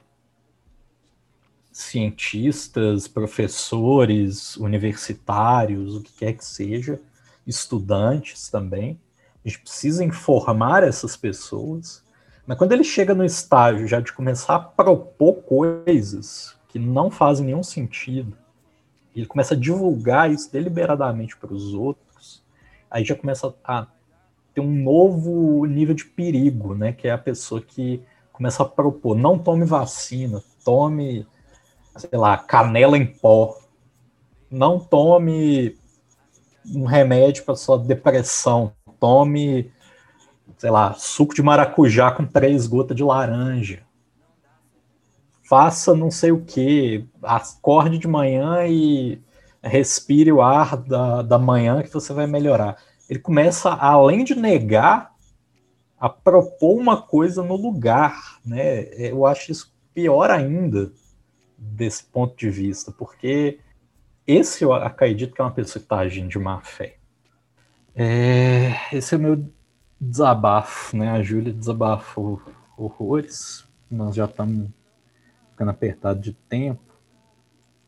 cientistas, 1.71 3.07
professores, 3.07 4.57
universitários, 4.57 5.95
o 5.95 6.01
que 6.01 6.11
quer 6.11 6.33
que 6.33 6.45
seja, 6.45 7.01
estudantes 7.47 8.49
também. 8.49 8.99
Gente 9.49 9.61
precisa 9.61 10.03
informar 10.03 10.83
essas 10.83 11.17
pessoas. 11.17 12.03
Mas 12.45 12.57
quando 12.57 12.71
ele 12.71 12.83
chega 12.83 13.13
no 13.13 13.25
estágio 13.25 13.87
já 13.87 13.99
de 13.99 14.13
começar 14.13 14.55
a 14.55 14.59
propor 14.59 15.41
coisas 15.43 16.55
que 16.67 16.79
não 16.79 17.11
fazem 17.11 17.47
nenhum 17.47 17.63
sentido, 17.63 18.37
ele 19.15 19.25
começa 19.25 19.53
a 19.53 19.57
divulgar 19.57 20.31
isso 20.31 20.51
deliberadamente 20.51 21.35
para 21.35 21.53
os 21.53 21.73
outros, 21.73 22.43
aí 22.89 23.03
já 23.03 23.15
começa 23.15 23.53
a 23.63 23.87
ter 24.53 24.61
um 24.61 24.83
novo 24.83 25.65
nível 25.65 25.93
de 25.93 26.05
perigo, 26.05 26.73
né? 26.73 26.93
Que 26.93 27.07
é 27.07 27.11
a 27.11 27.17
pessoa 27.17 27.61
que 27.61 28.01
começa 28.31 28.63
a 28.63 28.65
propor, 28.65 29.15
não 29.15 29.37
tome 29.37 29.65
vacina, 29.65 30.41
tome 30.63 31.27
sei 31.99 32.17
lá, 32.17 32.37
canela 32.37 32.97
em 32.97 33.05
pó. 33.05 33.57
Não 34.49 34.79
tome 34.79 35.77
um 36.65 36.85
remédio 36.85 37.43
para 37.43 37.55
sua 37.55 37.77
depressão. 37.77 38.73
Tome, 38.99 39.71
sei 40.57 40.69
lá, 40.69 40.93
suco 40.93 41.33
de 41.33 41.41
maracujá 41.41 42.11
com 42.11 42.25
três 42.25 42.67
gotas 42.67 42.95
de 42.95 43.03
laranja. 43.03 43.83
Faça 45.43 45.95
não 45.95 46.11
sei 46.11 46.31
o 46.31 46.41
que. 46.41 47.07
Acorde 47.23 47.97
de 47.97 48.07
manhã 48.07 48.67
e 48.67 49.21
respire 49.63 50.31
o 50.31 50.41
ar 50.41 50.77
da, 50.77 51.21
da 51.21 51.39
manhã 51.39 51.81
que 51.81 51.91
você 51.91 52.13
vai 52.13 52.27
melhorar. 52.27 52.77
Ele 53.09 53.19
começa, 53.19 53.71
além 53.71 54.23
de 54.23 54.35
negar, 54.35 55.11
a 55.99 56.07
propor 56.07 56.77
uma 56.77 57.01
coisa 57.01 57.43
no 57.43 57.55
lugar, 57.55 58.39
né? 58.45 58.83
Eu 58.93 59.25
acho 59.25 59.51
isso 59.51 59.75
pior 59.93 60.29
ainda 60.29 60.91
desse 61.57 62.05
ponto 62.05 62.37
de 62.37 62.49
vista, 62.49 62.91
porque 62.91 63.59
esse 64.25 64.63
eu 64.63 64.71
acredito 64.71 65.33
que 65.33 65.41
é 65.41 65.43
uma 65.43 65.51
pessoa 65.51 65.81
que 65.81 65.85
está 65.85 65.97
agindo 65.97 66.29
de 66.29 66.39
má 66.39 66.61
fé. 66.61 66.98
É, 68.01 68.95
esse 68.95 69.13
é 69.13 69.17
meu 69.17 69.45
desabafo, 69.99 70.95
né? 70.95 71.11
A 71.11 71.21
Júlia 71.21 71.51
desabafou 71.51 72.41
horrores, 72.77 73.65
nós 73.91 74.15
já 74.15 74.23
estamos 74.23 74.69
ficando 75.51 75.71
apertado 75.71 76.21
de 76.21 76.31
tempo, 76.31 76.81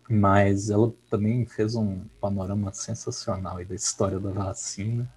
mas 0.09 0.69
ela 0.69 0.93
também 1.09 1.45
fez 1.45 1.75
um 1.75 2.01
panorama 2.19 2.73
sensacional 2.73 3.63
da 3.63 3.73
história 3.73 4.19
da 4.19 4.31
vacina. 4.31 5.09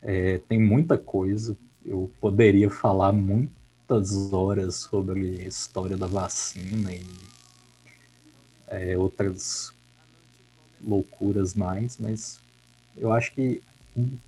É, 0.00 0.38
tem 0.38 0.60
muita 0.60 0.96
coisa, 0.96 1.58
eu 1.84 2.08
poderia 2.20 2.70
falar 2.70 3.10
muitas 3.10 4.32
horas 4.32 4.76
sobre 4.76 5.40
a 5.40 5.48
história 5.48 5.96
da 5.96 6.06
vacina 6.06 6.92
e 6.92 7.04
é, 8.68 8.96
outras 8.96 9.72
loucuras 10.80 11.52
mais, 11.52 11.98
mas 11.98 12.38
eu 12.96 13.12
acho 13.12 13.32
que 13.32 13.60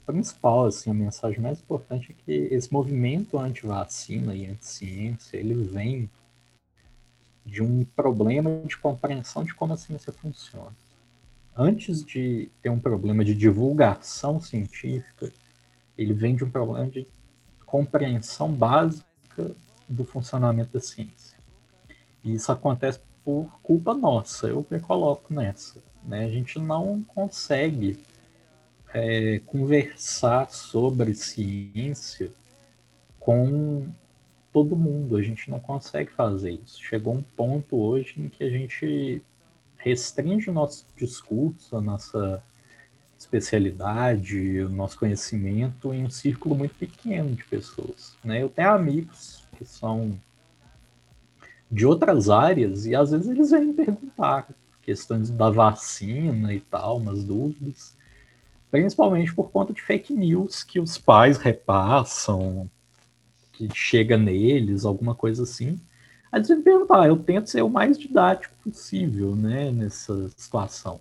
principal, 0.05 0.67
assim, 0.67 0.91
a 0.91 0.95
mensagem 0.95 1.41
mais 1.41 1.61
importante 1.61 2.11
é 2.13 2.25
que 2.25 2.33
esse 2.55 2.73
movimento 2.73 3.39
anti-vacina 3.39 4.35
e 4.35 4.47
anti-ciência, 4.47 5.37
ele 5.37 5.55
vem 5.55 6.11
de 7.45 7.63
um 7.63 7.85
problema 7.85 8.63
de 8.67 8.77
compreensão 8.77 9.45
de 9.45 9.55
como 9.55 9.73
a 9.73 9.77
ciência 9.77 10.13
funciona. 10.13 10.75
Antes 11.57 12.05
de 12.05 12.51
ter 12.63 12.71
um 12.71 12.79
problema 12.79 13.25
de 13.25 13.35
divulgação 13.35 14.41
científica, 14.41 15.31
ele 15.99 16.13
vem 16.15 16.35
de 16.35 16.45
um 16.45 16.51
problema 16.51 16.89
de 16.89 17.07
compreensão 17.67 18.53
básica 18.53 19.05
do 19.89 20.05
funcionamento 20.05 20.73
da 20.73 20.81
ciência. 20.81 21.37
E 22.25 22.35
isso 22.35 22.51
acontece 22.51 23.01
por 23.25 23.51
culpa 23.63 23.95
nossa, 23.95 24.49
eu 24.49 24.67
me 24.71 24.81
coloco 24.81 25.33
nessa. 25.33 25.83
Né? 26.03 26.25
A 26.25 26.29
gente 26.29 26.59
não 26.59 27.03
consegue 27.03 27.99
é, 28.95 29.41
conversar 29.47 30.51
sobre 30.51 31.15
ciência 31.15 32.33
com 33.19 33.89
todo 34.53 34.77
mundo. 34.77 35.17
A 35.17 35.23
gente 35.23 35.51
não 35.51 35.59
consegue 35.59 36.11
fazer 36.13 36.61
isso. 36.65 36.83
Chegou 36.83 37.15
um 37.15 37.23
ponto 37.23 37.77
hoje 37.77 38.15
em 38.19 38.29
que 38.29 38.45
a 38.45 38.51
gente 38.51 39.23
restringe 39.79 40.51
o 40.51 40.53
nosso 40.53 40.87
discurso, 40.97 41.77
a 41.77 41.81
nossa 41.81 42.43
especialidade, 43.19 44.61
o 44.61 44.69
nosso 44.69 44.99
conhecimento 44.99 45.95
em 45.95 46.05
um 46.05 46.11
círculo 46.11 46.55
muito 46.55 46.75
pequeno 46.75 47.35
de 47.35 47.45
pessoas. 47.45 48.17
Né? 48.23 48.43
Eu 48.43 48.49
tenho 48.49 48.71
amigos 48.71 49.45
que 49.57 49.65
são 49.65 50.19
de 51.71 51.87
outras 51.87 52.29
áreas 52.29 52.85
e 52.85 52.95
às 52.95 53.13
vezes 53.13 53.29
eles 53.29 53.51
vêm 53.51 53.73
perguntar 53.73 54.49
questões 54.83 55.31
da 55.31 55.49
vacina 55.49 56.53
e 56.53 56.61
tal, 56.61 56.99
umas 56.99 57.25
dúvidas, 57.25 57.97
principalmente 58.73 59.35
por 59.35 59.51
conta 59.51 59.71
de 59.71 59.83
fake 59.83 60.15
news 60.15 60.65
que 60.65 60.81
os 60.81 60.97
pais 60.97 61.37
repassam, 61.37 62.71
que 63.53 63.69
chega 63.75 64.17
neles, 64.17 64.87
alguma 64.87 65.15
coisa 65.15 65.43
assim. 65.43 65.79
Aí 66.33 66.39
eles 66.39 66.49
vêm 66.49 66.63
perguntar, 66.63 67.07
eu 67.07 67.19
tento 67.19 67.51
ser 67.51 67.61
o 67.61 67.69
mais 67.69 67.99
didático 67.99 68.55
possível, 68.65 69.37
né, 69.37 69.71
nessa 69.71 70.31
situação. 70.31 70.99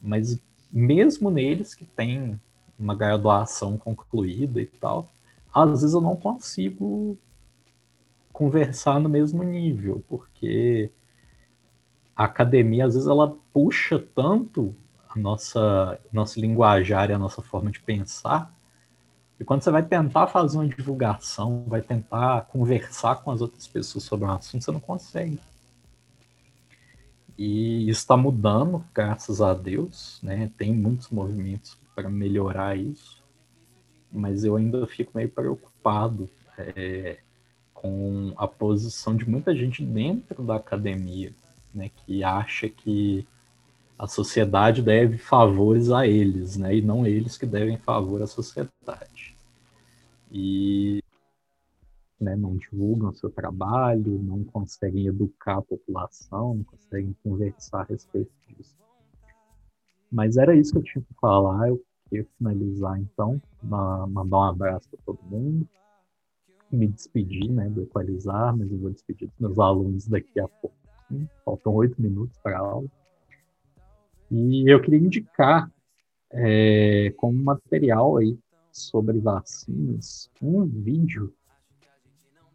Mas 0.00 0.38
mesmo 0.72 1.32
neles 1.32 1.74
que 1.74 1.84
têm 1.84 2.40
uma 2.78 2.94
graduação 2.94 3.76
concluída 3.76 4.60
e 4.60 4.66
tal, 4.66 5.10
às 5.52 5.80
vezes 5.80 5.92
eu 5.92 6.00
não 6.00 6.14
consigo 6.14 7.18
conversar 8.32 9.00
no 9.00 9.08
mesmo 9.08 9.42
nível, 9.42 10.00
porque 10.08 10.92
a 12.14 12.26
academia, 12.26 12.86
às 12.86 12.94
vezes, 12.94 13.08
ela 13.08 13.36
puxa 13.52 13.98
tanto 14.14 14.76
nossa, 15.20 16.00
nosso 16.12 16.40
linguajar 16.40 17.10
e 17.10 17.12
a 17.12 17.18
nossa 17.18 17.42
forma 17.42 17.70
de 17.70 17.80
pensar, 17.80 18.52
e 19.38 19.44
quando 19.44 19.62
você 19.62 19.70
vai 19.70 19.82
tentar 19.82 20.26
fazer 20.26 20.58
uma 20.58 20.68
divulgação, 20.68 21.64
vai 21.66 21.80
tentar 21.80 22.42
conversar 22.42 23.16
com 23.22 23.30
as 23.30 23.40
outras 23.40 23.66
pessoas 23.66 24.04
sobre 24.04 24.26
um 24.26 24.30
assunto, 24.30 24.62
você 24.62 24.70
não 24.70 24.80
consegue. 24.80 25.40
E 27.38 27.88
isso 27.88 28.00
está 28.00 28.18
mudando, 28.18 28.84
graças 28.92 29.40
a 29.40 29.54
Deus, 29.54 30.20
né? 30.22 30.50
Tem 30.58 30.74
muitos 30.74 31.08
movimentos 31.08 31.78
para 31.94 32.10
melhorar 32.10 32.76
isso, 32.76 33.24
mas 34.12 34.44
eu 34.44 34.56
ainda 34.56 34.86
fico 34.86 35.12
meio 35.14 35.30
preocupado 35.30 36.28
é, 36.58 37.18
com 37.72 38.34
a 38.36 38.46
posição 38.46 39.16
de 39.16 39.28
muita 39.28 39.56
gente 39.56 39.82
dentro 39.82 40.42
da 40.42 40.56
academia, 40.56 41.32
né, 41.74 41.90
que 42.04 42.22
acha 42.22 42.68
que 42.68 43.26
a 44.00 44.06
sociedade 44.06 44.80
deve 44.80 45.18
favores 45.18 45.90
a 45.90 46.06
eles, 46.06 46.56
né, 46.56 46.74
e 46.74 46.80
não 46.80 47.06
eles 47.06 47.36
que 47.36 47.44
devem 47.44 47.76
favor 47.76 48.22
à 48.22 48.26
sociedade. 48.26 49.36
E 50.32 51.02
né, 52.18 52.34
não 52.34 52.56
divulgam 52.56 53.12
seu 53.12 53.28
trabalho, 53.28 54.18
não 54.22 54.42
conseguem 54.42 55.06
educar 55.06 55.58
a 55.58 55.62
população, 55.62 56.54
não 56.54 56.64
conseguem 56.64 57.14
conversar 57.22 57.82
a 57.82 57.84
respeito 57.84 58.32
disso. 58.48 58.74
Mas 60.10 60.38
era 60.38 60.56
isso 60.56 60.72
que 60.72 60.78
eu 60.78 60.82
tinha 60.82 61.04
que 61.04 61.14
falar. 61.20 61.68
Eu 61.68 61.84
queria 62.08 62.26
finalizar 62.38 62.98
então, 62.98 63.40
mandar 63.62 64.38
um 64.38 64.42
abraço 64.44 64.88
para 64.88 65.00
todo 65.04 65.18
mundo, 65.24 65.68
me 66.72 66.86
despedir 66.86 67.50
né, 67.50 67.68
do 67.68 67.82
Equalizar, 67.82 68.56
mas 68.56 68.72
eu 68.72 68.78
vou 68.78 68.90
despedir 68.90 69.28
dos 69.28 69.38
meus 69.38 69.58
alunos 69.58 70.08
daqui 70.08 70.40
a 70.40 70.48
pouco. 70.48 70.74
Faltam 71.44 71.74
oito 71.74 72.00
minutos 72.00 72.38
para 72.38 72.56
a 72.56 72.60
aula. 72.60 72.99
E 74.30 74.70
eu 74.70 74.80
queria 74.80 74.98
indicar 74.98 75.70
é, 76.32 77.12
como 77.16 77.42
material 77.42 78.16
aí 78.18 78.38
sobre 78.70 79.18
vacinas 79.18 80.30
um 80.40 80.64
vídeo 80.64 81.34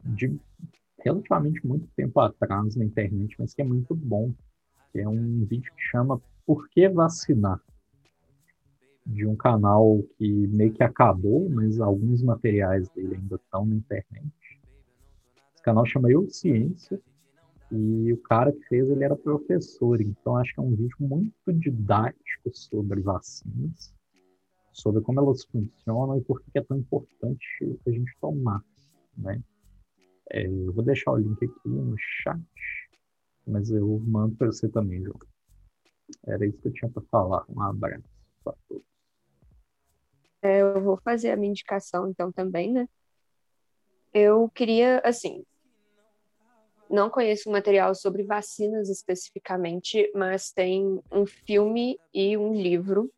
de 0.03 0.39
relativamente 0.99 1.65
muito 1.65 1.88
tempo 1.95 2.19
atrás 2.19 2.76
na 2.76 2.85
internet, 2.85 3.35
mas 3.38 3.53
que 3.53 3.61
é 3.61 3.65
muito 3.65 3.93
bom. 3.93 4.34
É 4.93 5.07
um 5.07 5.45
vídeo 5.45 5.72
que 5.76 5.81
chama 5.81 6.22
Por 6.45 6.69
que 6.69 6.88
Vacinar? 6.88 7.61
de 9.06 9.26
um 9.27 9.35
canal 9.35 10.02
que 10.18 10.47
meio 10.47 10.73
que 10.73 10.81
acabou, 10.81 11.47
mas 11.49 11.80
alguns 11.80 12.23
materiais 12.23 12.89
dele 12.89 13.15
ainda 13.15 13.35
estão 13.35 13.65
na 13.65 13.76
internet. 13.76 14.34
Esse 15.53 15.61
canal 15.61 15.85
chama 15.85 16.10
Eu 16.10 16.27
Ciência 16.30 16.99
e 17.71 18.13
o 18.13 18.17
cara 18.17 18.51
que 18.51 18.63
fez 18.67 18.89
ele 18.89 19.03
era 19.03 19.15
professor, 19.15 19.99
então 19.99 20.37
acho 20.37 20.53
que 20.53 20.59
é 20.59 20.63
um 20.63 20.75
vídeo 20.75 20.95
muito 20.99 21.53
didático 21.53 22.51
sobre 22.53 23.01
vacinas, 23.01 23.93
sobre 24.71 25.01
como 25.01 25.19
elas 25.19 25.43
funcionam 25.45 26.17
e 26.17 26.21
por 26.21 26.41
que 26.41 26.57
é 26.59 26.63
tão 26.63 26.77
importante 26.77 27.45
a 27.87 27.89
gente 27.89 28.15
tomar, 28.19 28.63
né? 29.17 29.41
É, 30.31 30.45
eu 30.45 30.73
vou 30.73 30.83
deixar 30.83 31.11
o 31.11 31.17
link 31.17 31.43
aqui 31.43 31.69
no 31.69 31.95
chat, 31.97 32.41
mas 33.47 33.69
eu 33.69 33.99
mando 33.99 34.35
para 34.35 34.47
você 34.47 34.67
também, 34.67 35.03
João. 35.03 35.19
Era 36.25 36.45
isso 36.45 36.59
que 36.61 36.67
eu 36.67 36.73
tinha 36.73 36.91
para 36.91 37.03
falar. 37.03 37.45
Um 37.49 37.61
abraço 37.61 38.03
para 38.43 38.55
todos. 38.67 38.85
É, 40.41 40.61
eu 40.61 40.81
vou 40.81 40.97
fazer 40.97 41.31
a 41.31 41.35
minha 41.35 41.49
indicação, 41.49 42.07
então, 42.07 42.31
também, 42.31 42.71
né? 42.71 42.87
Eu 44.13 44.49
queria, 44.49 44.99
assim, 45.03 45.43
não 46.95 47.09
conheço 47.09 47.51
material 47.51 47.93
sobre 47.93 48.23
vacinas 48.23 48.89
especificamente, 48.89 50.09
mas 50.15 50.51
tem 50.51 50.99
um 51.11 51.26
filme 51.26 51.99
e 52.13 52.38
um 52.38 52.53
livro. 52.53 53.11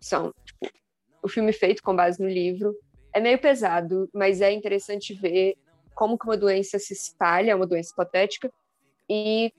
São, 0.00 0.34
tipo, 0.44 0.70
o 1.22 1.28
filme 1.28 1.52
feito 1.52 1.82
com 1.82 1.96
base 1.96 2.20
no 2.20 2.28
livro. 2.28 2.74
É 3.14 3.20
meio 3.20 3.40
pesado, 3.40 4.08
mas 4.12 4.40
é 4.40 4.52
interessante 4.52 5.14
ver 5.14 5.54
como 5.94 6.18
que 6.18 6.26
uma 6.26 6.36
doença 6.36 6.78
se 6.78 6.92
espalha, 6.92 7.56
uma 7.56 7.66
doença 7.66 7.92
hipotética, 7.92 8.52
e 9.08 9.52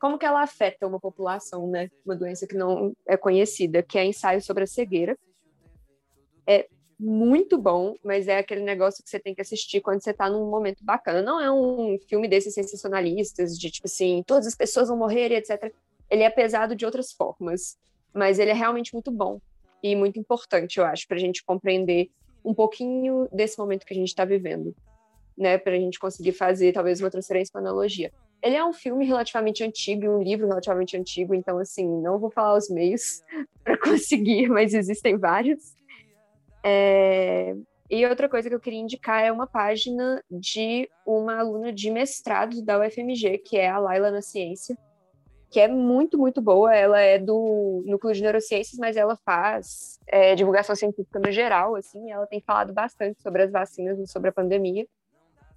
como 0.00 0.18
que 0.18 0.26
ela 0.26 0.42
afeta 0.42 0.86
uma 0.86 0.98
população, 0.98 1.68
né? 1.68 1.90
Uma 2.04 2.16
doença 2.16 2.46
que 2.46 2.56
não 2.56 2.92
é 3.06 3.16
conhecida, 3.16 3.82
que 3.82 3.98
é 3.98 4.04
ensaio 4.04 4.40
sobre 4.40 4.64
a 4.64 4.66
cegueira 4.66 5.16
é 6.46 6.68
muito 7.02 7.58
bom, 7.58 7.96
mas 8.04 8.28
é 8.28 8.38
aquele 8.38 8.62
negócio 8.62 9.02
que 9.02 9.10
você 9.10 9.18
tem 9.18 9.34
que 9.34 9.40
assistir 9.40 9.80
quando 9.80 10.00
você 10.00 10.12
tá 10.12 10.30
num 10.30 10.48
momento 10.48 10.84
bacana. 10.84 11.20
Não 11.20 11.40
é 11.40 11.50
um 11.50 11.98
filme 12.08 12.28
desses 12.28 12.54
sensacionalistas, 12.54 13.58
de 13.58 13.72
tipo 13.72 13.88
assim, 13.88 14.22
todas 14.24 14.46
as 14.46 14.54
pessoas 14.54 14.86
vão 14.86 14.96
morrer 14.96 15.32
e 15.32 15.34
etc. 15.34 15.72
Ele 16.08 16.22
é 16.22 16.30
pesado 16.30 16.76
de 16.76 16.86
outras 16.86 17.12
formas, 17.12 17.76
mas 18.14 18.38
ele 18.38 18.52
é 18.52 18.54
realmente 18.54 18.92
muito 18.92 19.10
bom 19.10 19.40
e 19.82 19.96
muito 19.96 20.16
importante, 20.16 20.78
eu 20.78 20.84
acho, 20.84 21.08
para 21.08 21.16
a 21.16 21.20
gente 21.20 21.44
compreender 21.44 22.08
um 22.44 22.54
pouquinho 22.54 23.28
desse 23.32 23.58
momento 23.58 23.84
que 23.84 23.92
a 23.92 23.96
gente 23.96 24.08
está 24.08 24.24
vivendo, 24.24 24.72
né? 25.36 25.58
Para 25.58 25.72
a 25.72 25.80
gente 25.80 25.98
conseguir 25.98 26.32
fazer 26.32 26.72
talvez 26.72 27.00
uma 27.00 27.10
transferência 27.10 27.50
para 27.50 27.62
analogia. 27.62 28.12
Ele 28.40 28.54
é 28.54 28.64
um 28.64 28.72
filme 28.72 29.04
relativamente 29.04 29.64
antigo 29.64 30.04
e 30.04 30.08
um 30.08 30.22
livro 30.22 30.46
relativamente 30.46 30.96
antigo, 30.96 31.34
então 31.34 31.58
assim, 31.58 31.84
não 32.00 32.20
vou 32.20 32.30
falar 32.30 32.56
os 32.56 32.70
meios 32.70 33.22
para 33.64 33.76
conseguir, 33.76 34.48
mas 34.48 34.72
existem 34.72 35.16
vários. 35.16 35.74
É... 36.64 37.54
E 37.90 38.06
outra 38.06 38.28
coisa 38.28 38.48
que 38.48 38.54
eu 38.54 38.60
queria 38.60 38.80
indicar 38.80 39.22
é 39.22 39.30
uma 39.30 39.46
página 39.46 40.24
de 40.30 40.88
uma 41.04 41.38
aluna 41.38 41.70
de 41.70 41.90
mestrado 41.90 42.62
da 42.62 42.78
UFMG, 42.80 43.38
que 43.38 43.58
é 43.58 43.68
a 43.68 43.78
Laila 43.78 44.10
na 44.10 44.22
Ciência, 44.22 44.78
que 45.50 45.60
é 45.60 45.68
muito, 45.68 46.16
muito 46.16 46.40
boa. 46.40 46.74
Ela 46.74 47.00
é 47.00 47.18
do 47.18 47.82
Núcleo 47.84 48.14
de 48.14 48.22
Neurociências, 48.22 48.78
mas 48.78 48.96
ela 48.96 49.14
faz 49.26 50.00
é, 50.06 50.34
divulgação 50.34 50.74
científica 50.74 51.18
no 51.18 51.30
geral, 51.30 51.76
assim, 51.76 52.10
ela 52.10 52.26
tem 52.26 52.40
falado 52.40 52.72
bastante 52.72 53.20
sobre 53.20 53.42
as 53.42 53.52
vacinas 53.52 53.98
e 53.98 54.06
sobre 54.06 54.30
a 54.30 54.32
pandemia. 54.32 54.86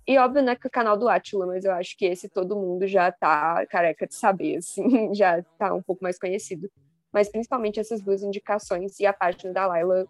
E 0.08 0.18
óbvio, 0.20 0.44
né, 0.44 0.56
que 0.56 0.68
o 0.68 0.70
canal 0.70 0.98
do 0.98 1.08
Atila, 1.10 1.48
mas 1.48 1.66
eu 1.66 1.72
acho 1.72 1.98
que 1.98 2.06
esse 2.06 2.30
todo 2.30 2.56
mundo 2.56 2.86
já 2.86 3.12
tá 3.12 3.66
careca 3.68 4.06
de 4.06 4.14
saber, 4.14 4.58
assim, 4.58 4.84
já 5.16 5.42
tá 5.58 5.74
um 5.74 5.82
pouco 5.82 6.04
mais 6.04 6.20
conhecido. 6.20 6.70
Mas 7.14 7.30
principalmente 7.30 7.80
essas 7.80 8.02
duas 8.02 8.22
indicações 8.22 9.00
e 9.00 9.06
a 9.06 9.14
página 9.14 9.54
da 9.54 9.66
Laila 9.66 10.06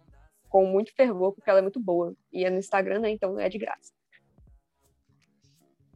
com 0.55 0.65
muito 0.65 0.95
fervor, 0.95 1.33
porque 1.33 1.49
ela 1.49 1.59
é 1.59 1.61
muito 1.61 1.81
boa. 1.81 2.15
E 2.31 2.45
é 2.45 2.49
no 2.49 2.57
Instagram, 2.57 2.99
né? 3.01 3.09
Então 3.09 3.37
é 3.37 3.49
de 3.49 3.57
graça. 3.57 3.91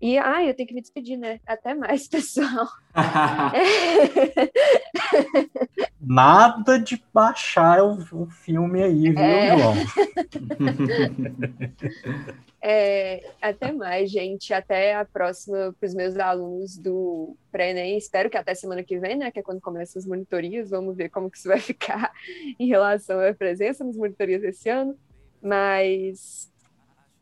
E, 0.02 0.18
ah, 0.18 0.46
eu 0.46 0.54
tenho 0.54 0.68
que 0.68 0.74
me 0.74 0.82
despedir, 0.82 1.18
né? 1.18 1.42
Até 1.46 1.74
mais, 1.74 2.08
pessoal. 2.12 2.70
Nada 6.00 6.80
de 6.80 7.04
baixar 7.14 7.84
o, 7.84 8.00
o 8.14 8.26
filme 8.28 8.82
aí, 8.82 9.10
viu, 9.10 9.20
é... 9.20 9.58
João? 9.58 9.74
é, 12.64 13.30
até 13.42 13.74
mais, 13.74 14.10
gente. 14.10 14.54
Até 14.54 14.96
a 14.96 15.04
próxima 15.04 15.76
para 15.78 15.88
os 15.88 15.94
meus 15.94 16.18
alunos 16.18 16.78
do 16.78 17.36
pré-ENEM. 17.52 17.98
Espero 17.98 18.30
que 18.30 18.38
até 18.38 18.56
semana 18.56 18.84
que 18.84 18.98
vem, 18.98 19.18
né? 19.18 19.32
Que 19.32 19.40
é 19.40 19.44
quando 19.44 19.60
começam 19.60 20.00
as 20.00 20.06
monitorias. 20.06 20.70
Vamos 20.70 20.96
ver 20.96 21.10
como 21.10 21.30
que 21.30 21.38
isso 21.38 21.50
vai 21.50 21.60
ficar 21.60 22.14
em 22.58 22.68
relação 22.68 23.20
à 23.20 23.34
presença 23.34 23.84
nas 23.84 23.98
monitorias 23.98 24.44
esse 24.44 24.70
ano. 24.70 24.98
Mas 25.42 26.50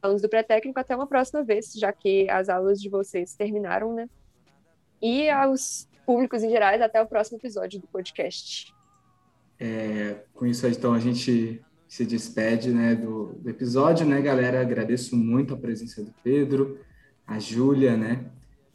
alunos 0.02 0.22
do 0.22 0.30
pré-técnico, 0.30 0.80
até 0.80 0.96
uma 0.96 1.08
próxima 1.08 1.44
vez, 1.44 1.74
já 1.74 1.92
que 1.92 2.30
as 2.30 2.50
aulas 2.50 2.82
de 2.82 2.90
vocês 2.90 3.34
terminaram, 3.36 3.94
né? 3.94 4.10
E 5.02 5.30
aos 5.30 5.88
públicos 6.06 6.44
em 6.44 6.50
geral, 6.50 6.82
até 6.82 7.02
o 7.02 7.08
próximo 7.08 7.38
episódio 7.38 7.80
do 7.80 7.88
podcast. 7.88 8.74
É, 9.60 10.24
com 10.34 10.46
isso, 10.46 10.68
então, 10.68 10.94
a 10.94 11.00
gente 11.00 11.62
se 11.88 12.06
despede 12.06 12.70
né, 12.70 12.96
do, 12.96 13.34
do, 13.40 13.50
episódio, 13.50 14.06
né, 14.06 14.22
galera? 14.22 14.62
Agradeço 14.62 15.16
muito 15.16 15.54
a 15.54 15.58
presença 15.58 16.04
do 16.04 16.14
Pedro, 16.24 16.80
a 17.26 17.40
Júlia, 17.40 17.96
né? 17.96 18.26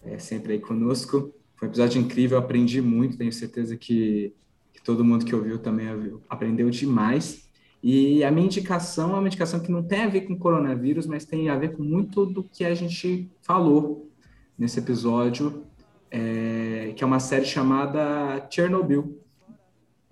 É, 0.03 0.19
sempre 0.19 0.55
aí 0.55 0.59
conosco. 0.59 1.33
Foi 1.57 1.69
um 1.69 1.71
episódio 1.71 2.01
incrível, 2.01 2.39
aprendi 2.39 2.81
muito, 2.81 3.17
tenho 3.17 3.33
certeza 3.33 3.77
que, 3.77 4.35
que 4.73 4.83
todo 4.83 5.05
mundo 5.05 5.25
que 5.25 5.35
ouviu 5.35 5.59
também 5.59 5.87
aprendeu 6.29 6.69
demais. 6.71 7.42
E 7.83 8.23
a 8.23 8.31
minha 8.31 8.47
indicação 8.47 9.11
é 9.11 9.19
uma 9.19 9.27
indicação 9.27 9.59
que 9.59 9.73
não 9.73 9.83
tem 9.83 10.03
a 10.03 10.09
ver 10.09 10.23
com 10.23 10.39
coronavírus, 10.39 11.07
mas 11.07 11.25
tem 11.25 11.49
a 11.49 11.57
ver 11.57 11.77
com 11.77 11.83
muito 11.83 12.25
do 12.25 12.45
que 12.45 12.65
a 12.65 12.75
gente 12.75 13.29
falou 13.43 14.09
nesse 14.57 14.79
episódio, 14.79 15.65
é, 16.11 16.93
que 16.95 17.03
é 17.03 17.07
uma 17.07 17.19
série 17.19 17.45
chamada 17.45 18.47
Chernobyl, 18.49 19.19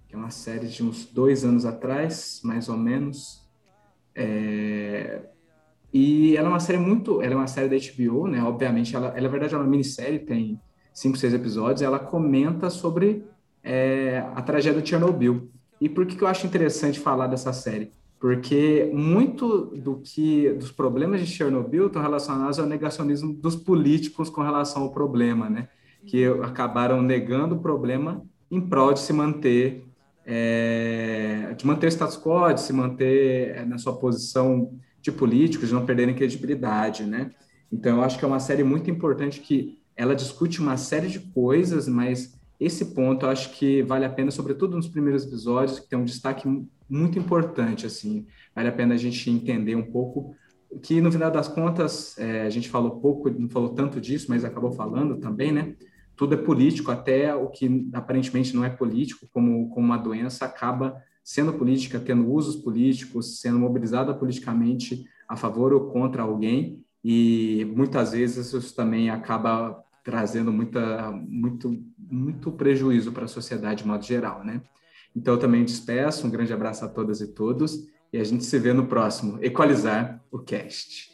que 0.09 0.17
é 0.17 0.19
uma 0.19 0.31
série 0.31 0.67
de 0.67 0.83
uns 0.83 1.05
dois 1.07 1.45
anos 1.45 1.65
atrás, 1.65 2.41
mais 2.43 2.69
ou 2.69 2.77
menos. 2.77 3.49
É, 4.17 5.23
e 5.93 6.37
ela 6.37 6.49
é 6.49 6.51
uma 6.51 6.61
série 6.61 6.79
muito, 6.79 7.23
ela 7.23 7.35
é 7.35 7.37
uma 7.37 7.47
série 7.47 7.69
da 7.69 7.77
HBO, 7.77 8.27
né? 8.27 8.43
Obviamente, 8.43 8.97
ela, 8.97 9.09
ela 9.09 9.21
na 9.21 9.29
verdade 9.29 9.55
é 9.55 9.57
uma 9.59 9.67
minissérie, 9.67 10.19
tem 10.19 10.61
cinco, 10.93 11.17
seis 11.17 11.33
episódios. 11.33 11.83
ela 11.83 11.99
comenta 11.99 12.69
sobre 12.69 13.25
é, 13.63 14.25
a 14.35 14.43
tragédia 14.43 14.83
de 14.83 14.89
Chernobyl. 14.89 15.51
E 15.81 15.89
por 15.89 16.07
que, 16.07 16.17
que 16.17 16.23
eu 16.23 16.29
acho 16.29 16.47
interessante 16.47 17.01
falar 17.01 17.27
dessa 17.27 17.53
série? 17.53 17.93
Porque 18.19 18.91
muito 18.93 19.67
do 19.77 19.97
que 19.97 20.51
dos 20.51 20.71
problemas 20.71 21.21
de 21.21 21.27
Chernobyl 21.27 21.87
estão 21.87 22.03
relacionados 22.03 22.59
ao 22.59 22.67
negacionismo 22.67 23.33
dos 23.33 23.57
políticos 23.57 24.29
com 24.29 24.43
relação 24.43 24.83
ao 24.83 24.93
problema, 24.93 25.49
né? 25.49 25.69
Que 26.07 26.27
acabaram 26.27 27.01
negando 27.01 27.55
o 27.55 27.61
problema 27.61 28.23
em 28.51 28.61
prol 28.61 28.93
de 28.93 29.01
se 29.01 29.13
manter 29.13 29.91
é, 30.25 31.55
de 31.57 31.67
manter 31.67 31.87
o 31.87 31.89
status 31.89 32.17
quo, 32.17 32.53
de 32.53 32.61
se 32.61 32.73
manter 32.73 33.57
é, 33.57 33.65
na 33.65 33.79
sua 33.79 33.97
posição 33.99 34.73
de 35.01 35.11
políticos, 35.11 35.69
de 35.69 35.75
não 35.75 35.87
perderem 35.87 36.15
credibilidade, 36.15 37.05
né? 37.05 37.31
Então, 37.73 37.97
eu 37.97 38.05
acho 38.05 38.19
que 38.19 38.25
é 38.25 38.29
uma 38.29 38.41
série 38.41 38.63
muito 38.63 38.91
importante 38.91 39.41
que 39.41 39.81
ela 39.97 40.15
discute 40.15 40.61
uma 40.61 40.77
série 40.77 41.09
de 41.09 41.21
coisas, 41.21 41.89
mas 41.89 42.39
esse 42.61 42.95
ponto 42.95 43.27
eu 43.27 43.31
acho 43.31 43.53
que 43.53 43.83
vale 43.83 44.05
a 44.05 44.11
pena, 44.11 44.31
sobretudo 44.31 44.77
nos 44.77 44.89
primeiros 44.89 45.25
episódios, 45.25 45.81
que 45.81 45.89
tem 45.89 45.99
um 45.99 46.05
destaque 46.05 46.47
muito 46.89 47.19
importante, 47.19 47.87
assim, 47.87 48.27
vale 48.55 48.69
a 48.69 48.73
pena 48.73 48.95
a 48.95 48.99
gente 48.99 49.31
entender 49.31 49.75
um 49.75 49.91
pouco 49.91 50.35
que 50.83 51.01
no 51.01 51.11
final 51.11 51.31
das 51.31 51.49
contas 51.49 52.17
é, 52.19 52.43
a 52.43 52.51
gente 52.51 52.69
falou 52.69 53.01
pouco, 53.01 53.29
não 53.31 53.49
falou 53.49 53.71
tanto 53.71 54.01
disso, 54.01 54.27
mas 54.29 54.45
acabou 54.45 54.71
falando 54.71 55.17
também, 55.17 55.51
né? 55.51 55.75
tudo 56.21 56.35
é 56.35 56.37
político, 56.37 56.91
até 56.91 57.35
o 57.35 57.49
que 57.49 57.89
aparentemente 57.95 58.55
não 58.55 58.63
é 58.63 58.69
político, 58.69 59.27
como, 59.33 59.71
como 59.71 59.87
uma 59.87 59.97
doença, 59.97 60.45
acaba 60.45 61.03
sendo 61.25 61.55
política, 61.55 61.99
tendo 61.99 62.31
usos 62.31 62.57
políticos, 62.57 63.41
sendo 63.41 63.59
mobilizada 63.59 64.13
politicamente 64.13 65.03
a 65.27 65.35
favor 65.35 65.73
ou 65.73 65.89
contra 65.89 66.23
alguém, 66.23 66.85
e 67.03 67.67
muitas 67.75 68.13
vezes 68.13 68.53
isso 68.53 68.77
também 68.77 69.09
acaba 69.09 69.83
trazendo 70.05 70.53
muita, 70.53 71.11
muito, 71.11 71.83
muito 72.11 72.51
prejuízo 72.51 73.13
para 73.13 73.25
a 73.25 73.29
sociedade 73.29 73.83
de 73.83 73.89
modo 73.89 74.05
geral, 74.05 74.45
né? 74.45 74.61
Então, 75.15 75.35
eu 75.35 75.41
também 75.41 75.65
despeço, 75.65 76.27
um 76.27 76.31
grande 76.31 76.53
abraço 76.53 76.85
a 76.85 76.89
todas 76.89 77.21
e 77.21 77.29
todos, 77.29 77.89
e 78.13 78.19
a 78.19 78.25
gente 78.25 78.45
se 78.45 78.59
vê 78.59 78.73
no 78.73 78.87
próximo 78.87 79.39
Equalizar 79.43 80.23
o 80.31 80.39
Cast. 80.39 81.11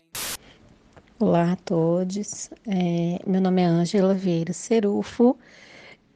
Olá 1.18 1.52
a 1.52 1.56
todos, 1.56 2.50
é, 2.66 3.18
meu 3.26 3.40
nome 3.40 3.62
é 3.62 3.64
Ângela 3.64 4.14
Vieira 4.14 4.52
Cerufo, 4.52 5.38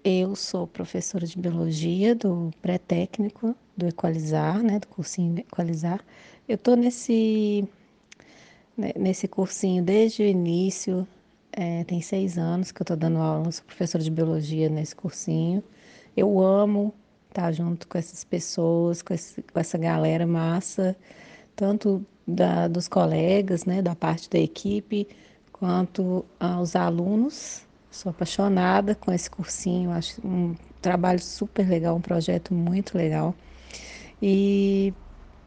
eu 0.05 0.35
sou 0.35 0.66
professora 0.66 1.27
de 1.27 1.39
Biologia 1.39 2.15
do 2.15 2.51
pré-técnico 2.62 3.55
do 3.77 3.86
Equalizar, 3.86 4.62
né, 4.62 4.78
do 4.78 4.86
cursinho 4.89 5.39
Equalizar. 5.39 6.02
Eu 6.48 6.55
estou 6.55 6.74
nesse, 6.74 7.69
né, 8.77 8.93
nesse 8.97 9.28
cursinho 9.28 9.82
desde 9.82 10.23
o 10.23 10.27
início, 10.27 11.07
é, 11.53 11.85
tem 11.85 12.01
seis 12.01 12.39
anos 12.39 12.73
que 12.73 12.81
eu 12.81 12.85
estou 12.85 12.97
dando 12.97 13.19
aula, 13.19 13.51
sou 13.53 13.65
professora 13.65 14.03
de 14.03 14.11
Biologia 14.11 14.69
nesse 14.69 14.95
cursinho. 14.95 15.63
Eu 16.17 16.41
amo 16.41 16.95
estar 17.29 17.53
junto 17.53 17.87
com 17.89 17.99
essas 17.99 18.25
pessoas, 18.25 19.03
com, 19.03 19.15
esse, 19.15 19.43
com 19.43 19.59
essa 19.59 19.79
galera 19.79 20.27
massa, 20.27 20.97
tanto 21.57 22.05
da, 22.27 22.69
dos 22.69 22.89
colegas, 22.89 23.65
né, 23.65 23.83
da 23.83 23.95
parte 23.95 24.29
da 24.31 24.39
equipe, 24.39 25.09
quanto 25.53 26.25
aos 26.39 26.77
alunos. 26.77 27.67
Sou 27.91 28.11
apaixonada 28.11 28.95
com 28.95 29.13
esse 29.13 29.31
cursinho, 29.31 29.91
acho 29.91 30.25
um 30.27 30.55
trabalho 30.81 31.21
super 31.21 31.69
legal, 31.69 31.97
um 31.97 32.01
projeto 32.01 32.55
muito 32.55 32.97
legal. 32.97 33.35
E 34.23 34.95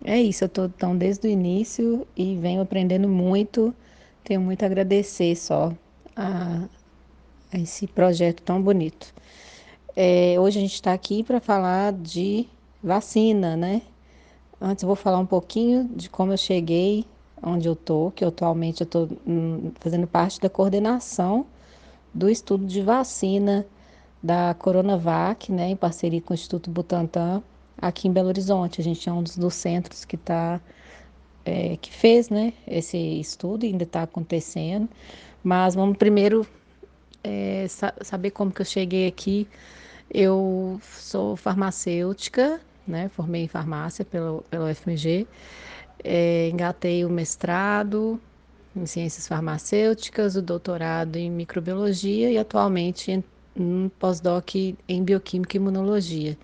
é 0.04 0.22
isso, 0.22 0.44
eu 0.44 0.48
estou 0.48 0.66
então 0.66 0.98
desde 0.98 1.28
o 1.28 1.32
início 1.32 2.08
e 2.16 2.38
venho 2.38 2.62
aprendendo 2.62 3.08
muito. 3.08 3.74
Tenho 4.24 4.42
muito 4.42 4.64
a 4.64 4.66
agradecer 4.66 5.36
só 5.36 5.74
a, 6.16 6.68
a 7.52 7.58
esse 7.58 7.88
projeto 7.88 8.42
tão 8.42 8.62
bonito. 8.62 9.14
É, 9.96 10.36
hoje 10.40 10.58
a 10.60 10.62
gente 10.62 10.74
está 10.74 10.94
aqui 10.94 11.24
para 11.24 11.40
falar 11.40 11.94
de 11.94 12.48
vacina, 12.82 13.56
né? 13.56 13.82
Antes 14.60 14.84
eu 14.84 14.88
vou 14.88 14.96
falar 14.96 15.20
um 15.20 15.26
pouquinho 15.26 15.90
de 15.96 16.10
como 16.10 16.34
eu 16.34 16.38
cheguei 16.38 17.06
onde 17.42 17.68
eu 17.68 17.76
tô, 17.76 18.12
que 18.12 18.24
atualmente 18.24 18.82
eu 18.82 18.86
estou 18.86 19.10
hum, 19.28 19.72
fazendo 19.80 20.08
parte 20.08 20.40
da 20.40 20.50
coordenação 20.50 21.46
do 22.14 22.30
estudo 22.30 22.66
de 22.66 22.82
vacina 22.82 23.66
da 24.22 24.54
Coronavac, 24.54 25.52
né, 25.52 25.70
em 25.70 25.76
parceria 25.76 26.22
com 26.22 26.32
o 26.32 26.36
Instituto 26.36 26.72
Butantan, 26.72 27.44
aqui 27.78 28.08
em 28.08 28.12
Belo 28.12 28.30
Horizonte. 28.30 28.80
A 28.80 28.84
gente 28.84 29.08
é 29.10 29.12
um 29.12 29.22
dos, 29.22 29.36
dos 29.36 29.54
centros 29.54 30.06
que 30.06 30.16
está 30.16 30.62
é, 31.46 31.76
que 31.78 31.92
fez, 31.92 32.30
né, 32.30 32.54
esse 32.66 32.98
estudo, 32.98 33.66
ainda 33.66 33.84
está 33.84 34.04
acontecendo. 34.04 34.88
Mas 35.44 35.76
vamos 35.76 35.98
primeiro 35.98 36.48
é, 37.24 37.68
sa 37.68 37.94
saber 38.02 38.32
como 38.32 38.52
que 38.52 38.62
eu 38.62 38.66
cheguei 38.66 39.08
aqui. 39.08 39.48
Eu 40.10 40.80
sou 40.82 41.36
farmacêutica, 41.36 42.62
né? 42.88 43.10
Formei 43.10 43.44
em 43.44 43.48
farmácia 43.48 44.06
pelo, 44.06 44.44
pelo 44.50 44.68
FMG, 44.74 45.28
é, 46.04 46.50
engatei 46.50 47.06
o 47.06 47.10
mestrado 47.10 48.20
em 48.76 48.86
ciências 48.86 49.28
farmacêuticas, 49.28 50.36
o 50.36 50.42
doutorado 50.42 51.16
em 51.18 51.30
microbiologia 51.32 52.32
e 52.32 52.38
atualmente 52.38 53.24
um 53.56 53.90
pós-doc 53.90 54.56
em 54.56 55.04
bioquímica 55.04 55.58
e 55.58 55.60
imunologia. 55.60 56.38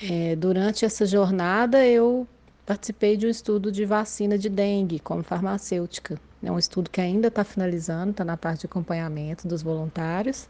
É, 0.00 0.36
durante 0.36 0.84
essa 0.84 1.06
jornada, 1.06 1.86
eu 1.86 2.26
participei 2.66 3.16
de 3.16 3.26
um 3.26 3.30
estudo 3.30 3.70
de 3.72 3.84
vacina 3.84 4.36
de 4.38 4.48
dengue 4.48 4.98
como 5.00 5.22
farmacêutica. 5.22 6.18
É 6.42 6.50
um 6.50 6.58
estudo 6.58 6.90
que 6.90 7.00
ainda 7.00 7.28
está 7.28 7.44
finalizando, 7.44 8.10
está 8.10 8.24
na 8.24 8.36
parte 8.36 8.60
de 8.60 8.66
acompanhamento 8.66 9.46
dos 9.46 9.62
voluntários, 9.62 10.48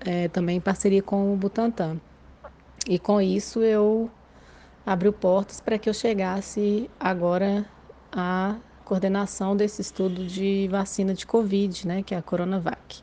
é, 0.00 0.28
também 0.28 0.56
em 0.56 0.60
parceria 0.60 1.02
com 1.02 1.32
o 1.32 1.36
Butantan. 1.36 2.00
E 2.88 2.98
com 2.98 3.20
isso 3.20 3.62
eu 3.62 4.10
abriu 4.84 5.12
portas 5.12 5.60
para 5.60 5.78
que 5.78 5.88
eu 5.88 5.94
chegasse 5.94 6.90
agora 6.98 7.66
à 8.10 8.56
coordenação 8.84 9.56
desse 9.56 9.80
estudo 9.80 10.26
de 10.26 10.68
vacina 10.68 11.14
de 11.14 11.26
Covid, 11.26 11.86
né, 11.86 12.02
que 12.02 12.14
é 12.14 12.18
a 12.18 12.22
Coronavac. 12.22 13.02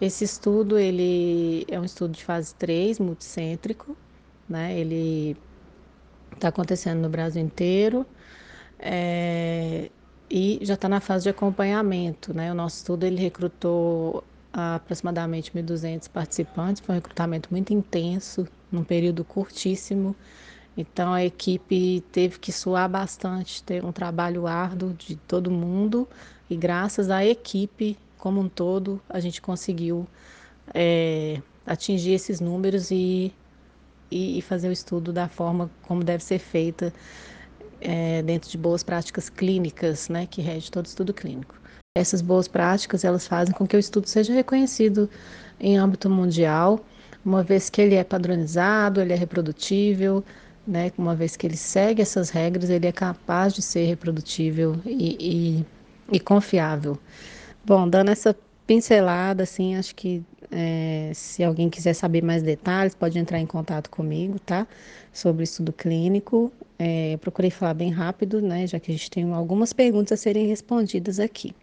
Esse 0.00 0.24
estudo 0.24 0.78
ele 0.78 1.64
é 1.68 1.78
um 1.78 1.84
estudo 1.84 2.12
de 2.12 2.24
fase 2.24 2.54
3, 2.56 2.98
multicêntrico, 2.98 3.96
né? 4.48 4.76
Ele 4.76 5.36
está 6.34 6.48
acontecendo 6.48 7.00
no 7.02 7.08
Brasil 7.08 7.40
inteiro 7.40 8.04
é, 8.82 9.90
e 10.34 10.58
já 10.62 10.72
está 10.72 10.88
na 10.88 10.98
fase 10.98 11.24
de 11.24 11.28
acompanhamento, 11.28 12.32
né? 12.32 12.50
O 12.50 12.54
nosso 12.54 12.78
estudo 12.78 13.04
ele 13.04 13.20
recrutou 13.20 14.24
aproximadamente 14.50 15.50
1.200 15.52 16.08
participantes, 16.08 16.80
foi 16.80 16.94
um 16.94 16.96
recrutamento 16.96 17.50
muito 17.50 17.74
intenso, 17.74 18.48
num 18.70 18.82
período 18.82 19.24
curtíssimo. 19.24 20.16
Então 20.74 21.12
a 21.12 21.22
equipe 21.22 22.02
teve 22.10 22.38
que 22.38 22.50
suar 22.50 22.88
bastante, 22.88 23.62
ter 23.62 23.84
um 23.84 23.92
trabalho 23.92 24.46
árduo 24.46 24.94
de 24.94 25.16
todo 25.16 25.50
mundo 25.50 26.08
e 26.48 26.56
graças 26.56 27.10
à 27.10 27.22
equipe 27.22 27.98
como 28.16 28.40
um 28.40 28.48
todo 28.48 29.02
a 29.10 29.20
gente 29.20 29.42
conseguiu 29.42 30.06
é, 30.72 31.42
atingir 31.66 32.12
esses 32.12 32.40
números 32.40 32.90
e, 32.90 33.34
e, 34.10 34.38
e, 34.38 34.40
fazer 34.40 34.70
o 34.70 34.72
estudo 34.72 35.12
da 35.12 35.28
forma 35.28 35.70
como 35.82 36.02
deve 36.02 36.24
ser 36.24 36.38
feita 36.38 36.90
é, 37.82 38.22
dentro 38.22 38.50
de 38.50 38.56
boas 38.56 38.82
práticas 38.82 39.28
clínicas, 39.28 40.08
né, 40.08 40.26
que 40.26 40.40
rege 40.40 40.70
todo 40.70 40.86
estudo 40.86 41.12
clínico. 41.12 41.54
Essas 41.96 42.22
boas 42.22 42.48
práticas 42.48 43.04
elas 43.04 43.26
fazem 43.26 43.54
com 43.54 43.66
que 43.66 43.76
o 43.76 43.78
estudo 43.78 44.08
seja 44.08 44.32
reconhecido 44.32 45.10
em 45.60 45.76
âmbito 45.76 46.08
mundial 46.08 46.82
uma 47.24 47.42
vez 47.42 47.70
que 47.70 47.80
ele 47.80 47.94
é 47.94 48.02
padronizado, 48.04 49.00
ele 49.00 49.12
é 49.12 49.16
reprodutível, 49.16 50.24
né? 50.66 50.90
Uma 50.98 51.14
vez 51.14 51.36
que 51.36 51.46
ele 51.46 51.56
segue 51.56 52.02
essas 52.02 52.30
regras, 52.30 52.68
ele 52.68 52.86
é 52.86 52.92
capaz 52.92 53.54
de 53.54 53.62
ser 53.62 53.86
reprodutível 53.86 54.76
e, 54.84 55.16
e, 56.10 56.16
e 56.16 56.20
confiável. 56.20 56.98
Bom, 57.64 57.88
dando 57.88 58.10
essa 58.10 58.36
pincelada, 58.66 59.44
assim, 59.44 59.76
acho 59.76 59.94
que 59.94 60.22
é, 60.50 61.12
se 61.14 61.44
alguém 61.44 61.70
quiser 61.70 61.94
saber 61.94 62.22
mais 62.22 62.42
detalhes, 62.42 62.94
pode 62.94 63.18
entrar 63.18 63.38
em 63.38 63.46
contato 63.46 63.88
comigo, 63.88 64.38
tá? 64.40 64.66
Sobre 65.12 65.44
estudo 65.44 65.72
clínico. 65.72 66.52
É, 66.84 67.16
procurei 67.18 67.48
falar 67.48 67.74
bem 67.74 67.90
rápido, 67.90 68.42
né, 68.42 68.66
já 68.66 68.80
que 68.80 68.90
a 68.90 68.94
gente 68.94 69.08
tem 69.08 69.32
algumas 69.32 69.72
perguntas 69.72 70.18
a 70.18 70.20
serem 70.20 70.48
respondidas 70.48 71.20
aqui. 71.20 71.54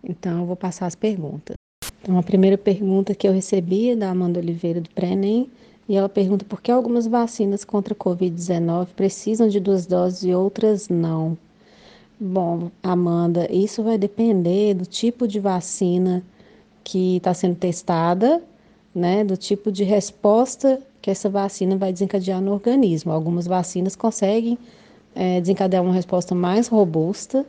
Então, 0.00 0.42
eu 0.42 0.46
vou 0.46 0.54
passar 0.54 0.86
as 0.86 0.94
perguntas. 0.94 1.56
Então, 2.00 2.16
a 2.16 2.22
primeira 2.22 2.56
pergunta 2.56 3.16
que 3.16 3.26
eu 3.26 3.32
recebi 3.32 3.90
é 3.90 3.96
da 3.96 4.10
Amanda 4.10 4.38
Oliveira 4.38 4.80
do 4.80 4.88
Prenem, 4.90 5.50
e 5.88 5.96
ela 5.96 6.08
pergunta 6.08 6.44
por 6.44 6.62
que 6.62 6.70
algumas 6.70 7.04
vacinas 7.08 7.64
contra 7.64 7.94
a 7.94 7.96
Covid-19 7.96 8.90
precisam 8.94 9.48
de 9.48 9.58
duas 9.58 9.86
doses 9.86 10.22
e 10.22 10.32
outras 10.32 10.88
não. 10.88 11.36
Bom, 12.20 12.70
Amanda, 12.80 13.52
isso 13.52 13.82
vai 13.82 13.98
depender 13.98 14.74
do 14.74 14.86
tipo 14.86 15.26
de 15.26 15.40
vacina 15.40 16.22
que 16.84 17.16
está 17.16 17.34
sendo 17.34 17.56
testada, 17.56 18.40
né, 18.94 19.24
do 19.24 19.36
tipo 19.36 19.72
de 19.72 19.82
resposta 19.82 20.80
que 21.04 21.10
essa 21.10 21.28
vacina 21.28 21.76
vai 21.76 21.92
desencadear 21.92 22.40
no 22.40 22.50
organismo. 22.50 23.12
Algumas 23.12 23.46
vacinas 23.46 23.94
conseguem 23.94 24.56
é, 25.14 25.38
desencadear 25.38 25.82
uma 25.82 25.92
resposta 25.92 26.34
mais 26.34 26.66
robusta 26.66 27.44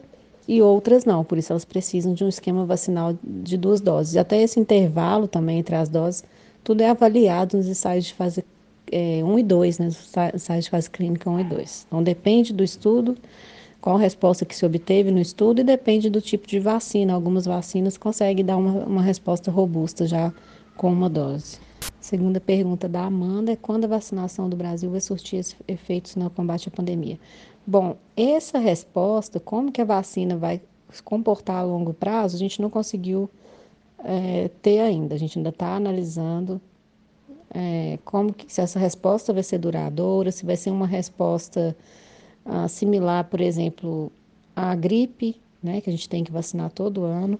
e 0.45 0.61
outras 0.61 1.05
não, 1.05 1.23
por 1.23 1.37
isso 1.37 1.53
elas 1.53 1.63
precisam 1.63 2.13
de 2.13 2.25
um 2.25 2.27
esquema 2.27 2.65
vacinal 2.65 3.17
de 3.23 3.55
duas 3.55 3.79
doses. 3.79 4.17
Até 4.17 4.41
esse 4.41 4.59
intervalo 4.59 5.25
também 5.25 5.59
entre 5.59 5.73
as 5.73 5.87
doses, 5.87 6.21
tudo 6.65 6.81
é 6.81 6.89
avaliado 6.89 7.55
nos 7.55 7.65
ensaios 7.65 8.03
de 8.03 8.13
fase 8.13 8.43
é, 8.91 9.23
1 9.23 9.39
e 9.39 9.43
2, 9.43 9.79
né, 9.79 9.85
nos 9.85 10.11
ensaios 10.33 10.65
de 10.65 10.69
fase 10.69 10.89
clínica 10.89 11.29
1 11.29 11.39
e 11.39 11.43
2. 11.45 11.85
Então 11.87 12.03
depende 12.03 12.51
do 12.51 12.61
estudo, 12.61 13.15
qual 13.79 13.95
a 13.95 13.99
resposta 13.99 14.43
que 14.43 14.53
se 14.53 14.65
obteve 14.65 15.11
no 15.11 15.21
estudo 15.21 15.61
e 15.61 15.63
depende 15.63 16.09
do 16.09 16.19
tipo 16.19 16.45
de 16.45 16.59
vacina. 16.59 17.13
Algumas 17.13 17.45
vacinas 17.45 17.97
conseguem 17.97 18.43
dar 18.43 18.57
uma, 18.57 18.83
uma 18.83 19.01
resposta 19.01 19.49
robusta 19.49 20.05
já 20.05 20.33
com 20.75 20.91
uma 20.91 21.09
dose. 21.09 21.63
Segunda 21.99 22.39
pergunta 22.39 22.87
da 22.87 23.05
Amanda 23.05 23.51
é 23.51 23.55
quando 23.55 23.85
a 23.85 23.87
vacinação 23.87 24.47
do 24.49 24.55
Brasil 24.55 24.91
vai 24.91 25.01
surtir 25.01 25.45
efeitos 25.67 26.15
no 26.15 26.29
combate 26.29 26.67
à 26.67 26.71
pandemia? 26.71 27.19
Bom, 27.65 27.97
essa 28.15 28.59
resposta, 28.59 29.39
como 29.39 29.71
que 29.71 29.81
a 29.81 29.85
vacina 29.85 30.37
vai 30.37 30.61
se 30.91 31.01
comportar 31.01 31.57
a 31.57 31.63
longo 31.63 31.93
prazo, 31.93 32.35
a 32.35 32.39
gente 32.39 32.61
não 32.61 32.69
conseguiu 32.69 33.29
é, 34.03 34.49
ter 34.61 34.79
ainda. 34.79 35.15
A 35.15 35.17
gente 35.17 35.39
ainda 35.39 35.49
está 35.49 35.75
analisando 35.75 36.61
é, 37.49 37.97
como 38.05 38.33
que, 38.33 38.51
se 38.53 38.61
essa 38.61 38.77
resposta 38.77 39.33
vai 39.33 39.41
ser 39.41 39.57
duradoura, 39.57 40.31
se 40.31 40.45
vai 40.45 40.55
ser 40.55 40.69
uma 40.69 40.85
resposta 40.85 41.75
ah, 42.45 42.67
similar, 42.67 43.23
por 43.25 43.41
exemplo, 43.41 44.11
à 44.55 44.75
gripe, 44.75 45.41
né, 45.61 45.81
que 45.81 45.89
a 45.89 45.93
gente 45.93 46.07
tem 46.07 46.23
que 46.23 46.31
vacinar 46.31 46.71
todo 46.71 47.03
ano. 47.03 47.39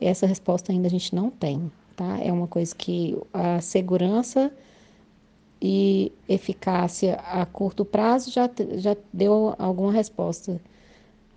Essa 0.00 0.26
resposta 0.26 0.70
ainda 0.70 0.86
a 0.86 0.90
gente 0.90 1.14
não 1.14 1.30
tem, 1.30 1.70
tá? 1.96 2.18
É 2.20 2.32
uma 2.32 2.46
coisa 2.46 2.74
que 2.74 3.16
a 3.32 3.60
segurança 3.60 4.52
e 5.60 6.12
eficácia 6.28 7.14
a 7.14 7.46
curto 7.46 7.84
prazo 7.84 8.30
já, 8.30 8.50
já 8.74 8.96
deu 9.12 9.54
alguma 9.58 9.92
resposta, 9.92 10.60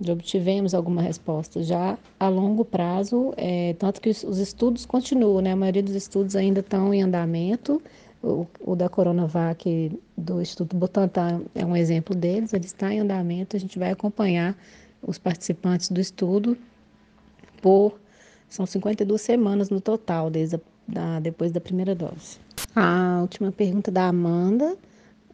já 0.01 0.13
obtivemos 0.13 0.73
alguma 0.73 1.01
resposta. 1.01 1.63
Já 1.63 1.97
a 2.19 2.27
longo 2.27 2.65
prazo, 2.65 3.33
é, 3.37 3.73
tanto 3.79 4.01
que 4.01 4.09
os, 4.09 4.23
os, 4.23 4.37
estudos 4.37 4.85
continuam, 4.85 5.41
né? 5.41 5.53
A 5.53 5.55
maioria 5.55 5.81
dos 5.81 5.95
estudos 5.95 6.35
ainda 6.35 6.59
estão 6.59 6.93
em 6.93 7.01
andamento. 7.01 7.81
O, 8.21 8.45
o 8.59 8.75
da 8.75 8.89
Coronavac 8.89 9.91
do 10.17 10.41
Instituto 10.41 10.75
Butantan 10.75 11.43
é 11.55 11.65
um 11.65 11.75
exemplo 11.75 12.15
deles, 12.15 12.53
ele 12.53 12.65
está 12.65 12.93
em 12.93 12.99
andamento. 12.99 13.55
A 13.55 13.59
gente 13.59 13.79
vai 13.79 13.91
acompanhar 13.91 14.57
os 15.01 15.17
participantes 15.17 15.89
do 15.89 16.01
estudo 16.01 16.57
por 17.61 17.99
são 18.49 18.65
52 18.65 19.21
semanas 19.21 19.69
no 19.69 19.81
total, 19.81 20.29
desde 20.29 20.55
a, 20.55 20.59
da, 20.87 21.19
depois 21.19 21.51
da 21.51 21.59
primeira 21.59 21.93
dose. 21.93 22.39
A 22.75 23.19
última 23.21 23.51
pergunta 23.51 23.91
da 23.91 24.07
Amanda 24.07 24.77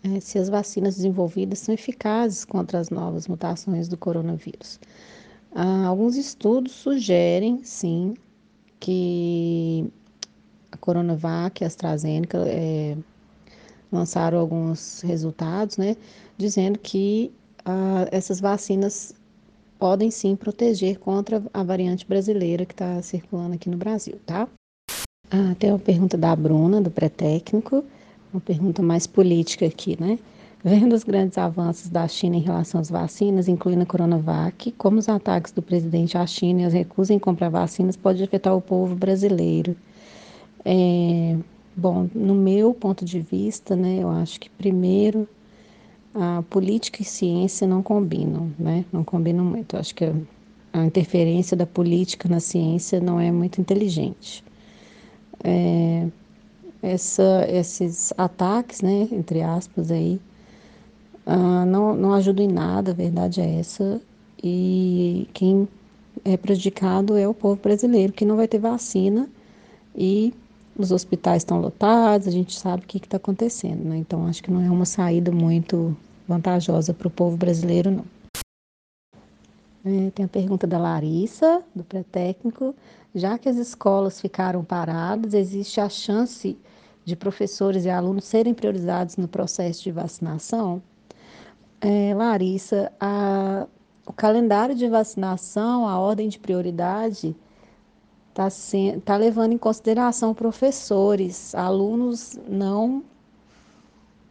é 0.03 0.19
se 0.19 0.37
as 0.37 0.49
vacinas 0.49 0.95
desenvolvidas 0.95 1.59
são 1.59 1.73
eficazes 1.73 2.43
contra 2.43 2.79
as 2.79 2.89
novas 2.89 3.27
mutações 3.27 3.87
do 3.87 3.97
coronavírus. 3.97 4.79
Ah, 5.55 5.85
alguns 5.85 6.15
estudos 6.15 6.73
sugerem, 6.73 7.63
sim, 7.63 8.15
que 8.79 9.89
a 10.71 10.77
Coronavac 10.77 11.61
e 11.61 11.63
a 11.63 11.67
AstraZeneca 11.67 12.39
é, 12.47 12.97
lançaram 13.91 14.39
alguns 14.39 15.01
resultados, 15.01 15.77
né, 15.77 15.95
dizendo 16.37 16.79
que 16.79 17.31
ah, 17.63 18.07
essas 18.11 18.41
vacinas 18.41 19.13
podem 19.83 20.09
sim 20.09 20.33
proteger 20.33 20.97
contra 20.97 21.43
a 21.53 21.61
variante 21.61 22.07
brasileira 22.07 22.65
que 22.65 22.73
está 22.73 23.01
circulando 23.01 23.55
aqui 23.55 23.69
no 23.69 23.75
Brasil, 23.75 24.17
tá? 24.25 24.47
Ah, 25.29 25.53
tem 25.59 25.71
uma 25.71 25.79
pergunta 25.79 26.17
da 26.17 26.33
Bruna, 26.33 26.79
do 26.79 26.89
pré-técnico, 26.89 27.83
uma 28.33 28.39
pergunta 28.39 28.81
mais 28.81 29.05
política 29.05 29.65
aqui, 29.65 30.01
né? 30.01 30.19
Vendo 30.63 30.95
os 30.95 31.03
grandes 31.03 31.37
avanços 31.37 31.89
da 31.89 32.07
China 32.07 32.37
em 32.37 32.39
relação 32.39 32.79
às 32.79 32.89
vacinas, 32.89 33.49
incluindo 33.49 33.83
a 33.83 33.85
Coronavac, 33.85 34.71
como 34.77 34.99
os 34.99 35.09
ataques 35.09 35.51
do 35.51 35.61
presidente 35.61 36.17
à 36.17 36.25
China 36.25 36.61
e 36.61 36.63
as 36.63 36.71
recusas 36.71 37.09
em 37.09 37.19
comprar 37.19 37.49
vacinas 37.49 37.97
pode 37.97 38.23
afetar 38.23 38.55
o 38.55 38.61
povo 38.61 38.95
brasileiro? 38.95 39.75
É, 40.63 41.35
bom, 41.75 42.07
no 42.15 42.35
meu 42.35 42.73
ponto 42.73 43.03
de 43.03 43.19
vista, 43.19 43.75
né, 43.75 43.97
eu 44.01 44.07
acho 44.07 44.39
que 44.39 44.49
primeiro 44.49 45.27
a 46.15 46.43
política 46.49 47.01
e 47.01 47.05
ciência 47.05 47.67
não 47.67 47.81
combinam, 47.83 48.51
né? 48.57 48.85
Não 48.91 49.03
combinam 49.03 49.43
muito. 49.45 49.75
Eu 49.75 49.79
acho 49.79 49.95
que 49.95 50.05
a, 50.05 50.13
a 50.73 50.85
interferência 50.85 51.57
da 51.57 51.65
política 51.65 52.29
na 52.29 52.39
ciência 52.39 52.99
não 52.99 53.19
é 53.19 53.31
muito 53.31 53.59
inteligente 53.59 54.43
é, 55.43 56.07
essa, 56.81 57.45
esses 57.49 58.13
ataques, 58.17 58.81
né, 58.81 59.07
entre 59.11 59.41
aspas, 59.41 59.91
aí, 59.91 60.19
uh, 61.27 61.65
não, 61.65 61.95
não 61.95 62.13
ajudam 62.13 62.45
em 62.45 62.51
nada, 62.51 62.91
a 62.91 62.93
verdade 62.93 63.41
é 63.41 63.59
essa. 63.59 64.01
E 64.41 65.27
quem 65.33 65.67
é 66.25 66.37
prejudicado 66.37 67.17
é 67.17 67.27
o 67.27 67.33
povo 67.33 67.59
brasileiro, 67.61 68.13
que 68.13 68.25
não 68.25 68.35
vai 68.35 68.47
ter 68.47 68.59
vacina 68.59 69.29
e 69.95 70.33
os 70.77 70.91
hospitais 70.91 71.41
estão 71.41 71.59
lotados, 71.59 72.27
a 72.27 72.31
gente 72.31 72.57
sabe 72.57 72.83
o 72.83 72.87
que 72.87 72.97
está 72.97 73.17
acontecendo, 73.17 73.83
né? 73.83 73.97
Então, 73.97 74.25
acho 74.27 74.41
que 74.41 74.51
não 74.51 74.61
é 74.61 74.69
uma 74.69 74.85
saída 74.85 75.31
muito 75.31 75.95
vantajosa 76.27 76.93
para 76.93 77.07
o 77.07 77.11
povo 77.11 77.37
brasileiro, 77.37 77.91
não. 77.91 78.05
É, 79.85 80.09
tem 80.11 80.25
a 80.25 80.29
pergunta 80.29 80.65
da 80.65 80.77
Larissa, 80.77 81.61
do 81.75 81.83
pré-técnico. 81.83 82.73
Já 83.13 83.37
que 83.37 83.49
as 83.49 83.57
escolas 83.57 84.19
ficaram 84.19 84.63
paradas, 84.63 85.33
existe 85.33 85.79
a 85.81 85.89
chance 85.89 86.57
de 87.05 87.15
professores 87.15 87.83
e 87.85 87.89
alunos 87.89 88.23
serem 88.23 88.53
priorizados 88.53 89.17
no 89.17 89.27
processo 89.27 89.83
de 89.83 89.91
vacinação? 89.91 90.81
É, 91.81 92.13
Larissa, 92.15 92.91
a, 92.99 93.67
o 94.05 94.13
calendário 94.13 94.73
de 94.73 94.87
vacinação, 94.87 95.87
a 95.87 95.99
ordem 95.99 96.29
de 96.29 96.39
prioridade, 96.39 97.35
está 98.33 98.47
tá 99.05 99.15
levando 99.15 99.53
em 99.53 99.57
consideração 99.57 100.33
professores, 100.33 101.53
alunos 101.53 102.37
não, 102.49 103.03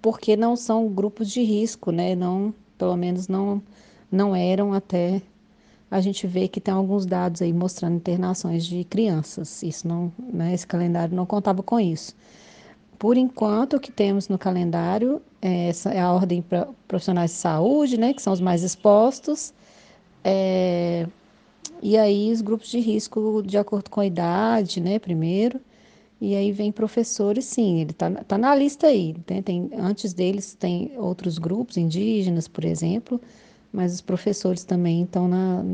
porque 0.00 0.36
não 0.36 0.56
são 0.56 0.88
grupos 0.88 1.30
de 1.30 1.42
risco, 1.42 1.92
né? 1.92 2.14
Não, 2.16 2.52
pelo 2.76 2.96
menos 2.96 3.28
não, 3.28 3.62
não 4.10 4.34
eram 4.34 4.72
até 4.72 5.22
a 5.92 6.00
gente 6.00 6.26
vê 6.26 6.48
que 6.48 6.58
tem 6.58 6.72
alguns 6.72 7.04
dados 7.04 7.42
aí 7.42 7.52
mostrando 7.52 7.96
internações 7.96 8.64
de 8.64 8.82
crianças. 8.82 9.62
Isso 9.62 9.86
não, 9.86 10.10
né, 10.18 10.54
esse 10.54 10.66
calendário 10.66 11.14
não 11.14 11.26
contava 11.26 11.62
com 11.62 11.78
isso. 11.78 12.16
Por 12.98 13.16
enquanto, 13.18 13.76
o 13.76 13.80
que 13.80 13.92
temos 13.92 14.26
no 14.26 14.38
calendário 14.38 15.20
é, 15.42 15.68
essa 15.68 15.90
é 15.90 16.00
a 16.00 16.10
ordem 16.10 16.40
para 16.40 16.66
profissionais 16.88 17.32
de 17.32 17.36
saúde, 17.36 17.98
né, 17.98 18.14
que 18.14 18.22
são 18.22 18.32
os 18.32 18.40
mais 18.40 18.62
expostos, 18.62 19.52
é, 20.24 21.06
e 21.82 21.98
aí 21.98 22.30
os 22.30 22.40
grupos 22.40 22.68
de 22.68 22.78
risco 22.78 23.42
de 23.44 23.58
acordo 23.58 23.90
com 23.90 24.00
a 24.00 24.06
idade, 24.06 24.80
né, 24.80 25.00
primeiro, 25.00 25.60
e 26.20 26.36
aí 26.36 26.52
vem 26.52 26.70
professores, 26.70 27.44
sim, 27.44 27.80
ele 27.80 27.90
está 27.90 28.08
tá 28.10 28.38
na 28.38 28.54
lista 28.54 28.86
aí. 28.86 29.16
Né, 29.28 29.42
tem, 29.42 29.68
antes 29.76 30.12
deles 30.12 30.54
tem 30.54 30.92
outros 30.96 31.38
grupos, 31.38 31.76
indígenas, 31.76 32.46
por 32.46 32.64
exemplo, 32.64 33.20
mas 33.72 33.94
os 33.94 34.00
professores 34.00 34.62
também 34.62 35.02
estão 35.02 35.26
na, 35.26 35.64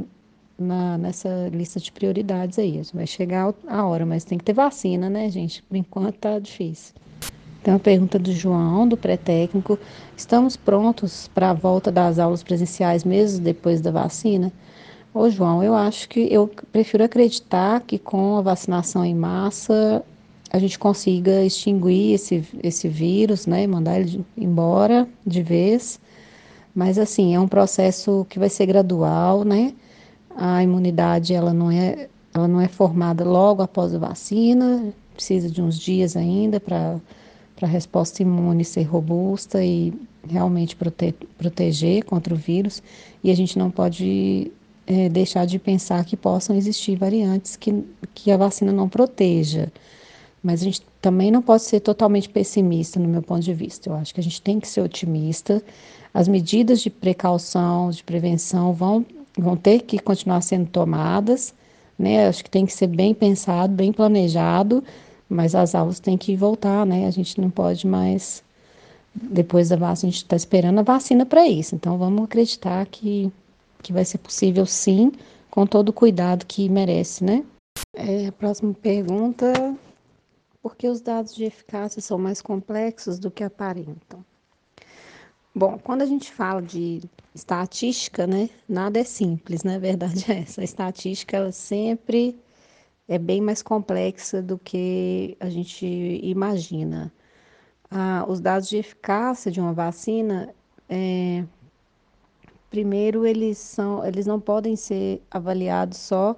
na, 0.58 0.96
nessa 0.96 1.50
lista 1.52 1.78
de 1.78 1.92
prioridades 1.92 2.58
aí. 2.58 2.80
Vai 2.94 3.06
chegar 3.06 3.54
a 3.66 3.84
hora, 3.84 4.06
mas 4.06 4.24
tem 4.24 4.38
que 4.38 4.44
ter 4.44 4.54
vacina, 4.54 5.10
né, 5.10 5.28
gente? 5.28 5.62
Por 5.64 5.76
enquanto 5.76 6.16
tá 6.16 6.38
difícil. 6.38 6.94
Tem 7.62 7.74
uma 7.74 7.80
pergunta 7.80 8.18
do 8.18 8.32
João, 8.32 8.88
do 8.88 8.96
pré-técnico. 8.96 9.78
Estamos 10.16 10.56
prontos 10.56 11.28
para 11.34 11.50
a 11.50 11.54
volta 11.54 11.92
das 11.92 12.18
aulas 12.18 12.42
presenciais 12.42 13.04
mesmo 13.04 13.44
depois 13.44 13.82
da 13.82 13.90
vacina? 13.90 14.50
Ô, 15.18 15.28
João, 15.28 15.64
eu 15.64 15.74
acho 15.74 16.08
que 16.08 16.32
eu 16.32 16.48
prefiro 16.70 17.02
acreditar 17.02 17.80
que 17.80 17.98
com 17.98 18.36
a 18.36 18.40
vacinação 18.40 19.04
em 19.04 19.16
massa 19.16 20.00
a 20.48 20.60
gente 20.60 20.78
consiga 20.78 21.44
extinguir 21.44 22.12
esse, 22.12 22.44
esse 22.62 22.86
vírus, 22.88 23.44
né? 23.44 23.66
Mandar 23.66 23.98
ele 23.98 24.24
embora 24.36 25.08
de 25.26 25.42
vez 25.42 25.98
mas 26.72 27.00
assim, 27.00 27.34
é 27.34 27.40
um 27.40 27.48
processo 27.48 28.24
que 28.30 28.38
vai 28.38 28.48
ser 28.48 28.66
gradual, 28.66 29.42
né? 29.42 29.74
A 30.36 30.62
imunidade 30.62 31.34
ela 31.34 31.52
não 31.52 31.68
é 31.68 32.08
ela 32.32 32.46
não 32.46 32.60
é 32.60 32.68
formada 32.68 33.24
logo 33.24 33.60
após 33.60 33.92
a 33.92 33.98
vacina, 33.98 34.94
precisa 35.14 35.50
de 35.50 35.60
uns 35.60 35.76
dias 35.80 36.16
ainda 36.16 36.60
para 36.60 37.00
a 37.60 37.66
resposta 37.66 38.22
imune 38.22 38.64
ser 38.64 38.84
robusta 38.84 39.64
e 39.64 39.92
realmente 40.28 40.76
prote 40.76 41.12
proteger 41.36 42.04
contra 42.04 42.32
o 42.32 42.36
vírus 42.36 42.80
e 43.24 43.32
a 43.32 43.34
gente 43.34 43.58
não 43.58 43.68
pode 43.68 44.52
é, 44.88 45.08
deixar 45.10 45.44
de 45.44 45.58
pensar 45.58 46.02
que 46.04 46.16
possam 46.16 46.56
existir 46.56 46.96
variantes 46.96 47.56
que, 47.56 47.84
que 48.14 48.30
a 48.30 48.38
vacina 48.38 48.72
não 48.72 48.88
proteja. 48.88 49.70
Mas 50.42 50.62
a 50.62 50.64
gente 50.64 50.82
também 51.02 51.30
não 51.30 51.42
pode 51.42 51.64
ser 51.64 51.80
totalmente 51.80 52.28
pessimista, 52.28 52.98
no 52.98 53.06
meu 53.06 53.20
ponto 53.20 53.42
de 53.42 53.52
vista. 53.52 53.90
Eu 53.90 53.94
acho 53.94 54.14
que 54.14 54.20
a 54.20 54.22
gente 54.22 54.40
tem 54.40 54.58
que 54.58 54.66
ser 54.66 54.80
otimista. 54.80 55.62
As 56.14 56.26
medidas 56.26 56.80
de 56.80 56.88
precaução, 56.88 57.90
de 57.90 58.02
prevenção 58.02 58.72
vão, 58.72 59.04
vão 59.36 59.56
ter 59.56 59.82
que 59.82 59.98
continuar 59.98 60.40
sendo 60.40 60.66
tomadas, 60.70 61.52
né? 61.98 62.26
Acho 62.26 62.42
que 62.42 62.50
tem 62.50 62.64
que 62.64 62.72
ser 62.72 62.86
bem 62.86 63.12
pensado, 63.12 63.74
bem 63.74 63.92
planejado, 63.92 64.82
mas 65.28 65.54
as 65.54 65.74
aulas 65.74 66.00
têm 66.00 66.16
que 66.16 66.34
voltar, 66.34 66.86
né? 66.86 67.06
A 67.06 67.10
gente 67.10 67.38
não 67.38 67.50
pode 67.50 67.86
mais 67.86 68.42
depois 69.14 69.68
da 69.68 69.76
vacina, 69.76 70.08
a 70.08 70.12
gente 70.12 70.22
está 70.22 70.36
esperando 70.36 70.78
a 70.78 70.82
vacina 70.82 71.26
para 71.26 71.46
isso. 71.46 71.74
Então, 71.74 71.98
vamos 71.98 72.24
acreditar 72.24 72.86
que, 72.86 73.30
que 73.82 73.92
vai 73.92 74.04
ser 74.04 74.18
possível 74.18 74.66
sim, 74.66 75.12
com 75.50 75.66
todo 75.66 75.90
o 75.90 75.92
cuidado 75.92 76.46
que 76.46 76.68
merece, 76.68 77.24
né? 77.24 77.44
É, 77.94 78.26
a 78.26 78.32
próxima 78.32 78.74
pergunta: 78.74 79.76
por 80.62 80.76
que 80.76 80.88
os 80.88 81.00
dados 81.00 81.34
de 81.34 81.44
eficácia 81.44 82.00
são 82.00 82.18
mais 82.18 82.42
complexos 82.42 83.18
do 83.18 83.30
que 83.30 83.44
aparentam? 83.44 84.24
Bom, 85.54 85.78
quando 85.78 86.02
a 86.02 86.06
gente 86.06 86.32
fala 86.32 86.62
de 86.62 87.02
estatística, 87.34 88.26
né, 88.26 88.48
nada 88.68 89.00
é 89.00 89.04
simples, 89.04 89.64
né? 89.64 89.78
Verdade 89.78 90.30
é 90.30 90.40
essa. 90.40 90.60
A 90.60 90.64
estatística, 90.64 91.36
ela 91.36 91.52
sempre 91.52 92.38
é 93.08 93.18
bem 93.18 93.40
mais 93.40 93.62
complexa 93.62 94.42
do 94.42 94.58
que 94.58 95.36
a 95.40 95.48
gente 95.48 95.86
imagina 96.22 97.12
ah, 97.90 98.24
os 98.28 98.40
dados 98.40 98.68
de 98.68 98.76
eficácia 98.76 99.50
de 99.50 99.60
uma 99.60 99.72
vacina, 99.72 100.54
é, 100.88 101.44
primeiro 102.70 103.26
eles 103.26 103.58
são, 103.58 104.04
eles 104.04 104.26
não 104.26 104.40
podem 104.40 104.76
ser 104.76 105.22
avaliados 105.30 105.98
só 105.98 106.36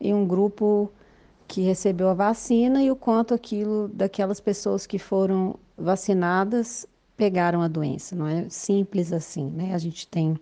em 0.00 0.14
um 0.14 0.26
grupo 0.26 0.90
que 1.46 1.62
recebeu 1.62 2.08
a 2.08 2.14
vacina 2.14 2.82
e 2.82 2.90
o 2.90 2.96
quanto 2.96 3.34
aquilo 3.34 3.88
daquelas 3.88 4.40
pessoas 4.40 4.86
que 4.86 4.98
foram 4.98 5.56
vacinadas 5.76 6.86
pegaram 7.16 7.62
a 7.62 7.68
doença. 7.68 8.16
Não 8.16 8.26
é 8.26 8.48
simples 8.48 9.12
assim, 9.12 9.50
né? 9.50 9.74
A 9.74 9.78
gente 9.78 10.06
tem 10.08 10.36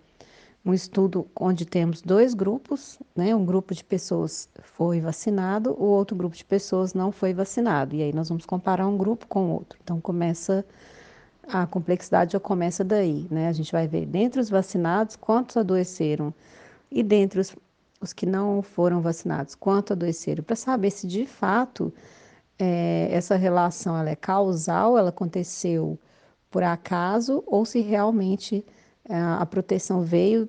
um 0.65 0.73
estudo 0.73 1.27
onde 1.39 1.67
temos 1.67 2.01
dois 2.01 2.35
grupos, 2.35 2.99
né? 3.17 3.35
Um 3.35 3.45
grupo 3.45 3.75
de 3.75 3.83
pessoas 3.83 4.49
foi 4.63 5.01
vacinado, 5.01 5.73
o 5.73 5.85
outro 5.85 6.17
grupo 6.17 6.37
de 6.37 6.45
pessoas 6.45 6.95
não 6.95 7.11
foi 7.11 7.35
vacinado. 7.35 7.95
E 7.97 8.03
aí 8.03 8.13
nós 8.13 8.29
vamos 8.29 8.47
comparar 8.47 8.87
um 8.87 8.97
grupo 8.97 9.27
com 9.27 9.47
o 9.47 9.53
outro. 9.55 9.79
Então 9.83 10.01
começa 10.01 10.65
a 11.49 11.67
complexidade 11.67 12.33
já 12.33 12.41
começa 12.41 12.85
daí, 12.85 13.27
né? 13.31 13.49
A 13.49 13.53
gente 13.53 13.73
vai 13.73 13.87
ver 13.89 14.07
dentre 14.07 14.41
os 14.41 14.49
vacinados 14.49 15.17
quantos 15.17 15.57
adoeceram 15.57 16.33
e 16.91 17.03
dentre 17.03 17.41
os, 17.41 17.55
os 18.01 18.13
que 18.13 18.27
não 18.27 18.63
foram 18.63 19.01
vacinados 19.01 19.55
quantos 19.55 19.93
adoeceram, 19.93 20.45
para 20.45 20.57
saber 20.57 20.91
se 20.91 21.07
de 21.07 21.27
fato 21.27 21.93
é, 22.59 23.09
essa 23.11 23.37
relação 23.37 23.97
ela 23.97 24.11
é 24.11 24.17
causal, 24.17 24.97
ela 24.97 25.09
aconteceu 25.09 25.99
por 26.51 26.63
acaso 26.63 27.43
ou 27.47 27.65
se 27.65 27.81
realmente 27.81 28.65
é, 29.09 29.15
a 29.15 29.45
proteção 29.47 30.03
veio 30.03 30.49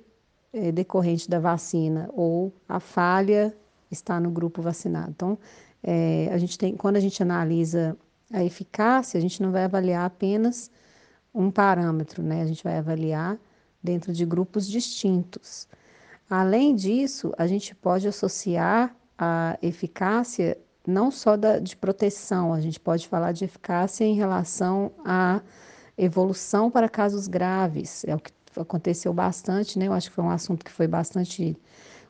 é, 0.52 0.70
decorrente 0.70 1.28
da 1.28 1.40
vacina 1.40 2.08
ou 2.12 2.52
a 2.68 2.78
falha 2.78 3.56
está 3.90 4.20
no 4.20 4.30
grupo 4.30 4.62
vacinado. 4.62 5.10
Então, 5.10 5.38
é, 5.82 6.28
a 6.32 6.38
gente 6.38 6.56
tem, 6.56 6.76
quando 6.76 6.96
a 6.96 7.00
gente 7.00 7.22
analisa 7.22 7.96
a 8.32 8.44
eficácia, 8.44 9.18
a 9.18 9.20
gente 9.20 9.42
não 9.42 9.50
vai 9.50 9.64
avaliar 9.64 10.04
apenas 10.04 10.70
um 11.34 11.50
parâmetro, 11.50 12.22
né? 12.22 12.42
A 12.42 12.46
gente 12.46 12.62
vai 12.62 12.78
avaliar 12.78 13.38
dentro 13.82 14.12
de 14.12 14.24
grupos 14.24 14.66
distintos. 14.66 15.68
Além 16.30 16.74
disso, 16.74 17.34
a 17.36 17.46
gente 17.46 17.74
pode 17.74 18.08
associar 18.08 18.94
a 19.18 19.58
eficácia 19.60 20.56
não 20.86 21.10
só 21.10 21.36
da, 21.36 21.58
de 21.58 21.76
proteção, 21.76 22.52
a 22.52 22.60
gente 22.60 22.78
pode 22.78 23.08
falar 23.08 23.32
de 23.32 23.44
eficácia 23.44 24.04
em 24.04 24.14
relação 24.14 24.92
à 25.04 25.40
evolução 25.96 26.70
para 26.70 26.88
casos 26.88 27.26
graves, 27.26 28.04
é 28.04 28.14
o 28.14 28.18
que 28.18 28.32
aconteceu 28.56 29.12
bastante, 29.12 29.78
né? 29.78 29.86
Eu 29.86 29.92
acho 29.92 30.10
que 30.10 30.14
foi 30.14 30.24
um 30.24 30.30
assunto 30.30 30.64
que 30.64 30.70
foi 30.70 30.86
bastante 30.86 31.56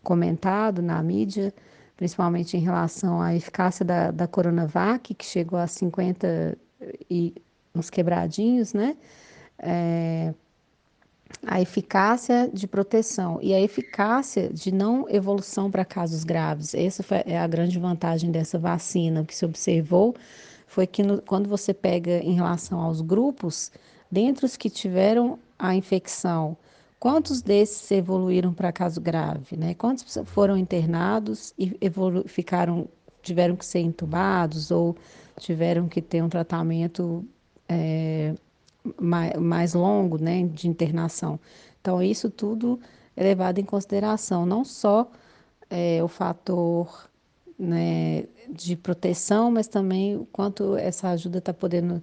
comentado 0.03 0.83
na 0.83 1.03
mídia, 1.03 1.55
principalmente 1.97 2.57
em 2.57 2.61
relação 2.61 3.21
à 3.21 3.35
eficácia 3.35 3.85
da, 3.85 4.11
da 4.11 4.27
Coronavac, 4.27 5.15
que 5.15 5.25
chegou 5.25 5.59
a 5.59 5.67
50 5.67 6.59
e 7.09 7.35
uns 7.75 7.91
quebradinhos, 7.91 8.73
né? 8.73 8.97
É, 9.59 10.33
a 11.47 11.61
eficácia 11.61 12.49
de 12.53 12.67
proteção 12.67 13.39
e 13.43 13.53
a 13.53 13.61
eficácia 13.61 14.49
de 14.49 14.73
não 14.73 15.09
evolução 15.09 15.71
para 15.71 15.85
casos 15.85 16.25
graves. 16.25 16.75
Essa 16.75 17.03
foi, 17.03 17.23
é 17.27 17.39
a 17.39 17.47
grande 17.47 17.79
vantagem 17.79 18.31
dessa 18.31 18.59
vacina. 18.59 19.23
O 19.23 19.27
que 19.27 19.35
se 19.35 19.45
observou 19.45 20.15
foi 20.67 20.87
que 20.87 21.03
no, 21.03 21.21
quando 21.23 21.49
você 21.49 21.75
pega 21.75 22.19
em 22.19 22.35
relação 22.35 22.81
aos 22.81 23.01
grupos, 23.01 23.73
dentre 24.11 24.47
os 24.47 24.57
que 24.57 24.71
tiveram 24.71 25.39
a 25.59 25.75
infecção, 25.75 26.57
quantos 26.99 27.43
desses 27.43 27.91
evoluíram 27.91 28.53
para 28.53 28.73
caso 28.73 29.01
grave, 29.01 29.57
né? 29.57 29.75
Quantos 29.75 30.19
foram 30.27 30.57
internados 30.57 31.53
e 31.59 31.77
evolu 31.81 32.25
ficaram, 32.27 32.89
tiveram 33.23 33.57
que 33.57 33.67
ser 33.67 33.81
entubados 33.81 34.71
ou 34.71 34.97
tiveram 35.39 35.89
que 35.89 36.01
ter 36.01 36.23
um 36.23 36.29
tratamento 36.29 37.27
é, 37.75 38.35
mais, 39.01 39.35
mais 39.39 39.75
longo, 39.75 40.19
né, 40.19 40.45
de 40.45 40.69
internação. 40.69 41.39
Então, 41.81 42.03
isso 42.03 42.31
tudo 42.31 42.81
é 43.17 43.23
levado 43.23 43.59
em 43.59 43.65
consideração, 43.65 44.47
não 44.47 44.65
só 44.65 45.11
é, 45.71 46.03
o 46.03 46.09
fator 46.09 47.09
né, 47.59 48.25
de 48.49 48.77
proteção, 48.77 49.51
mas 49.51 49.69
também 49.69 50.17
o 50.17 50.27
quanto 50.27 50.77
essa 50.77 51.11
ajuda 51.11 51.39
está 51.39 51.53
podendo 51.53 52.03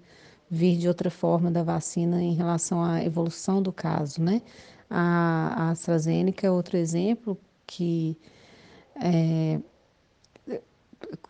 vir 0.50 0.78
de 0.78 0.88
outra 0.88 1.10
forma 1.10 1.50
da 1.50 1.64
vacina 1.64 2.22
em 2.22 2.34
relação 2.34 2.84
à 2.84 3.04
evolução 3.04 3.62
do 3.62 3.72
caso, 3.72 4.22
né? 4.22 4.42
A, 4.90 5.68
a 5.68 5.70
AstraZeneca 5.72 6.46
é 6.46 6.52
outro 6.52 6.76
exemplo 6.78 7.38
que 7.66 8.18
é, 9.02 9.60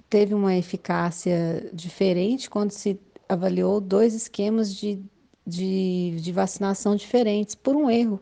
teve 0.09 0.33
uma 0.33 0.55
eficácia 0.55 1.69
diferente 1.71 2.49
quando 2.49 2.71
se 2.71 2.99
avaliou 3.31 3.79
dois 3.79 4.13
esquemas 4.13 4.75
de, 4.75 5.01
de, 5.45 6.17
de 6.19 6.31
vacinação 6.31 6.95
diferentes 6.95 7.55
por 7.55 7.75
um 7.75 7.89
erro 7.89 8.19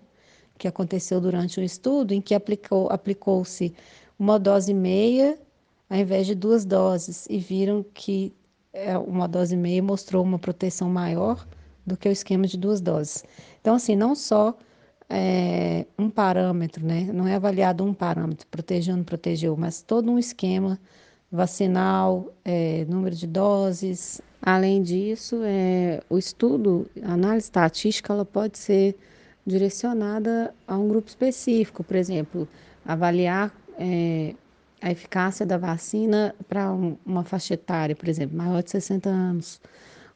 que 0.57 0.68
aconteceu 0.68 1.22
durante 1.22 1.60
um 1.60 1.64
estudo 1.64 2.14
em 2.14 2.22
que 2.22 2.36
aplicou, 2.36 2.90
aplicou-se 2.91 3.73
uma 4.18 4.38
dose 4.38 4.73
meia 4.73 5.38
ao 5.90 5.98
invés 5.98 6.27
de 6.27 6.36
duas 6.36 6.65
doses 6.65 7.26
e 7.30 7.40
viram 7.40 7.84
que 7.94 8.34
é, 8.72 8.98
uma 8.98 9.27
dose 9.27 9.57
meia 9.57 9.81
mostrou 9.81 10.23
uma 10.23 10.38
proteção 10.38 10.90
maior 10.90 11.48
do 11.86 11.98
que 11.98 12.07
o 12.07 12.11
esquema 12.11 12.45
de 12.45 12.57
duas 12.57 12.80
doses. 12.80 13.23
Então, 13.60 13.76
assim, 13.76 13.95
não 13.95 14.14
só 14.14 14.56
é, 15.10 15.88
um 15.98 16.10
parâmetro, 16.10 16.86
né? 16.86 17.10
Não 17.11 17.27
é 17.27 17.36
avaliado 17.36 17.84
um 17.84 17.94
parâmetro, 17.94 18.45
protegeu, 18.48 18.95
não 18.95 19.03
protegeu, 19.03 19.57
mas 19.57 19.81
todo 19.81 20.11
um 20.11 20.19
esquema 20.19 20.80
vacinal, 21.31 22.31
é, 22.45 22.86
número 22.86 23.15
de 23.15 23.26
doses. 23.26 24.22
Além 24.41 24.82
disso, 24.82 25.41
é, 25.44 26.02
o 26.10 26.18
estudo, 26.18 26.90
a 27.03 27.14
análise 27.14 27.45
estatística, 27.45 28.14
ela 28.14 28.26
pode 28.26 28.57
ser 28.57 28.95
direcionada 29.45 30.53
a 30.68 30.78
um 30.78 30.88
grupo 30.88 31.10
específico, 31.10 31.84
por 31.84 31.95
exemplo, 31.95 32.48
avaliar 32.86 33.53
é, 33.78 34.34
a 34.82 34.91
eficácia 34.91 35.45
da 35.45 35.57
vacina 35.57 36.34
para 36.48 36.72
uma 37.06 37.24
faixa 37.24 37.53
etária, 37.53 37.95
por 37.95 38.07
exemplo, 38.07 38.38
maior 38.38 38.64
de 38.64 38.72
60 38.72 39.10
anos, 39.10 39.60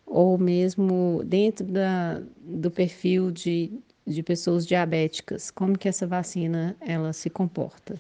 ou 0.06 0.38
mesmo 0.38 1.22
dentro 1.26 1.66
da, 1.66 2.22
do 2.42 2.72
perfil 2.72 3.32
de, 3.32 3.72
de 4.06 4.24
pessoas 4.24 4.66
diabéticas, 4.66 5.52
como 5.52 5.78
que 5.78 5.90
essa 5.90 6.08
vacina 6.08 6.76
ela 6.80 7.12
se 7.12 7.30
comporta. 7.30 8.00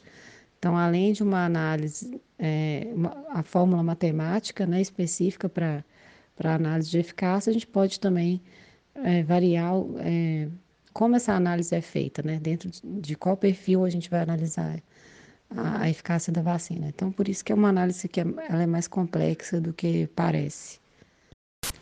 Então, 0.57 0.77
além 0.77 1.11
de 1.11 1.23
uma 1.23 1.45
análise, 1.45 2.21
é, 2.39 2.87
uma, 2.95 3.25
a 3.29 3.43
fórmula 3.43 3.83
matemática 3.83 4.65
né, 4.65 4.79
específica 4.79 5.49
para 5.49 5.83
análise 6.41 6.89
de 6.89 6.97
eficácia, 6.97 7.49
a 7.49 7.53
gente 7.53 7.67
pode 7.67 7.99
também 7.99 8.41
é, 8.95 9.23
variar 9.23 9.73
é, 9.99 10.47
como 10.93 11.15
essa 11.15 11.33
análise 11.33 11.73
é 11.75 11.81
feita, 11.81 12.21
né, 12.23 12.39
dentro 12.41 12.69
de, 12.83 13.15
qual 13.15 13.35
perfil 13.35 13.83
a 13.83 13.89
gente 13.89 14.09
vai 14.09 14.21
analisar 14.21 14.79
a, 15.49 15.81
a, 15.81 15.89
eficácia 15.89 16.31
da 16.31 16.41
vacina. 16.41 16.87
Então, 16.87 17.11
por 17.11 17.27
isso 17.27 17.43
que 17.43 17.51
é 17.51 17.55
uma 17.55 17.69
análise 17.69 18.07
que 18.07 18.21
é, 18.21 18.25
ela 18.49 18.63
é 18.63 18.67
mais 18.67 18.87
complexa 18.87 19.59
do 19.59 19.73
que 19.73 20.07
parece. 20.15 20.79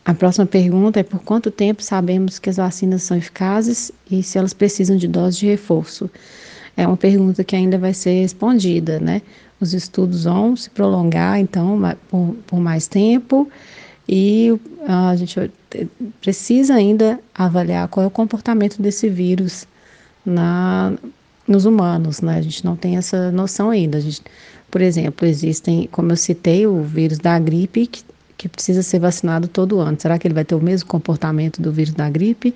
A 0.06 0.14
próxima 0.14 0.46
pergunta 0.46 1.00
é 1.00 1.04
por 1.04 1.22
quanto 1.22 1.52
tempo 1.52 1.84
sabemos 1.84 2.40
que 2.40 2.50
as 2.50 2.58
vacinas 2.58 3.04
são 3.04 3.18
eficazes 3.18 3.92
e 4.10 4.24
se 4.24 4.38
elas 4.38 4.54
precisam 4.54 4.96
de 4.96 5.08
dose 5.08 5.40
de 5.40 5.48
reforço? 5.48 6.10
É 6.78 6.88
uma 6.88 6.98
pergunta 6.98 7.44
que 7.44 7.56
ainda 7.56 7.78
vai 7.78 7.94
ser 7.94 8.22
respondida, 8.22 9.00
né? 9.00 9.22
Os 9.60 9.74
estudos 9.74 10.24
vão 10.24 10.56
se 10.56 10.70
prolongar, 10.70 11.40
então, 11.40 11.80
por, 12.10 12.36
por 12.48 12.60
mais 12.60 12.88
tempo 12.88 13.52
E 14.08 14.60
a 14.88 15.16
gente 15.16 15.52
precisa 16.20 16.76
ainda 16.76 17.20
avaliar 17.34 17.88
qual 17.88 18.04
é 18.04 18.08
o 18.08 18.12
comportamento 18.12 18.82
desse 18.82 19.10
vírus 19.10 19.68
na, 20.26 20.94
nos 21.48 21.66
humanos, 21.66 22.22
né? 22.22 22.38
A 22.38 22.42
gente 22.42 22.66
não 22.66 22.76
tem 22.76 22.98
essa 22.98 23.32
noção 23.32 23.70
ainda. 23.70 23.98
A 23.98 24.02
gente, 24.02 24.22
por 24.70 24.82
exemplo, 24.82 25.28
existem, 25.28 25.88
como 25.92 26.12
eu 26.12 26.18
citei, 26.18 26.66
o 26.66 26.82
vírus 26.82 27.20
da 27.20 27.38
gripe, 27.40 27.88
que, 27.88 28.04
que 28.38 28.50
precisa 28.50 28.82
ser 28.82 29.00
vacinado 29.00 29.48
todo 29.48 29.80
ano. 29.80 29.98
Será 30.00 30.18
que 30.18 30.28
ele 30.28 30.34
vai 30.34 30.46
ter 30.46 30.56
o 30.56 30.62
mesmo 30.62 30.88
comportamento 30.90 31.62
do 31.62 31.72
vírus 31.72 31.94
da 31.94 32.10
gripe? 32.10 32.54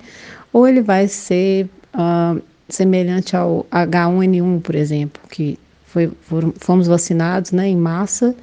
Ou 0.52 0.66
ele 0.66 0.82
vai 0.82 1.08
ser 1.08 1.68
uh, 1.94 2.40
semelhante 2.68 3.36
ao 3.36 3.66
H1N1, 3.70 4.60
por 4.62 4.74
exemplo, 4.74 5.22
que 5.30 5.58
foi, 5.86 6.10
foram, 6.22 6.52
fomos 6.58 6.86
vacinados 6.86 7.52
né, 7.52 7.68
em 7.68 7.76
massa 7.76 8.34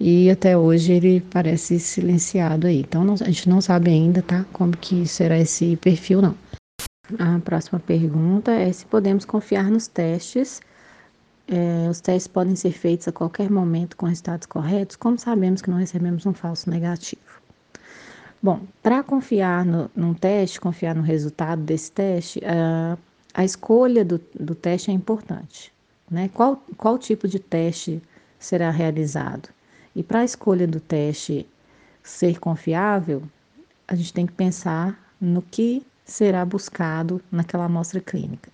e 0.00 0.30
até 0.30 0.56
hoje 0.56 0.94
ele 0.94 1.20
parece 1.20 1.78
silenciado 1.78 2.66
aí. 2.66 2.80
Então 2.80 3.04
não, 3.04 3.14
a 3.14 3.24
gente 3.26 3.48
não 3.50 3.60
sabe 3.60 3.90
ainda, 3.90 4.22
tá? 4.22 4.46
Como 4.50 4.74
que 4.74 5.06
será 5.06 5.38
esse 5.38 5.76
perfil, 5.76 6.22
não. 6.22 6.34
A 7.18 7.38
próxima 7.40 7.78
pergunta 7.78 8.50
é 8.50 8.72
se 8.72 8.86
podemos 8.86 9.26
confiar 9.26 9.70
nos 9.70 9.86
testes. 9.86 10.62
É, 11.46 11.88
os 11.90 12.00
testes 12.00 12.28
podem 12.28 12.56
ser 12.56 12.72
feitos 12.72 13.08
a 13.08 13.12
qualquer 13.12 13.50
momento 13.50 13.94
com 13.94 14.06
resultados 14.06 14.46
corretos. 14.46 14.96
Como 14.96 15.18
sabemos 15.18 15.60
que 15.60 15.68
não 15.68 15.76
recebemos 15.76 16.24
um 16.24 16.32
falso 16.32 16.70
negativo? 16.70 17.20
Bom, 18.42 18.62
para 18.82 19.02
confiar 19.02 19.66
no, 19.66 19.90
num 19.94 20.14
teste, 20.14 20.58
confiar 20.58 20.94
no 20.94 21.02
resultado 21.02 21.60
desse 21.60 21.92
teste, 21.92 22.40
a, 22.42 22.96
a 23.34 23.44
escolha 23.44 24.02
do, 24.02 24.18
do 24.38 24.54
teste 24.54 24.90
é 24.90 24.94
importante. 24.94 25.70
Né? 26.10 26.30
Qual, 26.32 26.64
qual 26.78 26.96
tipo 26.96 27.28
de 27.28 27.38
teste 27.38 28.00
será 28.38 28.70
realizado? 28.70 29.50
E 30.00 30.02
para 30.02 30.20
a 30.20 30.24
escolha 30.24 30.66
do 30.66 30.80
teste 30.80 31.46
ser 32.02 32.38
confiável, 32.38 33.22
a 33.86 33.94
gente 33.94 34.14
tem 34.14 34.24
que 34.24 34.32
pensar 34.32 34.98
no 35.20 35.42
que 35.42 35.84
será 36.06 36.42
buscado 36.42 37.20
naquela 37.30 37.66
amostra 37.66 38.00
clínica. 38.00 38.50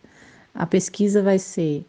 A 0.52 0.66
pesquisa 0.66 1.22
vai 1.22 1.38
ser 1.38 1.86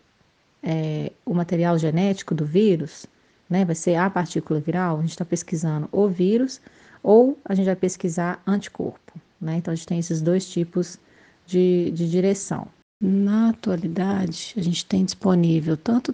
é, 0.61 1.11
o 1.25 1.33
material 1.33 1.75
genético 1.79 2.35
do 2.35 2.45
vírus, 2.45 3.07
né? 3.49 3.65
Vai 3.65 3.73
ser 3.73 3.95
a 3.95 4.07
partícula 4.11 4.59
viral. 4.59 4.99
A 4.99 5.01
gente 5.01 5.09
está 5.09 5.25
pesquisando 5.25 5.89
o 5.91 6.07
vírus 6.07 6.61
ou 7.01 7.35
a 7.43 7.55
gente 7.55 7.65
vai 7.65 7.75
pesquisar 7.75 8.39
anticorpo, 8.45 9.19
né? 9.41 9.55
Então 9.55 9.71
a 9.71 9.75
gente 9.75 9.87
tem 9.87 9.97
esses 9.97 10.21
dois 10.21 10.47
tipos 10.47 10.99
de, 11.47 11.89
de 11.95 12.07
direção. 12.07 12.67
Na 13.01 13.49
atualidade, 13.49 14.53
a 14.55 14.61
gente 14.61 14.85
tem 14.85 15.03
disponível 15.03 15.75
tanto 15.75 16.13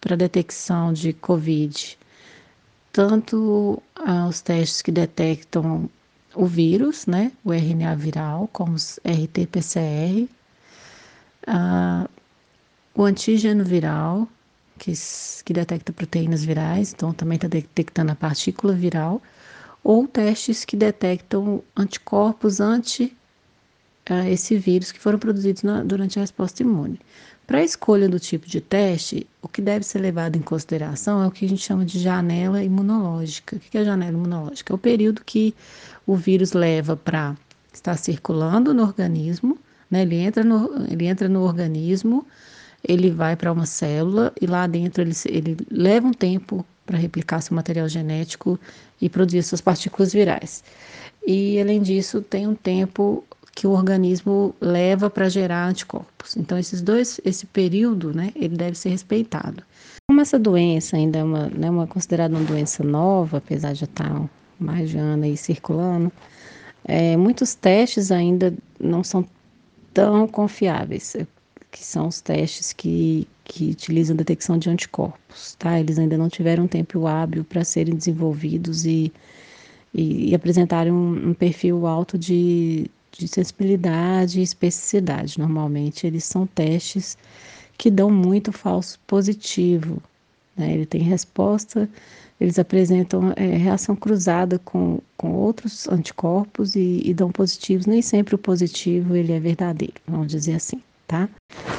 para 0.00 0.14
detecção 0.14 0.92
de 0.92 1.12
COVID 1.12 1.98
tanto 2.96 3.82
ah, 3.94 4.26
os 4.26 4.40
testes 4.40 4.80
que 4.80 4.90
detectam 4.90 5.86
o 6.34 6.46
vírus, 6.46 7.06
né, 7.06 7.30
o 7.44 7.52
RNA 7.52 7.94
viral, 7.94 8.48
como 8.54 8.72
os 8.72 8.98
RT-PCR, 9.04 10.26
ah, 11.46 12.08
o 12.94 13.04
antígeno 13.04 13.62
viral, 13.64 14.26
que, 14.78 14.94
que 15.44 15.52
detecta 15.52 15.92
proteínas 15.92 16.42
virais, 16.42 16.94
então 16.94 17.12
também 17.12 17.36
está 17.36 17.46
detectando 17.46 18.12
a 18.12 18.14
partícula 18.14 18.72
viral, 18.72 19.20
ou 19.84 20.08
testes 20.08 20.64
que 20.64 20.74
detectam 20.74 21.62
anticorpos 21.76 22.60
ante 22.60 23.14
ah, 24.08 24.26
esse 24.26 24.56
vírus 24.56 24.90
que 24.90 24.98
foram 24.98 25.18
produzidos 25.18 25.62
na, 25.62 25.82
durante 25.82 26.18
a 26.18 26.22
resposta 26.22 26.62
imune. 26.62 26.98
Para 27.46 27.58
a 27.58 27.64
escolha 27.64 28.08
do 28.08 28.18
tipo 28.18 28.48
de 28.48 28.60
teste, 28.60 29.24
o 29.40 29.46
que 29.46 29.62
deve 29.62 29.84
ser 29.84 30.00
levado 30.00 30.36
em 30.36 30.42
consideração 30.42 31.22
é 31.22 31.28
o 31.28 31.30
que 31.30 31.44
a 31.44 31.48
gente 31.48 31.62
chama 31.62 31.84
de 31.84 32.00
janela 32.00 32.62
imunológica. 32.62 33.54
O 33.54 33.60
que 33.60 33.78
é 33.78 33.84
janela 33.84 34.12
imunológica? 34.12 34.72
É 34.72 34.74
o 34.74 34.78
período 34.78 35.22
que 35.24 35.54
o 36.04 36.16
vírus 36.16 36.52
leva 36.52 36.96
para 36.96 37.36
estar 37.72 37.96
circulando 37.96 38.74
no 38.74 38.82
organismo, 38.82 39.56
né? 39.88 40.02
ele, 40.02 40.16
entra 40.16 40.42
no, 40.42 40.86
ele 40.90 41.06
entra 41.06 41.28
no 41.28 41.42
organismo, 41.42 42.26
ele 42.82 43.10
vai 43.10 43.36
para 43.36 43.52
uma 43.52 43.66
célula 43.66 44.32
e 44.40 44.46
lá 44.46 44.66
dentro 44.66 45.02
ele, 45.02 45.12
ele 45.26 45.56
leva 45.70 46.08
um 46.08 46.12
tempo 46.12 46.66
para 46.84 46.98
replicar 46.98 47.40
seu 47.40 47.54
material 47.54 47.88
genético 47.88 48.58
e 49.00 49.08
produzir 49.08 49.42
suas 49.44 49.60
partículas 49.60 50.12
virais. 50.12 50.64
E 51.24 51.60
além 51.60 51.80
disso, 51.80 52.22
tem 52.22 52.46
um 52.46 52.54
tempo 52.54 53.24
que 53.56 53.66
o 53.66 53.70
organismo 53.70 54.54
leva 54.60 55.08
para 55.08 55.30
gerar 55.30 55.66
anticorpos. 55.66 56.36
Então, 56.36 56.58
esses 56.58 56.82
dois, 56.82 57.18
esse 57.24 57.46
período, 57.46 58.12
né, 58.12 58.30
ele 58.36 58.54
deve 58.54 58.76
ser 58.76 58.90
respeitado. 58.90 59.62
Como 60.06 60.20
essa 60.20 60.38
doença 60.38 60.94
ainda 60.94 61.20
é 61.20 61.24
uma, 61.24 61.48
né, 61.48 61.70
uma 61.70 61.86
considerada 61.86 62.36
uma 62.36 62.44
doença 62.44 62.84
nova, 62.84 63.38
apesar 63.38 63.72
de 63.72 63.80
já 63.80 63.86
estar 63.86 64.28
mais 64.60 64.90
de 64.90 64.98
ano 64.98 65.24
aí 65.24 65.38
circulando, 65.38 66.12
é, 66.84 67.16
muitos 67.16 67.54
testes 67.54 68.12
ainda 68.12 68.52
não 68.78 69.02
são 69.02 69.26
tão 69.94 70.28
confiáveis, 70.28 71.16
que 71.70 71.82
são 71.82 72.08
os 72.08 72.20
testes 72.20 72.74
que, 72.74 73.26
que 73.42 73.70
utilizam 73.70 74.14
detecção 74.14 74.58
de 74.58 74.68
anticorpos, 74.68 75.54
tá? 75.54 75.80
Eles 75.80 75.98
ainda 75.98 76.18
não 76.18 76.28
tiveram 76.28 76.68
tempo 76.68 77.06
hábil 77.06 77.42
para 77.42 77.64
serem 77.64 77.94
desenvolvidos 77.96 78.84
e, 78.84 79.10
e, 79.94 80.30
e 80.30 80.34
apresentarem 80.34 80.92
um, 80.92 81.30
um 81.30 81.34
perfil 81.34 81.86
alto 81.86 82.18
de, 82.18 82.90
de 83.18 83.28
sensibilidade 83.28 84.40
e 84.40 84.42
especificidade. 84.42 85.38
Normalmente, 85.38 86.06
eles 86.06 86.24
são 86.24 86.46
testes 86.46 87.16
que 87.76 87.90
dão 87.90 88.10
muito 88.10 88.52
falso 88.52 88.98
positivo. 89.06 90.02
Né? 90.56 90.72
Ele 90.72 90.86
tem 90.86 91.02
resposta, 91.02 91.88
eles 92.40 92.58
apresentam 92.58 93.32
é, 93.36 93.56
reação 93.56 93.94
cruzada 93.94 94.58
com, 94.58 95.00
com 95.16 95.32
outros 95.32 95.88
anticorpos 95.88 96.74
e, 96.74 97.02
e 97.04 97.14
dão 97.14 97.30
positivos. 97.30 97.86
Nem 97.86 98.02
sempre 98.02 98.34
o 98.34 98.38
positivo 98.38 99.14
ele 99.14 99.32
é 99.32 99.40
verdadeiro, 99.40 99.94
vamos 100.06 100.28
dizer 100.28 100.54
assim. 100.54 100.82
Tá? 101.06 101.28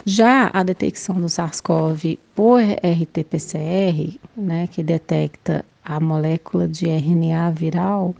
Já 0.05 0.49
a 0.53 0.64
detecção 0.64 1.19
do 1.19 1.27
SARS-CoV 1.27 2.18
por 2.34 2.61
RT-PCR, 2.61 4.18
né, 4.38 4.68
que 4.68 4.81
detecta 4.81 5.65
a 5.84 5.99
molécula 5.99 6.65
de 6.65 6.85
RNA 6.85 7.51
viral, 7.51 8.15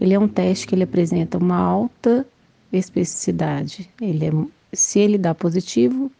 ele 0.00 0.14
é 0.14 0.18
um 0.18 0.28
teste 0.28 0.68
que 0.68 0.74
ele 0.76 0.84
apresenta 0.84 1.36
uma 1.36 1.56
alta 1.56 2.24
especificidade. 2.78 3.90
Ele 4.00 4.26
é, 4.26 4.30
se 4.72 4.98
ele 4.98 5.18
dá 5.18 5.34
positivo, 5.34 6.10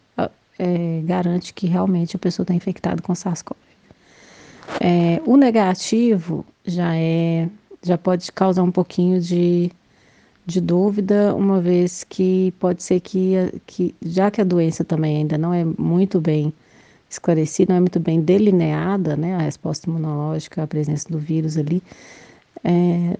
é, 0.58 1.02
garante 1.04 1.52
que 1.52 1.66
realmente 1.66 2.16
a 2.16 2.18
pessoa 2.18 2.44
está 2.44 2.54
infectada 2.54 3.02
com 3.02 3.14
SARS-CoV. 3.14 3.56
É, 4.80 5.20
o 5.24 5.36
negativo 5.36 6.44
já 6.64 6.96
é, 6.96 7.48
já 7.82 7.96
pode 7.96 8.30
causar 8.32 8.62
um 8.62 8.72
pouquinho 8.72 9.20
de, 9.20 9.70
de 10.44 10.60
dúvida, 10.60 11.34
uma 11.34 11.60
vez 11.60 12.04
que 12.04 12.52
pode 12.58 12.82
ser 12.82 13.00
que, 13.00 13.34
que, 13.66 13.94
já 14.02 14.30
que 14.30 14.40
a 14.40 14.44
doença 14.44 14.84
também 14.84 15.18
ainda 15.18 15.38
não 15.38 15.54
é 15.54 15.64
muito 15.64 16.20
bem 16.20 16.52
esclarecida, 17.08 17.72
não 17.72 17.78
é 17.78 17.80
muito 17.80 18.00
bem 18.00 18.20
delineada, 18.20 19.16
né, 19.16 19.36
a 19.36 19.42
resposta 19.42 19.88
imunológica, 19.88 20.62
a 20.62 20.66
presença 20.66 21.08
do 21.08 21.18
vírus 21.18 21.56
ali, 21.56 21.80
é, 22.64 23.16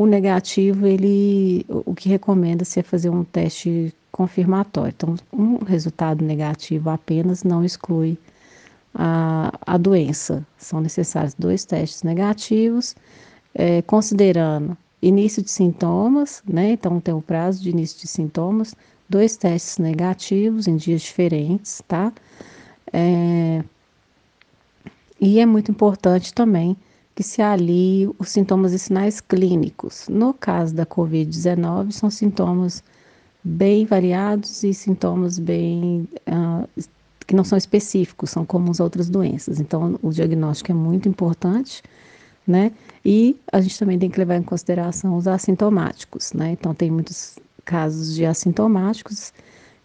o 0.00 0.06
negativo, 0.06 0.86
ele, 0.86 1.66
o 1.68 1.94
que 1.94 2.08
recomenda-se 2.08 2.80
é 2.80 2.82
fazer 2.82 3.10
um 3.10 3.22
teste 3.22 3.94
confirmatório. 4.10 4.94
Então, 4.96 5.14
um 5.30 5.62
resultado 5.62 6.24
negativo 6.24 6.88
apenas 6.88 7.44
não 7.44 7.62
exclui 7.62 8.16
a, 8.94 9.52
a 9.66 9.76
doença. 9.76 10.42
São 10.56 10.80
necessários 10.80 11.34
dois 11.34 11.66
testes 11.66 12.02
negativos, 12.02 12.96
é, 13.54 13.82
considerando 13.82 14.74
início 15.02 15.42
de 15.42 15.50
sintomas, 15.50 16.42
né? 16.48 16.70
Então, 16.70 16.98
tem 16.98 17.12
o 17.12 17.20
prazo 17.20 17.62
de 17.62 17.68
início 17.68 18.00
de 18.00 18.06
sintomas, 18.06 18.74
dois 19.06 19.36
testes 19.36 19.76
negativos 19.76 20.66
em 20.66 20.76
dias 20.76 21.02
diferentes, 21.02 21.82
tá? 21.86 22.10
É, 22.90 23.62
e 25.20 25.40
é 25.40 25.44
muito 25.44 25.70
importante 25.70 26.32
também 26.32 26.74
que 27.20 27.24
se 27.24 27.42
alie 27.42 28.08
os 28.18 28.30
sintomas 28.30 28.72
e 28.72 28.78
sinais 28.78 29.20
clínicos. 29.20 30.08
No 30.08 30.32
caso 30.32 30.74
da 30.74 30.86
Covid-19, 30.86 31.92
são 31.92 32.08
sintomas 32.08 32.82
bem 33.44 33.84
variados 33.84 34.64
e 34.64 34.72
sintomas 34.72 35.38
bem 35.38 36.08
uh, 36.26 36.66
que 37.26 37.36
não 37.36 37.44
são 37.44 37.58
específicos, 37.58 38.30
são 38.30 38.46
como 38.46 38.70
as 38.70 38.80
outras 38.80 39.10
doenças. 39.10 39.60
Então, 39.60 39.98
o 40.02 40.10
diagnóstico 40.10 40.72
é 40.72 40.74
muito 40.74 41.10
importante, 41.10 41.82
né? 42.46 42.72
E 43.04 43.36
a 43.52 43.60
gente 43.60 43.78
também 43.78 43.98
tem 43.98 44.08
que 44.08 44.18
levar 44.18 44.36
em 44.36 44.42
consideração 44.42 45.14
os 45.14 45.28
assintomáticos, 45.28 46.32
né? 46.32 46.52
Então, 46.52 46.74
tem 46.74 46.90
muitos 46.90 47.38
casos 47.66 48.14
de 48.14 48.24
assintomáticos 48.24 49.30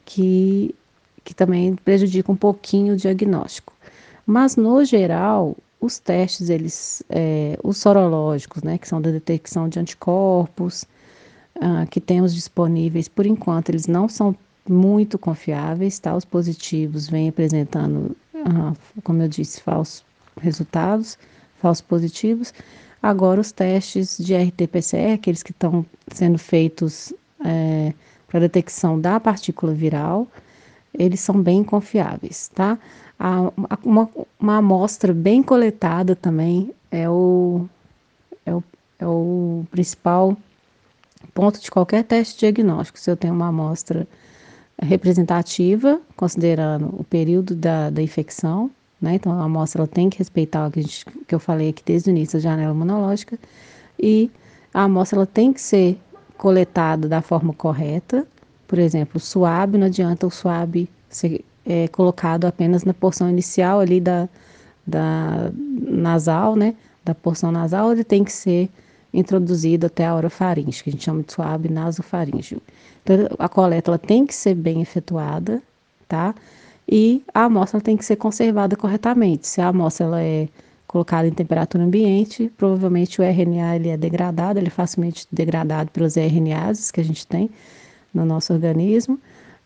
que, 0.05 0.73
que 1.25 1.33
também 1.35 1.75
prejudicam 1.75 2.33
um 2.33 2.37
pouquinho 2.37 2.93
o 2.93 2.97
diagnóstico. 2.97 3.73
Mas, 4.25 4.55
no 4.55 4.85
geral, 4.85 5.57
os 5.85 5.99
testes, 5.99 6.49
eles, 6.49 7.03
é, 7.09 7.57
os 7.63 7.77
sorológicos, 7.77 8.63
né, 8.63 8.77
que 8.77 8.87
são 8.87 9.01
da 9.01 9.11
detecção 9.11 9.69
de 9.69 9.79
anticorpos, 9.79 10.85
uh, 11.57 11.87
que 11.89 12.01
temos 12.01 12.33
disponíveis, 12.33 13.07
por 13.07 13.25
enquanto, 13.25 13.69
eles 13.69 13.87
não 13.87 14.09
são 14.09 14.35
muito 14.67 15.17
confiáveis, 15.17 15.99
tá? 15.99 16.15
Os 16.15 16.25
positivos 16.25 17.07
vêm 17.07 17.29
apresentando, 17.29 18.15
uh, 18.33 18.75
como 19.03 19.21
eu 19.21 19.27
disse, 19.27 19.61
falsos 19.61 20.03
resultados, 20.41 21.17
falsos 21.61 21.81
positivos. 21.81 22.53
Agora, 23.01 23.39
os 23.39 23.51
testes 23.51 24.17
de 24.17 24.35
RT-PCR, 24.35 25.13
aqueles 25.13 25.43
que 25.43 25.51
estão 25.51 25.85
sendo 26.11 26.39
feitos 26.39 27.13
é, 27.45 27.93
para 28.27 28.39
detecção 28.39 28.99
da 28.99 29.19
partícula 29.19 29.73
viral, 29.73 30.27
eles 30.97 31.19
são 31.19 31.41
bem 31.41 31.63
confiáveis, 31.63 32.49
tá? 32.53 32.77
uma, 33.83 34.09
uma 34.39 34.57
amostra 34.57 35.13
bem 35.13 35.41
coletada 35.41 36.15
também 36.15 36.71
é 36.91 37.09
o, 37.09 37.65
é 38.45 38.53
o, 38.53 38.63
é 38.99 39.07
o 39.07 39.65
principal 39.71 40.35
ponto 41.33 41.59
de 41.61 41.71
qualquer 41.71 42.03
teste 42.03 42.39
diagnóstico. 42.39 42.99
Se 42.99 43.09
eu 43.09 43.15
tenho 43.17 43.33
uma 43.33 43.47
amostra 43.47 44.07
representativa, 44.81 46.01
considerando 46.15 46.93
o 46.99 47.03
período 47.03 47.55
da, 47.55 47.89
da 47.89 48.01
infecção, 48.01 48.69
né? 49.01 49.15
Então, 49.15 49.31
a 49.33 49.43
amostra 49.43 49.81
ela 49.81 49.87
tem 49.87 50.09
que 50.09 50.17
respeitar 50.17 50.67
o 50.67 50.71
que, 50.71 50.81
gente, 50.81 51.05
que 51.27 51.35
eu 51.35 51.39
falei 51.39 51.69
aqui 51.69 51.83
desde 51.85 52.09
o 52.09 52.11
início, 52.11 52.37
a 52.37 52.41
janela 52.41 52.73
imunológica, 52.73 53.37
e 53.99 54.31
a 54.73 54.83
amostra 54.83 55.19
ela 55.19 55.25
tem 55.25 55.53
que 55.53 55.61
ser 55.61 55.97
coletada 56.37 57.07
da 57.07 57.21
forma 57.21 57.53
correta. 57.53 58.25
Por 58.67 58.79
exemplo, 58.79 59.19
suave, 59.19 59.77
não 59.77 59.87
adianta 59.87 60.25
o 60.25 60.31
suave 60.31 60.89
ser 61.09 61.43
é, 61.65 61.87
colocado 61.87 62.45
apenas 62.45 62.83
na 62.83 62.93
porção 62.93 63.29
inicial 63.29 63.79
ali 63.79 63.99
da, 63.99 64.29
da 64.85 65.51
nasal, 65.81 66.55
né? 66.55 66.75
Da 67.03 67.13
porção 67.15 67.51
nasal, 67.51 67.91
ele 67.91 68.03
tem 68.03 68.23
que 68.23 68.31
ser 68.31 68.69
introduzido 69.13 69.85
até 69.85 70.05
a 70.05 70.15
orofaringe, 70.15 70.83
que 70.83 70.89
a 70.89 70.91
gente 70.91 71.03
chama 71.03 71.23
de 71.23 71.31
suave 71.31 71.69
nasofaríngeo. 71.69 72.61
Então, 73.03 73.15
a 73.39 73.47
coleta 73.47 73.91
ela 73.91 73.97
tem 73.97 74.25
que 74.25 74.35
ser 74.35 74.55
bem 74.55 74.81
efetuada, 74.81 75.61
tá? 76.07 76.35
E 76.87 77.23
a 77.33 77.45
amostra 77.45 77.79
tem 77.81 77.95
que 77.97 78.05
ser 78.05 78.15
conservada 78.17 78.75
corretamente. 78.75 79.47
Se 79.47 79.61
a 79.61 79.69
amostra 79.69 80.05
ela 80.05 80.21
é 80.21 80.47
colocada 80.85 81.27
em 81.27 81.31
temperatura 81.31 81.83
ambiente, 81.83 82.51
provavelmente 82.57 83.19
o 83.19 83.23
RNA 83.23 83.75
ele 83.75 83.89
é 83.89 83.97
degradado, 83.97 84.59
ele 84.59 84.67
é 84.67 84.71
facilmente 84.71 85.27
degradado 85.31 85.89
pelos 85.91 86.15
RNAs 86.15 86.91
que 86.91 87.01
a 87.01 87.03
gente 87.03 87.25
tem 87.25 87.49
no 88.15 88.25
nosso 88.25 88.53
organismo. 88.53 89.19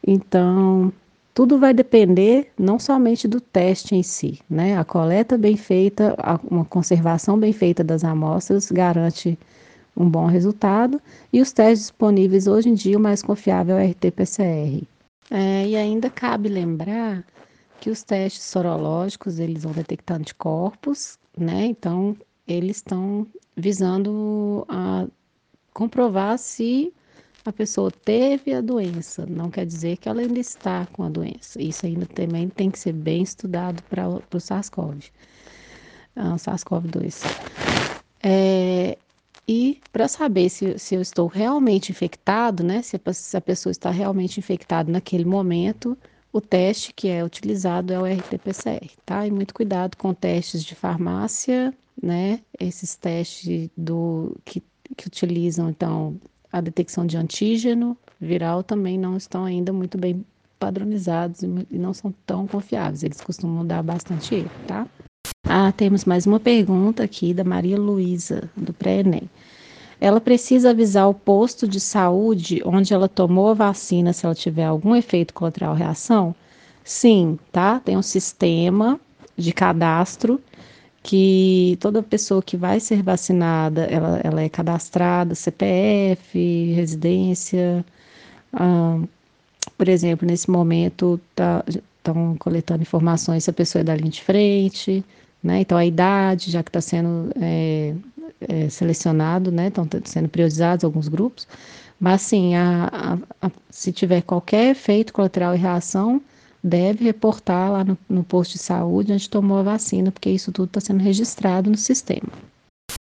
Então, 0.06 0.92
tudo 1.34 1.58
vai 1.58 1.74
depender 1.74 2.52
não 2.58 2.80
somente 2.80 3.28
do 3.28 3.40
teste 3.40 3.96
em 3.96 4.04
si, 4.04 4.40
né? 4.50 4.78
A 4.78 4.84
coleta 4.84 5.38
bem 5.38 5.56
feita, 5.56 6.16
uma 6.50 6.66
conservação 6.66 7.40
bem 7.40 7.54
feita 7.54 7.84
das 7.84 8.04
amostras 8.04 8.70
garante 8.72 9.40
um 9.96 10.10
bom 10.10 10.26
resultado 10.26 11.02
e 11.32 11.42
os 11.42 11.52
testes 11.52 11.88
disponíveis 11.88 12.48
hoje 12.48 12.70
em 12.70 12.74
dia 12.74 12.98
o 12.98 13.02
mais 13.02 13.22
confiável 13.22 13.78
é 13.78 13.86
o 13.86 13.90
RT-PCR. 13.92 14.84
É, 15.32 15.68
e 15.68 15.76
ainda 15.76 16.10
cabe 16.10 16.50
lembrar 16.50 17.24
que 17.80 17.90
os 17.90 18.04
testes 18.04 18.44
sorológicos 18.44 19.40
eles 19.40 19.64
vão 19.64 19.72
detectar 19.72 20.18
anticorpos, 20.18 21.18
né? 21.38 21.66
Então 21.66 22.16
eles 22.48 22.78
estão 22.78 23.28
visando 23.56 24.66
a 24.68 25.06
comprovar 25.74 26.38
se 26.38 26.92
a 27.50 27.54
pessoa 27.54 27.92
teve 27.92 28.54
a 28.54 28.62
doença, 28.62 29.26
não 29.26 29.50
quer 29.50 29.66
dizer 29.66 29.98
que 29.98 30.08
ela 30.08 30.22
ainda 30.22 30.40
está 30.40 30.86
com 30.88 31.04
a 31.04 31.10
doença. 31.10 31.62
Isso 31.62 31.86
ainda 31.86 32.06
também 32.06 32.48
tem 32.48 32.70
que 32.70 32.80
ser 32.80 32.94
bem 32.94 33.24
estudado 33.24 33.82
para 33.84 34.08
o 34.08 34.40
SARS-CoV, 34.40 35.06
uh, 36.16 36.36
SARS-CoV-2. 36.36 37.24
É, 38.24 38.98
e 39.48 39.82
para 39.92 40.08
saber 40.08 40.50
se, 40.50 40.78
se 40.78 40.96
eu 40.96 41.02
estou 41.02 41.28
realmente 41.28 41.92
infectado, 41.92 42.64
né, 42.64 42.82
se 42.82 43.02
a, 43.04 43.14
se 43.14 43.36
a 43.36 43.42
pessoa 43.42 43.72
está 43.72 43.90
realmente 43.90 44.40
infectada 44.40 44.92
naquele 44.92 45.26
momento, 45.26 45.98
o 46.32 46.40
teste 46.40 46.94
que 46.94 47.08
é 47.08 47.24
utilizado 47.24 47.92
é 47.92 48.00
o 48.00 48.06
RT-PCR, 48.06 48.92
tá? 49.04 49.26
E 49.26 49.32
muito 49.32 49.54
cuidado 49.54 49.98
com 49.98 50.14
testes 50.14 50.64
de 50.64 50.76
farmácia, 50.76 51.74
né? 52.02 52.42
Esses 52.60 52.96
testes 52.96 53.70
do 53.76 54.38
que, 54.46 54.62
que 54.96 55.08
utilizam 55.08 55.70
então 55.72 56.20
a 56.52 56.62
detecção 56.62 57.06
de 57.06 57.18
antígeno 57.18 57.98
viral 58.20 58.64
também 58.64 58.98
não 58.98 59.16
estão 59.16 59.46
ainda 59.46 59.72
muito 59.72 59.98
bem 59.98 60.26
padronizados 60.60 61.42
e 61.42 61.78
não 61.78 61.94
são 61.94 62.14
tão 62.26 62.46
confiáveis. 62.46 63.04
Eles 63.04 63.22
costumam 63.22 63.66
dar 63.66 63.82
bastante 63.82 64.36
erro, 64.36 64.52
tá? 64.68 64.88
Ah, 65.48 65.72
temos 65.72 66.06
mais 66.06 66.26
uma 66.26 66.40
pergunta 66.40 67.04
aqui 67.04 67.34
da 67.34 67.44
Maria 67.44 67.80
Luísa, 67.80 68.50
do 68.56 68.74
pré-ENEM. 68.74 69.30
Ela 70.02 70.22
precisa 70.22 70.70
avisar 70.70 71.10
o 71.10 71.14
posto 71.14 71.68
de 71.68 71.80
saúde 71.80 72.62
onde 72.66 72.94
ela 72.94 73.10
tomou 73.10 73.50
a 73.50 73.54
vacina 73.54 74.14
se 74.14 74.26
ela 74.26 74.36
tiver 74.36 74.66
algum 74.66 74.96
efeito 74.96 75.34
colateral 75.34 75.74
reação? 75.74 76.36
Sim, 76.84 77.38
tá? 77.52 77.80
Tem 77.80 77.98
um 77.98 78.02
sistema 78.02 79.00
de 79.38 79.52
cadastro 79.54 80.42
que 81.10 81.76
toda 81.80 82.04
pessoa 82.04 82.40
que 82.40 82.56
vai 82.56 82.80
ser 82.80 83.02
vacinada, 83.02 83.86
ela, 83.86 84.22
ela 84.24 84.42
é 84.44 84.48
cadastrada, 84.48 85.34
CPF, 85.34 86.72
residência. 86.74 87.84
Ah, 88.54 89.00
por 89.76 89.90
exemplo, 89.90 90.28
nesse 90.28 90.52
momento 90.52 91.20
estão 91.32 91.64
tá, 92.04 92.40
coletando 92.40 92.84
informações 92.84 93.44
se 93.44 93.50
a 93.50 93.54
pessoa 93.54 93.82
é 93.82 93.84
da 93.84 93.96
linha 93.96 94.12
de 94.12 94.22
frente, 94.22 95.04
né? 95.44 95.62
Então 95.62 95.80
a 95.80 95.86
idade, 95.86 96.52
já 96.52 96.62
que 96.62 96.70
está 96.70 96.80
sendo 96.80 97.32
é, 97.42 97.96
é, 98.42 98.70
selecionado, 98.70 99.52
né? 99.52 99.70
Estão 99.70 99.88
sendo 100.06 100.30
priorizados 100.30 100.86
alguns 100.86 101.08
grupos. 101.08 101.48
Mas 102.00 102.22
sim, 102.22 102.56
a, 102.56 103.18
a, 103.42 103.48
a, 103.48 103.52
se 103.72 103.92
tiver 103.92 104.22
qualquer 104.22 104.70
efeito 104.72 105.12
colateral 105.12 105.56
e 105.56 105.58
reação, 105.58 106.22
deve 106.64 107.06
reportar 107.06 107.72
lá 107.72 107.84
no, 107.84 107.98
no 108.08 108.24
posto 108.24 108.54
de 108.54 108.60
saúde 108.60 109.14
onde 109.14 109.30
tomou 109.30 109.60
a 109.60 109.64
vacina, 109.64 110.12
porque 110.12 110.30
isso 110.30 110.52
tudo 110.52 110.68
está 110.68 110.80
sendo 110.80 111.02
registrado 111.02 111.70
no 111.70 111.78
sistema. 111.78 112.30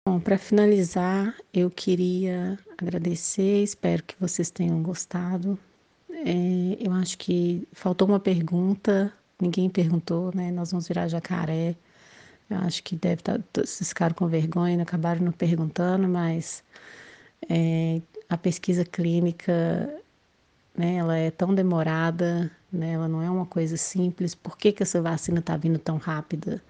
Bom, 0.07 0.19
para 0.19 0.37
finalizar, 0.37 1.35
eu 1.53 1.69
queria 1.69 2.59
agradecer, 2.77 3.63
espero 3.63 4.03
que 4.03 4.15
vocês 4.19 4.49
tenham 4.49 4.81
gostado. 4.83 5.57
É, 6.09 6.77
eu 6.79 6.91
acho 6.93 7.17
que 7.17 7.67
faltou 7.71 8.07
uma 8.07 8.19
pergunta, 8.19 9.13
ninguém 9.41 9.69
perguntou, 9.69 10.31
né? 10.35 10.51
Nós 10.51 10.71
vamos 10.71 10.87
virar 10.87 11.07
jacaré. 11.07 11.75
Eu 12.49 12.57
acho 12.57 12.83
que 12.83 12.95
deve 12.95 13.21
estar, 13.21 13.39
tá, 13.51 13.61
vocês 13.61 13.89
ficaram 13.89 14.13
com 14.13 14.27
vergonha, 14.27 14.81
acabaram 14.81 15.21
não 15.21 15.31
perguntando, 15.31 16.07
mas 16.07 16.63
é, 17.49 18.01
a 18.29 18.37
pesquisa 18.37 18.83
clínica, 18.85 19.89
né, 20.75 20.95
ela 20.95 21.17
é 21.17 21.31
tão 21.31 21.53
demorada, 21.55 22.51
né? 22.77 22.93
Ela 22.93 23.07
não 23.07 23.21
é 23.21 23.29
uma 23.29 23.45
coisa 23.45 23.77
simples. 23.77 24.35
Por 24.35 24.57
que, 24.57 24.71
que 24.71 24.83
essa 24.83 25.01
vacina 25.01 25.39
está 25.39 25.55
vindo 25.57 25.79
tão 25.79 25.97
rápida? 25.97 26.61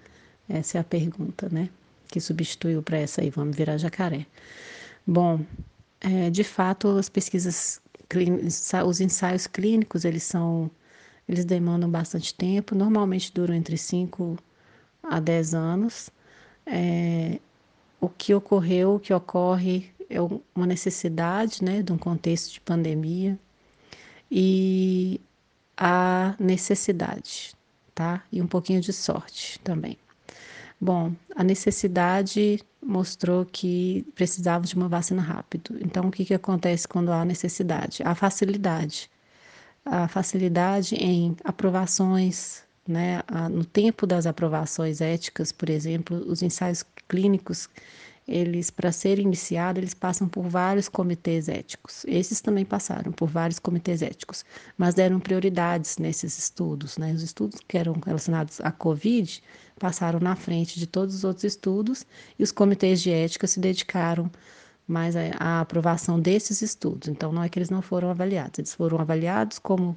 Essa 0.48 0.78
é 0.78 0.80
a 0.80 0.84
pergunta, 0.84 1.48
né? 1.50 1.68
Que 2.08 2.20
substituiu 2.20 2.82
para 2.82 2.98
essa 2.98 3.20
aí, 3.22 3.30
vamos 3.30 3.56
virar 3.56 3.78
jacaré. 3.78 4.26
Bom, 5.06 5.40
é, 6.00 6.30
de 6.30 6.44
fato, 6.44 6.88
as 6.98 7.08
pesquisas 7.08 7.80
os 8.86 9.00
ensaios 9.00 9.46
clínicos, 9.46 10.04
eles 10.04 10.22
são, 10.22 10.70
eles 11.28 11.44
demandam 11.44 11.90
bastante 11.90 12.34
tempo, 12.34 12.74
normalmente 12.74 13.32
duram 13.32 13.54
entre 13.54 13.76
5 13.76 14.38
a 15.02 15.20
10 15.20 15.54
anos. 15.54 16.10
É, 16.66 17.40
o 18.00 18.08
que 18.08 18.34
ocorreu, 18.34 18.96
o 18.96 19.00
que 19.00 19.12
ocorre 19.12 19.90
é 20.10 20.18
uma 20.54 20.66
necessidade, 20.66 21.64
né, 21.64 21.82
de 21.82 21.92
um 21.92 21.98
contexto 21.98 22.52
de 22.52 22.60
pandemia. 22.60 23.38
E 24.30 25.20
a 25.76 26.34
necessidade, 26.38 27.54
tá? 27.94 28.22
E 28.30 28.40
um 28.40 28.46
pouquinho 28.46 28.80
de 28.80 28.92
sorte 28.92 29.58
também. 29.60 29.98
Bom, 30.80 31.14
a 31.34 31.42
necessidade 31.42 32.60
mostrou 32.82 33.46
que 33.46 34.04
precisava 34.14 34.66
de 34.66 34.74
uma 34.74 34.88
vacina 34.88 35.22
rápido. 35.22 35.78
Então, 35.80 36.08
o 36.08 36.10
que, 36.10 36.24
que 36.24 36.34
acontece 36.34 36.86
quando 36.86 37.10
há 37.10 37.24
necessidade? 37.24 38.02
A 38.04 38.14
facilidade. 38.14 39.10
A 39.84 40.08
facilidade 40.08 40.94
em 40.96 41.36
aprovações, 41.44 42.62
né? 42.86 43.22
No 43.50 43.64
tempo 43.64 44.06
das 44.06 44.26
aprovações 44.26 45.00
éticas, 45.00 45.52
por 45.52 45.70
exemplo, 45.70 46.16
os 46.30 46.42
ensaios 46.42 46.84
clínicos 47.08 47.68
eles 48.26 48.70
para 48.70 48.90
serem 48.90 49.26
iniciados, 49.26 49.78
eles 49.78 49.94
passam 49.94 50.26
por 50.26 50.48
vários 50.48 50.88
comitês 50.88 51.48
éticos. 51.48 52.04
Esses 52.06 52.40
também 52.40 52.64
passaram 52.64 53.12
por 53.12 53.28
vários 53.28 53.58
comitês 53.58 54.00
éticos, 54.02 54.44
mas 54.78 54.94
deram 54.94 55.20
prioridades 55.20 55.98
nesses 55.98 56.38
estudos, 56.38 56.96
né? 56.96 57.12
Os 57.12 57.22
estudos 57.22 57.60
que 57.68 57.76
eram 57.76 57.94
relacionados 58.04 58.60
à 58.62 58.72
COVID 58.72 59.42
passaram 59.78 60.20
na 60.20 60.34
frente 60.36 60.78
de 60.78 60.86
todos 60.86 61.14
os 61.14 61.24
outros 61.24 61.44
estudos 61.44 62.06
e 62.38 62.42
os 62.42 62.50
comitês 62.50 63.02
de 63.02 63.10
ética 63.10 63.46
se 63.46 63.60
dedicaram 63.60 64.30
mais 64.86 65.14
à 65.38 65.60
aprovação 65.60 66.18
desses 66.20 66.62
estudos. 66.62 67.08
Então 67.08 67.32
não 67.32 67.42
é 67.42 67.48
que 67.48 67.58
eles 67.58 67.70
não 67.70 67.82
foram 67.82 68.10
avaliados, 68.10 68.58
eles 68.58 68.74
foram 68.74 68.98
avaliados 68.98 69.58
como 69.58 69.96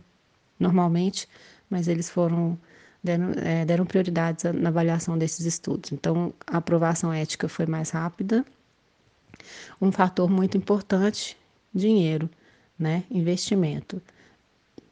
normalmente, 0.59 1.27
mas 1.69 1.87
eles 1.87 2.09
foram 2.09 2.57
deram, 3.03 3.31
é, 3.37 3.65
deram 3.65 3.85
prioridades 3.85 4.43
na 4.53 4.69
avaliação 4.69 5.17
desses 5.17 5.45
estudos. 5.45 5.91
Então, 5.91 6.33
a 6.45 6.57
aprovação 6.57 7.11
ética 7.11 7.47
foi 7.47 7.65
mais 7.65 7.91
rápida. 7.91 8.45
Um 9.81 9.91
fator 9.91 10.29
muito 10.29 10.57
importante, 10.57 11.37
dinheiro, 11.73 12.29
né? 12.77 13.03
Investimento. 13.09 14.01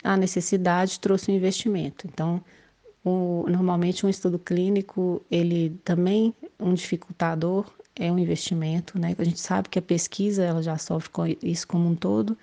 A 0.03 0.15
necessidade 0.15 0.99
trouxe 0.99 1.30
o 1.30 1.34
um 1.34 1.38
investimento. 1.38 2.07
Então, 2.07 2.44
o, 3.03 3.45
normalmente 3.48 4.06
um 4.06 4.10
estudo 4.10 4.40
clínico, 4.40 5.23
ele 5.30 5.80
também 5.84 6.34
um 6.60 6.73
dificultador 6.73 7.72
é 7.95 8.11
um 8.11 8.19
investimento, 8.19 8.99
né? 8.99 9.15
A 9.18 9.23
gente 9.23 9.40
sabe 9.40 9.69
que 9.69 9.80
a 9.80 9.82
pesquisa 9.82 10.44
ela 10.44 10.61
já 10.61 10.77
sofre 10.77 11.10
com 11.10 11.26
isso 11.41 11.68
como 11.68 11.88
um 11.88 11.95
todo 11.95 12.38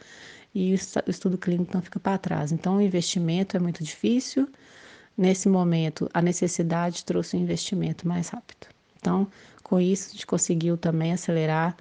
e 0.54 0.72
o 0.72 1.10
estudo 1.10 1.36
clínico 1.38 1.72
não 1.74 1.82
fica 1.82 1.98
para 1.98 2.18
trás. 2.18 2.52
Então, 2.52 2.76
o 2.76 2.80
investimento 2.80 3.56
é 3.56 3.60
muito 3.60 3.82
difícil. 3.82 4.48
Nesse 5.16 5.48
momento, 5.48 6.08
a 6.14 6.22
necessidade 6.22 7.04
trouxe 7.04 7.36
um 7.36 7.40
investimento 7.40 8.08
mais 8.08 8.28
rápido. 8.28 8.66
Então, 8.96 9.28
com 9.62 9.80
isso, 9.80 10.08
a 10.08 10.12
gente 10.12 10.26
conseguiu 10.26 10.76
também 10.76 11.12
acelerar 11.12 11.76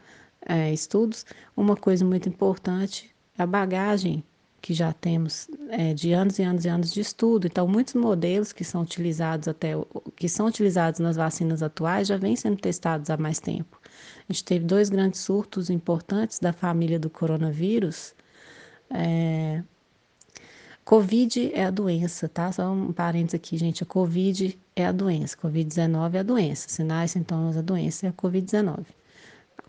é, 0.46 0.74
estudos. 0.74 1.26
Uma 1.56 1.76
coisa 1.76 2.04
muito 2.04 2.28
importante 2.28 3.14
é 3.38 3.44
a 3.44 3.48
bagagem 3.48 4.24
que 4.62 4.74
já 4.74 4.94
temos 4.94 5.48
é, 5.70 5.94
de 5.94 6.14
anos 6.14 6.38
e 6.38 6.44
anos 6.44 6.66
e 6.66 6.70
anos 6.70 6.92
de 6.94 7.02
estudo. 7.02 7.48
Então, 7.48 7.68
muitos 7.68 7.96
modelos 7.96 8.54
que 8.54 8.64
são 8.64 8.82
utilizados 8.84 9.48
até 9.48 9.72
que 10.16 10.30
são 10.30 10.46
utilizados 10.46 11.00
nas 11.00 11.16
vacinas 11.16 11.64
atuais 11.64 12.08
já 12.08 12.18
vêm 12.18 12.36
sendo 12.36 12.58
testados 12.58 13.10
há 13.10 13.18
mais 13.18 13.40
tempo. 13.40 13.80
A 14.30 14.34
gente 14.34 14.44
teve 14.44 14.66
dois 14.66 14.90
grandes 14.90 15.20
surtos 15.22 15.70
importantes 15.70 16.40
da 16.40 16.54
família 16.54 17.00
do 17.00 17.10
coronavírus. 17.10 18.14
É... 18.92 19.64
Covid 20.84 21.52
é 21.54 21.66
a 21.66 21.72
doença, 21.72 22.28
tá? 22.28 22.52
Só 22.52 22.72
um 22.72 22.92
parênteses 22.92 23.36
aqui, 23.36 23.58
gente. 23.58 23.84
A 23.84 23.86
Covid 23.86 24.60
é 24.76 24.86
a 24.86 24.92
doença. 24.92 25.38
Covid-19 25.38 26.16
é 26.16 26.20
a 26.20 26.24
doença. 26.24 26.70
Sinais, 26.70 27.12
sintomas 27.12 27.56
da 27.56 27.62
doença 27.62 28.08
é 28.08 28.10
a 28.10 28.14
Covid-19. 28.14 28.86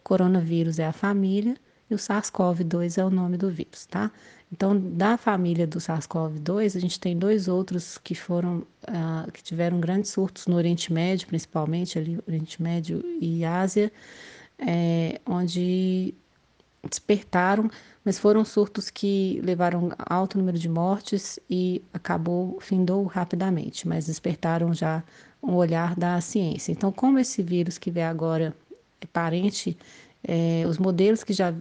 Coronavírus 0.02 0.78
é 0.78 0.86
a 0.86 0.92
família 0.92 1.56
e 1.90 1.94
o 1.94 1.98
SARS-CoV-2 1.98 2.98
é 2.98 3.04
o 3.04 3.10
nome 3.10 3.36
do 3.36 3.50
vírus, 3.50 3.86
tá? 3.86 4.10
Então, 4.50 4.78
da 4.78 5.16
família 5.16 5.66
do 5.66 5.78
SARS-CoV-2, 5.78 6.76
a 6.76 6.80
gente 6.80 6.98
tem 6.98 7.16
dois 7.16 7.48
outros 7.48 7.98
que 7.98 8.14
foram, 8.14 8.66
uh, 8.88 9.30
que 9.32 9.42
tiveram 9.42 9.80
grandes 9.80 10.10
surtos 10.10 10.46
no 10.46 10.56
Oriente 10.56 10.92
Médio, 10.92 11.26
principalmente 11.26 11.98
ali, 11.98 12.18
Oriente 12.26 12.62
Médio 12.62 13.02
e 13.20 13.44
Ásia, 13.44 13.92
é, 14.58 15.20
onde 15.26 16.14
despertaram, 16.88 17.70
mas 18.04 18.18
foram 18.18 18.44
surtos 18.44 18.90
que 18.90 19.40
levaram 19.44 19.90
alto 19.98 20.38
número 20.38 20.58
de 20.58 20.68
mortes 20.68 21.38
e 21.48 21.82
acabou, 21.92 22.58
findou 22.60 23.04
rapidamente, 23.04 23.86
mas 23.86 24.06
despertaram 24.06 24.74
já 24.74 25.02
um 25.42 25.54
olhar 25.54 25.94
da 25.96 26.20
ciência. 26.20 26.72
Então, 26.72 26.90
como 26.92 27.18
esse 27.18 27.42
vírus 27.42 27.78
que 27.78 27.90
vem 27.90 28.04
agora 28.04 28.54
é 29.00 29.06
parente 29.06 29.76
é, 30.24 30.64
os 30.68 30.78
modelos 30.78 31.24
que 31.24 31.32
já 31.32 31.52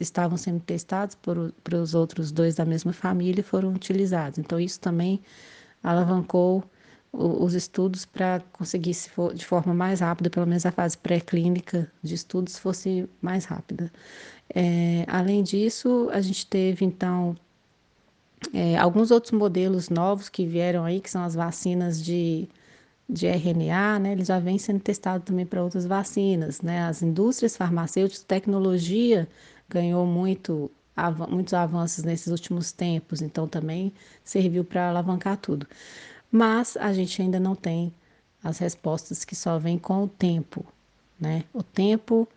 estavam 0.00 0.36
sendo 0.36 0.60
testados 0.60 1.14
por, 1.14 1.52
por 1.62 1.74
os 1.74 1.94
outros 1.94 2.32
dois 2.32 2.56
da 2.56 2.64
mesma 2.64 2.92
família 2.92 3.44
foram 3.44 3.72
utilizados. 3.72 4.38
Então, 4.38 4.58
isso 4.58 4.80
também 4.80 5.20
alavancou 5.82 6.64
os 7.12 7.54
estudos 7.54 8.04
para 8.04 8.40
conseguir, 8.52 8.92
se 8.94 9.08
for, 9.08 9.32
de 9.32 9.44
forma 9.46 9.72
mais 9.72 10.00
rápida, 10.00 10.28
pelo 10.28 10.46
menos 10.46 10.66
a 10.66 10.72
fase 10.72 10.96
pré-clínica 10.98 11.90
de 12.02 12.14
estudos 12.14 12.58
fosse 12.58 13.08
mais 13.22 13.44
rápida. 13.46 13.90
É, 14.54 15.04
além 15.08 15.42
disso, 15.42 16.08
a 16.12 16.20
gente 16.20 16.46
teve, 16.46 16.84
então, 16.84 17.36
é, 18.52 18.76
alguns 18.78 19.10
outros 19.10 19.32
modelos 19.32 19.88
novos 19.88 20.28
que 20.28 20.46
vieram 20.46 20.84
aí, 20.84 21.00
que 21.00 21.10
são 21.10 21.22
as 21.22 21.34
vacinas 21.34 22.02
de 22.02 22.48
de 23.08 23.26
RNA, 23.26 23.98
né, 23.98 24.12
ele 24.12 24.24
já 24.24 24.38
vem 24.38 24.58
sendo 24.58 24.80
testado 24.80 25.24
também 25.24 25.46
para 25.46 25.62
outras 25.62 25.86
vacinas, 25.86 26.60
né? 26.60 26.82
As 26.82 27.02
indústrias 27.02 27.56
farmacêuticas, 27.56 28.22
tecnologia 28.24 29.26
ganhou 29.68 30.04
muito, 30.06 30.70
av 30.94 31.26
muitos 31.30 31.54
avanços 31.54 32.04
nesses 32.04 32.28
últimos 32.28 32.70
tempos, 32.72 33.22
então 33.22 33.48
também 33.48 33.92
serviu 34.24 34.64
para 34.64 34.90
alavancar 34.90 35.38
tudo. 35.38 35.66
Mas 36.30 36.76
a 36.76 36.92
gente 36.92 37.22
ainda 37.22 37.40
não 37.40 37.54
tem 37.54 37.92
as 38.44 38.58
respostas 38.58 39.24
que 39.24 39.34
só 39.34 39.58
vêm 39.58 39.78
com 39.78 40.04
o 40.04 40.08
tempo, 40.08 40.64
né? 41.18 41.44
O 41.52 41.62
tempo 41.62 42.28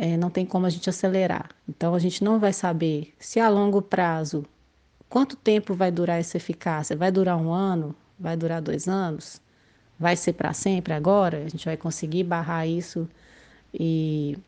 é, 0.00 0.16
não 0.16 0.30
tem 0.30 0.46
como 0.46 0.66
a 0.66 0.70
gente 0.70 0.88
acelerar. 0.88 1.50
Então 1.68 1.94
a 1.94 1.98
gente 1.98 2.24
não 2.24 2.38
vai 2.40 2.52
saber 2.52 3.12
se 3.18 3.38
a 3.40 3.48
longo 3.48 3.82
prazo 3.82 4.44
quanto 5.08 5.36
tempo 5.36 5.74
vai 5.74 5.90
durar 5.90 6.18
essa 6.20 6.36
eficácia. 6.36 6.96
Vai 6.96 7.12
durar 7.12 7.36
um 7.36 7.52
ano? 7.52 7.94
Vai 8.18 8.36
durar 8.36 8.62
dois 8.62 8.88
anos? 8.88 9.40
vai 10.00 10.16
ser 10.16 10.32
para 10.32 10.54
sempre 10.54 10.94
agora? 10.94 11.44
A 11.44 11.48
gente 11.48 11.66
vai 11.66 11.76
conseguir 11.76 12.24
barrar 12.24 12.66
isso 12.66 13.06
e 13.74 14.38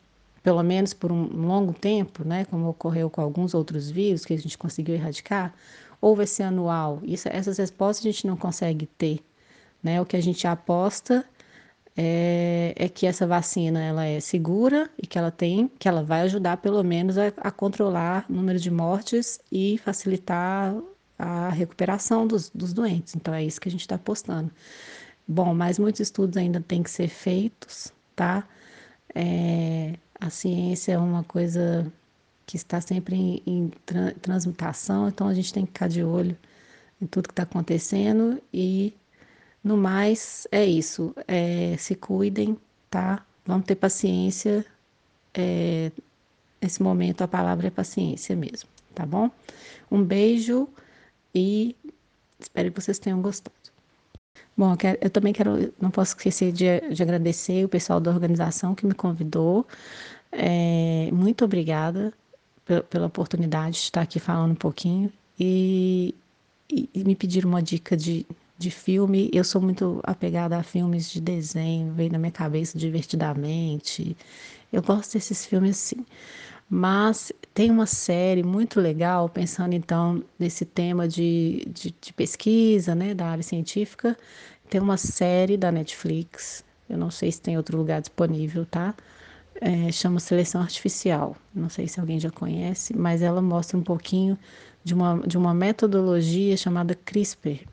pelo 0.41 0.63
menos 0.63 0.93
por 0.93 1.11
um 1.11 1.45
longo 1.45 1.73
tempo, 1.73 2.27
né, 2.27 2.43
como 2.45 2.67
ocorreu 2.67 3.09
com 3.09 3.21
alguns 3.21 3.53
outros 3.53 3.89
vírus 3.89 4.25
que 4.25 4.33
a 4.33 4.37
gente 4.37 4.57
conseguiu 4.57 4.95
erradicar, 4.95 5.53
ou 6.01 6.15
vai 6.15 6.27
ser 6.27 6.43
anual? 6.43 6.99
Isso, 7.03 7.29
essas 7.29 7.57
respostas 7.59 8.05
a 8.05 8.11
gente 8.11 8.27
não 8.27 8.35
consegue 8.35 8.87
ter, 8.87 9.23
né? 9.81 10.01
O 10.01 10.05
que 10.05 10.17
a 10.17 10.21
gente 10.21 10.45
aposta 10.45 11.23
é, 11.95 12.73
é, 12.75 12.89
que 12.89 13.05
essa 13.05 13.27
vacina 13.27 13.83
ela 13.83 14.05
é 14.05 14.19
segura 14.19 14.89
e 14.97 15.05
que 15.05 15.17
ela 15.17 15.31
tem, 15.31 15.67
que 15.79 15.87
ela 15.87 16.03
vai 16.03 16.21
ajudar 16.21 16.57
pelo 16.57 16.83
menos 16.83 17.17
a, 17.17 17.27
a 17.37 17.51
controlar 17.51 18.25
o 18.29 18.33
número 18.33 18.59
de 18.59 18.71
mortes 18.71 19.39
e 19.51 19.77
facilitar 19.77 20.75
a 21.17 21.49
recuperação 21.49 22.25
dos, 22.27 22.49
dos 22.49 22.73
doentes. 22.73 23.15
Então 23.15 23.33
é 23.33 23.43
isso 23.43 23.61
que 23.61 23.69
a 23.69 23.71
gente 23.71 23.81
está 23.81 23.95
apostando. 23.95 24.51
Bom, 25.27 25.53
mas 25.53 25.79
muitos 25.79 26.01
estudos 26.01 26.35
ainda 26.37 26.59
têm 26.61 26.83
que 26.83 26.89
ser 26.89 27.07
feitos, 27.07 27.93
tá? 28.15 28.47
É, 29.15 29.93
a 30.19 30.29
ciência 30.29 30.93
é 30.93 30.97
uma 30.97 31.23
coisa 31.23 31.91
que 32.45 32.57
está 32.57 32.81
sempre 32.81 33.15
em, 33.15 33.43
em 33.45 33.71
tra 33.85 34.13
transmutação, 34.21 35.07
então 35.07 35.27
a 35.27 35.33
gente 35.33 35.53
tem 35.53 35.65
que 35.65 35.71
ficar 35.71 35.87
de 35.87 36.03
olho 36.03 36.37
em 37.01 37.05
tudo 37.05 37.27
que 37.27 37.33
está 37.33 37.43
acontecendo 37.43 38.41
e 38.53 38.93
no 39.63 39.77
mais 39.77 40.47
é 40.51 40.65
isso. 40.65 41.13
É, 41.27 41.75
se 41.77 41.95
cuidem, 41.95 42.57
tá? 42.89 43.25
Vamos 43.45 43.65
ter 43.65 43.75
paciência. 43.75 44.65
É, 45.33 45.91
nesse 46.61 46.81
momento 46.81 47.21
a 47.23 47.27
palavra 47.27 47.67
é 47.67 47.71
paciência 47.71 48.35
mesmo, 48.35 48.69
tá 48.93 49.05
bom? 49.05 49.29
Um 49.91 50.03
beijo 50.03 50.67
e 51.33 51.75
espero 52.39 52.71
que 52.71 52.81
vocês 52.81 52.99
tenham 52.99 53.21
gostado. 53.21 53.55
Bom, 54.55 54.71
eu, 54.73 54.77
quero, 54.77 54.97
eu, 55.01 55.09
também 55.09 55.33
quero, 55.33 55.73
não 55.81 55.89
posso 55.89 56.11
esquecer 56.11 56.51
de, 56.51 56.79
de, 56.93 57.01
agradecer 57.01 57.65
o 57.65 57.69
pessoal 57.69 57.99
da 57.99 58.11
organização 58.11 58.75
que 58.75 58.85
me 58.85 58.93
convidou. 58.93 59.65
É, 60.31 61.09
muito 61.11 61.43
obrigada 61.43 62.13
pela, 62.89 63.07
oportunidade 63.07 63.77
de 63.77 63.83
estar 63.83 64.01
aqui 64.01 64.19
falando 64.19 64.51
um 64.51 64.55
pouquinho 64.55 65.11
e, 65.39 66.13
e, 66.71 66.89
e, 66.93 67.03
me 67.03 67.15
pedir 67.15 67.45
uma 67.45 67.61
dica 67.61 67.97
de, 67.97 68.25
de 68.57 68.71
filme. 68.71 69.29
Eu 69.33 69.43
sou 69.43 69.61
muito 69.61 69.99
apegada 70.03 70.57
a 70.57 70.63
filmes 70.63 71.09
de 71.09 71.21
desenho, 71.21 71.93
veio 71.93 72.11
na 72.11 72.19
minha 72.19 72.31
cabeça 72.31 72.77
divertidamente. 72.77 74.15
Eu 74.71 74.81
gosto 74.81 75.13
desses 75.13 75.45
filmes 75.45 75.71
assim. 75.71 76.05
Mas 76.69 77.31
tem 77.53 77.69
uma 77.69 77.85
série 77.85 78.41
muito 78.43 78.79
legal, 78.79 79.29
pensando 79.29 79.73
então 79.73 80.23
nesse 80.39 80.65
tema 80.65 81.07
de, 81.07 81.65
de, 81.71 81.93
de 82.01 82.13
pesquisa, 82.13 82.95
né, 82.95 83.13
da 83.13 83.27
área 83.27 83.43
científica. 83.43 84.17
Tem 84.69 84.81
uma 84.81 84.97
série 84.97 85.55
da 85.57 85.71
Netflix, 85.71 86.63
eu 86.89 86.97
não 86.97 87.11
sei 87.11 87.31
se 87.31 87.41
tem 87.41 87.57
outro 87.57 87.77
lugar 87.77 88.01
disponível, 88.01 88.65
tá? 88.65 88.95
É, 89.61 89.91
chama 89.91 90.19
Seleção 90.19 90.61
Artificial. 90.61 91.35
Não 91.53 91.69
sei 91.69 91.87
se 91.87 91.99
alguém 91.99 92.19
já 92.19 92.31
conhece, 92.31 92.95
mas 92.95 93.21
ela 93.21 93.41
mostra 93.41 93.77
um 93.77 93.83
pouquinho 93.83 94.37
de 94.83 94.93
uma, 94.93 95.19
de 95.19 95.37
uma 95.37 95.53
metodologia 95.53 96.57
chamada 96.57 96.95
CRISPR, 96.95 97.65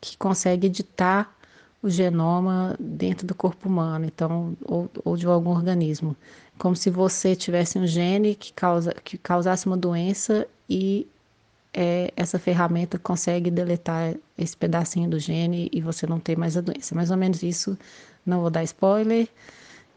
que 0.00 0.16
consegue 0.16 0.66
editar 0.66 1.34
o 1.82 1.90
genoma 1.90 2.76
dentro 2.80 3.26
do 3.26 3.34
corpo 3.34 3.68
humano, 3.68 4.06
então, 4.06 4.56
ou, 4.64 4.90
ou 5.04 5.16
de 5.16 5.26
algum 5.26 5.50
organismo 5.50 6.16
como 6.58 6.74
se 6.74 6.90
você 6.90 7.36
tivesse 7.36 7.78
um 7.78 7.86
gene 7.86 8.34
que, 8.34 8.52
causa, 8.52 8.94
que 9.04 9.18
causasse 9.18 9.66
uma 9.66 9.76
doença 9.76 10.46
e 10.68 11.06
é, 11.72 12.10
essa 12.16 12.38
ferramenta 12.38 12.98
consegue 12.98 13.50
deletar 13.50 14.14
esse 14.38 14.56
pedacinho 14.56 15.08
do 15.10 15.18
gene 15.18 15.68
e 15.72 15.80
você 15.80 16.06
não 16.06 16.18
ter 16.18 16.36
mais 16.36 16.56
a 16.56 16.60
doença. 16.60 16.94
Mais 16.94 17.10
ou 17.10 17.16
menos 17.16 17.42
isso, 17.42 17.78
não 18.24 18.40
vou 18.40 18.50
dar 18.50 18.64
spoiler. 18.64 19.28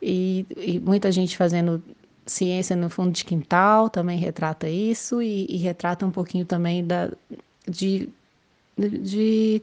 E, 0.02 0.46
e 0.58 0.80
muita 0.80 1.12
gente 1.12 1.38
fazendo 1.38 1.82
ciência 2.26 2.76
no 2.76 2.90
fundo 2.90 3.12
de 3.12 3.26
quintal 3.26 3.90
também 3.90 4.20
retrata 4.20 4.70
isso 4.70 5.22
e, 5.22 5.46
e 5.50 5.58
retrata 5.58 6.06
um 6.06 6.12
pouquinho 6.12 6.46
também 6.46 6.86
da, 6.86 7.10
de, 7.68 8.10
de 8.88 9.62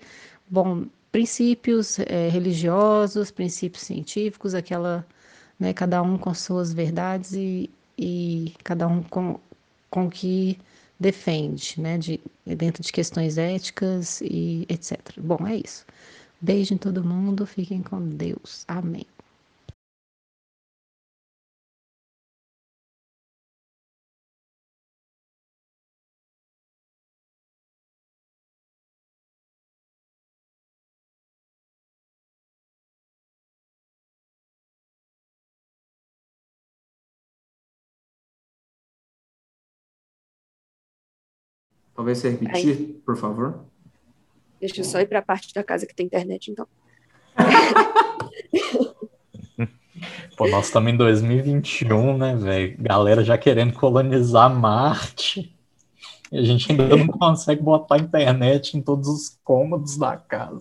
bom, 0.49 0.87
princípios 1.11 1.99
é, 2.01 2.29
religiosos, 2.29 3.31
princípios 3.31 3.85
científicos, 3.85 4.55
aquela 4.55 5.07
né, 5.59 5.73
cada 5.73 6.03
um 6.03 6.19
com 6.19 6.35
suas 6.35 6.73
verdades 6.73 7.33
e, 7.33 7.71
e 7.99 8.55
cada 8.63 8.87
um 8.87 9.03
com, 9.03 9.41
com 9.91 10.11
que 10.11 10.59
defende, 10.99 11.81
né, 11.81 11.99
de, 11.99 12.21
dentro 12.45 12.83
de 12.83 12.93
questões 12.93 13.39
éticas 13.39 14.21
e 14.23 14.67
etc. 14.69 14.99
Bom, 15.19 15.47
é 15.47 15.57
isso. 15.57 15.85
Beijo 16.41 16.75
em 16.75 16.79
todo 16.79 17.03
mundo, 17.03 17.47
fiquem 17.47 17.83
com 17.83 18.01
Deus. 18.01 18.65
Amém. 18.69 19.07
Talvez 41.97 42.19
você 42.19 42.31
repetir, 42.31 43.01
por 43.05 43.17
favor. 43.17 43.65
Deixa 44.61 44.81
eu 44.81 44.85
só 44.85 45.01
ir 45.01 45.07
para 45.07 45.21
a 45.21 45.23
parte 45.23 45.53
da 45.55 45.65
casa 45.65 45.87
que 45.87 45.95
tem 45.95 46.07
internet, 46.07 46.51
então. 46.51 46.67
Pô, 50.37 50.47
nós 50.49 50.67
estamos 50.67 50.93
em 50.93 50.97
2021, 50.97 52.19
né, 52.19 52.37
velho? 52.37 52.77
Galera 52.79 53.25
já 53.25 53.39
querendo 53.39 53.73
colonizar 53.73 54.55
Marte. 54.55 55.57
E 56.31 56.39
a 56.39 56.43
gente 56.43 56.71
ainda 56.71 56.95
não 56.97 57.07
consegue 57.19 57.63
botar 57.63 57.97
internet 57.99 58.77
em 58.77 58.83
todos 58.83 59.09
os 59.09 59.39
cômodos 59.43 59.97
da 59.97 60.17
casa. 60.17 60.61